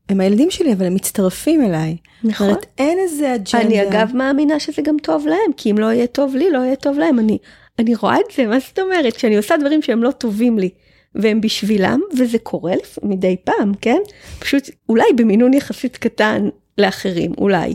והם 0.10 0.20
הילדים 0.20 0.52
שלי, 0.52 0.74
אבל 0.74 0.86
הם 0.86 0.96
מצטרפים 0.96 1.66
אליי. 1.66 1.98
נכון. 2.24 2.32
זאת 2.32 2.42
אומרת, 2.42 2.66
אין 2.78 2.98
איזה 3.00 3.36
אג'נדה. 3.36 3.62
אני 3.62 3.84
אגב 3.84 4.12
מאמינה 4.16 4.60
שזה 4.60 4.82
גם 4.82 4.98
טוב 5.04 5.28
להם, 5.28 5.54
כי 5.58 5.72
אם 5.72 5.78
לא 5.78 5.86
יהיה 5.86 6.08
טוב 6.08 6.36
לי, 6.36 6.52
לא 6.52 6.58
יהיה 6.58 6.76
טוב 6.76 7.00
להם. 7.00 7.20
אני, 7.20 7.38
אני 7.80 7.96
רואה 7.96 8.16
את 8.16 8.36
זה, 8.36 8.48
מה 8.48 8.60
זאת 8.60 8.80
אומרת? 8.80 9.16
כשאני 9.16 9.38
עושה 9.38 9.58
דברים 9.58 9.82
שהם 9.82 10.04
לא 10.04 10.12
טובים 10.12 10.60
לי, 10.60 10.70
והם 11.16 11.42
בשבילם, 11.42 12.02
וזה 12.18 12.38
קורה 12.40 12.76
לפ... 12.76 13.00
מדי 13.04 13.36
פעם, 13.44 13.72
כן? 13.82 14.00
פשוט 14.40 14.70
אולי 14.90 15.14
במינון 15.16 15.54
יחסית 15.54 15.98
קטן 15.98 16.50
לאחרים, 16.78 17.32
אולי. 17.38 17.74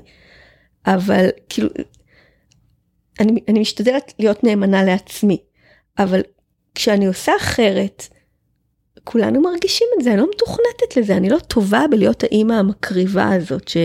אבל 0.87 1.29
כאילו, 1.49 1.69
אני, 3.21 3.41
אני 3.49 3.61
משתדלת 3.61 4.13
להיות 4.19 4.45
נאמנה 4.45 4.85
לעצמי, 4.85 5.39
אבל 5.99 6.21
כשאני 6.75 7.07
עושה 7.07 7.33
אחרת, 7.37 8.09
כולנו 9.05 9.41
מרגישים 9.41 9.89
את 9.99 10.05
זה, 10.05 10.13
אני 10.13 10.21
לא 10.21 10.27
מתוכנתת 10.31 10.97
לזה, 10.97 11.17
אני 11.17 11.29
לא 11.29 11.39
טובה 11.39 11.85
בלהיות 11.91 12.23
האימא 12.23 12.53
המקריבה 12.53 13.33
הזאת, 13.33 13.69
ש, 13.69 13.77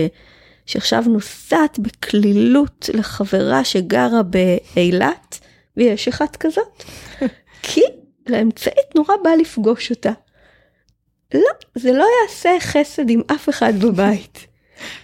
שעכשיו 0.66 1.04
נוסעת 1.06 1.78
בקלילות 1.78 2.90
לחברה 2.94 3.64
שגרה 3.64 4.20
באילת, 4.22 5.38
ויש 5.76 6.08
אחת 6.08 6.36
כזאת, 6.36 6.84
כי 7.62 7.82
לאמצעית 8.26 8.96
נורא 8.96 9.14
בא 9.24 9.30
לפגוש 9.30 9.90
אותה. 9.90 10.12
לא, 11.34 11.50
זה 11.74 11.92
לא 11.92 12.06
יעשה 12.22 12.50
חסד 12.60 13.10
עם 13.10 13.22
אף 13.34 13.48
אחד 13.48 13.72
בבית. 13.80 14.46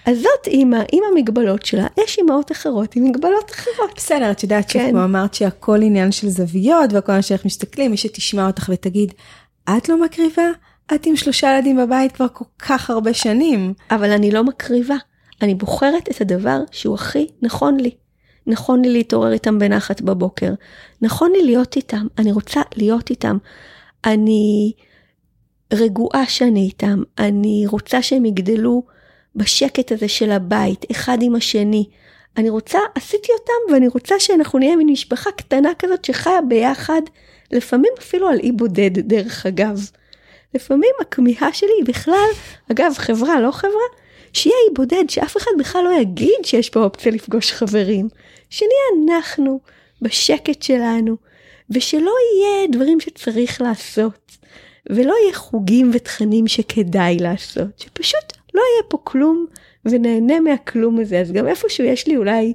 אז 0.06 0.18
זאת 0.18 0.47
אימא 0.47 0.82
עם 0.93 1.02
המגבלות 1.10 1.66
שלה, 1.66 1.86
יש 2.05 2.18
אימהות 2.18 2.52
אחרות 2.52 2.97
עם 2.97 3.05
מגבלות 3.05 3.51
אחרות. 3.51 3.90
בסדר, 3.97 4.30
את 4.30 4.43
יודעת 4.43 4.70
כן. 4.70 4.86
שכמו 4.88 5.05
אמרת 5.05 5.34
שהכל 5.34 5.82
עניין 5.82 6.12
של 6.12 6.28
זוויות 6.28 6.93
והכל 6.93 7.12
עניין 7.12 7.22
שאיך 7.22 7.44
מסתכלים, 7.44 7.90
מי 7.90 7.97
שתשמע 7.97 8.47
אותך 8.47 8.70
ותגיד, 8.72 9.12
את 9.68 9.88
לא 9.88 10.05
מקריבה? 10.05 10.51
את 10.94 11.06
עם 11.06 11.16
שלושה 11.16 11.55
ילדים 11.55 11.76
בבית 11.76 12.12
כבר 12.12 12.26
כל 12.32 12.44
כך 12.59 12.90
הרבה 12.90 13.14
שנים. 13.14 13.74
אבל 13.90 14.10
אני 14.10 14.30
לא 14.30 14.44
מקריבה, 14.44 14.97
אני 15.43 15.55
בוחרת 15.55 16.09
את 16.10 16.20
הדבר 16.20 16.60
שהוא 16.70 16.94
הכי 16.94 17.26
נכון 17.43 17.80
לי. 17.80 17.90
נכון 18.47 18.82
לי 18.82 18.93
להתעורר 18.93 19.32
איתם 19.32 19.59
בנחת 19.59 20.01
בבוקר, 20.01 20.52
נכון 21.02 21.32
לי 21.32 21.43
להיות 21.43 21.76
איתם, 21.76 22.06
אני 22.18 22.32
רוצה 22.32 22.60
להיות 22.76 23.10
איתם. 23.10 23.38
אני 24.05 24.72
רגועה 25.72 26.26
שאני 26.26 26.60
איתם, 26.60 27.02
אני 27.18 27.64
רוצה 27.66 28.02
שהם 28.02 28.24
יגדלו 28.24 28.82
בשקט 29.36 29.93
הזה 29.93 30.09
של 30.09 30.30
הבית, 30.30 30.84
אחד 30.90 31.18
עם 31.20 31.34
השני. 31.34 31.88
אני 32.36 32.51
רוצה, 32.51 32.78
עשיתי 32.94 33.28
אותם 33.40 33.72
ואני 33.72 33.88
רוצה 33.88 34.14
שאנחנו 34.18 34.59
נהיה 34.59 34.76
מין 34.76 34.90
משפחה 34.90 35.32
קטנה 35.32 35.70
כזאת 35.78 36.05
שחיה 36.05 36.40
ביחד, 36.48 37.01
לפעמים 37.52 37.93
אפילו 37.98 38.28
על 38.28 38.39
אי 38.39 38.52
בודד 38.52 38.98
דרך 38.98 39.47
אגב. 39.47 39.90
לפעמים 40.55 40.90
הכמיהה 41.01 41.52
שלי 41.52 41.70
היא 41.78 41.85
בכלל, 41.85 42.28
אגב 42.73 42.93
חברה 42.97 43.40
לא 43.40 43.51
חברה, 43.51 43.86
שיהיה 44.32 44.56
אי 44.68 44.74
בודד, 44.74 45.05
שאף 45.09 45.36
אחד 45.36 45.51
בכלל 45.59 45.85
לא 45.85 46.01
יגיד 46.01 46.44
שיש 46.44 46.70
פה 46.70 46.85
אופציה 46.85 47.12
לפגוש 47.12 47.52
חברים. 47.52 48.09
שנהיה 48.51 49.14
אנחנו 49.16 49.60
בשקט 50.02 50.62
שלנו, 50.62 51.16
ושלא 51.70 52.12
יהיה 52.35 52.66
דברים 52.73 53.01
שצריך 53.01 53.60
לעשות, 53.60 54.36
ולא 54.90 55.14
יהיה 55.23 55.35
חוגים 55.35 55.90
ותכנים 55.94 56.48
שכדאי 56.48 57.16
לעשות, 57.20 57.78
שפשוט 57.78 58.32
לא 58.55 58.60
יהיה 58.60 58.82
פה 58.89 58.98
כלום 59.05 59.47
ונהנה 59.85 60.40
מהכלום 60.40 61.01
הזה. 61.01 61.20
אז 61.20 61.32
גם 61.32 61.48
איפשהו 61.48 61.85
יש 61.85 62.06
לי 62.06 62.16
אולי, 62.16 62.52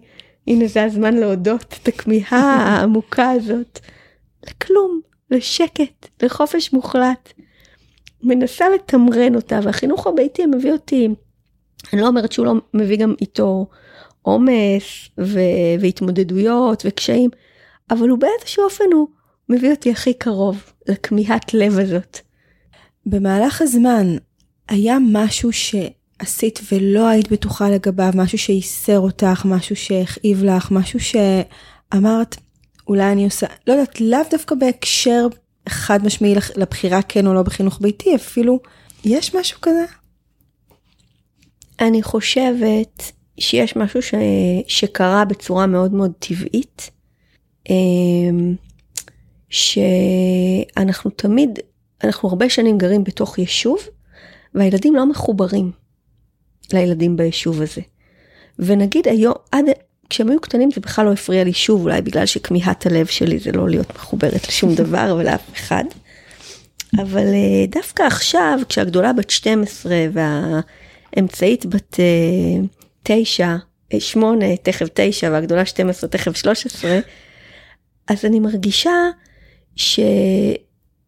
הנה 0.48 0.68
זה 0.68 0.84
הזמן 0.84 1.14
להודות, 1.14 1.76
את 1.84 1.88
הכמיהה 1.88 2.40
העמוקה 2.40 3.30
הזאת, 3.30 3.80
לכלום, 4.48 5.02
לשקט, 5.32 6.08
לחופש 6.24 6.74
מוחלט. 6.74 7.34
מנסה 8.24 8.66
לתמרן 8.70 9.36
אותה, 9.36 9.60
והחינוך 9.64 10.08
הביתי 10.08 10.46
מביא 10.46 10.72
אותי, 10.72 11.08
אני 11.94 12.02
לא 12.02 12.08
אומרת 12.08 12.32
שהוא 12.32 12.46
לא 12.46 12.54
מביא 12.74 12.98
גם 12.98 13.14
איתו 13.22 13.68
עומס 14.22 15.10
ו- 15.20 15.80
והתמודדויות 15.80 16.84
וקשיים, 16.86 17.30
אבל 17.92 18.10
הוא 18.10 18.20
באיזשהו 18.20 18.64
אופן 18.64 18.84
הוא 18.94 19.08
מביא 19.50 19.72
אותי 19.72 19.92
הכי 19.92 20.14
קרוב 20.14 20.64
לכמיהת 20.88 21.54
לב 21.54 21.80
הזאת. 21.80 22.18
במהלך 23.06 23.62
הזמן, 23.62 24.16
היה 24.70 24.98
משהו 25.12 25.50
שעשית 25.52 26.60
ולא 26.72 27.08
היית 27.08 27.32
בטוחה 27.32 27.70
לגביו, 27.70 28.12
משהו 28.16 28.38
שייסר 28.38 29.00
אותך, 29.00 29.42
משהו 29.46 29.76
שהכאיב 29.76 30.44
לך, 30.44 30.72
משהו 30.72 31.00
שאמרת, 31.00 32.36
אולי 32.92 33.12
אני 33.12 33.26
עושה, 33.26 33.48
לא 33.68 33.74
יודעת, 33.74 34.02
לאו 34.02 34.20
דווקא 34.32 34.56
בהקשר 34.56 35.28
חד 35.70 36.06
משמעי 36.06 36.36
לבחירה 36.56 37.02
כן 37.02 37.28
או 37.28 37.34
לא 37.34 37.44
בחינוך 37.44 37.82
ביתי, 37.82 38.16
אפילו, 38.16 38.60
יש 39.06 39.36
משהו 39.36 39.62
כזה? 39.62 39.86
אני 41.80 42.04
חושבת 42.04 43.12
שיש 43.40 43.76
משהו 43.76 44.02
ש... 44.02 44.14
שקרה 44.68 45.26
בצורה 45.26 45.66
מאוד 45.66 45.94
מאוד 45.94 46.12
טבעית, 46.20 46.92
אמ, 47.70 48.56
שאנחנו 49.50 51.12
תמיד, 51.12 51.60
אנחנו 52.04 52.30
הרבה 52.30 52.50
שנים 52.50 52.78
גרים 52.78 53.04
בתוך 53.04 53.40
יישוב, 53.40 53.80
והילדים 54.56 54.96
לא 54.96 55.06
מחוברים 55.06 55.72
לילדים 56.74 57.18
ביישוב 57.18 57.62
הזה. 57.62 57.82
ונגיד 58.60 59.08
היום, 59.08 59.36
עד, 59.52 59.66
כשהם 60.12 60.30
היו 60.30 60.42
קטנים 60.42 60.70
זה 60.72 60.82
בכלל 60.82 61.06
לא 61.06 61.12
הפריע 61.12 61.44
לי 61.44 61.54
שוב, 61.54 61.82
אולי 61.82 62.02
בגלל 62.02 62.26
שכמיהת 62.26 62.86
הלב 62.86 63.06
שלי 63.06 63.40
זה 63.40 63.52
לא 63.52 63.70
להיות 63.70 63.96
מחוברת 63.96 64.48
לשום 64.48 64.76
דבר 64.84 65.16
ולאף 65.20 65.42
אחד. 65.54 65.84
אבל 66.98 67.28
אה, 67.28 67.66
דווקא 67.70 68.04
עכשיו, 68.04 68.60
כשהגדולה 68.70 69.14
בת 69.14 69.30
12 69.30 69.96
והאמצעית 71.14 71.66
בת 71.66 72.00
9, 73.04 73.56
8, 74.00 74.46
תכף 74.58 74.88
9 74.94 75.30
והגדולה 75.32 75.66
12, 75.66 76.10
תכף 76.10 76.38
13, 76.38 77.00
אז 78.08 78.26
אני 78.26 78.40
מרגישה 78.40 78.92
ש... 79.76 80.00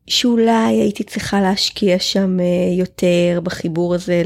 שאולי 0.07 0.81
הייתי 0.81 1.03
צריכה 1.03 1.41
להשקיע 1.41 1.99
שם 1.99 2.39
אה, 2.39 2.45
יותר 2.77 3.39
בחיבור 3.43 3.95
הזה 3.95 4.21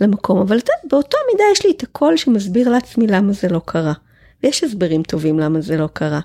למקום, 0.00 0.38
אבל 0.38 0.58
אתה, 0.58 0.72
באותו 0.90 1.16
מידה 1.32 1.44
יש 1.52 1.66
לי 1.66 1.72
את 1.76 1.82
הקול 1.82 2.16
שמסביר 2.16 2.68
לעצמי 2.68 3.06
למה 3.06 3.32
זה 3.32 3.48
לא 3.48 3.60
קרה. 3.64 3.92
ויש 4.42 4.64
הסברים 4.64 5.02
טובים 5.02 5.38
למה 5.38 5.60
זה 5.60 5.76
לא 5.76 5.88
קרה. 5.92 6.20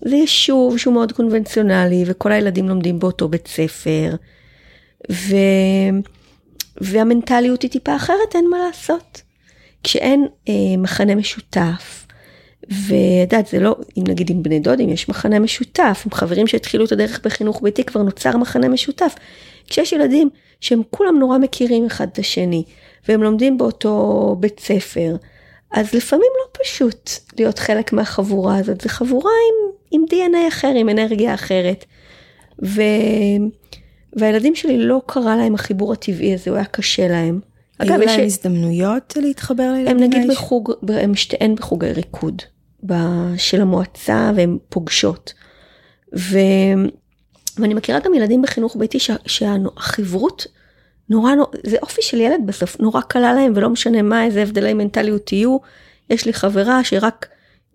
זה 0.00 0.16
יישוב 0.16 0.78
שהוא 0.78 0.94
מאוד 0.94 1.12
קונבנציונלי 1.12 2.04
וכל 2.06 2.32
הילדים 2.32 2.68
לומדים 2.68 2.98
באותו 2.98 3.28
בית 3.28 3.48
ספר. 3.48 4.14
ו... 5.12 5.36
והמנטליות 6.80 7.62
היא 7.62 7.70
טיפה 7.70 7.96
אחרת, 7.96 8.34
אין 8.34 8.48
מה 8.50 8.58
לעשות. 8.58 9.22
כשאין 9.82 10.26
אה, 10.48 10.54
מחנה 10.78 11.14
משותף, 11.14 12.06
וידעת 12.70 13.46
זה 13.46 13.60
לא, 13.60 13.76
אם 13.98 14.04
נגיד 14.08 14.30
עם 14.30 14.42
בני 14.42 14.60
דודים 14.60 14.88
יש 14.88 15.08
מחנה 15.08 15.38
משותף, 15.38 16.02
עם 16.06 16.12
חברים 16.12 16.46
שהתחילו 16.46 16.84
את 16.84 16.92
הדרך 16.92 17.20
בחינוך 17.24 17.62
ביתי 17.62 17.84
כבר 17.84 18.02
נוצר 18.02 18.36
מחנה 18.36 18.68
משותף. 18.68 19.14
כשיש 19.66 19.92
ילדים 19.92 20.30
שהם 20.62 20.82
כולם 20.90 21.18
נורא 21.18 21.38
מכירים 21.38 21.86
אחד 21.86 22.06
את 22.12 22.18
השני, 22.18 22.64
והם 23.08 23.22
לומדים 23.22 23.58
באותו 23.58 24.36
בית 24.40 24.60
ספר, 24.60 25.16
אז 25.72 25.94
לפעמים 25.94 26.30
לא 26.40 26.60
פשוט 26.64 27.10
להיות 27.38 27.58
חלק 27.58 27.92
מהחבורה 27.92 28.56
הזאת, 28.56 28.80
זה 28.80 28.88
חבורה 28.88 29.30
עם, 29.30 29.70
עם 29.90 30.04
DNA 30.10 30.48
אחר, 30.48 30.72
עם 30.76 30.88
אנרגיה 30.88 31.34
אחרת. 31.34 31.84
ו... 32.64 32.82
והילדים 34.16 34.54
שלי 34.54 34.78
לא 34.78 35.00
קרה 35.06 35.36
להם 35.36 35.54
החיבור 35.54 35.92
הטבעי 35.92 36.34
הזה, 36.34 36.50
הוא 36.50 36.56
היה 36.56 36.64
קשה 36.64 37.08
להם. 37.08 37.40
היו 37.78 37.98
להם 37.98 38.08
ש... 38.08 38.18
הזדמנויות 38.18 39.16
להתחבר 39.16 39.72
לילדים? 39.72 39.96
הם 39.96 40.02
נגיד 40.02 40.30
בחוג, 40.30 40.72
הם 40.88 41.14
שתיהן 41.14 41.54
בחוגי 41.54 41.92
ריקוד 41.92 42.42
של 43.36 43.60
המועצה 43.60 44.32
והן 44.36 44.58
פוגשות. 44.68 45.32
ו... 46.18 46.38
ואני 47.58 47.74
מכירה 47.74 48.00
גם 48.00 48.14
ילדים 48.14 48.42
בחינוך 48.42 48.76
ביתי 48.76 48.98
שה... 48.98 49.14
שהחברות 49.26 50.46
נורא, 51.08 51.34
נורא, 51.34 51.48
זה 51.66 51.76
אופי 51.82 52.02
של 52.02 52.20
ילד 52.20 52.40
בסוף, 52.46 52.80
נורא 52.80 53.00
קלה 53.00 53.34
להם 53.34 53.52
ולא 53.56 53.70
משנה 53.70 54.02
מה, 54.02 54.24
איזה 54.24 54.42
הבדלי 54.42 54.74
מנטליות 54.74 55.32
יהיו. 55.32 55.58
יש 56.10 56.26
לי 56.26 56.32
חברה 56.32 56.84
שרק 56.84 57.28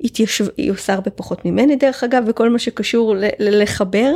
התיישב, 0.03 0.45
היא 0.57 0.71
עושה 0.71 0.93
הרבה 0.93 1.11
פחות 1.11 1.45
ממני 1.45 1.75
דרך 1.75 2.03
אגב, 2.03 2.23
וכל 2.27 2.49
מה 2.49 2.59
שקשור 2.59 3.15
ל... 3.15 3.23
ל... 3.39 3.61
לחבר. 3.61 4.15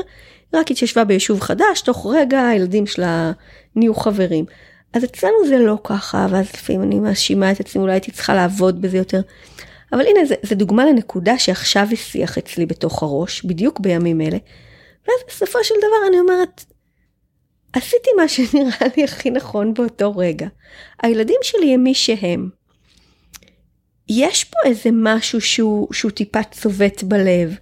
רק 0.54 0.72
התיישבה 0.72 1.04
ביישוב 1.04 1.40
חדש, 1.40 1.82
תוך 1.82 2.08
רגע 2.16 2.48
הילדים 2.48 2.86
שלה 2.86 3.32
נהיו 3.76 3.96
חברים. 3.96 4.46
אז 4.94 5.04
אצלנו 5.04 5.48
זה 5.48 5.58
לא 5.58 5.78
ככה, 5.84 6.28
ואז 6.30 6.46
לפעמים 6.54 6.84
אני 6.84 7.00
מאשימה 7.00 7.52
את 7.52 7.60
עצמי, 7.60 7.82
אולי 7.82 7.94
הייתי 7.94 8.12
צריכה 8.12 8.34
לעבוד 8.34 8.82
בזה 8.82 8.98
יותר. 8.98 9.22
אבל 9.94 10.02
הנה, 10.02 10.20
זה 10.44 10.56
דוגמה 10.56 10.86
לנקודה 10.86 11.38
שעכשיו 11.38 11.88
השיח 11.92 12.38
אצלי 12.38 12.66
בתוך 12.66 13.04
הראש, 13.04 13.46
בדיוק 13.46 13.80
בימים 13.80 14.22
אלה. 14.22 14.38
ואז 15.08 15.18
בסופו 15.28 15.64
של 15.64 15.76
דבר 15.78 16.08
אני 16.08 16.20
אומרת, 16.20 16.66
עשיתי 17.74 18.10
מה 18.18 18.28
שנראה 18.28 18.88
לי 18.98 19.04
הכי 19.04 19.30
נכון 19.30 19.74
באותו 19.74 20.18
רגע. 20.18 20.48
הילדים 21.04 21.40
שלי 21.42 21.74
הם 21.74 21.84
מי 21.84 21.94
שהם. 21.94 22.50
יש 24.10 24.44
פה 24.44 24.58
איזה 24.66 24.90
משהו 24.94 25.42
שהוא, 25.42 25.94
שהוא 25.94 26.12
טיפה 26.12 26.44
צובט 26.44 27.04
בלב. 27.04 27.58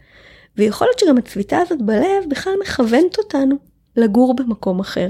ויכול 0.58 0.88
להיות 0.88 1.00
שגם 1.00 1.18
הצביטה 1.18 1.58
הזאת 1.58 1.82
בלב 1.82 2.24
בכלל 2.30 2.54
מכוונת 2.62 3.18
אותנו 3.18 3.56
לגור 3.96 4.36
במקום 4.36 4.80
אחר. 4.80 5.10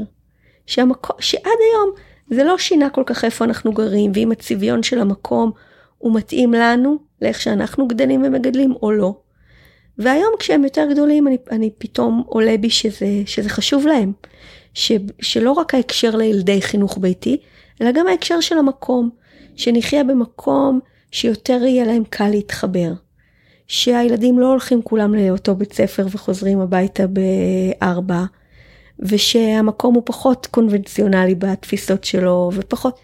שהמקום, 0.66 1.16
שעד 1.20 1.44
היום 1.46 1.92
זה 2.30 2.44
לא 2.44 2.58
שינה 2.58 2.90
כל 2.90 3.04
כך 3.06 3.26
איפה 3.26 3.46
אנחנו 3.46 3.74
גרים, 3.74 4.12
ואם 4.16 4.32
הצביון 4.32 4.84
של 4.84 5.00
המקום 5.00 5.52
הוא 5.98 6.16
מתאים 6.16 6.54
לנו, 6.54 6.98
לאיך 7.22 7.42
שאנחנו 7.42 7.88
גדלים 7.88 8.24
ומגדלים 8.24 8.74
או 8.82 8.92
לא. 8.92 9.22
והיום 10.00 10.34
כשהם 10.40 10.64
יותר 10.64 10.88
גדולים 10.92 11.28
אני, 11.28 11.38
אני 11.52 11.70
פתאום 11.78 12.24
עולה 12.26 12.58
בי 12.58 12.70
שזה, 12.70 13.08
שזה 13.26 13.50
חשוב 13.50 13.88
להם. 13.88 14.12
ש, 14.74 14.92
שלא 15.22 15.52
רק 15.52 15.76
ההקשר 15.76 16.16
לילדי 16.16 16.62
חינוך 16.62 16.98
ביתי, 16.98 17.38
אלא 17.82 17.92
גם 17.92 18.08
ההקשר 18.08 18.40
של 18.40 18.58
המקום. 18.58 19.10
שנחיה 19.56 20.04
במקום 20.04 20.80
שיותר 21.12 21.64
יהיה 21.64 21.86
להם 21.86 22.04
קל 22.10 22.28
להתחבר. 22.30 22.92
שהילדים 23.68 24.40
לא 24.40 24.48
הולכים 24.48 24.82
כולם 24.82 25.16
לאותו 25.16 25.56
בית 25.56 25.74
ספר 25.74 26.06
וחוזרים 26.12 26.60
הביתה 26.60 27.04
בארבע, 27.08 28.24
ושהמקום 29.00 29.96
הוא 29.96 30.04
פחות 30.06 30.48
קונבנציונלי 30.52 31.36
בתפיסות 31.36 32.04
שלו, 32.04 32.52
ופחות... 32.54 33.00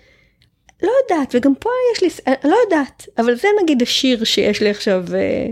לא 0.83 0.91
יודעת, 1.03 1.35
וגם 1.35 1.55
פה 1.55 1.69
יש 1.93 2.03
לי, 2.03 2.33
לא 2.43 2.55
יודעת, 2.63 3.05
אבל 3.17 3.35
זה 3.35 3.47
נגיד 3.63 3.81
השיר 3.81 4.23
שיש 4.23 4.61
לי 4.61 4.69
עכשיו, 4.69 5.05
אה, 5.13 5.47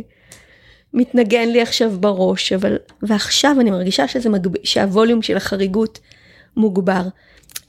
מתנגן 0.93 1.49
לי 1.49 1.61
עכשיו 1.61 1.91
בראש, 1.99 2.53
אבל, 2.53 2.77
ועכשיו 3.01 3.55
אני 3.59 3.71
מרגישה 3.71 4.07
שזה 4.07 4.29
מגב... 4.29 4.51
שהווליום 4.63 5.21
של 5.21 5.37
החריגות 5.37 5.99
מוגבר. 6.57 7.01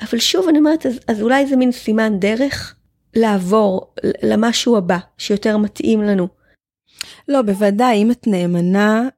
אבל 0.01 0.19
שוב 0.19 0.49
אני 0.49 0.59
אומרת, 0.59 0.87
אז, 0.87 1.01
אז 1.09 1.23
אולי 1.23 1.47
זה 1.47 1.57
מין 1.57 1.73
סימן 1.73 2.19
דרך 2.19 2.75
לעבור 3.17 3.95
למשהו 4.23 4.77
הבא, 4.77 4.99
שיותר 5.19 5.59
מתאים 5.59 6.03
לנו. 6.03 6.29
לא, 7.29 7.43
בוודאי, 7.43 8.03
אם 8.03 8.11
את 8.11 8.27
נאמנה 8.27 9.09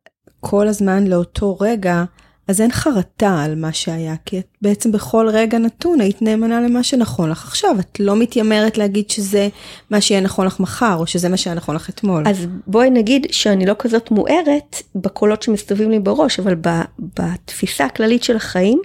כל 0.41 0.69
הזמן 0.69 1.07
לאותו 1.07 1.57
רגע, 1.61 2.05
אז 2.49 2.61
אין 2.61 2.73
חרטה 2.73 3.43
על 3.45 3.55
מה 3.55 3.73
שהיה, 3.73 4.15
כי 4.25 4.39
את 4.39 4.47
בעצם 4.63 4.93
בכל 4.93 5.29
רגע 5.33 5.59
נתון 5.59 6.01
היית 6.01 6.23
נאמנה 6.23 6.61
למה 6.61 6.83
שנכון 6.83 7.31
לך 7.31 7.45
עכשיו. 7.45 7.77
את 7.81 8.01
לא 8.01 8.17
מתיימרת 8.17 8.79
להגיד 8.79 9.11
שזה 9.11 9.49
מה 9.91 10.01
שיהיה 10.01 10.21
נכון 10.21 10.47
לך 10.47 10.61
מחר, 10.61 10.97
או 10.99 11.07
שזה 11.07 11.29
מה 11.29 11.37
שהיה 11.37 11.57
נכון 11.57 11.77
לך 11.77 11.91
אתמול. 11.91 12.23
אז 12.27 12.47
בואי 12.67 12.91
נגיד 12.91 13.27
שאני 13.31 13.67
לא 13.67 13.75
כזאת 13.79 14.11
מוארת 14.11 14.77
בקולות 14.95 15.43
שמסתובבים 15.43 15.91
לי 15.91 15.99
בראש, 15.99 16.41
אבל 16.41 16.55
בתפיסה 16.99 17.85
הכללית 17.85 18.23
של 18.23 18.37
החיים, 18.37 18.81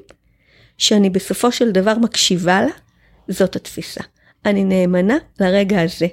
שאני 0.77 1.09
בסופו 1.09 1.51
של 1.51 1.71
דבר 1.71 1.97
מקשיבה 1.97 2.61
לה, 2.61 2.71
זאת 3.27 3.55
התפיסה. 3.55 4.01
אני 4.45 4.63
נאמנה 4.63 5.17
לרגע 5.39 5.81
הזה. 5.81 6.07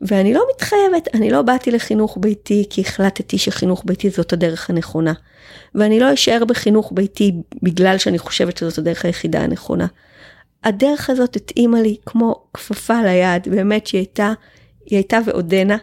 ואני 0.00 0.34
לא 0.34 0.44
מתחייבת, 0.54 1.14
אני 1.14 1.30
לא 1.30 1.42
באתי 1.42 1.70
לחינוך 1.70 2.18
ביתי 2.20 2.66
כי 2.70 2.80
החלטתי 2.80 3.38
שחינוך 3.38 3.82
ביתי 3.86 4.10
זאת 4.10 4.32
הדרך 4.32 4.70
הנכונה. 4.70 5.12
ואני 5.74 6.00
לא 6.00 6.14
אשאר 6.14 6.44
בחינוך 6.44 6.92
ביתי 6.94 7.32
בגלל 7.62 7.98
שאני 7.98 8.18
חושבת 8.18 8.56
שזאת 8.56 8.78
הדרך 8.78 9.04
היחידה 9.04 9.40
הנכונה. 9.40 9.86
הדרך 10.64 11.10
הזאת 11.10 11.36
התאימה 11.36 11.80
לי 11.80 11.96
כמו 12.06 12.44
כפפה 12.54 13.02
ליד, 13.02 13.48
באמת 13.48 13.86
שהיא 13.86 13.98
הייתה, 13.98 14.32
היא 14.86 14.96
הייתה 14.96 15.18
ועודנה, 15.26 15.76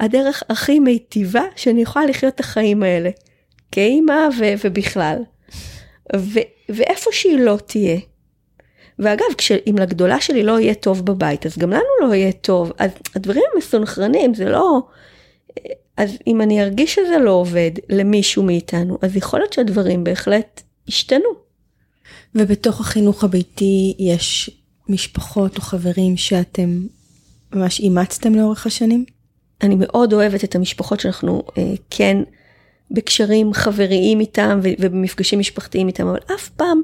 הדרך 0.00 0.42
הכי 0.48 0.78
מיטיבה 0.78 1.42
שאני 1.56 1.82
יכולה 1.82 2.06
לחיות 2.06 2.34
את 2.34 2.40
החיים 2.40 2.82
האלה, 2.82 3.10
כאימא 3.72 4.28
ובכלל. 4.64 5.18
ו- 6.16 6.48
ואיפה 6.68 7.10
שהיא 7.12 7.38
לא 7.38 7.58
תהיה, 7.66 7.98
ואגב, 8.98 9.24
אם 9.70 9.78
לגדולה 9.78 10.20
שלי 10.20 10.42
לא 10.42 10.60
יהיה 10.60 10.74
טוב 10.74 11.06
בבית, 11.06 11.46
אז 11.46 11.58
גם 11.58 11.70
לנו 11.70 11.82
לא 12.00 12.14
יהיה 12.14 12.32
טוב. 12.32 12.72
אז 12.78 12.90
הדברים 13.14 13.44
מסונכרנים, 13.58 14.34
זה 14.34 14.44
לא... 14.44 14.82
אז 15.96 16.10
אם 16.26 16.40
אני 16.40 16.62
ארגיש 16.62 16.94
שזה 16.94 17.18
לא 17.18 17.30
עובד 17.30 17.70
למישהו 17.88 18.42
מאיתנו, 18.42 18.98
אז 19.02 19.16
יכול 19.16 19.40
להיות 19.40 19.52
שהדברים 19.52 20.04
בהחלט 20.04 20.62
השתנו. 20.88 21.28
ובתוך 22.34 22.80
החינוך 22.80 23.24
הביתי 23.24 23.94
יש 23.98 24.50
משפחות 24.88 25.56
או 25.56 25.62
חברים 25.62 26.16
שאתם 26.16 26.86
ממש 27.52 27.80
אימצתם 27.80 28.34
לאורך 28.34 28.66
השנים? 28.66 29.04
אני 29.62 29.74
מאוד 29.78 30.12
אוהבת 30.12 30.44
את 30.44 30.54
המשפחות 30.54 31.00
שאנחנו 31.00 31.42
אה, 31.58 31.72
כן 31.90 32.16
בקשרים 32.90 33.52
חבריים 33.52 34.20
איתם 34.20 34.60
ובמפגשים 34.62 35.38
משפחתיים 35.38 35.88
איתם, 35.88 36.06
אבל 36.06 36.18
אף 36.34 36.48
פעם 36.48 36.82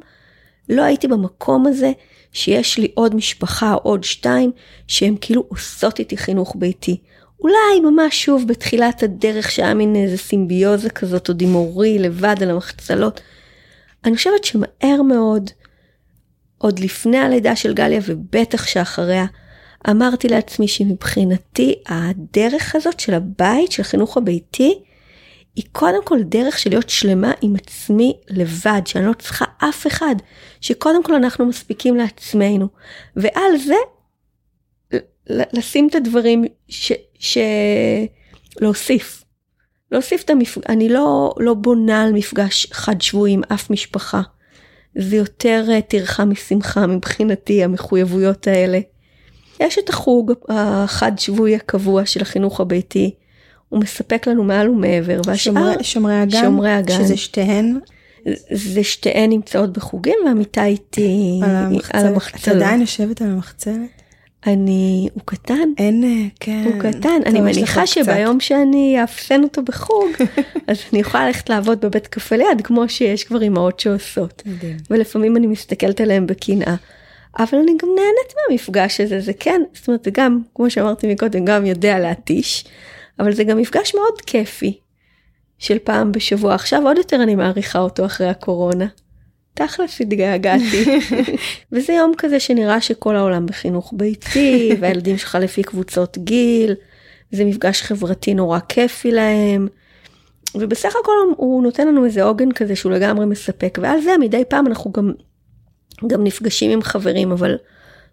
לא 0.68 0.82
הייתי 0.82 1.08
במקום 1.08 1.66
הזה 1.66 1.92
שיש 2.32 2.78
לי 2.78 2.88
עוד 2.94 3.14
משפחה, 3.14 3.72
עוד 3.72 4.04
שתיים, 4.04 4.52
שהן 4.86 5.16
כאילו 5.20 5.44
עושות 5.48 5.98
איתי 5.98 6.16
חינוך 6.16 6.56
ביתי. 6.58 6.96
אולי 7.40 7.80
ממש 7.84 8.24
שוב 8.24 8.48
בתחילת 8.48 9.02
הדרך 9.02 9.50
שהיה 9.50 9.74
מין 9.74 9.96
איזה 9.96 10.16
סימביוזה 10.16 10.90
כזאת, 10.90 11.28
עוד 11.28 11.42
עם 11.42 11.54
אורי 11.54 11.98
לבד 11.98 12.36
על 12.42 12.50
המחצלות. 12.50 13.20
אני 14.04 14.16
חושבת 14.16 14.44
שמהר 14.44 15.02
מאוד, 15.02 15.50
עוד 16.58 16.78
לפני 16.78 17.18
הלידה 17.18 17.56
של 17.56 17.74
גליה 17.74 18.00
ובטח 18.06 18.66
שאחריה, 18.66 19.26
אמרתי 19.90 20.28
לעצמי 20.28 20.68
שמבחינתי 20.68 21.74
הדרך 21.88 22.74
הזאת 22.74 23.00
של 23.00 23.14
הבית, 23.14 23.72
של 23.72 23.82
החינוך 23.82 24.16
הביתי, 24.16 24.82
היא 25.56 25.64
קודם 25.72 26.04
כל 26.04 26.22
דרך 26.22 26.58
של 26.58 26.70
להיות 26.70 26.90
שלמה 26.90 27.32
עם 27.42 27.56
עצמי 27.56 28.16
לבד, 28.28 28.82
שאני 28.86 29.06
לא 29.06 29.12
צריכה 29.12 29.44
אף 29.58 29.86
אחד, 29.86 30.14
שקודם 30.60 31.02
כל 31.02 31.14
אנחנו 31.14 31.46
מספיקים 31.46 31.96
לעצמנו, 31.96 32.68
ועל 33.16 33.56
זה 33.66 33.74
לשים 35.28 35.88
את 35.90 35.94
הדברים, 35.94 36.44
ש... 36.68 36.92
ש... 37.18 37.38
להוסיף. 38.60 39.24
להוסיף 39.92 40.24
את 40.24 40.30
המפגש, 40.30 40.64
אני 40.68 40.88
לא, 40.88 41.34
לא 41.38 41.54
בונה 41.54 42.02
על 42.02 42.12
מפגש 42.12 42.66
חד 42.72 43.00
שבועי 43.02 43.32
עם 43.32 43.42
אף 43.52 43.70
משפחה. 43.70 44.22
זה 44.98 45.16
יותר 45.16 45.64
אה, 45.70 45.80
טרחה 45.80 46.24
משמחה 46.24 46.86
מבחינתי, 46.86 47.64
המחויבויות 47.64 48.46
האלה. 48.46 48.80
יש 49.60 49.78
את 49.78 49.88
החוג 49.88 50.32
החד 50.48 51.12
שבועי 51.18 51.56
הקבוע 51.56 52.06
של 52.06 52.22
החינוך 52.22 52.60
הביתי, 52.60 53.14
הוא 53.70 53.80
מספק 53.80 54.26
לנו 54.28 54.44
מעל 54.44 54.68
ומעבר, 54.68 55.20
והשאר, 55.26 55.82
שומרי, 55.82 56.14
הגן, 56.14 56.40
שומרי 56.40 56.70
הגן, 56.70 56.94
שזה 56.94 57.16
שתיהן, 57.16 57.78
זה 58.50 58.84
שתיהן 58.84 59.30
נמצאות 59.30 59.72
בחוגים 59.72 60.16
והמיטה 60.26 60.64
איתי 60.64 61.40
על 61.42 62.06
המחצלת. 62.06 62.48
על. 62.48 62.56
את 62.56 62.62
עדיין 62.62 62.80
יושבת 62.80 63.22
על 63.22 63.30
המחצלת? 63.30 64.00
אני, 64.46 65.08
הוא 65.14 65.22
קטן. 65.24 65.68
אין, 65.78 66.04
אה, 66.04 66.28
כן. 66.40 66.64
הוא 66.64 66.82
קטן. 66.82 67.20
אני 67.26 67.40
מניחה 67.40 67.86
שביום 67.86 68.40
שאני 68.40 68.96
אאפסן 69.02 69.42
אותו 69.42 69.62
בחוג, 69.62 70.10
אז 70.68 70.78
אני 70.92 71.00
יכולה 71.00 71.26
ללכת 71.26 71.50
לעבוד 71.50 71.80
בבית 71.80 72.06
קפה 72.06 72.36
ליד, 72.36 72.60
כמו 72.64 72.88
שיש 72.88 73.24
כבר 73.24 73.42
אימהות 73.42 73.80
שעושות. 73.80 74.42
ולפעמים 74.90 75.36
אני 75.36 75.46
מסתכלת 75.46 76.00
עליהם 76.00 76.26
בקנאה. 76.26 76.74
אבל 77.38 77.58
אני 77.58 77.72
גם 77.82 77.88
נהנית 77.88 78.34
מהמפגש 78.48 79.00
הזה, 79.00 79.20
זה 79.20 79.32
כן, 79.32 79.62
זאת 79.74 79.88
אומרת, 79.88 80.04
זה 80.04 80.10
גם, 80.10 80.40
כמו 80.54 80.70
שאמרתי 80.70 81.12
מקודם, 81.12 81.44
גם 81.44 81.66
יודע 81.66 81.98
להתיש. 81.98 82.64
אבל 83.20 83.32
זה 83.32 83.44
גם 83.44 83.58
מפגש 83.58 83.94
מאוד 83.94 84.20
כיפי 84.26 84.78
של 85.58 85.78
פעם 85.78 86.12
בשבוע. 86.12 86.54
עכשיו 86.54 86.82
עוד 86.86 86.96
יותר 86.96 87.22
אני 87.22 87.34
מעריכה 87.34 87.78
אותו 87.78 88.06
אחרי 88.06 88.28
הקורונה. 88.28 88.86
תכלס 89.54 90.00
התגעגעתי. 90.00 90.84
וזה 91.72 91.92
יום 91.92 92.12
כזה 92.18 92.40
שנראה 92.40 92.80
שכל 92.80 93.16
העולם 93.16 93.46
בחינוך 93.46 93.92
ביתי, 93.96 94.70
והילדים 94.80 95.18
שלך 95.18 95.38
לפי 95.40 95.62
קבוצות 95.62 96.18
גיל, 96.18 96.74
זה 97.30 97.44
מפגש 97.44 97.82
חברתי 97.82 98.34
נורא 98.34 98.58
כיפי 98.68 99.10
להם. 99.10 99.68
ובסך 100.54 100.94
הכל 101.02 101.12
הוא 101.36 101.62
נותן 101.62 101.88
לנו 101.88 102.04
איזה 102.04 102.22
עוגן 102.22 102.52
כזה 102.52 102.76
שהוא 102.76 102.92
לגמרי 102.92 103.26
מספק, 103.26 103.78
ועל 103.82 104.00
זה 104.00 104.10
מדי 104.20 104.42
פעם 104.48 104.66
אנחנו 104.66 104.92
גם, 104.92 105.12
גם 106.06 106.24
נפגשים 106.24 106.70
עם 106.70 106.82
חברים, 106.82 107.32
אבל 107.32 107.56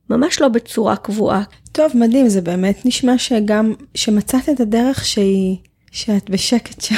ממש 0.09 0.41
לא 0.41 0.47
בצורה 0.47 0.95
קבועה. 0.95 1.43
טוב, 1.77 1.91
מדהים, 1.95 2.29
זה 2.29 2.41
באמת 2.41 2.85
נשמע 2.85 3.17
שגם, 3.17 3.73
שמצאת 3.95 4.49
את 4.49 4.59
הדרך 4.59 5.05
שהיא, 5.05 5.57
שאת 5.91 6.29
בשקט 6.29 6.81
שם. 6.81 6.95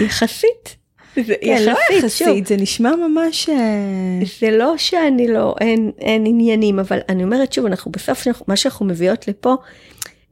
יחסית. 0.00 0.76
זה 1.16 1.34
כן, 1.40 1.46
יחסית, 1.46 1.66
לא 1.66 1.98
יחסית, 1.98 2.46
זה 2.46 2.56
נשמע 2.56 2.90
ממש... 2.96 3.48
אה, 3.48 4.20
זה 4.40 4.50
לא 4.50 4.74
שאני 4.78 5.28
לא, 5.28 5.54
אין, 5.60 5.90
אין 5.98 6.26
עניינים, 6.26 6.78
אבל 6.78 6.98
אני 7.08 7.24
אומרת 7.24 7.52
שוב, 7.52 7.66
אנחנו 7.66 7.92
בסוף, 7.92 8.26
מה 8.48 8.56
שאנחנו 8.56 8.86
מביאות 8.86 9.28
לפה, 9.28 9.56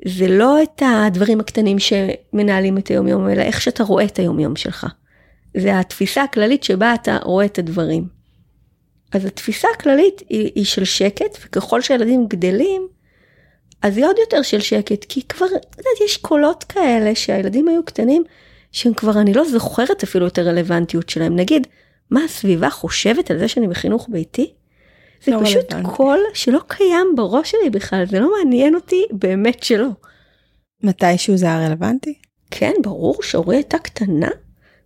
זה 0.07 0.29
לא 0.29 0.63
את 0.63 0.83
הדברים 0.87 1.41
הקטנים 1.41 1.77
שמנהלים 1.79 2.79
את 2.79 2.89
היומיום, 2.89 3.29
אלא 3.29 3.43
איך 3.43 3.61
שאתה 3.61 3.85
רואה 3.85 4.05
את 4.05 4.19
היומיום 4.19 4.57
שלך. 4.57 4.87
זה 5.57 5.79
התפיסה 5.79 6.23
הכללית 6.23 6.65
שבה 6.65 6.95
אתה 6.95 7.17
רואה 7.23 7.45
את 7.45 7.59
הדברים. 7.59 8.07
אז 9.13 9.25
התפיסה 9.25 9.69
הכללית 9.75 10.23
היא, 10.29 10.51
היא 10.55 10.65
של 10.65 10.85
שקט, 10.85 11.39
וככל 11.47 11.81
שהילדים 11.81 12.27
גדלים, 12.29 12.89
אז 13.83 13.97
היא 13.97 14.07
עוד 14.07 14.17
יותר 14.19 14.43
של 14.43 14.61
שקט, 14.61 15.05
כי 15.09 15.23
כבר, 15.23 15.47
את 15.47 15.79
יודעת, 15.79 16.01
יש 16.05 16.17
קולות 16.17 16.65
כאלה 16.65 17.15
שהילדים 17.15 17.69
היו 17.69 17.85
קטנים, 17.85 18.25
שהם 18.73 18.95
כבר, 18.95 19.21
אני 19.21 19.33
לא 19.33 19.45
זוכרת 19.45 20.03
אפילו 20.03 20.27
את 20.27 20.39
הרלוונטיות 20.39 21.09
שלהם. 21.09 21.37
נגיד, 21.37 21.67
מה 22.11 22.25
הסביבה 22.25 22.71
חושבת 22.71 23.31
על 23.31 23.39
זה 23.39 23.49
שאני 23.49 23.69
בחינוך 23.69 24.07
ביתי? 24.11 24.53
זה 25.25 25.33
לא 25.33 25.41
פשוט 25.45 25.73
רלוונטי. 25.73 25.97
קול 25.97 26.21
שלא 26.35 26.61
קיים 26.69 27.13
בראש 27.17 27.51
שלי 27.51 27.71
בכלל, 27.71 28.05
זה 28.11 28.21
לא 28.21 28.33
מעניין 28.39 28.75
אותי 28.75 29.05
באמת 29.11 29.63
שלא. 29.63 29.89
מתישהו 30.83 31.37
זה 31.37 31.47
היה 31.47 31.67
רלוונטי? 31.67 32.15
כן, 32.51 32.73
ברור 32.83 33.23
שאורי 33.23 33.57
הייתה 33.57 33.79
קטנה. 33.79 34.29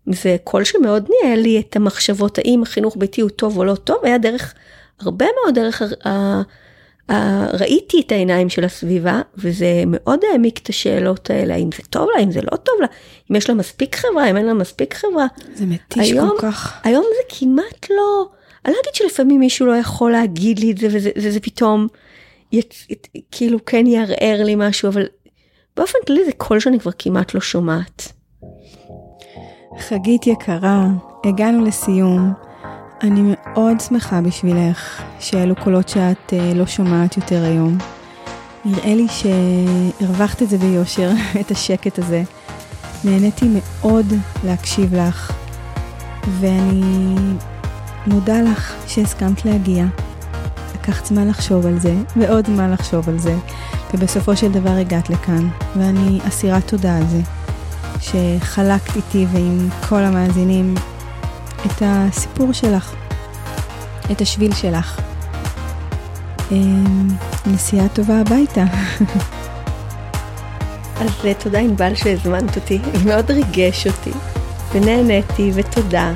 זה 0.07 0.37
קול 0.45 0.65
שמאוד 0.65 1.09
ניהל 1.09 1.39
לי 1.39 1.61
את 1.61 1.77
המחשבות 1.77 2.39
האם 2.39 2.63
החינוך 2.63 2.97
ביתי 2.97 3.21
הוא 3.21 3.31
טוב 3.31 3.59
או 3.59 3.65
לא 3.65 3.75
טוב, 3.75 3.97
היה 4.03 4.19
דרך, 4.19 4.55
הרבה 5.01 5.27
מאוד 5.43 5.55
דרך, 5.55 5.83
ראיתי 7.53 8.01
את 8.01 8.13
העיניים 8.13 8.49
של 8.49 8.65
הסביבה, 8.65 9.21
וזה 9.37 9.83
מאוד 9.87 10.21
העמיק 10.33 10.59
את 10.63 10.69
השאלות 10.69 11.31
האלה, 11.31 11.55
האם 11.55 11.71
זה 11.73 11.83
טוב 11.91 12.09
לה, 12.15 12.21
האם 12.21 12.31
זה 12.31 12.41
לא 12.43 12.57
טוב 12.57 12.75
לה, 12.81 12.87
אם 13.31 13.37
יש 13.37 13.49
לה 13.49 13.55
מספיק 13.55 13.97
חברה, 13.97 14.31
אם 14.31 14.37
אין 14.37 14.47
לה 14.47 14.55
מספיק 14.55 14.95
חברה. 14.95 15.27
זה 15.55 15.67
מתיש 15.67 16.11
היום, 16.11 16.29
כל 16.29 16.37
כך. 16.39 16.81
היום 16.85 17.05
זה 17.17 17.37
כמעט 17.39 17.91
לא, 17.91 18.27
אני 18.65 18.75
לא 18.75 18.79
אגיד 18.83 18.95
שלפעמים 18.95 19.41
מישהו 19.41 19.67
לא 19.67 19.77
יכול 19.77 20.13
להגיד 20.13 20.59
לי 20.59 20.71
את 20.71 20.79
זה, 20.79 20.87
וזה, 20.91 21.11
וזה 21.19 21.41
פתאום, 21.41 21.87
יצ, 22.53 22.87
כאילו 23.31 23.65
כן 23.65 23.87
יערער 23.87 24.45
לי 24.45 24.55
משהו, 24.57 24.89
אבל 24.89 25.07
באופן 25.77 25.99
כללי 26.07 26.25
זה 26.25 26.33
קול 26.33 26.61
שאני 26.61 26.81
כבר 26.81 26.93
כמעט 26.99 27.35
לא 27.35 27.41
שומעת. 27.41 28.13
חגית 29.79 30.27
יקרה, 30.27 30.87
הגענו 31.25 31.65
לסיום. 31.65 32.46
אני 33.03 33.21
מאוד 33.25 33.81
שמחה 33.81 34.21
בשבילך 34.21 35.03
שאלו 35.21 35.57
קולות 35.57 35.89
שאת 35.89 36.33
uh, 36.33 36.55
לא 36.55 36.67
שומעת 36.67 37.17
יותר 37.17 37.45
היום. 37.45 37.79
נראה 38.65 38.95
לי 38.95 39.07
שהרווחת 39.09 40.43
את 40.43 40.49
זה 40.49 40.59
ביושר, 40.59 41.11
את 41.41 41.51
השקט 41.51 41.99
הזה. 41.99 42.23
נהניתי 43.05 43.47
מאוד 43.49 44.07
להקשיב 44.45 44.95
לך, 44.95 45.33
ואני 46.41 47.15
מודה 48.07 48.41
לך 48.43 48.75
שהסכמת 48.87 49.45
להגיע. 49.45 49.85
לקחת 50.75 51.07
זמן 51.07 51.29
לחשוב 51.29 51.67
על 51.67 51.79
זה, 51.79 51.95
ועוד 52.17 52.47
זמן 52.47 52.71
לחשוב 52.71 53.09
על 53.09 53.19
זה, 53.19 53.37
ובסופו 53.95 54.37
של 54.37 54.53
דבר 54.53 54.71
הגעת 54.71 55.11
לכאן, 55.11 55.49
ואני 55.77 56.21
אסירת 56.29 56.69
תודה 56.69 56.97
על 56.97 57.07
זה. 57.07 57.21
שחלקת 58.01 58.97
איתי 58.97 59.27
ועם 59.33 59.69
כל 59.89 60.01
המאזינים 60.01 60.75
את 61.67 61.83
הסיפור 61.85 62.53
שלך, 62.53 62.95
את 64.13 64.21
השביל 64.21 64.55
שלך. 64.55 65.01
אמ, 66.53 67.09
נסיעה 67.47 67.89
טובה 67.89 68.21
הביתה. 68.21 68.65
אז 71.01 71.11
תודה 71.39 71.59
ענבל 71.59 71.95
שהזמנת 71.95 72.57
אותי, 72.57 72.79
היא 72.93 73.07
מאוד 73.07 73.31
ריגש 73.31 73.87
אותי, 73.87 74.13
ונהניתי, 74.73 75.51
ותודה. 75.55 76.13